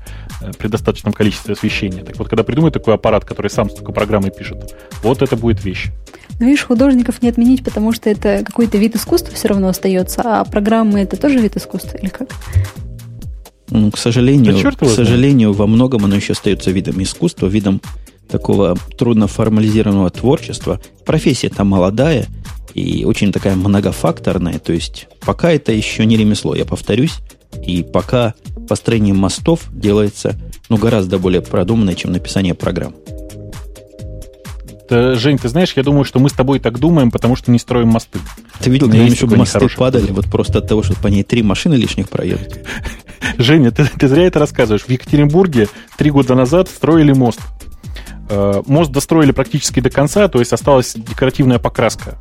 э, 0.41 0.51
при 0.59 0.69
достаточном 0.69 1.13
количестве 1.13 1.55
освещения. 1.55 2.03
Так 2.05 2.17
вот, 2.19 2.29
когда 2.29 2.45
придумают 2.45 2.75
такой 2.75 2.95
аппарат, 2.95 3.25
который 3.25 3.51
сам 3.51 3.71
столько 3.71 3.93
программы 3.93 4.31
пишет, 4.31 4.77
вот 5.03 5.23
это 5.23 5.37
будет 5.37 5.65
вещь. 5.65 5.89
Ну, 6.39 6.47
видишь, 6.47 6.65
художников 6.65 7.23
не 7.23 7.29
отменить, 7.29 7.65
потому 7.65 7.93
что 7.93 8.11
это 8.11 8.43
какой-то 8.45 8.79
вид 8.79 8.97
искусства 8.97 9.35
все 9.35 9.49
равно 9.49 9.69
остается, 9.69 10.23
а 10.25 10.45
программы 10.45 11.01
это 11.01 11.17
тоже 11.17 11.39
вид 11.39 11.57
искусства, 11.57 11.99
или 11.99 12.09
как? 12.09 12.29
Ну, 13.71 13.91
к 13.91 13.97
сожалению, 13.97 14.55
да 14.63 14.71
к 14.71 14.89
сожалению, 14.89 15.55
во 15.55 15.67
многом 15.67 16.05
оно 16.05 16.17
еще 16.17 16.33
остается 16.33 16.71
видом 16.71 17.03
искусства, 17.03 17.47
видом 17.47 17.81
такого 18.33 18.77
трудно 18.97 19.29
формализированного 19.29 20.11
творчества. 20.11 20.81
Профессия 21.05 21.51
там 21.51 21.69
молодая 21.69 22.27
и 22.75 23.05
очень 23.05 23.31
такая 23.31 23.55
многофакторная. 23.55 24.59
То 24.59 24.73
есть 24.73 25.07
пока 25.21 25.53
это 25.53 25.71
еще 25.71 26.07
не 26.07 26.17
ремесло, 26.17 26.55
я 26.55 26.65
повторюсь. 26.65 27.19
И 27.65 27.83
пока 27.83 28.35
построение 28.69 29.13
мостов 29.13 29.67
делается 29.71 30.41
ну, 30.71 30.79
гораздо 30.79 31.19
более 31.19 31.43
продуманно, 31.43 31.95
чем 31.95 32.13
написание 32.13 32.55
программ. 32.55 32.95
Жень, 34.89 35.39
ты 35.39 35.49
знаешь, 35.49 35.73
я 35.77 35.83
думаю, 35.83 36.05
что 36.05 36.19
мы 36.19 36.29
с 36.29 36.33
тобой 36.33 36.59
так 36.61 36.79
думаем, 36.79 37.11
потому 37.11 37.37
что 37.37 37.51
не 37.51 37.59
строим 37.59 37.89
мосты. 37.89 38.19
Ты 38.61 38.71
видел, 38.71 38.91
когда 38.91 39.15
чтобы 39.15 39.37
мосты 39.37 39.69
падали, 39.77 40.11
вот 40.11 40.27
просто 40.27 40.59
от 40.59 40.69
того, 40.69 40.83
что 40.83 40.95
по 40.95 41.09
ней 41.09 41.23
три 41.23 41.43
машины 41.43 41.75
лишних 41.75 42.09
проедут? 42.09 42.59
Женя, 43.39 43.71
ты, 43.71 43.87
ты 43.87 44.09
зря 44.09 44.25
это 44.25 44.39
рассказываешь. 44.39 44.83
В 44.83 44.91
Екатеринбурге 44.91 45.69
три 45.97 46.11
года 46.11 46.35
назад 46.35 46.69
строили 46.69 47.13
мост. 47.13 47.41
Э, 48.35 48.63
мост 48.67 48.91
достроили 48.91 49.31
практически 49.31 49.81
до 49.81 49.91
конца, 49.91 50.27
то 50.27 50.39
есть 50.39 50.55
осталась 50.55 50.95
декоративная 50.95 51.59
покраска. 51.59 52.19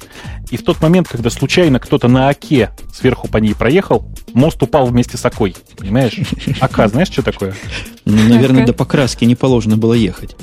И 0.49 0.57
в 0.57 0.63
тот 0.63 0.81
момент, 0.81 1.07
когда 1.07 1.29
случайно 1.29 1.79
кто-то 1.79 2.09
на 2.09 2.27
оке 2.27 2.71
сверху 2.93 3.29
по 3.29 3.37
ней 3.37 3.55
проехал, 3.55 4.05
мост 4.33 4.61
упал 4.61 4.87
вместе 4.87 5.17
с 5.17 5.25
окой. 5.25 5.55
Понимаешь? 5.77 6.19
Ока, 6.59 6.89
знаешь, 6.89 7.07
что 7.07 7.21
такое? 7.21 7.55
Ну, 8.03 8.27
наверное, 8.27 8.65
до 8.65 8.73
покраски 8.73 9.23
не 9.23 9.35
положено 9.35 9.77
было 9.77 9.93
ехать. 9.93 10.35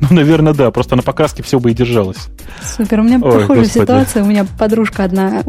Ну, 0.00 0.08
наверное, 0.10 0.54
да. 0.54 0.70
Просто 0.70 0.96
на 0.96 1.02
покраске 1.02 1.42
все 1.42 1.58
бы 1.58 1.70
и 1.70 1.74
держалось. 1.74 2.28
Супер. 2.62 3.00
У 3.00 3.02
меня 3.02 3.16
Ой, 3.16 3.40
похожая 3.40 3.64
господи. 3.64 3.82
ситуация. 3.82 4.22
У 4.22 4.26
меня 4.26 4.46
подружка 4.58 5.04
одна 5.04 5.42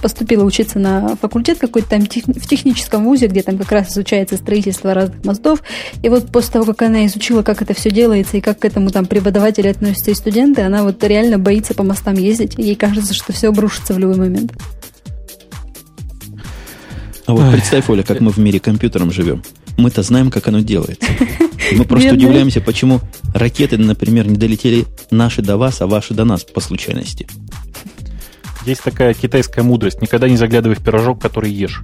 поступила 0.00 0.44
учиться 0.44 0.78
на 0.78 1.16
факультет 1.16 1.58
какой-то 1.58 1.90
там 1.90 2.02
в 2.02 2.46
техническом 2.46 3.04
вузе, 3.04 3.26
где 3.26 3.42
там 3.42 3.58
как 3.58 3.70
раз 3.72 3.90
изучается 3.92 4.36
строительство 4.36 4.94
разных 4.94 5.24
мостов. 5.24 5.62
И 6.02 6.08
вот 6.08 6.30
после 6.30 6.52
того, 6.52 6.66
как 6.66 6.82
она 6.82 7.06
изучила, 7.06 7.42
как 7.42 7.62
это 7.62 7.74
все 7.74 7.90
делается 7.90 8.36
и 8.36 8.40
как 8.40 8.58
к 8.60 8.64
этому 8.64 8.90
там 8.90 9.06
преподаватели 9.06 9.68
относятся 9.68 10.10
и 10.10 10.14
студенты, 10.14 10.62
она 10.62 10.82
вот 10.82 11.02
реально 11.04 11.38
боится 11.38 11.74
по 11.74 11.82
мостам 11.82 12.14
ездить. 12.14 12.54
Ей 12.56 12.74
кажется, 12.74 13.14
что 13.14 13.32
все 13.32 13.48
обрушится 13.48 13.94
в 13.94 13.98
любой 13.98 14.16
момент. 14.16 14.52
А 17.26 17.32
вот 17.34 17.52
представь, 17.52 17.88
Оля, 17.88 18.02
как 18.02 18.20
мы 18.20 18.30
в 18.30 18.38
мире 18.38 18.60
компьютером 18.60 19.10
живем. 19.10 19.42
Мы-то 19.78 20.02
знаем, 20.02 20.30
как 20.30 20.48
оно 20.48 20.60
делается. 20.60 21.06
Мы 21.70 21.84
просто 21.84 22.10
Бедный. 22.10 22.24
удивляемся, 22.24 22.60
почему 22.60 23.00
ракеты, 23.34 23.78
например, 23.78 24.26
не 24.26 24.36
долетели 24.36 24.86
наши 25.10 25.42
до 25.42 25.56
вас, 25.56 25.80
а 25.80 25.86
ваши 25.86 26.14
до 26.14 26.24
нас 26.24 26.44
по 26.44 26.60
случайности. 26.60 27.26
Есть 28.66 28.82
такая 28.82 29.14
китайская 29.14 29.62
мудрость. 29.62 30.02
Никогда 30.02 30.28
не 30.28 30.36
заглядывай 30.36 30.76
в 30.76 30.82
пирожок, 30.82 31.20
который 31.20 31.50
ешь. 31.50 31.82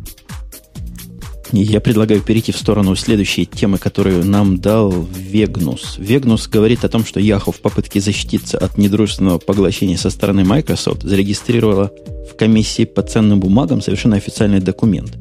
Я 1.51 1.81
предлагаю 1.81 2.21
перейти 2.21 2.53
в 2.53 2.59
сторону 2.59 2.95
следующей 2.95 3.47
темы, 3.47 3.79
которую 3.79 4.25
нам 4.25 4.59
дал 4.59 4.93
Вегнус. 4.93 5.97
Вегнус 5.99 6.47
говорит 6.47 6.85
о 6.85 6.91
том, 6.91 7.07
что 7.07 7.21
Yahoo 7.21 7.53
в 7.53 7.61
попытке 7.61 8.01
защититься 8.01 8.59
от 8.59 8.77
недружественного 8.77 9.39
поглощения 9.39 9.97
со 9.97 10.11
стороны 10.11 10.45
Microsoft 10.45 11.03
зарегистрировала 11.03 11.91
в 12.31 12.37
комиссии 12.37 12.85
по 12.85 13.03
ценным 13.03 13.41
бумагам 13.41 13.81
совершенно 13.81 14.17
официальный 14.17 14.61
документ, 14.61 15.17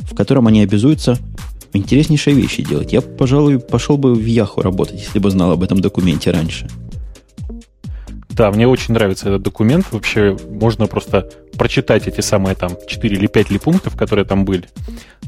в 0.00 0.14
котором 0.14 0.46
они 0.46 0.60
обязуются 0.60 1.18
интереснейшие 1.72 2.34
вещи 2.34 2.62
делать. 2.62 2.92
Я, 2.92 3.00
пожалуй, 3.00 3.58
пошел 3.58 3.96
бы 3.96 4.14
в 4.14 4.26
Yahoo 4.26 4.62
работать, 4.62 5.00
если 5.00 5.18
бы 5.18 5.30
знал 5.30 5.52
об 5.52 5.62
этом 5.62 5.80
документе 5.80 6.30
раньше. 6.30 6.68
Да, 8.30 8.50
мне 8.50 8.66
очень 8.66 8.94
нравится 8.94 9.28
этот 9.28 9.42
документ. 9.42 9.86
Вообще 9.90 10.36
можно 10.48 10.86
просто 10.86 11.28
прочитать 11.58 12.08
эти 12.08 12.22
самые 12.22 12.54
там 12.54 12.72
4 12.86 13.16
или 13.16 13.26
5 13.26 13.50
ли 13.50 13.58
пунктов, 13.58 13.94
которые 13.94 14.24
там 14.24 14.46
были. 14.46 14.68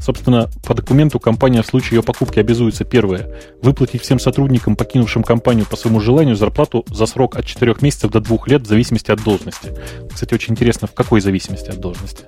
Собственно, 0.00 0.48
по 0.66 0.74
документу 0.74 1.20
компания 1.20 1.62
в 1.62 1.66
случае 1.66 1.98
ее 1.98 2.02
покупки 2.02 2.38
обязуется, 2.38 2.84
первое, 2.84 3.30
выплатить 3.62 4.02
всем 4.02 4.18
сотрудникам, 4.18 4.74
покинувшим 4.74 5.22
компанию 5.22 5.66
по 5.66 5.76
своему 5.76 6.00
желанию, 6.00 6.34
зарплату 6.34 6.84
за 6.88 7.04
срок 7.06 7.36
от 7.36 7.44
4 7.44 7.76
месяцев 7.82 8.10
до 8.10 8.20
2 8.20 8.38
лет 8.46 8.62
в 8.62 8.66
зависимости 8.66 9.10
от 9.10 9.22
должности. 9.22 9.72
Кстати, 10.12 10.32
очень 10.32 10.52
интересно, 10.52 10.88
в 10.88 10.94
какой 10.94 11.20
зависимости 11.20 11.68
от 11.68 11.80
должности. 11.80 12.24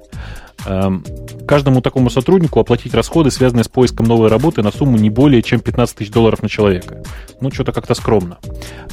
Эм, 0.64 1.04
каждому 1.46 1.80
такому 1.80 2.10
сотруднику 2.10 2.58
оплатить 2.58 2.94
расходы, 2.94 3.30
связанные 3.30 3.64
с 3.64 3.68
поиском 3.68 4.06
новой 4.06 4.28
работы, 4.28 4.62
на 4.62 4.72
сумму 4.72 4.96
не 4.96 5.10
более 5.10 5.42
чем 5.42 5.60
15 5.60 5.96
тысяч 5.96 6.10
долларов 6.10 6.42
на 6.42 6.48
человека. 6.48 7.02
Ну, 7.40 7.50
что-то 7.50 7.72
как-то 7.72 7.94
скромно. 7.94 8.38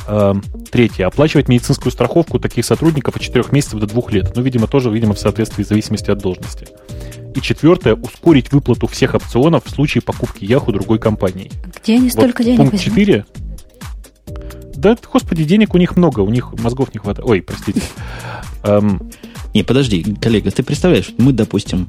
Эм, 0.08 0.44
третье. 0.72 1.08
Оплачивать 1.08 1.48
медицинскую 1.48 1.92
страховку 1.92 2.40
таких 2.40 2.66
сотрудников 2.66 3.16
от 3.16 3.22
4 3.22 3.46
месяцев 3.52 3.80
до 3.80 3.88
2 3.88 4.12
лет. 4.12 4.34
Ну, 4.36 4.42
видимо, 4.42 4.68
тоже, 4.68 4.92
видимо, 4.92 5.14
в 5.14 5.20
соответствии 5.20 5.64
в 5.64 5.68
зависимости 5.68 6.12
от 6.12 6.20
должности. 6.20 6.68
И 7.34 7.42
четвертое, 7.42 7.96
ускорить 7.96 8.52
выплату 8.52 8.86
всех 8.86 9.16
опционов 9.16 9.66
в 9.66 9.70
случае 9.70 10.04
покупки 10.04 10.46
Яху 10.46 10.72
другой 10.72 11.00
компанией. 11.00 11.52
Где 11.82 11.96
они 11.96 12.10
столько 12.10 12.44
вот 12.44 12.46
денег 12.46 12.58
Пункт 12.58 12.80
4. 12.80 13.26
Да, 14.76 14.98
господи, 15.12 15.44
денег 15.44 15.74
у 15.74 15.78
них 15.78 15.96
много, 15.96 16.20
у 16.20 16.30
них 16.30 16.54
мозгов 16.60 16.94
не 16.94 17.00
хватает. 17.00 17.28
Ой, 17.28 17.42
простите. 17.42 17.82
Не, 19.54 19.64
подожди, 19.64 20.04
коллега, 20.20 20.50
ты 20.52 20.64
представляешь, 20.64 21.12
мы, 21.18 21.32
допустим, 21.32 21.88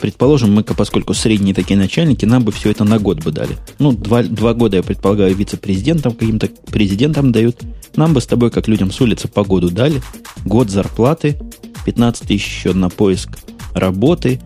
предположим, 0.00 0.52
мы, 0.52 0.62
поскольку 0.62 1.14
средние 1.14 1.54
такие 1.54 1.78
начальники, 1.78 2.24
нам 2.26 2.44
бы 2.44 2.52
все 2.52 2.70
это 2.70 2.84
на 2.84 2.98
год 2.98 3.22
бы 3.22 3.32
дали. 3.32 3.56
Ну, 3.78 3.92
два, 3.92 4.22
два 4.22 4.52
года, 4.52 4.76
я 4.76 4.82
предполагаю, 4.82 5.34
вице-президентам, 5.34 6.12
каким-то 6.12 6.48
президентам 6.66 7.32
дают. 7.32 7.62
Нам 7.96 8.12
бы 8.12 8.20
с 8.20 8.26
тобой, 8.26 8.50
как 8.50 8.68
людям 8.68 8.92
с 8.92 9.00
улицы, 9.00 9.28
по 9.28 9.44
году 9.44 9.70
дали. 9.70 10.02
Год 10.44 10.70
зарплаты, 10.70 11.38
15 11.86 12.28
тысяч 12.28 12.46
еще 12.46 12.74
на 12.74 12.90
поиск 12.90 13.38
работы, 13.72 14.40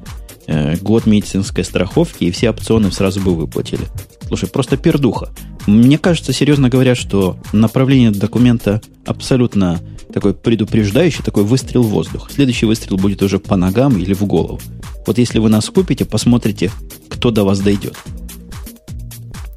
э, 0.46 0.76
год 0.76 1.06
медицинской 1.06 1.64
страховки, 1.64 2.24
и 2.24 2.30
все 2.30 2.50
опционы 2.50 2.92
сразу 2.92 3.20
бы 3.20 3.34
выплатили. 3.34 3.86
Слушай, 4.28 4.48
просто 4.48 4.76
пердуха. 4.76 5.30
Мне 5.66 5.98
кажется, 5.98 6.32
серьезно 6.32 6.68
говоря, 6.68 6.94
что 6.94 7.36
направление 7.52 8.12
документа 8.12 8.80
абсолютно 9.04 9.80
такой 10.12 10.34
предупреждающий, 10.34 11.24
такой 11.24 11.44
выстрел 11.44 11.82
в 11.82 11.88
воздух. 11.88 12.30
Следующий 12.30 12.66
выстрел 12.66 12.96
будет 12.96 13.22
уже 13.22 13.38
по 13.38 13.56
ногам 13.56 13.96
или 13.98 14.14
в 14.14 14.24
голову. 14.24 14.60
Вот 15.06 15.18
если 15.18 15.38
вы 15.38 15.48
нас 15.48 15.68
купите, 15.70 16.04
посмотрите, 16.04 16.70
кто 17.08 17.30
до 17.30 17.44
вас 17.44 17.60
дойдет. 17.60 17.96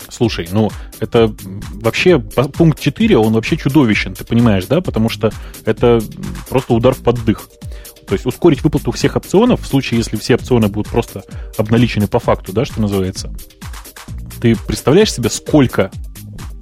Слушай, 0.10 0.48
ну, 0.52 0.72
это 1.00 1.34
вообще 1.74 2.20
пункт 2.20 2.80
4, 2.80 3.18
он 3.18 3.34
вообще 3.34 3.58
чудовищен, 3.58 4.14
ты 4.14 4.24
понимаешь, 4.24 4.66
да? 4.66 4.80
Потому 4.80 5.10
что 5.10 5.34
это 5.66 6.02
просто 6.50 6.74
удар 6.74 6.94
в 6.94 7.00
поддых. 7.00 7.50
То 8.08 8.14
есть 8.14 8.26
ускорить 8.26 8.64
выплату 8.64 8.92
всех 8.92 9.16
опционов 9.16 9.62
в 9.62 9.66
случае, 9.66 9.98
если 9.98 10.18
все 10.18 10.36
опционы 10.36 10.68
будут 10.68 10.92
просто 10.92 11.24
обналичены 11.58 12.08
по 12.08 12.20
факту, 12.20 12.54
да, 12.54 12.64
что 12.64 12.80
называется. 12.80 13.34
Ты 14.40 14.56
представляешь 14.56 15.12
себе, 15.12 15.30
сколько, 15.30 15.90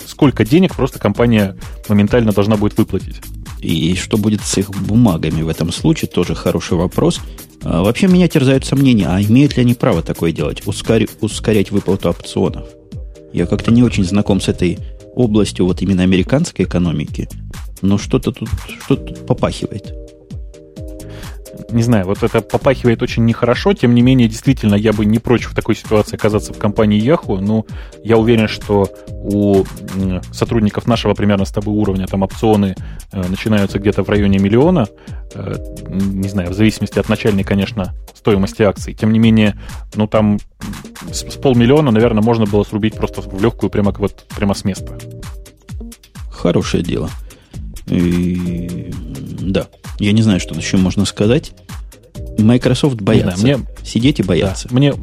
сколько 0.06 0.46
денег 0.46 0.76
просто 0.76 1.00
компания 1.00 1.58
моментально 1.90 2.32
должна 2.32 2.56
будет 2.56 2.78
выплатить? 2.78 3.20
И 3.62 3.96
что 3.96 4.18
будет 4.18 4.42
с 4.42 4.58
их 4.58 4.70
бумагами 4.72 5.42
в 5.42 5.48
этом 5.48 5.72
случае, 5.72 6.10
тоже 6.10 6.36
хороший 6.36 6.78
вопрос. 6.78 7.20
А, 7.64 7.84
вообще 7.84 8.08
меня 8.08 8.28
терзают 8.28 8.66
сомнения, 8.66 9.08
а 9.08 9.22
имеют 9.22 9.56
ли 9.56 9.62
они 9.62 9.74
право 9.74 10.02
такое 10.02 10.32
делать, 10.32 10.64
ускорь, 10.66 11.08
ускорять 11.22 11.72
выплату 11.72 12.10
опционов? 12.10 12.68
Я 13.34 13.46
как-то 13.46 13.72
не 13.72 13.84
очень 13.84 14.04
знаком 14.04 14.42
с 14.42 14.48
этой 14.48 14.80
областью 15.14 15.66
вот 15.66 15.82
именно 15.82 16.04
американской 16.04 16.66
экономики, 16.66 17.30
но 17.82 17.98
что-то 17.98 18.32
тут, 18.32 18.50
что-то 18.84 19.04
тут 19.04 19.26
попахивает 19.28 20.01
не 21.72 21.84
знаю, 21.84 22.06
вот 22.06 22.24
это 22.24 22.42
попахивает 22.42 23.02
очень 23.02 23.26
нехорошо, 23.26 23.74
тем 23.74 23.96
не 23.96 24.02
менее, 24.02 24.28
действительно, 24.28 24.76
я 24.76 24.94
бы 24.94 25.06
не 25.06 25.20
прочь 25.20 25.46
в 25.46 25.56
такой 25.56 25.76
ситуации 25.76 26.16
оказаться 26.16 26.54
в 26.54 26.58
компании 26.58 27.02
Yahoo, 27.02 27.40
но 27.40 27.66
я 28.04 28.18
уверен, 28.18 28.48
что 28.48 28.90
у 29.10 29.64
сотрудников 30.32 30.88
нашего 30.88 31.14
примерно 31.14 31.46
с 31.46 31.52
тобой 31.52 31.76
уровня 31.76 32.08
там 32.08 32.24
опционы 32.24 32.76
э, 33.12 33.24
начинаются 33.28 33.80
где-то 33.80 34.04
в 34.04 34.10
районе 34.10 34.40
миллиона, 34.40 34.88
э, 35.34 35.56
не 35.88 36.30
знаю, 36.30 36.50
в 36.50 36.54
зависимости 36.54 37.00
от 37.00 37.10
начальной, 37.10 37.44
конечно, 37.44 37.94
стоимости 38.14 38.62
акций. 38.64 38.94
Тем 38.94 39.12
не 39.14 39.20
менее, 39.20 39.58
ну 39.96 40.08
там 40.08 40.40
с, 41.12 41.22
с 41.22 41.38
полмиллиона, 41.38 41.92
наверное, 41.92 42.24
можно 42.24 42.46
было 42.46 42.64
срубить 42.64 42.96
просто 42.96 43.22
в 43.22 43.42
легкую 43.42 43.70
прямо, 43.70 43.92
вот, 43.92 44.26
прямо 44.36 44.54
с 44.54 44.66
места. 44.66 44.98
Хорошее 46.30 46.84
дело. 46.84 47.10
И, 47.88 48.92
да, 49.42 49.68
я 50.00 50.12
не 50.12 50.22
знаю, 50.22 50.40
что 50.40 50.56
еще 50.56 50.78
можно 50.78 51.06
сказать. 51.06 51.54
Microsoft 52.38 53.02
боятся. 53.02 53.38
Знаю, 53.38 53.58
мне, 53.60 53.68
Сидеть 53.84 54.20
и 54.20 54.24
бояться. 54.24 54.68
Да, 54.68 54.76
мне, 54.76 54.94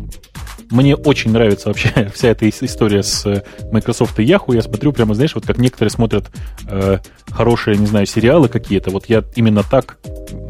мне 0.70 0.96
очень 0.96 1.30
нравится 1.30 1.68
вообще 1.68 2.10
вся 2.14 2.28
эта 2.28 2.48
история 2.48 3.02
с 3.02 3.24
э, 3.26 3.42
Microsoft 3.72 4.18
и 4.18 4.24
Yahoo. 4.24 4.54
Я 4.54 4.62
смотрю 4.62 4.92
прямо, 4.92 5.14
знаешь, 5.14 5.34
вот 5.34 5.46
как 5.46 5.58
некоторые 5.58 5.90
смотрят 5.90 6.30
э, 6.66 6.98
хорошие, 7.30 7.76
не 7.76 7.86
знаю, 7.86 8.06
сериалы 8.06 8.48
какие-то. 8.48 8.90
Вот 8.90 9.06
я 9.06 9.24
именно 9.34 9.62
так 9.62 9.98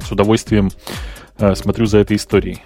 с 0.06 0.10
удовольствием 0.10 0.70
э, 1.39 1.55
смотрю 1.55 1.86
за 1.86 1.98
этой 1.98 2.16
историей. 2.16 2.62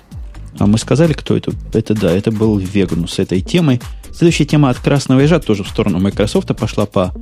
А 0.59 0.67
мы 0.67 0.79
сказали, 0.79 1.13
кто 1.13 1.37
это? 1.37 1.53
Это 1.73 1.95
да, 1.95 2.13
это 2.13 2.31
был 2.31 2.59
Вегану 2.59 3.09
с 3.09 3.19
этой 3.19 3.41
темой. 3.41 3.81
Следующая 4.13 4.45
тема 4.45 4.69
от 4.69 4.79
красного 4.79 5.21
ежа 5.21 5.41
тоже 5.41 5.65
в 5.65 5.69
сторону 5.69 5.99
Microsoft 5.99 6.55
пошла 6.57 6.85
по 6.85 7.15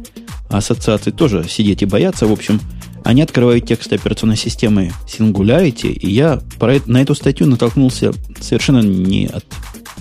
ассоциации. 0.48 1.12
Тоже 1.12 1.44
сидеть 1.48 1.82
и 1.82 1.86
бояться. 1.86 2.27
В 2.27 2.32
общем, 2.32 2.60
они 3.05 3.22
открывают 3.22 3.66
текст 3.66 3.93
операционной 3.93 4.36
системы 4.36 4.93
Singularity, 5.06 5.93
и 5.93 6.10
я 6.10 6.40
на 6.86 7.02
эту 7.02 7.14
статью 7.14 7.47
натолкнулся 7.47 8.12
совершенно 8.40 8.81
не 8.81 9.27
от, 9.27 9.44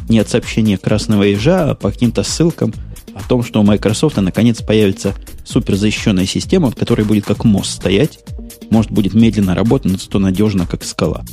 не 0.08 0.20
от 0.20 0.30
сообщения 0.30 0.78
красного 0.78 1.24
ежа, 1.24 1.72
а 1.72 1.76
по 1.76 1.92
каким-то 1.92 2.24
ссылкам 2.24 2.74
о 3.14 3.28
том, 3.28 3.44
что 3.44 3.62
у 3.62 3.64
Microsoft 3.64 4.18
наконец 4.18 4.62
появится 4.62 5.14
суперзащищенная 5.46 6.26
система, 6.26 6.72
в 6.72 6.76
которой 6.76 7.04
будет 7.06 7.26
как 7.26 7.44
мост 7.44 7.72
стоять, 7.72 8.20
может, 8.70 8.92
будет 8.92 9.14
медленно 9.14 9.56
работать, 9.56 9.92
но 9.92 9.98
зато 9.98 10.20
надежно, 10.20 10.68
как 10.68 10.84
скала. 10.84 11.24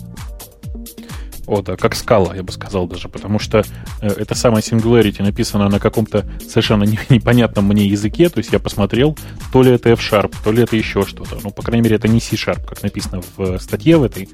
О, 1.47 1.63
да, 1.63 1.77
как 1.77 1.95
скала, 1.95 2.35
я 2.35 2.43
бы 2.43 2.51
сказал 2.51 2.89
даже, 2.89 3.09
потому 3.09 3.39
что 3.39 3.65
э, 4.01 4.09
это 4.09 4.35
самая 4.35 4.63
Singularity 4.63 5.23
написана 5.23 5.69
на 5.69 5.79
каком-то 5.79 6.27
совершенно 6.49 6.83
не, 6.85 6.99
непонятном 7.09 7.67
мне 7.67 7.87
языке, 7.87 8.29
то 8.29 8.39
есть 8.39 8.53
я 8.53 8.59
посмотрел, 8.59 9.17
то 9.53 9.63
ли 9.63 9.71
это 9.73 9.91
F-Sharp, 9.91 10.35
то 10.43 10.51
ли 10.51 10.63
это 10.63 10.77
еще 10.77 11.05
что-то. 11.05 11.39
Ну, 11.43 11.51
по 11.51 11.63
крайней 11.63 11.85
мере, 11.85 11.97
это 11.97 12.09
не 12.09 12.21
C-Sharp, 12.21 12.67
как 12.67 12.83
написано 12.83 13.23
в 13.37 13.41
э, 13.41 13.59
статье 13.61 13.97
в 13.97 14.03
этой. 14.03 14.29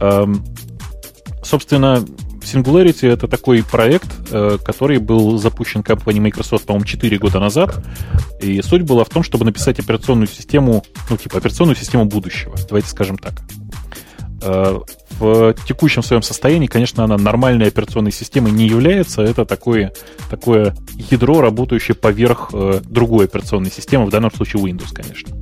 Эм, 0.00 0.44
собственно, 1.44 2.04
Singularity 2.40 3.08
это 3.08 3.28
такой 3.28 3.62
проект, 3.62 4.08
э, 4.30 4.58
который 4.64 4.98
был 4.98 5.38
запущен 5.38 5.82
компанией 5.82 6.22
Microsoft, 6.22 6.66
по-моему, 6.66 6.84
4 6.84 7.18
года 7.18 7.38
назад. 7.38 7.84
И 8.40 8.60
суть 8.62 8.82
была 8.82 9.04
в 9.04 9.08
том, 9.08 9.22
чтобы 9.22 9.44
написать 9.44 9.78
операционную 9.78 10.26
систему, 10.26 10.84
ну, 11.08 11.16
типа 11.16 11.38
операционную 11.38 11.76
систему 11.76 12.06
будущего. 12.06 12.56
Давайте 12.68 12.88
скажем 12.88 13.18
так. 13.18 13.34
Э, 14.42 14.80
в 15.18 15.54
текущем 15.66 16.02
своем 16.02 16.22
состоянии, 16.22 16.66
конечно, 16.66 17.04
она 17.04 17.18
нормальной 17.18 17.68
операционной 17.68 18.12
системой 18.12 18.52
не 18.52 18.66
является. 18.66 19.22
Это 19.22 19.44
такое, 19.44 19.92
такое 20.30 20.74
ядро, 21.10 21.40
работающее 21.40 21.94
поверх 21.94 22.50
э, 22.52 22.80
другой 22.82 23.26
операционной 23.26 23.70
системы, 23.70 24.06
в 24.06 24.10
данном 24.10 24.32
случае 24.32 24.62
Windows, 24.62 24.94
конечно. 24.94 25.36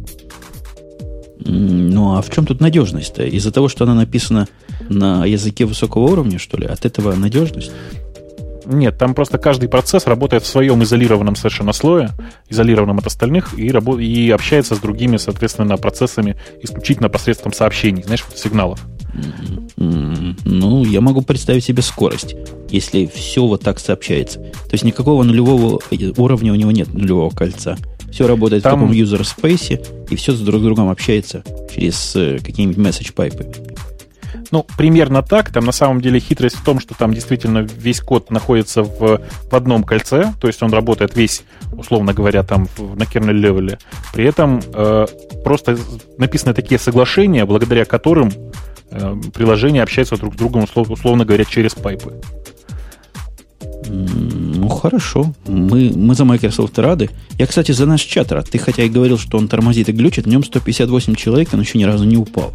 Ну, 1.41 2.17
а 2.17 2.23
в 2.23 2.31
чем 2.31 2.45
тут 2.45 2.61
надежность-то? 2.61 3.25
Из-за 3.25 3.53
того, 3.53 3.69
что 3.69 3.85
она 3.85 3.95
написана 3.95 4.49
на 4.89 5.25
языке 5.25 5.65
высокого 5.65 6.11
уровня, 6.11 6.39
что 6.39 6.57
ли? 6.57 6.67
От 6.67 6.85
этого 6.85 7.15
надежность? 7.15 7.71
Нет, 8.71 8.99
там 8.99 9.15
просто 9.15 9.39
каждый 9.39 9.71
процесс 9.71 10.07
работает 10.07 10.43
в 10.43 10.47
своем 10.47 10.83
изолированном 10.83 11.37
совершенно 11.37 11.73
слое, 11.73 12.11
изолированном 12.51 12.99
от 12.99 13.07
остальных, 13.07 13.59
и, 13.59 13.69
рабо- 13.69 14.03
и 14.03 14.31
общается 14.31 14.75
с 14.75 14.79
другими, 14.79 15.17
соответственно, 15.17 15.79
процессами 15.79 16.37
исключительно 16.61 17.09
посредством 17.09 17.55
сообщений, 17.55 18.03
знаешь, 18.03 18.25
вот 18.29 18.39
сигналов. 18.39 18.87
Ну, 19.77 20.85
я 20.85 21.01
могу 21.01 21.23
представить 21.23 21.65
себе 21.65 21.81
скорость, 21.81 22.37
если 22.69 23.07
все 23.07 23.47
вот 23.47 23.63
так 23.63 23.79
сообщается. 23.79 24.41
То 24.41 24.73
есть 24.73 24.85
никакого 24.85 25.23
нулевого 25.23 25.81
уровня 26.19 26.53
у 26.53 26.57
него 26.57 26.71
нет, 26.71 26.93
нулевого 26.93 27.31
кольца. 27.31 27.79
Все 28.13 28.27
работает 28.27 28.65
Там... 28.65 28.81
в 28.81 28.83
таком 28.83 28.95
user 28.95 29.23
space, 29.23 30.07
и 30.11 30.17
все 30.17 30.33
с 30.33 30.41
друг 30.41 30.63
другом 30.63 30.91
общается 30.91 31.43
через 31.75 32.15
э, 32.17 32.39
какие-нибудь 32.45 32.79
message 32.79 33.15
пайпы. 33.15 33.47
Ну, 34.51 34.67
примерно 34.77 35.23
так. 35.23 35.53
Там 35.53 35.65
на 35.65 35.73
самом 35.73 36.01
деле 36.01 36.21
хитрость 36.21 36.57
в 36.57 36.65
том, 36.65 36.81
что 36.81 36.95
там 36.95 37.13
действительно 37.13 37.59
весь 37.59 38.01
код 38.01 38.31
находится 38.31 38.83
в, 38.83 39.21
в 39.51 39.55
одном 39.55 39.85
кольце, 39.85 40.33
то 40.41 40.47
есть 40.47 40.63
он 40.63 40.73
работает 40.73 41.17
весь, 41.17 41.43
условно 41.73 42.15
говоря, 42.15 42.43
там 42.43 42.69
на 42.79 43.05
kernel 43.05 43.33
level 43.33 43.66
е. 43.66 43.79
При 44.13 44.25
этом 44.25 44.61
э, 44.73 45.07
просто 45.45 45.79
написаны 46.17 46.55
такие 46.55 46.79
соглашения, 46.79 47.45
благодаря 47.45 47.85
которым 47.85 48.33
э, 48.91 49.15
приложения 49.35 49.83
общаются 49.83 50.17
друг 50.17 50.35
с 50.35 50.37
другом, 50.37 50.65
услов, 50.65 50.91
условно 50.91 51.25
говоря, 51.25 51.45
через 51.45 51.75
pipe 51.75 52.01
ы. 52.01 52.15
Ну, 53.91 54.69
хорошо. 54.69 55.33
Мы, 55.47 55.93
мы 55.95 56.15
за 56.15 56.25
Microsoft 56.25 56.79
рады. 56.79 57.11
Я, 57.39 57.47
кстати, 57.47 57.73
за 57.73 57.87
наш 57.87 58.03
чат 58.03 58.33
рад. 58.33 58.49
Ты 58.51 58.59
хотя 58.59 58.83
и 58.83 58.89
говорил, 58.89 59.19
что 59.19 59.39
он 59.39 59.49
тормозит 59.49 59.89
и 59.89 59.93
глючит, 59.93 60.27
в 60.27 60.29
нем 60.29 60.45
158 60.45 61.15
человек, 61.15 61.49
он 61.53 61.61
еще 61.61 61.79
ни 61.79 61.85
разу 61.85 62.05
не 62.05 62.17
упал. 62.17 62.53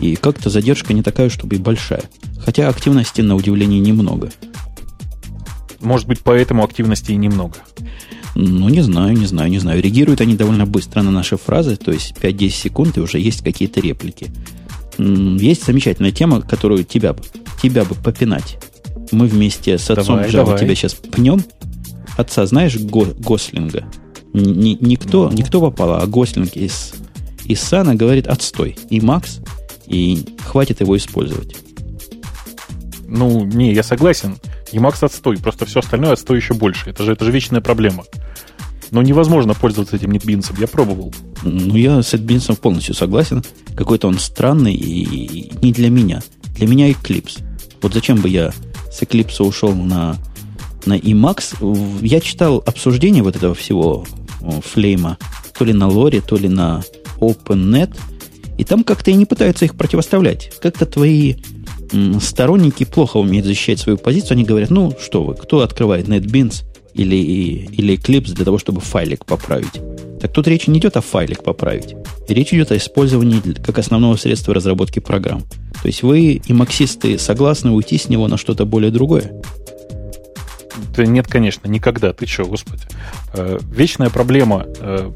И 0.00 0.16
как-то 0.16 0.50
задержка 0.50 0.94
не 0.94 1.02
такая, 1.02 1.28
чтобы 1.28 1.56
и 1.56 1.58
большая. 1.58 2.04
Хотя 2.38 2.68
активности, 2.68 3.20
на 3.20 3.36
удивление, 3.36 3.80
немного. 3.80 4.30
Может 5.80 6.06
быть, 6.06 6.20
поэтому 6.20 6.64
активности 6.64 7.12
и 7.12 7.16
немного. 7.16 7.56
Ну, 8.34 8.68
не 8.68 8.80
знаю, 8.80 9.14
не 9.16 9.26
знаю, 9.26 9.50
не 9.50 9.58
знаю. 9.58 9.82
Реагируют 9.82 10.20
они 10.20 10.34
довольно 10.34 10.66
быстро 10.66 11.02
на 11.02 11.10
наши 11.10 11.36
фразы, 11.36 11.76
то 11.76 11.92
есть 11.92 12.14
5-10 12.20 12.50
секунд, 12.50 12.96
и 12.96 13.00
уже 13.00 13.18
есть 13.18 13.42
какие-то 13.42 13.80
реплики. 13.80 14.30
Есть 14.98 15.66
замечательная 15.66 16.12
тема, 16.12 16.40
которую 16.40 16.84
тебя, 16.84 17.14
тебя 17.62 17.84
бы 17.84 17.94
попинать. 17.94 18.58
Мы 19.12 19.26
вместе 19.26 19.78
с 19.78 19.90
отцом 19.90 20.16
давай, 20.16 20.30
Java 20.30 20.44
давай. 20.44 20.58
тебя 20.60 20.74
сейчас 20.74 20.94
пнем. 20.94 21.42
Отца 22.16 22.46
знаешь 22.46 22.76
Го, 22.76 23.06
Гослинга? 23.18 23.84
Н- 24.34 24.78
никто, 24.80 25.28
ну. 25.28 25.36
никто 25.36 25.60
попало, 25.60 25.98
а 26.00 26.06
Гослинг 26.06 26.54
из, 26.54 26.92
из 27.44 27.60
Сана 27.60 27.94
говорит 27.94 28.26
отстой. 28.26 28.76
И 28.90 29.00
Макс 29.00 29.40
и 29.90 30.24
хватит 30.46 30.80
его 30.80 30.96
использовать. 30.96 31.56
Ну, 33.08 33.44
не, 33.44 33.74
я 33.74 33.82
согласен. 33.82 34.38
Emacs 34.72 35.04
отстой, 35.04 35.36
просто 35.38 35.66
все 35.66 35.80
остальное 35.80 36.12
отстой 36.12 36.36
еще 36.36 36.54
больше. 36.54 36.90
Это 36.90 37.02
же, 37.02 37.12
это 37.12 37.24
же 37.24 37.32
вечная 37.32 37.60
проблема. 37.60 38.04
Но 38.92 39.02
невозможно 39.02 39.54
пользоваться 39.54 39.96
этим 39.96 40.12
NetBeans. 40.12 40.54
Я 40.60 40.68
пробовал. 40.68 41.12
Ну, 41.42 41.74
я 41.74 42.02
с 42.02 42.14
NetBeans 42.14 42.56
полностью 42.56 42.94
согласен. 42.94 43.42
Какой-то 43.74 44.06
он 44.06 44.20
странный 44.20 44.74
и 44.74 45.52
не 45.60 45.72
для 45.72 45.90
меня. 45.90 46.22
Для 46.54 46.68
меня 46.68 46.88
Eclipse. 46.90 47.42
Вот 47.82 47.92
зачем 47.92 48.20
бы 48.20 48.28
я 48.28 48.52
с 48.92 49.02
Eclipse 49.02 49.42
ушел 49.42 49.74
на, 49.74 50.16
на 50.86 50.96
Emacs? 50.96 52.00
Я 52.00 52.20
читал 52.20 52.62
обсуждение 52.64 53.24
вот 53.24 53.34
этого 53.34 53.54
всего 53.54 54.06
флейма 54.64 55.18
то 55.58 55.64
ли 55.64 55.72
на 55.72 55.88
лоре, 55.88 56.20
то 56.20 56.36
ли 56.36 56.48
на 56.48 56.82
OpenNet– 57.18 57.96
и 58.60 58.64
там 58.64 58.84
как-то 58.84 59.10
и 59.10 59.14
не 59.14 59.24
пытаются 59.24 59.64
их 59.64 59.74
противоставлять. 59.74 60.52
Как-то 60.60 60.84
твои 60.84 61.36
сторонники 62.20 62.84
плохо 62.84 63.16
умеют 63.16 63.46
защищать 63.46 63.78
свою 63.80 63.96
позицию. 63.96 64.32
Они 64.32 64.44
говорят, 64.44 64.68
ну 64.68 64.94
что 65.00 65.24
вы, 65.24 65.34
кто 65.34 65.60
открывает 65.60 66.08
NetBeans 66.08 66.64
или, 66.92 67.16
или 67.16 67.96
Eclipse 67.96 68.34
для 68.34 68.44
того, 68.44 68.58
чтобы 68.58 68.82
файлик 68.82 69.24
поправить? 69.24 69.80
Так 70.20 70.34
тут 70.34 70.46
речь 70.46 70.66
не 70.66 70.78
идет 70.78 70.98
о 70.98 71.00
файлик 71.00 71.42
поправить. 71.42 71.96
Речь 72.28 72.52
идет 72.52 72.70
о 72.70 72.76
использовании 72.76 73.40
как 73.40 73.78
основного 73.78 74.16
средства 74.16 74.52
разработки 74.52 74.98
программ. 74.98 75.40
То 75.80 75.86
есть 75.86 76.02
вы 76.02 76.42
и 76.46 76.52
максисты 76.52 77.18
согласны 77.18 77.70
уйти 77.70 77.96
с 77.96 78.10
него 78.10 78.28
на 78.28 78.36
что-то 78.36 78.66
более 78.66 78.90
другое? 78.90 79.32
Да 80.94 81.04
нет, 81.04 81.26
конечно, 81.26 81.68
никогда. 81.68 82.12
Ты 82.12 82.26
что, 82.26 82.44
господи. 82.44 82.82
Э, 83.34 83.58
вечная 83.62 84.10
проблема 84.10 84.66
э, 84.78 85.10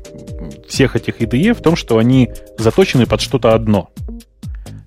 всех 0.69 0.97
этих 0.97 1.21
IDE 1.21 1.55
в 1.55 1.63
том, 1.63 1.77
что 1.77 1.99
они 1.99 2.31
заточены 2.59 3.07
под 3.07 3.21
что-то 3.21 3.55
одно. 3.55 3.91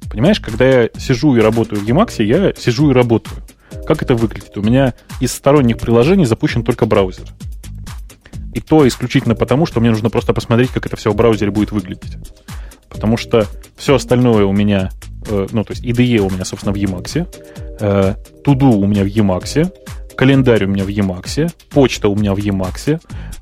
Понимаешь, 0.10 0.40
когда 0.40 0.66
я 0.66 0.90
сижу 0.98 1.36
и 1.36 1.42
работаю 1.42 1.82
в 1.82 1.88
Emacs, 1.88 2.24
я 2.24 2.54
сижу 2.54 2.90
и 2.90 2.94
работаю. 2.94 3.38
Как 3.86 4.02
это 4.02 4.16
выглядит? 4.16 4.58
У 4.58 4.62
меня 4.62 4.94
из 5.20 5.34
сторонних 5.34 5.78
приложений 5.78 6.26
запущен 6.26 6.64
только 6.64 6.86
браузер. 6.86 7.26
И 8.54 8.60
то 8.60 8.88
исключительно 8.88 9.36
потому, 9.36 9.66
что 9.66 9.80
мне 9.80 9.90
нужно 9.90 10.10
просто 10.10 10.34
посмотреть, 10.34 10.72
как 10.72 10.86
это 10.86 10.96
все 10.96 11.12
в 11.12 11.16
браузере 11.16 11.52
будет 11.52 11.72
выглядеть. 11.72 12.18
Потому 12.90 13.18
что 13.18 13.46
все 13.76 13.96
остальное 13.96 14.46
у 14.46 14.54
меня, 14.54 14.90
э, 15.28 15.48
ну, 15.52 15.64
то 15.64 15.74
есть 15.74 15.84
IDE 15.84 16.20
у 16.20 16.30
меня, 16.30 16.46
собственно, 16.46 16.74
в 16.74 16.78
Emacs, 16.78 17.28
Tudo 18.44 18.74
у 18.74 18.88
меня 18.88 19.04
в 19.04 19.08
Emacs, 19.08 19.72
календарь 20.18 20.66
у 20.66 20.68
меня 20.68 20.84
в 20.84 20.90
Emacs, 20.90 21.52
почта 21.70 22.10
у 22.10 22.16
меня 22.16 22.34
в 22.34 22.38
Emacs, 22.38 23.00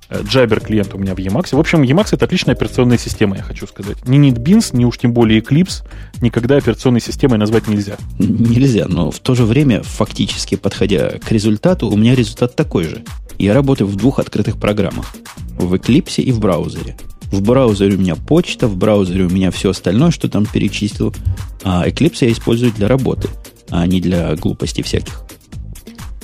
Jabber 0.10 0.64
клиент 0.64 0.94
у 0.94 1.00
меня 1.00 1.16
в 1.16 1.18
Emacs. 1.18 1.56
В 1.56 1.60
общем, 1.60 1.82
Emacs 1.82 2.10
это 2.12 2.26
отличная 2.26 2.54
операционная 2.54 2.98
система, 2.98 3.38
я 3.38 3.44
хочу 3.44 3.66
сказать. 3.66 4.08
Ни 4.08 4.20
NetBeans, 4.20 4.76
ни 4.76 4.86
уж 4.86 4.98
тем 4.98 5.14
более 5.14 5.40
Eclipse 5.40 5.84
никогда 6.22 6.58
операционной 6.58 7.02
системой 7.02 7.40
назвать 7.40 7.68
нельзя. 7.68 7.98
Нельзя, 8.20 8.86
но 8.88 9.10
в 9.10 9.20
то 9.20 9.34
же 9.34 9.46
время, 9.46 9.82
фактически 9.82 10.56
подходя 10.56 11.18
к 11.18 11.32
результату, 11.32 11.88
у 11.90 11.98
меня 11.98 12.14
результат 12.14 12.56
такой 12.56 12.84
же. 12.84 13.04
Я 13.40 13.54
работаю 13.54 13.88
в 13.88 13.96
двух 13.96 14.20
открытых 14.20 14.58
программах. 14.58 15.16
В 15.58 15.74
Eclipse 15.74 16.22
и 16.22 16.32
в 16.32 16.40
браузере. 16.40 16.96
В 17.32 17.42
браузере 17.42 17.96
у 17.96 18.00
меня 18.00 18.16
почта, 18.16 18.68
в 18.68 18.78
браузере 18.78 19.24
у 19.24 19.30
меня 19.30 19.50
все 19.50 19.72
остальное, 19.72 20.12
что 20.12 20.30
там 20.30 20.46
перечислил. 20.46 21.16
А 21.64 21.88
Eclipse 21.88 22.26
я 22.28 22.32
использую 22.32 22.72
для 22.72 22.88
работы, 22.88 23.28
а 23.70 23.88
не 23.88 24.00
для 24.02 24.36
глупостей 24.36 24.84
всяких. 24.84 25.24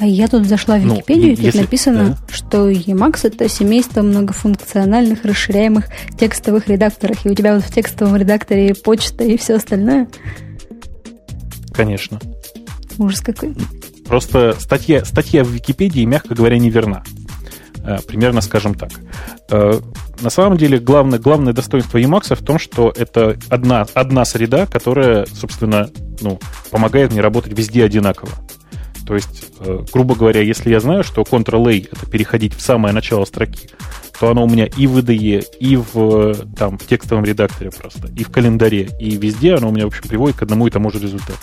А 0.02 0.06
я 0.08 0.28
тут 0.28 0.48
зашла 0.48 0.78
в 0.78 0.84
ну, 0.84 0.96
Википедию, 0.96 1.36
ну, 1.38 1.44
и 1.48 1.52
тут 1.52 1.62
написано, 1.62 2.10
да. 2.10 2.34
что 2.34 2.72
Emacs 2.72 3.20
это 3.22 3.48
семейство 3.48 4.02
многофункциональных 4.02 5.24
расширяемых 5.24 5.90
текстовых 6.18 6.68
редакторов. 6.68 7.24
И 7.24 7.30
у 7.30 7.36
тебя 7.36 7.54
вот 7.54 7.64
в 7.64 7.72
текстовом 7.72 8.16
редакторе 8.16 8.74
почта 8.74 9.24
и 9.24 9.38
все 9.38 9.58
остальное. 9.58 10.08
Конечно. 11.72 12.20
Ужас 12.98 13.22
какой. 13.22 13.54
Просто 14.08 14.56
статья, 14.60 15.06
статья 15.06 15.44
в 15.44 15.50
Википедии, 15.50 16.04
мягко 16.04 16.34
говоря, 16.34 16.58
неверна. 16.58 17.04
Э, 17.84 18.00
примерно 18.08 18.42
скажем 18.42 18.74
так. 18.74 18.90
Э, 19.52 19.80
на 20.20 20.32
самом 20.32 20.58
деле 20.58 20.80
главное, 20.80 21.20
главное 21.20 21.54
достоинство 21.54 22.00
Emacs 22.00 22.34
в 22.34 22.44
том, 22.44 22.58
что 22.58 22.92
это 22.98 23.38
одна, 23.50 23.86
одна 23.94 24.26
среда, 24.26 24.66
которая, 24.66 25.28
собственно, 25.28 25.92
ну, 26.22 26.40
помогает 26.72 27.12
мне 27.12 27.22
работать 27.22 27.56
везде 27.56 27.84
одинаково. 27.84 28.32
То 29.06 29.16
есть, 29.16 29.46
э, 29.60 29.84
грубо 29.94 30.16
говоря, 30.16 30.42
если 30.42 30.70
я 30.70 30.80
знаю, 30.80 31.04
что 31.04 31.22
Ctrl-A— 31.24 31.88
это 31.92 32.06
переходить 32.06 32.54
в 32.54 32.62
самое 32.62 32.94
начало 32.94 33.26
строки, 33.26 33.70
то 34.20 34.30
оно 34.30 34.44
у 34.44 34.50
меня 34.50 34.66
и 34.66 34.86
в 34.86 34.98
IDE, 35.00 35.44
и 35.60 35.76
в, 35.76 36.36
там, 36.56 36.78
в 36.78 36.86
текстовом 36.86 37.26
редакторе 37.26 37.72
просто, 37.72 38.08
и 38.16 38.24
в 38.24 38.30
календаре, 38.30 38.90
и 39.00 39.18
везде 39.18 39.56
оно 39.56 39.70
у 39.70 39.72
меня, 39.72 39.86
в 39.86 39.88
общем, 39.88 40.08
приводит 40.08 40.38
к 40.38 40.44
одному 40.44 40.68
и 40.68 40.70
тому 40.70 40.92
же 40.92 41.00
результату. 41.00 41.40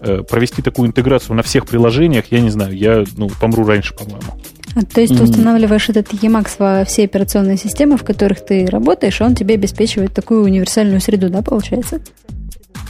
Э, 0.00 0.22
провести 0.28 0.62
такую 0.62 0.88
интеграцию 0.88 1.36
на 1.36 1.42
всех 1.42 1.66
приложениях, 1.66 2.26
я 2.30 2.40
не 2.40 2.50
знаю, 2.50 2.76
я 2.76 3.04
ну, 3.16 3.28
помру 3.40 3.64
раньше, 3.64 3.94
по-моему. 3.94 4.40
А, 4.74 4.82
то 4.82 5.00
есть 5.00 5.16
ты 5.16 5.22
устанавливаешь 5.22 5.88
этот 5.88 6.12
Emacs 6.12 6.52
во 6.58 6.84
все 6.84 7.04
операционные 7.04 7.56
системы, 7.56 7.96
в 7.96 8.04
которых 8.04 8.44
ты 8.44 8.66
работаешь, 8.66 9.20
и 9.20 9.24
он 9.24 9.34
тебе 9.34 9.54
обеспечивает 9.54 10.14
такую 10.14 10.44
универсальную 10.44 11.00
среду, 11.00 11.28
да, 11.28 11.42
получается? 11.42 12.00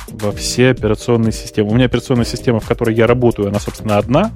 Во 0.09 0.32
все 0.32 0.70
операционные 0.70 1.32
системы. 1.32 1.70
У 1.70 1.74
меня 1.74 1.86
операционная 1.86 2.24
система, 2.24 2.61
в 2.61 2.66
которой 2.66 2.94
я 2.94 3.07
работаю, 3.07 3.48
она, 3.48 3.61
собственно, 3.61 3.98
одна. 3.98 4.32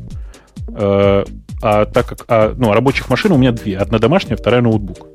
Э, 0.68 1.24
а 1.62 1.84
так 1.86 2.06
как 2.06 2.24
а, 2.28 2.54
ну, 2.56 2.72
рабочих 2.72 3.08
машин 3.08 3.32
у 3.32 3.38
меня 3.38 3.52
две. 3.52 3.76
Одна 3.78 3.98
домашняя, 3.98 4.36
вторая 4.36 4.62
ноутбук. 4.62 5.08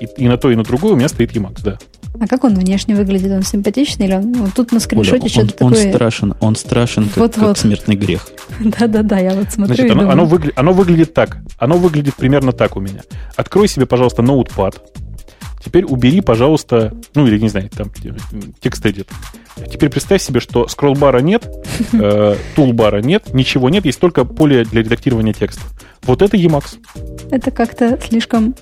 И, 0.00 0.08
и 0.16 0.28
на 0.28 0.36
то, 0.36 0.50
и 0.50 0.56
на 0.56 0.64
другую 0.64 0.94
у 0.94 0.96
меня 0.96 1.08
стоит 1.08 1.32
Emacs, 1.32 1.60
да. 1.62 1.78
А 2.20 2.26
как 2.26 2.44
он 2.44 2.54
внешне 2.54 2.94
выглядит? 2.94 3.32
Он 3.32 3.42
симпатичный 3.42 4.06
или 4.06 4.14
он... 4.14 4.32
Ну, 4.32 4.48
тут 4.54 4.70
на 4.70 4.80
скриншоте 4.80 5.28
что-то 5.28 5.64
он, 5.64 5.72
такое... 5.72 5.86
Он 5.86 5.92
страшен, 5.92 6.34
он 6.40 6.56
страшен, 6.56 7.04
как, 7.08 7.16
вот, 7.16 7.34
как 7.34 7.44
вот. 7.44 7.58
смертный 7.58 7.96
грех. 7.96 8.28
Да-да-да, 8.60 9.18
я 9.18 9.34
вот 9.34 9.50
смотрю 9.50 9.74
Значит, 9.74 9.92
оно, 9.92 10.10
оно, 10.10 10.24
выгля... 10.24 10.52
оно 10.56 10.72
выглядит 10.72 11.14
так. 11.14 11.38
Оно 11.58 11.76
выглядит 11.76 12.14
примерно 12.14 12.52
так 12.52 12.76
у 12.76 12.80
меня. 12.80 13.02
Открой 13.36 13.66
себе, 13.66 13.86
пожалуйста, 13.86 14.22
ноутпад. 14.22 14.82
Теперь 15.64 15.84
убери, 15.84 16.20
пожалуйста, 16.20 16.92
ну 17.14 17.26
или 17.26 17.38
не 17.38 17.48
знаю, 17.48 17.70
там 17.70 17.90
текст 18.60 18.84
edit. 18.84 19.08
Теперь 19.70 19.90
представь 19.90 20.22
себе, 20.22 20.40
что 20.40 20.66
скролл-бара 20.66 21.18
нет, 21.18 21.46
э, 21.92 22.36
тулбара 22.56 23.00
нет, 23.00 23.32
ничего 23.32 23.70
нет, 23.70 23.84
есть 23.84 24.00
только 24.00 24.24
поле 24.24 24.64
для 24.64 24.82
редактирования 24.82 25.32
текста. 25.32 25.62
Вот 26.02 26.22
это 26.22 26.36
Emacs. 26.36 26.78
Это 27.30 27.50
как-то 27.50 27.98
слишком, 28.04 28.54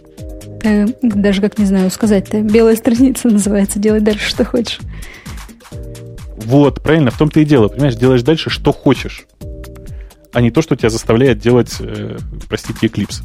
э, 0.62 0.86
даже 1.02 1.40
как 1.40 1.58
не 1.58 1.64
знаю 1.64 1.90
сказать-то, 1.90 2.42
белая 2.42 2.76
страница 2.76 3.28
называется, 3.28 3.78
делай 3.78 4.00
дальше, 4.00 4.28
что 4.28 4.44
хочешь. 4.44 4.80
Вот, 6.36 6.82
правильно, 6.82 7.10
в 7.10 7.18
том-то 7.18 7.40
и 7.40 7.44
дело, 7.44 7.68
понимаешь, 7.68 7.96
делаешь 7.96 8.22
дальше, 8.22 8.50
что 8.50 8.72
хочешь, 8.72 9.26
а 10.32 10.40
не 10.40 10.50
то, 10.50 10.62
что 10.62 10.76
тебя 10.76 10.90
заставляет 10.90 11.38
делать, 11.38 11.76
э, 11.80 12.18
простите, 12.48 12.86
Eclipse. 12.86 13.22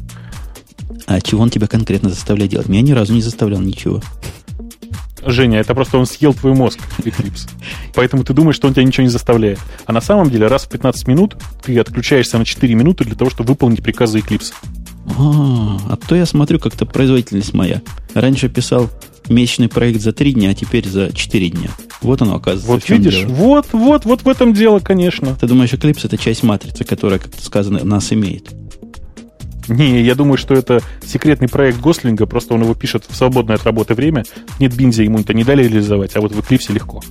А 1.06 1.20
чего 1.20 1.42
он 1.42 1.50
тебя 1.50 1.66
конкретно 1.66 2.10
заставляет 2.10 2.50
делать? 2.50 2.68
Меня 2.68 2.82
ни 2.82 2.92
разу 2.92 3.12
не 3.12 3.22
заставлял 3.22 3.60
ничего. 3.60 4.02
Женя, 5.24 5.58
это 5.58 5.74
просто 5.74 5.98
он 5.98 6.06
съел 6.06 6.34
твой 6.34 6.54
мозг, 6.54 6.78
Eclipse. 6.98 7.48
Поэтому 7.94 8.22
ты 8.22 8.32
думаешь, 8.32 8.54
что 8.54 8.68
он 8.68 8.74
тебя 8.74 8.84
ничего 8.84 9.02
не 9.02 9.10
заставляет. 9.10 9.58
А 9.84 9.92
на 9.92 10.00
самом 10.00 10.30
деле 10.30 10.46
раз 10.46 10.64
в 10.64 10.68
15 10.68 11.08
минут 11.08 11.36
ты 11.62 11.78
отключаешься 11.78 12.38
на 12.38 12.44
4 12.44 12.74
минуты 12.74 13.04
для 13.04 13.16
того, 13.16 13.30
чтобы 13.30 13.50
выполнить 13.50 13.82
приказы 13.82 14.20
Eclipse. 14.20 14.52
А, 15.18 15.78
а 15.92 15.96
то 15.96 16.14
я 16.14 16.26
смотрю, 16.26 16.58
как-то 16.58 16.86
производительность 16.86 17.54
моя. 17.54 17.82
Раньше 18.14 18.48
писал 18.48 18.90
месячный 19.28 19.68
проект 19.68 20.00
за 20.00 20.12
3 20.12 20.34
дня, 20.34 20.50
а 20.50 20.54
теперь 20.54 20.88
за 20.88 21.12
4 21.12 21.50
дня. 21.50 21.70
Вот 22.02 22.22
оно, 22.22 22.36
оказывается. 22.36 22.70
Вот 22.70 22.88
видишь, 22.88 23.20
дело. 23.20 23.32
вот, 23.32 23.66
вот, 23.72 24.04
вот 24.04 24.22
в 24.22 24.28
этом 24.28 24.52
дело, 24.52 24.78
конечно. 24.78 25.34
Ты 25.34 25.48
думаешь, 25.48 25.72
Eclipse 25.72 26.02
это 26.04 26.18
часть 26.18 26.42
матрицы, 26.42 26.84
которая, 26.84 27.18
как 27.18 27.32
сказано, 27.40 27.82
нас 27.84 28.12
имеет? 28.12 28.54
Не, 29.68 30.02
я 30.02 30.14
думаю, 30.14 30.38
что 30.38 30.54
это 30.54 30.80
секретный 31.04 31.48
проект 31.48 31.80
Гослинга, 31.80 32.26
просто 32.26 32.54
он 32.54 32.62
его 32.62 32.74
пишет 32.74 33.04
в 33.08 33.16
свободное 33.16 33.56
от 33.56 33.64
работы 33.64 33.94
время. 33.94 34.24
Нет 34.60 34.74
бинзе 34.74 35.04
ему 35.04 35.18
это 35.18 35.34
не 35.34 35.44
дали 35.44 35.62
реализовать, 35.64 36.16
а 36.16 36.20
вот 36.20 36.32
в 36.32 36.38
Eclipse 36.38 36.72
легко. 36.72 37.02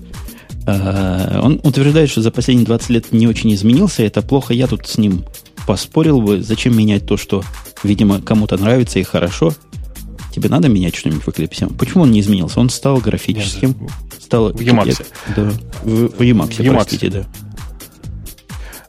А, 0.67 1.41
он 1.43 1.59
утверждает, 1.63 2.09
что 2.09 2.21
за 2.21 2.31
последние 2.31 2.65
20 2.65 2.89
лет 2.89 3.11
не 3.11 3.27
очень 3.27 3.53
изменился, 3.53 4.03
это 4.03 4.21
плохо. 4.21 4.53
Я 4.53 4.67
тут 4.67 4.87
с 4.87 4.97
ним 4.97 5.25
поспорил 5.67 6.21
бы, 6.21 6.41
зачем 6.41 6.77
менять 6.77 7.05
то, 7.05 7.17
что, 7.17 7.43
видимо, 7.83 8.21
кому-то 8.21 8.57
нравится 8.57 8.99
и 8.99 9.03
хорошо. 9.03 9.53
Тебе 10.33 10.49
надо 10.49 10.67
менять 10.67 10.95
что-нибудь 10.95 11.23
в 11.23 11.27
Eclipse? 11.29 11.73
Почему 11.77 12.03
он 12.03 12.11
не 12.11 12.19
изменился? 12.19 12.59
Он 12.59 12.69
стал 12.69 12.97
графическим. 12.97 13.75
Стал, 14.19 14.51
в 14.51 14.59
Emacs. 14.59 15.05
Да, 15.35 15.51
в, 15.83 16.17
в 16.17 16.21
Emacs, 16.21 16.69
простите, 16.69 17.09
да. 17.09 17.25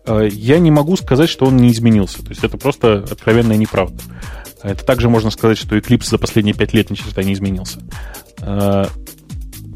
Э, 0.06 0.28
я 0.30 0.58
не 0.58 0.70
могу 0.70 0.96
сказать, 0.96 1.28
что 1.28 1.46
он 1.46 1.56
не 1.56 1.70
изменился. 1.70 2.22
То 2.22 2.30
есть 2.30 2.44
это 2.44 2.56
просто 2.56 3.04
откровенная 3.10 3.56
неправда. 3.56 4.02
Это 4.62 4.84
также 4.84 5.08
можно 5.08 5.30
сказать, 5.30 5.58
что 5.58 5.76
Eclipse 5.76 6.08
за 6.08 6.18
последние 6.18 6.54
пять 6.54 6.72
лет 6.72 6.90
ни 6.90 6.94
черта 6.94 7.22
не 7.22 7.32
изменился. 7.32 7.80
Э, 8.40 8.86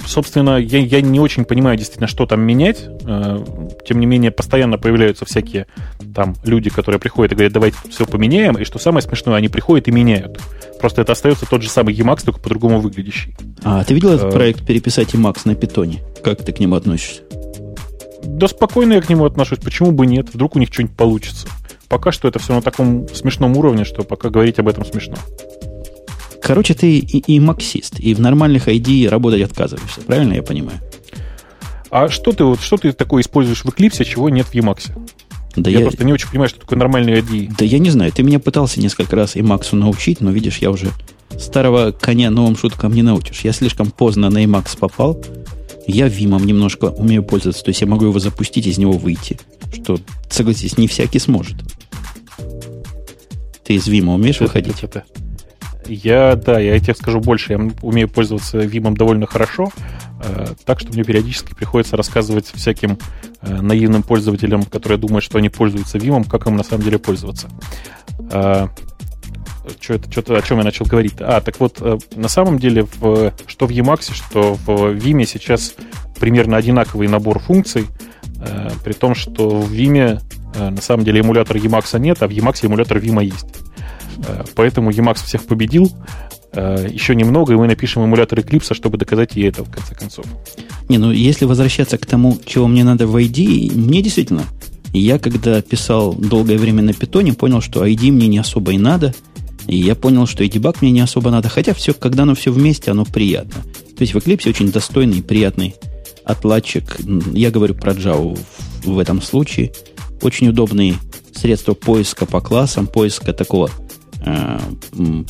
собственно, 0.07 0.57
я, 0.57 0.79
я 0.79 1.01
не 1.01 1.21
очень 1.21 1.45
понимаю 1.45 1.77
действительно, 1.77 2.09
что 2.09 2.27
там 2.27 2.41
менять. 2.41 2.89
Э, 3.07 3.45
тем 3.87 4.01
не 4.01 4.07
менее, 4.07 4.31
постоянно 4.31 4.79
появляются 4.79 5.25
всякие 5.25 5.67
там 6.15 6.35
люди, 6.45 6.71
которые 6.71 7.01
приходят 7.01 7.33
и 7.33 7.35
говорят, 7.35 7.53
давайте 7.53 7.77
все 7.89 8.07
поменяем. 8.07 8.57
И 8.59 8.65
что 8.65 8.79
самое 8.79 9.03
смешное, 9.03 9.37
они 9.37 9.49
приходят 9.49 9.89
и 9.89 9.93
меняют. 9.93 10.41
Просто 10.81 11.03
это 11.03 11.13
остается 11.13 11.47
тот 11.47 11.63
же 11.63 11.69
самый 11.69 11.95
Emacs, 11.95 12.25
только 12.25 12.41
по-другому 12.41 12.81
выглядящий. 12.81 13.37
А 13.63 13.85
ты 13.85 13.95
видел 13.95 14.13
этот 14.13 14.33
проект 14.33 14.67
переписать 14.67 15.15
Emacs 15.15 15.41
на 15.45 15.55
питоне? 15.55 16.01
Как 16.25 16.43
ты 16.43 16.53
к 16.53 16.61
нему 16.61 16.77
относишься? 16.77 17.23
Да 18.25 18.49
спокойно 18.49 18.95
я 18.95 19.01
к 19.01 19.09
нему 19.09 19.25
отношусь. 19.25 19.59
Почему 19.59 19.93
бы 19.93 20.07
нет? 20.07 20.29
Вдруг 20.33 20.57
у 20.57 20.59
них 20.59 20.73
что-нибудь 20.73 20.97
получится. 20.97 21.49
Пока 21.89 22.13
что 22.13 22.29
это 22.29 22.39
все 22.39 22.55
на 22.55 22.63
таком 22.63 23.09
смешном 23.09 23.57
уровне, 23.57 23.85
что 23.85 24.03
пока 24.03 24.31
говорить 24.31 24.59
об 24.59 24.69
этом 24.69 24.85
смешно. 24.85 25.17
Короче, 26.43 26.75
ты 26.75 26.99
и, 26.99 27.19
и 27.19 27.41
максист, 27.41 28.01
и 28.01 28.15
в 28.15 28.21
нормальных 28.21 28.69
ID 28.69 29.09
работать 29.09 29.43
отказываешься, 29.43 30.01
правильно 30.01 30.35
я 30.35 30.43
понимаю? 30.43 30.79
А 31.91 32.09
что 32.09 32.33
ты, 32.33 32.45
вот, 32.45 32.61
что 32.61 32.77
ты 32.77 32.93
такое 32.93 33.23
используешь 33.23 33.65
в 33.65 33.69
Eclipse, 33.69 34.05
чего 34.05 34.29
нет 34.29 34.47
в 34.47 34.55
Emacs? 34.55 34.91
Да 35.57 35.69
я, 35.69 35.79
я 35.79 35.85
просто 35.85 36.05
не 36.05 36.13
очень 36.13 36.29
понимаю, 36.29 36.49
что 36.49 36.61
такое 36.61 36.79
нормальный 36.79 37.21
ID. 37.21 37.53
Да 37.59 37.65
я 37.65 37.79
не 37.79 37.91
знаю, 37.91 38.13
ты 38.13 38.23
меня 38.23 38.39
пытался 38.39 38.81
несколько 38.81 39.17
раз 39.17 39.35
Emacs 39.35 39.75
научить, 39.75 40.21
но 40.21 40.31
видишь, 40.31 40.59
я 40.59 40.71
уже 40.71 40.91
старого 41.39 41.91
коня 41.93 42.31
новым 42.31 42.57
шуткам 42.57 42.93
не 42.93 43.03
научишь. 43.03 43.41
Я 43.41 43.53
слишком 43.53 43.91
поздно 43.91 44.31
на 44.31 44.45
Emacs 44.45 44.79
попал, 44.79 45.21
я 45.91 46.09
Вимом 46.09 46.45
немножко 46.45 46.87
умею 46.87 47.23
пользоваться, 47.23 47.65
то 47.65 47.71
есть 47.71 47.81
я 47.81 47.87
могу 47.87 48.07
его 48.07 48.19
запустить, 48.19 48.67
из 48.67 48.79
него 48.79 48.93
выйти. 48.93 49.39
Что, 49.73 49.99
согласитесь, 50.29 50.79
не 50.79 50.89
всякий 50.89 51.19
сможет. 51.19 51.57
Ты 53.65 53.75
из 53.75 53.87
Вима 53.87 54.15
умеешь 54.15 54.37
это, 54.37 54.45
выходить? 54.45 54.83
Это, 54.83 55.05
это. 55.05 55.21
Я, 55.87 56.37
да, 56.37 56.59
я 56.59 56.79
тебе 56.79 56.95
скажу 56.95 57.21
больше. 57.21 57.53
Я 57.53 57.71
умею 57.83 58.09
пользоваться 58.09 58.59
Вимом 58.59 58.97
довольно 58.97 59.27
хорошо, 59.27 59.71
э, 60.23 60.55
так 60.65 60.81
что 60.81 60.93
мне 60.93 61.05
периодически 61.05 61.55
приходится 61.55 61.97
рассказывать 61.97 62.47
всяким 62.47 62.99
э, 63.43 63.61
наивным 63.61 64.03
пользователям, 64.03 64.65
которые 64.65 64.99
думают, 64.99 65.25
что 65.25 65.39
они 65.39 65.49
пользуются 65.49 65.99
Вимом, 65.99 66.25
как 66.25 66.47
им 66.47 66.57
на 66.57 66.63
самом 66.63 66.85
деле 66.85 66.99
пользоваться. 66.99 67.49
Э, 68.31 68.69
что 69.81 69.95
это, 69.95 70.11
что-то, 70.11 70.37
о 70.37 70.43
чем 70.43 70.59
я 70.59 70.65
начал 70.65 70.85
говорить. 70.85 71.15
А, 71.21 71.41
так 71.41 71.61
вот, 71.61 71.79
э, 71.81 71.99
на 72.15 72.29
самом 72.29 72.59
деле, 72.59 72.87
в, 73.01 73.33
что 73.47 73.67
в 73.67 73.71
Emacs, 73.71 74.13
что 74.13 74.55
в 74.55 74.69
Vim 74.69 75.25
сейчас 75.27 75.75
примерно 76.19 76.57
одинаковый 76.57 77.09
набор 77.09 77.39
функций, 77.39 77.87
э, 78.39 78.71
при 78.85 78.93
том, 78.93 79.15
что 79.15 79.49
в 79.49 79.73
Vim 79.73 80.21
э, 80.55 80.71
на 80.71 80.81
самом 80.81 81.05
деле 81.05 81.21
эмулятора 81.21 81.59
Emacs 81.59 81.99
нет, 81.99 82.23
а 82.23 82.29
в 82.29 82.31
Emacs 82.31 82.65
эмулятор 82.65 82.99
Vim 82.99 83.23
есть. 83.25 83.47
Поэтому 84.55 84.91
Emacs 84.91 85.25
всех 85.25 85.47
победил. 85.47 85.91
Еще 86.53 87.15
немного, 87.15 87.53
и 87.53 87.57
мы 87.57 87.69
напишем 87.69 88.03
эмулятор 88.03 88.41
Eclipse, 88.41 88.75
чтобы 88.75 88.99
доказать 88.99 89.37
и 89.37 89.43
это, 89.43 89.65
в 89.65 89.71
конце 89.71 89.95
концов. 89.95 90.27
Не, 90.89 90.99
ну 90.99 91.13
если 91.13 91.45
возвращаться 91.45 91.97
к 91.97 92.05
тому, 92.05 92.37
чего 92.45 92.67
мне 92.67 92.83
надо 92.83 93.07
в 93.07 93.17
ID, 93.17 93.73
мне 93.73 94.03
действительно 94.03 94.43
я, 94.93 95.21
когда 95.21 95.63
писал 95.63 96.13
долгое 96.13 96.59
время 96.59 96.83
на 96.83 96.93
питоне, 96.93 97.35
понял, 97.35 97.61
что 97.61 97.87
ID 97.87 98.11
мне 98.11 98.27
не 98.27 98.39
особо 98.39 98.73
и 98.73 98.79
надо– 98.79 99.15
и 99.67 99.77
я 99.77 99.95
понял, 99.95 100.27
что 100.27 100.45
и 100.45 100.49
дебаг 100.49 100.83
мне 100.83 100.91
не 100.91 101.01
особо 101.01 101.31
надо. 101.31 101.49
Хотя 101.49 101.75
все, 101.75 101.95
когда 101.95 102.25
оно 102.25 102.35
все 102.35 102.53
вместе, 102.53 102.91
оно 102.91 103.05
приятно. 103.05 103.63
То 103.97 104.03
есть 104.03 104.15
в 104.15 104.19
Eclipse 104.19 104.49
очень 104.49 104.73
достойный 104.73 105.19
и 105.19 105.23
приятный 105.23 105.75
отладчик. 106.25 106.97
Я 107.33 107.51
говорю 107.51 107.75
про 107.75 107.93
Java 107.93 108.39
в, 108.85 108.99
этом 108.99 109.21
случае. 109.23 109.73
Очень 110.23 110.49
удобные 110.49 110.95
средства 111.35 111.75
поиска 111.75 112.27
по 112.27 112.41
классам, 112.41 112.87
поиска 112.87 113.33
такого 113.33 113.71
э, 114.25 114.59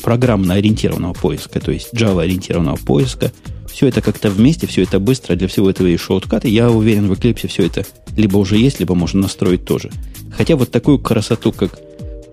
программно 0.01 0.55
ориентированного 0.55 1.13
поиска, 1.13 1.59
то 1.59 1.71
есть 1.71 1.93
Java 1.93 2.23
ориентированного 2.23 2.77
поиска. 2.77 3.31
Все 3.71 3.87
это 3.87 4.01
как-то 4.01 4.29
вместе, 4.29 4.67
все 4.67 4.83
это 4.83 4.99
быстро, 4.99 5.35
для 5.35 5.47
всего 5.47 5.69
этого 5.69 5.87
есть 5.87 6.03
шоуткаты. 6.03 6.49
Я 6.49 6.69
уверен, 6.69 7.07
в 7.07 7.13
Eclipse 7.13 7.47
все 7.47 7.65
это 7.65 7.85
либо 8.17 8.37
уже 8.37 8.57
есть, 8.57 8.79
либо 8.79 8.95
можно 8.95 9.21
настроить 9.21 9.65
тоже. 9.65 9.89
Хотя 10.35 10.55
вот 10.55 10.71
такую 10.71 10.99
красоту, 10.99 11.51
как 11.51 11.79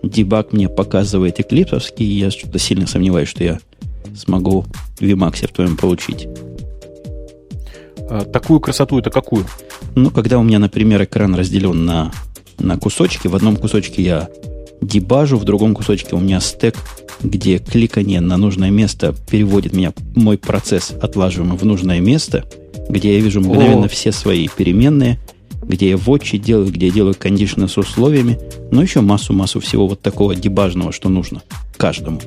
дебаг 0.03 0.53
мне 0.53 0.69
показывает 0.69 1.41
эклипсовский, 1.41 2.07
и 2.07 2.19
я 2.19 2.31
что-то 2.31 2.59
сильно 2.59 2.87
сомневаюсь, 2.87 3.29
что 3.29 3.45
я 3.45 3.59
смогу 4.17 4.65
Emacs 5.01 5.47
в 5.47 5.53
твоем 5.53 5.77
получить. 5.77 6.29
А, 8.11 8.25
такую 8.25 8.61
красоту 8.61 8.99
это 8.99 9.11
какую? 9.11 9.45
Ну, 9.95 10.11
когда 10.11 10.39
у 10.39 10.43
меня, 10.43 10.59
например, 10.59 11.03
экран 11.05 11.35
разделен 11.35 11.85
на, 11.85 12.13
на 12.59 12.79
кусочки, 12.79 13.29
в 13.29 13.37
одном 13.37 13.57
кусочке 13.57 14.03
я 14.03 14.29
дебажу, 14.81 15.37
в 15.37 15.45
другом 15.45 15.75
кусочке 15.75 16.15
у 16.15 16.21
меня 16.21 16.41
стек, 16.41 16.77
где 17.21 17.59
кликание 17.59 18.21
на 18.21 18.37
нужное 18.37 18.71
место 18.71 19.15
переводит 19.31 19.73
меня, 19.73 19.93
мой 20.15 20.39
процесс 20.39 20.93
отлаживаемый 21.03 21.59
в 21.59 21.65
нужное 21.65 22.01
место, 22.01 22.45
где 22.89 23.15
я 23.15 23.21
вижу 23.21 23.41
мгновенно 23.41 23.87
О. 23.87 23.89
все 23.89 24.13
свои 24.13 24.49
переменные– 24.49 25.19
где 25.63 25.91
я 25.91 25.97
вотчи 25.97 26.39
делаю, 26.39 26.71
где 26.71 26.87
я 26.87 26.93
делаю 26.93 27.15
кондишны 27.15 27.69
с 27.69 27.77
условиями, 27.77 28.39
но 28.71 28.83
еще 28.83 29.01
массу-массу 29.01 29.61
всего 29.61 29.89
вот 29.89 30.01
такого 30.01 30.35
дебажного, 30.35 30.93
что 30.93 31.09
нужно 31.09 31.43
каждому. 31.77 32.21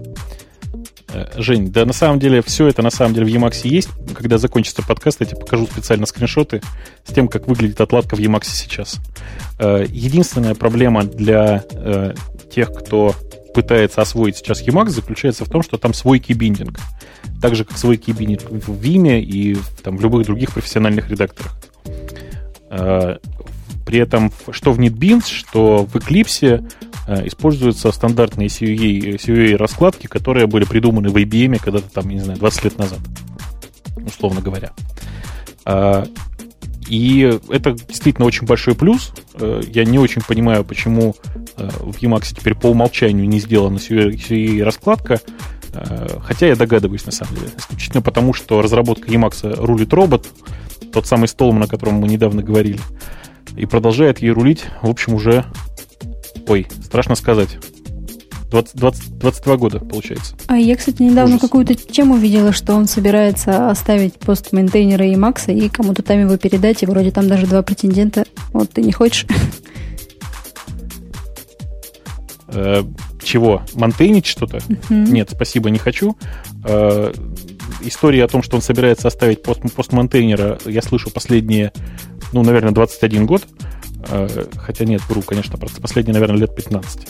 Э, 1.13 1.27
Жень, 1.35 1.71
да 1.71 1.85
на 1.85 1.93
самом 1.93 2.19
деле 2.19 2.41
все 2.41 2.67
это 2.67 2.81
на 2.81 2.89
самом 2.89 3.13
деле 3.13 3.25
в 3.25 3.29
Emacs 3.29 3.61
есть. 3.67 3.89
Когда 4.13 4.37
закончится 4.37 4.81
подкаст, 4.81 5.19
я 5.19 5.25
тебе 5.25 5.39
покажу 5.39 5.67
специально 5.67 6.05
скриншоты 6.05 6.61
с 7.05 7.13
тем, 7.13 7.27
как 7.27 7.47
выглядит 7.47 7.81
отладка 7.81 8.15
в 8.15 8.19
Emacs 8.19 8.47
сейчас. 8.47 8.99
Э, 9.59 9.85
единственная 9.87 10.55
проблема 10.55 11.03
для 11.03 11.63
э, 11.71 12.13
тех, 12.53 12.73
кто 12.73 13.15
пытается 13.53 14.01
освоить 14.01 14.37
сейчас 14.37 14.61
Emacs, 14.65 14.89
заключается 14.89 15.45
в 15.45 15.49
том, 15.49 15.61
что 15.63 15.77
там 15.77 15.93
свой 15.93 16.19
кейбиндинг. 16.19 16.79
Так 17.41 17.55
же, 17.55 17.65
как 17.65 17.77
свой 17.77 17.97
кейбиндинг 17.97 18.49
в 18.49 18.81
Vim 18.81 19.19
и 19.19 19.57
там, 19.83 19.97
в 19.97 20.01
любых 20.01 20.25
других 20.25 20.53
профессиональных 20.53 21.09
редакторах. 21.09 21.57
Э, 22.71 23.17
при 23.85 23.99
этом 23.99 24.31
что 24.51 24.71
в 24.71 24.79
NetBeans, 24.79 25.25
что 25.27 25.85
в 25.85 25.95
Eclipse 25.97 26.65
э, 27.07 27.27
используются 27.27 27.91
стандартные 27.91 28.47
CUA, 28.47 29.17
CUA 29.17 29.57
раскладки, 29.57 30.07
которые 30.07 30.47
были 30.47 30.63
придуманы 30.63 31.09
в 31.09 31.15
IBM 31.17 31.61
когда-то 31.61 31.91
там, 31.91 32.07
не 32.09 32.19
знаю, 32.19 32.39
20 32.39 32.63
лет 32.63 32.77
назад, 32.77 32.99
условно 34.05 34.41
говоря. 34.41 34.71
Э, 35.65 36.05
и 36.87 37.39
это 37.49 37.73
действительно 37.73 38.25
очень 38.25 38.45
большой 38.45 38.75
плюс. 38.75 39.13
Я 39.39 39.85
не 39.85 39.97
очень 39.97 40.21
понимаю, 40.21 40.65
почему 40.65 41.15
в 41.55 42.01
Emacs 42.01 42.35
теперь 42.37 42.53
по 42.53 42.67
умолчанию 42.67 43.29
не 43.29 43.39
сделана 43.39 43.77
CUA 43.77 44.61
раскладка, 44.61 45.21
хотя 46.21 46.47
я 46.47 46.57
догадываюсь 46.57 47.05
на 47.05 47.13
самом 47.13 47.35
деле. 47.35 47.51
Исключительно 47.57 48.01
потому, 48.01 48.33
что 48.33 48.61
разработка 48.61 49.07
Emacs 49.07 49.55
рулит 49.55 49.93
робот, 49.93 50.27
тот 50.91 51.07
самый 51.07 51.27
стол, 51.27 51.53
на 51.53 51.67
котором 51.67 51.95
мы 51.95 52.07
недавно 52.07 52.43
говорили. 52.43 52.79
И 53.55 53.65
продолжает 53.65 54.19
ей 54.19 54.31
рулить, 54.31 54.65
в 54.81 54.89
общем, 54.89 55.13
уже... 55.13 55.45
Ой, 56.47 56.67
страшно 56.83 57.15
сказать. 57.15 57.57
20, 58.51 58.75
20, 58.75 59.19
22 59.19 59.57
года, 59.57 59.79
получается. 59.79 60.35
А 60.47 60.57
я, 60.57 60.75
кстати, 60.75 61.01
недавно 61.01 61.35
Ужас. 61.35 61.41
какую-то 61.41 61.73
тему 61.73 62.17
видела, 62.17 62.51
что 62.51 62.73
он 62.73 62.87
собирается 62.87 63.69
оставить 63.69 64.15
пост 64.15 64.51
мейнтейнера 64.51 65.05
и 65.05 65.15
Макса 65.15 65.53
и 65.53 65.69
кому-то 65.69 66.03
там 66.03 66.19
его 66.19 66.35
передать, 66.35 66.83
и 66.83 66.85
вроде 66.85 67.11
там 67.11 67.29
даже 67.29 67.47
два 67.47 67.61
претендента. 67.61 68.25
Вот 68.51 68.69
ты 68.71 68.81
не 68.81 68.91
хочешь? 68.91 69.25
Э, 72.53 72.83
чего? 73.23 73.61
Монтейнить 73.75 74.25
что-то? 74.25 74.57
Uh-huh. 74.57 75.09
Нет, 75.09 75.29
спасибо, 75.31 75.69
не 75.69 75.79
хочу. 75.79 76.17
Э, 76.65 77.13
истории 77.83 78.19
о 78.19 78.27
том, 78.27 78.43
что 78.43 78.55
он 78.55 78.61
собирается 78.61 79.07
оставить 79.07 79.43
пост, 79.43 79.61
постмонтейнера, 79.75 80.59
я 80.65 80.81
слышу 80.81 81.09
последние, 81.09 81.71
ну, 82.33 82.43
наверное, 82.43 82.71
21 82.71 83.25
год. 83.25 83.43
Э, 84.09 84.45
хотя 84.57 84.85
нет, 84.85 85.01
вру, 85.09 85.21
конечно, 85.21 85.57
просто 85.57 85.81
последние, 85.81 86.13
наверное, 86.13 86.41
лет 86.41 86.55
15. 86.55 87.07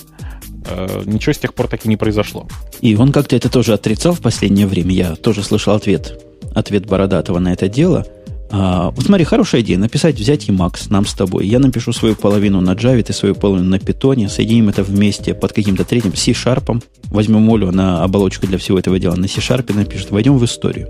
Э, 0.67 1.03
ничего 1.05 1.33
с 1.33 1.39
тех 1.39 1.53
пор 1.53 1.67
так 1.67 1.85
и 1.85 1.89
не 1.89 1.97
произошло. 1.97 2.47
И 2.81 2.95
он 2.95 3.11
как-то 3.11 3.35
это 3.35 3.49
тоже 3.49 3.73
отрицал 3.73 4.13
в 4.13 4.21
последнее 4.21 4.67
время. 4.67 4.91
Я 4.91 5.15
тоже 5.15 5.43
слышал 5.43 5.75
ответ, 5.75 6.23
ответ 6.53 6.85
Бородатого 6.85 7.39
на 7.39 7.53
это 7.53 7.67
дело– 7.67 8.07
а, 8.51 8.91
вот 8.91 9.05
смотри, 9.05 9.23
хорошая 9.23 9.61
идея. 9.61 9.77
Написать, 9.77 10.15
взять 10.15 10.49
Emacs 10.49 10.87
нам 10.89 11.05
с 11.05 11.13
тобой. 11.13 11.47
Я 11.47 11.59
напишу 11.59 11.93
свою 11.93 12.15
половину 12.15 12.59
на 12.61 12.71
Java, 12.71 13.01
ты 13.01 13.13
свою 13.13 13.33
половину 13.33 13.69
на 13.69 13.75
Python. 13.75 14.27
Соединим 14.27 14.69
это 14.69 14.83
вместе 14.83 15.33
под 15.33 15.53
каким-то 15.53 15.85
третьим 15.85 16.15
C-Sharp. 16.15 16.83
Возьмем 17.05 17.49
Олю 17.49 17.71
на 17.71 18.03
оболочку 18.03 18.47
для 18.47 18.57
всего 18.57 18.77
этого 18.77 18.99
дела. 18.99 19.15
На 19.15 19.27
C-Sharp 19.27 19.73
напишет. 19.73 20.11
Войдем 20.11 20.37
в 20.37 20.45
историю. 20.45 20.89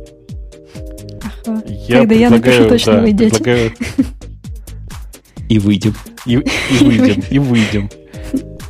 Ага. 1.21 1.63
Я 1.87 1.99
Когда 1.99 2.15
я 2.15 2.29
напишу, 2.29 2.67
точно 2.67 2.93
да, 2.93 3.01
выйдете. 3.01 3.35
Предлагаю... 3.35 3.71
И 5.49 5.59
выйдем. 5.59 5.93
И, 6.25 6.33
и 6.33 6.83
выйдем, 6.83 7.23
и 7.29 7.39
выйдем. 7.39 7.89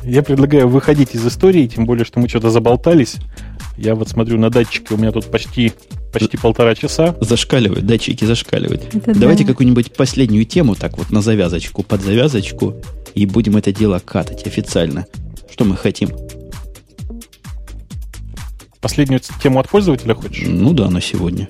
Я 0.02 0.22
предлагаю 0.22 0.68
выходить 0.68 1.14
из 1.14 1.24
истории, 1.24 1.68
тем 1.68 1.86
более, 1.86 2.04
что 2.04 2.18
мы 2.18 2.28
что-то 2.28 2.50
заболтались. 2.50 3.16
Я 3.76 3.94
вот 3.94 4.08
смотрю 4.08 4.38
на 4.38 4.50
датчики, 4.50 4.92
у 4.92 4.96
меня 4.96 5.12
тут 5.12 5.26
почти, 5.30 5.72
почти 6.12 6.36
полтора 6.36 6.74
часа. 6.74 7.16
Зашкаливают, 7.20 7.86
датчики 7.86 8.24
зашкаливают. 8.24 8.94
Это 8.94 9.18
Давайте 9.18 9.44
да. 9.44 9.50
какую-нибудь 9.50 9.92
последнюю 9.94 10.44
тему, 10.44 10.74
так 10.74 10.98
вот 10.98 11.10
на 11.10 11.22
завязочку, 11.22 11.82
под 11.82 12.02
завязочку, 12.02 12.76
и 13.14 13.26
будем 13.26 13.56
это 13.56 13.72
дело 13.72 14.00
катать 14.04 14.46
официально. 14.46 15.06
Что 15.50 15.64
мы 15.64 15.76
хотим? 15.76 16.10
Последнюю 18.80 19.20
тему 19.42 19.60
от 19.60 19.68
пользователя 19.68 20.14
хочешь? 20.14 20.46
Ну 20.46 20.72
да, 20.72 20.90
на 20.90 21.00
сегодня. 21.00 21.48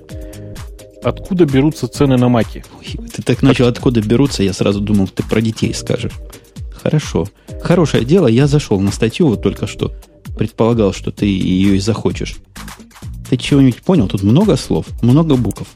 Откуда 1.03 1.47
берутся 1.47 1.89
цены 1.89 2.17
на 2.17 2.29
маки? 2.29 2.65
Ты 3.15 3.23
так 3.23 3.43
начал, 3.43 3.67
откуда 3.67 4.01
берутся, 4.01 4.43
я 4.43 4.53
сразу 4.53 4.81
думал, 4.81 5.09
ты 5.09 5.23
про 5.23 5.41
детей 5.41 5.75
скажешь. 5.75 6.13
Хорошо. 6.83 7.29
Хорошее 7.63 8.05
дело, 8.05 8.27
я 8.27 8.47
зашел 8.47 8.81
на 8.81 8.93
статью 8.93 9.29
вот 9.29 9.43
только 9.43 9.67
что 9.67 9.93
предполагал, 10.37 10.93
что 10.93 11.11
ты 11.11 11.27
ее 11.27 11.77
и 11.77 11.81
захочешь. 11.81 12.37
Ты 13.33 13.39
чего-нибудь 13.39 13.81
понял? 13.81 14.09
Тут 14.09 14.23
много 14.23 14.57
слов, 14.57 14.85
много 15.01 15.37
букв. 15.37 15.67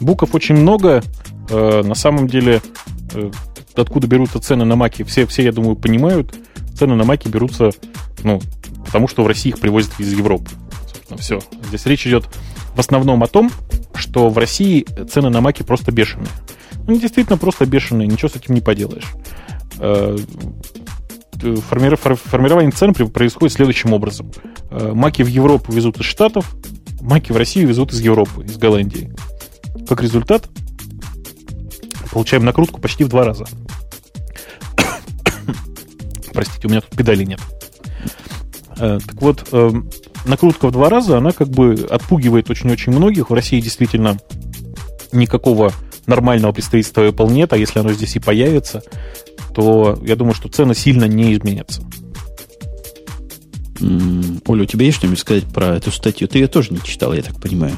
Букв 0.00 0.34
очень 0.34 0.56
много. 0.56 1.04
Э, 1.50 1.82
на 1.84 1.94
самом 1.94 2.26
деле, 2.26 2.60
э, 3.14 3.30
откуда 3.76 4.08
берутся 4.08 4.40
цены 4.40 4.64
на 4.64 4.74
маки, 4.74 5.04
все, 5.04 5.24
все, 5.24 5.44
я 5.44 5.52
думаю, 5.52 5.76
понимают. 5.76 6.34
Цены 6.76 6.96
на 6.96 7.04
маки 7.04 7.28
берутся, 7.28 7.70
ну, 8.24 8.42
потому 8.86 9.06
что 9.06 9.22
в 9.22 9.28
России 9.28 9.50
их 9.50 9.60
привозят 9.60 9.92
из 10.00 10.12
Европы. 10.12 10.50
Собственно, 10.92 11.18
все. 11.20 11.40
Здесь 11.68 11.86
речь 11.86 12.04
идет 12.08 12.28
в 12.74 12.80
основном 12.80 13.22
о 13.22 13.28
том, 13.28 13.48
что 13.94 14.30
в 14.30 14.36
России 14.36 14.84
цены 15.08 15.30
на 15.30 15.40
маки 15.40 15.62
просто 15.62 15.92
бешеные. 15.92 16.26
Ну, 16.88 16.98
действительно 16.98 17.38
просто 17.38 17.66
бешеные, 17.66 18.08
ничего 18.08 18.28
с 18.28 18.34
этим 18.34 18.56
не 18.56 18.60
поделаешь. 18.60 19.06
Э, 21.42 21.56
форми... 21.56 21.94
формирование 21.94 22.70
цен 22.72 22.94
происходит 22.94 23.54
следующим 23.54 23.92
образом. 23.92 24.32
Э, 24.70 24.92
маки 24.92 25.22
в 25.22 25.28
Европу 25.28 25.72
везут 25.72 25.98
из 25.98 26.06
Штатов, 26.06 26.56
маки 27.00 27.32
в 27.32 27.36
Россию 27.36 27.68
везут 27.68 27.92
из 27.92 28.00
Европы, 28.00 28.44
из 28.44 28.56
Голландии. 28.56 29.12
Как 29.88 30.02
результат, 30.02 30.48
получаем 32.10 32.44
накрутку 32.44 32.80
почти 32.80 33.04
в 33.04 33.08
два 33.08 33.24
раза. 33.24 33.46
Простите, 36.32 36.66
у 36.66 36.70
меня 36.70 36.80
тут 36.80 36.96
педали 36.96 37.24
нет. 37.24 37.40
Э, 38.78 38.98
так 39.04 39.22
вот, 39.22 39.48
накрутка 40.24 40.68
в 40.68 40.72
два 40.72 40.88
раза, 40.88 41.18
она 41.18 41.30
как 41.30 41.48
бы 41.48 41.86
отпугивает 41.88 42.50
очень-очень 42.50 42.92
многих. 42.92 43.30
В 43.30 43.34
России 43.34 43.60
действительно 43.60 44.18
никакого 45.12 45.72
нормального 46.06 46.52
представительства 46.52 47.06
Apple 47.06 47.30
нет, 47.30 47.52
а 47.52 47.56
если 47.56 47.78
оно 47.78 47.92
здесь 47.92 48.16
и 48.16 48.18
появится, 48.20 48.82
то 49.58 49.98
я 50.04 50.14
думаю, 50.14 50.34
что 50.34 50.48
цены 50.48 50.72
сильно 50.72 51.06
не 51.06 51.34
изменятся. 51.34 51.82
Оля, 54.46 54.62
у 54.62 54.66
тебя 54.66 54.86
есть 54.86 54.98
что-нибудь 54.98 55.18
сказать 55.18 55.46
про 55.46 55.74
эту 55.74 55.90
статью? 55.90 56.28
Ты 56.28 56.38
ее 56.38 56.46
тоже 56.46 56.72
не 56.72 56.80
читала, 56.80 57.12
я 57.12 57.22
так 57.22 57.40
понимаю. 57.40 57.72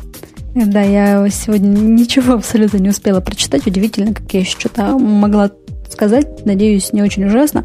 Да, 0.55 0.82
я 0.82 1.27
сегодня 1.31 1.69
ничего 1.69 2.35
абсолютно 2.35 2.77
не 2.77 2.90
успела 2.90 3.23
прочитать. 3.23 3.66
Удивительно, 3.66 4.12
как 4.12 4.31
я 4.35 4.40
еще 4.40 4.59
что-то 4.59 4.98
могла 4.98 5.51
сказать, 5.93 6.45
надеюсь, 6.45 6.93
не 6.93 7.03
очень 7.03 7.25
ужасно. 7.25 7.65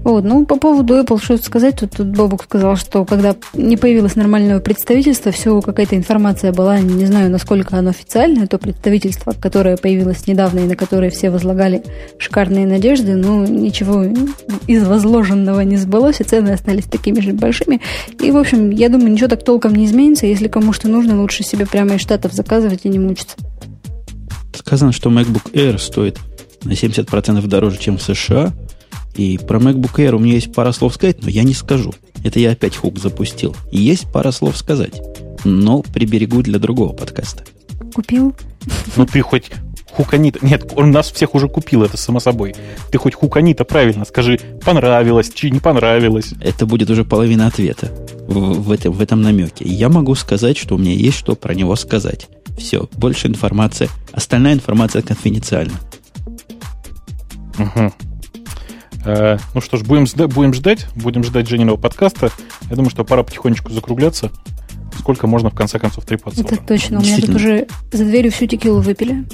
Вот, 0.00 0.24
ну, 0.24 0.44
по 0.46 0.56
поводу 0.56 0.94
Apple, 0.94 1.22
что 1.22 1.36
сказать, 1.38 1.80
тут, 1.80 1.92
тут 1.92 2.08
Бобук 2.08 2.44
сказал, 2.44 2.76
что 2.76 3.04
когда 3.04 3.34
не 3.54 3.76
появилось 3.76 4.16
нормального 4.16 4.60
представительства, 4.60 5.32
все 5.32 5.60
какая-то 5.60 5.96
информация 5.96 6.52
была, 6.52 6.78
не 6.78 7.06
знаю, 7.06 7.30
насколько 7.30 7.76
оно 7.76 7.90
официальное, 7.90 8.46
то 8.46 8.58
представительство, 8.58 9.32
которое 9.32 9.76
появилось 9.76 10.26
недавно 10.26 10.60
и 10.60 10.64
на 10.64 10.76
которое 10.76 11.10
все 11.10 11.30
возлагали 11.30 11.82
шикарные 12.18 12.66
надежды, 12.66 13.16
но 13.16 13.46
ничего 13.46 14.04
из 14.66 14.86
возложенного 14.86 15.60
не 15.60 15.76
сбылось, 15.76 16.20
и 16.20 16.24
цены 16.24 16.50
остались 16.50 16.84
такими 16.84 17.20
же 17.20 17.32
большими. 17.32 17.80
И, 18.20 18.30
в 18.30 18.36
общем, 18.36 18.70
я 18.70 18.88
думаю, 18.88 19.12
ничего 19.12 19.28
так 19.28 19.44
толком 19.44 19.74
не 19.74 19.84
изменится. 19.86 20.26
Если 20.26 20.48
кому 20.48 20.72
что 20.72 20.88
нужно, 20.88 21.20
лучше 21.20 21.42
себе 21.42 21.66
прямо 21.66 21.94
из 21.94 22.00
Штатов 22.00 22.32
заказывать 22.32 22.80
и 22.84 22.88
не 22.88 22.98
мучиться. 22.98 23.36
Сказано, 24.54 24.92
что 24.92 25.10
MacBook 25.10 25.52
Air 25.52 25.78
стоит 25.78 26.18
на 26.66 26.72
70% 26.72 27.46
дороже, 27.46 27.78
чем 27.78 27.98
в 27.98 28.02
США. 28.02 28.52
И 29.14 29.38
про 29.38 29.58
MacBook 29.58 29.96
Air 29.96 30.14
у 30.14 30.18
меня 30.18 30.34
есть 30.34 30.52
пара 30.52 30.72
слов 30.72 30.94
сказать, 30.94 31.22
но 31.22 31.30
я 31.30 31.42
не 31.42 31.54
скажу. 31.54 31.94
Это 32.22 32.38
я 32.38 32.52
опять 32.52 32.76
хук 32.76 32.98
запустил. 32.98 33.56
есть 33.70 34.10
пара 34.12 34.30
слов 34.30 34.56
сказать, 34.56 35.00
но 35.44 35.82
приберегу 35.82 36.42
для 36.42 36.58
другого 36.58 36.92
подкаста. 36.92 37.44
Купил? 37.94 38.34
Ну 38.96 39.06
ты 39.06 39.22
хоть 39.22 39.50
хуканита... 39.96 40.38
Нет, 40.42 40.72
он 40.76 40.90
нас 40.90 41.10
всех 41.10 41.34
уже 41.34 41.48
купил, 41.48 41.82
это 41.82 41.96
само 41.96 42.20
собой. 42.20 42.54
Ты 42.90 42.98
хоть 42.98 43.14
хуканита 43.14 43.64
правильно 43.64 44.04
скажи, 44.04 44.38
понравилось, 44.64 45.30
чи 45.34 45.50
не 45.50 45.60
понравилось. 45.60 46.34
Это 46.40 46.66
будет 46.66 46.90
уже 46.90 47.04
половина 47.04 47.46
ответа 47.46 47.90
в, 48.26 48.60
в, 48.60 48.72
этом, 48.72 48.92
в 48.92 49.00
этом 49.00 49.22
намеке. 49.22 49.64
Я 49.64 49.88
могу 49.88 50.14
сказать, 50.14 50.58
что 50.58 50.74
у 50.74 50.78
меня 50.78 50.92
есть 50.92 51.16
что 51.16 51.34
про 51.34 51.54
него 51.54 51.74
сказать. 51.76 52.28
Все, 52.58 52.88
больше 52.96 53.28
информации. 53.28 53.88
Остальная 54.12 54.54
информация 54.54 55.02
конфиденциальна. 55.02 55.74
Угу. 57.58 57.92
Э, 59.04 59.38
ну 59.54 59.60
что 59.60 59.76
ж, 59.76 59.82
будем, 59.82 60.06
будем 60.28 60.52
ждать, 60.52 60.86
будем 60.96 61.22
ждать 61.22 61.48
Жениного 61.48 61.76
подкаста. 61.76 62.30
Я 62.68 62.76
думаю, 62.76 62.90
что 62.90 63.04
пора 63.04 63.22
потихонечку 63.22 63.72
закругляться. 63.72 64.30
Сколько 64.98 65.26
можно 65.26 65.50
в 65.50 65.54
конце 65.54 65.78
концов 65.78 66.04
трепаться? 66.04 66.40
Это 66.40 66.56
точно. 66.56 66.98
У 66.98 67.02
меня 67.02 67.18
тут 67.18 67.30
уже 67.30 67.66
за 67.92 68.04
дверью 68.04 68.32
всю 68.32 68.46
текилу 68.46 68.80
выпили. 68.80 69.24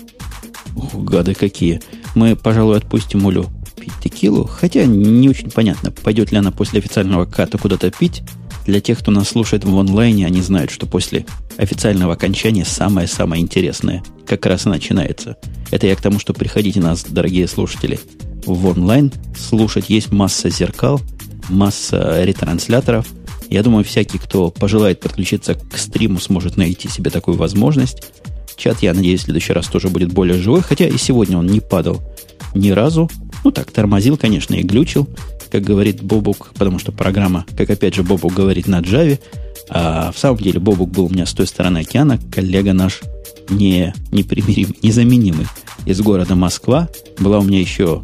Ух, 0.77 0.95
гады 0.95 1.35
какие. 1.35 1.81
Мы, 2.15 2.37
пожалуй, 2.37 2.77
отпустим 2.77 3.25
Улю 3.25 3.47
пить 3.83 3.93
текилу. 4.03 4.45
Хотя 4.45 4.85
не 4.85 5.29
очень 5.29 5.51
понятно, 5.51 5.91
пойдет 5.91 6.31
ли 6.31 6.39
она 6.39 6.53
после 6.53 6.79
официального 6.79 7.25
ката 7.25 7.59
куда-то 7.59 7.91
пить. 7.91 8.23
Для 8.67 8.81
тех, 8.81 8.99
кто 9.01 9.11
нас 9.11 9.29
слушает 9.29 9.65
в 9.65 9.79
онлайне, 9.79 10.27
они 10.27 10.41
знают, 10.41 10.71
что 10.71 10.87
после 10.87 11.27
официального 11.57 12.13
окончания 12.13 12.65
самое-самое 12.65 13.43
интересное 13.43 14.03
как 14.27 14.47
раз 14.47 14.67
и 14.67 14.69
начинается. 14.69 15.37
Это 15.71 15.87
я 15.87 15.97
к 15.97 16.01
тому, 16.01 16.19
что 16.19 16.33
приходите 16.33 16.81
нас, 16.81 17.05
дорогие 17.09 17.49
слушатели, 17.49 17.99
в 18.47 18.67
онлайн 18.67 19.13
слушать. 19.37 19.91
Есть 19.91 20.13
масса 20.13 20.49
зеркал, 20.49 21.01
масса 21.49 22.25
ретрансляторов. 22.25 23.07
Я 23.51 23.63
думаю, 23.63 23.85
всякий, 23.85 24.19
кто 24.19 24.51
пожелает 24.51 25.01
подключиться 25.01 25.55
к 25.55 25.77
стриму, 25.77 26.21
сможет 26.21 26.57
найти 26.57 26.89
себе 26.89 27.11
такую 27.11 27.37
возможность. 27.37 28.03
Чат, 28.57 28.83
я 28.83 28.95
надеюсь, 28.95 29.21
в 29.21 29.25
следующий 29.25 29.53
раз 29.53 29.67
тоже 29.67 29.89
будет 29.89 30.13
более 30.13 30.39
живой, 30.39 30.63
хотя 30.63 30.87
и 30.87 30.97
сегодня 30.97 31.37
он 31.37 31.47
не 31.47 31.61
падал 31.61 32.01
ни 32.55 32.71
разу. 32.71 33.11
Ну 33.45 33.51
так, 33.51 33.71
тормозил, 33.71 34.17
конечно, 34.17 34.55
и 34.55 34.63
глючил 34.63 35.09
как 35.53 35.63
говорит 35.63 36.03
Бобук, 36.03 36.53
потому 36.55 36.79
что 36.79 36.93
программа, 36.93 37.45
как 37.59 37.69
опять 37.69 37.95
же 37.95 38.03
Бобук 38.03 38.33
говорит, 38.33 38.69
на 38.69 38.81
Java, 38.81 39.21
а 39.69 40.11
в 40.11 40.19
самом 40.19 40.39
деле 40.39 40.59
Бобук 40.59 40.91
был 40.91 41.05
у 41.05 41.09
меня 41.11 41.27
с 41.27 41.35
той 41.35 41.47
стороны 41.47 41.79
океана, 41.79 42.19
коллега 42.35 42.73
наш 42.73 43.03
не, 43.51 43.93
непримиримый, 44.13 44.79
незаменимый 44.83 45.47
из 45.85 46.01
города 46.01 46.35
Москва. 46.37 46.89
Была 47.19 47.39
у 47.39 47.43
меня 47.43 47.61
еще 47.61 48.03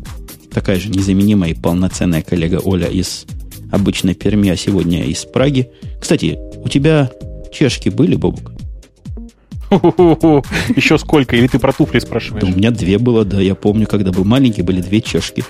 такая 0.53 0.79
же 0.79 0.91
незаменимая 0.91 1.53
и 1.53 1.55
полноценная 1.55 2.21
коллега 2.21 2.61
Оля 2.63 2.87
из 2.87 3.25
обычной 3.73 4.15
Перми, 4.15 4.51
а 4.51 4.57
сегодня 4.57 5.05
из 5.05 5.25
Праги. 5.25 5.71
Кстати, 5.99 6.39
у 6.63 6.69
тебя 6.69 7.11
чешки 7.51 7.89
были, 7.89 8.15
Бобук? 8.17 8.53
Еще 9.71 10.99
сколько? 10.99 11.35
Или 11.35 11.47
ты 11.47 11.59
про 11.59 11.73
туфли 11.73 11.99
спрашиваешь? 11.99 12.45
Да, 12.45 12.53
у 12.53 12.55
меня 12.55 12.71
две 12.71 12.99
было, 12.99 13.25
да. 13.25 13.41
Я 13.41 13.55
помню, 13.55 13.87
когда 13.87 14.13
был 14.13 14.25
маленький, 14.25 14.61
были 14.61 14.83
две 14.83 15.01
чешки. 15.01 15.45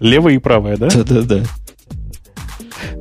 Левая 0.00 0.34
и 0.34 0.38
правая, 0.38 0.76
да? 0.76 0.88
Да-да-да. 0.88 1.42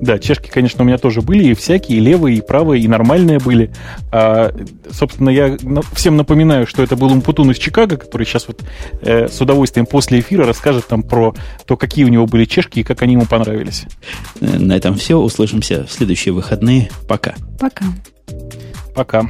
Да, 0.02 0.18
чешки, 0.20 0.50
конечно, 0.50 0.84
у 0.84 0.88
меня 0.88 0.98
тоже 0.98 1.22
были, 1.22 1.50
и 1.50 1.54
всякие, 1.54 1.98
и 1.98 2.02
левые, 2.02 2.38
и 2.38 2.42
правые, 2.42 2.84
и 2.84 2.88
нормальные 2.88 3.40
были. 3.40 3.72
А, 4.12 4.54
собственно, 4.92 5.30
я 5.30 5.58
всем 5.94 6.16
напоминаю, 6.18 6.68
что 6.68 6.84
это 6.84 6.96
был 6.96 7.12
Умпутун 7.12 7.52
из 7.52 7.58
Чикаго, 7.58 7.98
который 7.98 8.26
сейчас 8.26 8.48
вот 8.48 8.64
э, 9.02 9.28
с 9.28 9.42
удовольствием 9.42 9.86
после 9.86 10.20
эфира 10.20 10.46
расскажет 10.46 10.88
там 10.88 11.04
про 11.04 11.36
то, 11.66 11.78
какие 11.78 12.06
у 12.06 12.10
него 12.10 12.28
были 12.28 12.46
чешки 12.46 12.80
и 12.80 12.84
как 12.84 13.02
они 13.02 13.14
ему 13.14 13.26
понравились. 13.26 13.86
На 14.40 14.76
этом 14.76 14.96
все. 14.96 15.18
Услышимся 15.18 15.86
в 15.86 15.92
следующие 15.92 16.34
выходные. 16.34 16.90
Пока. 17.08 17.36
Пока. 17.60 17.86
Пока. 18.96 19.30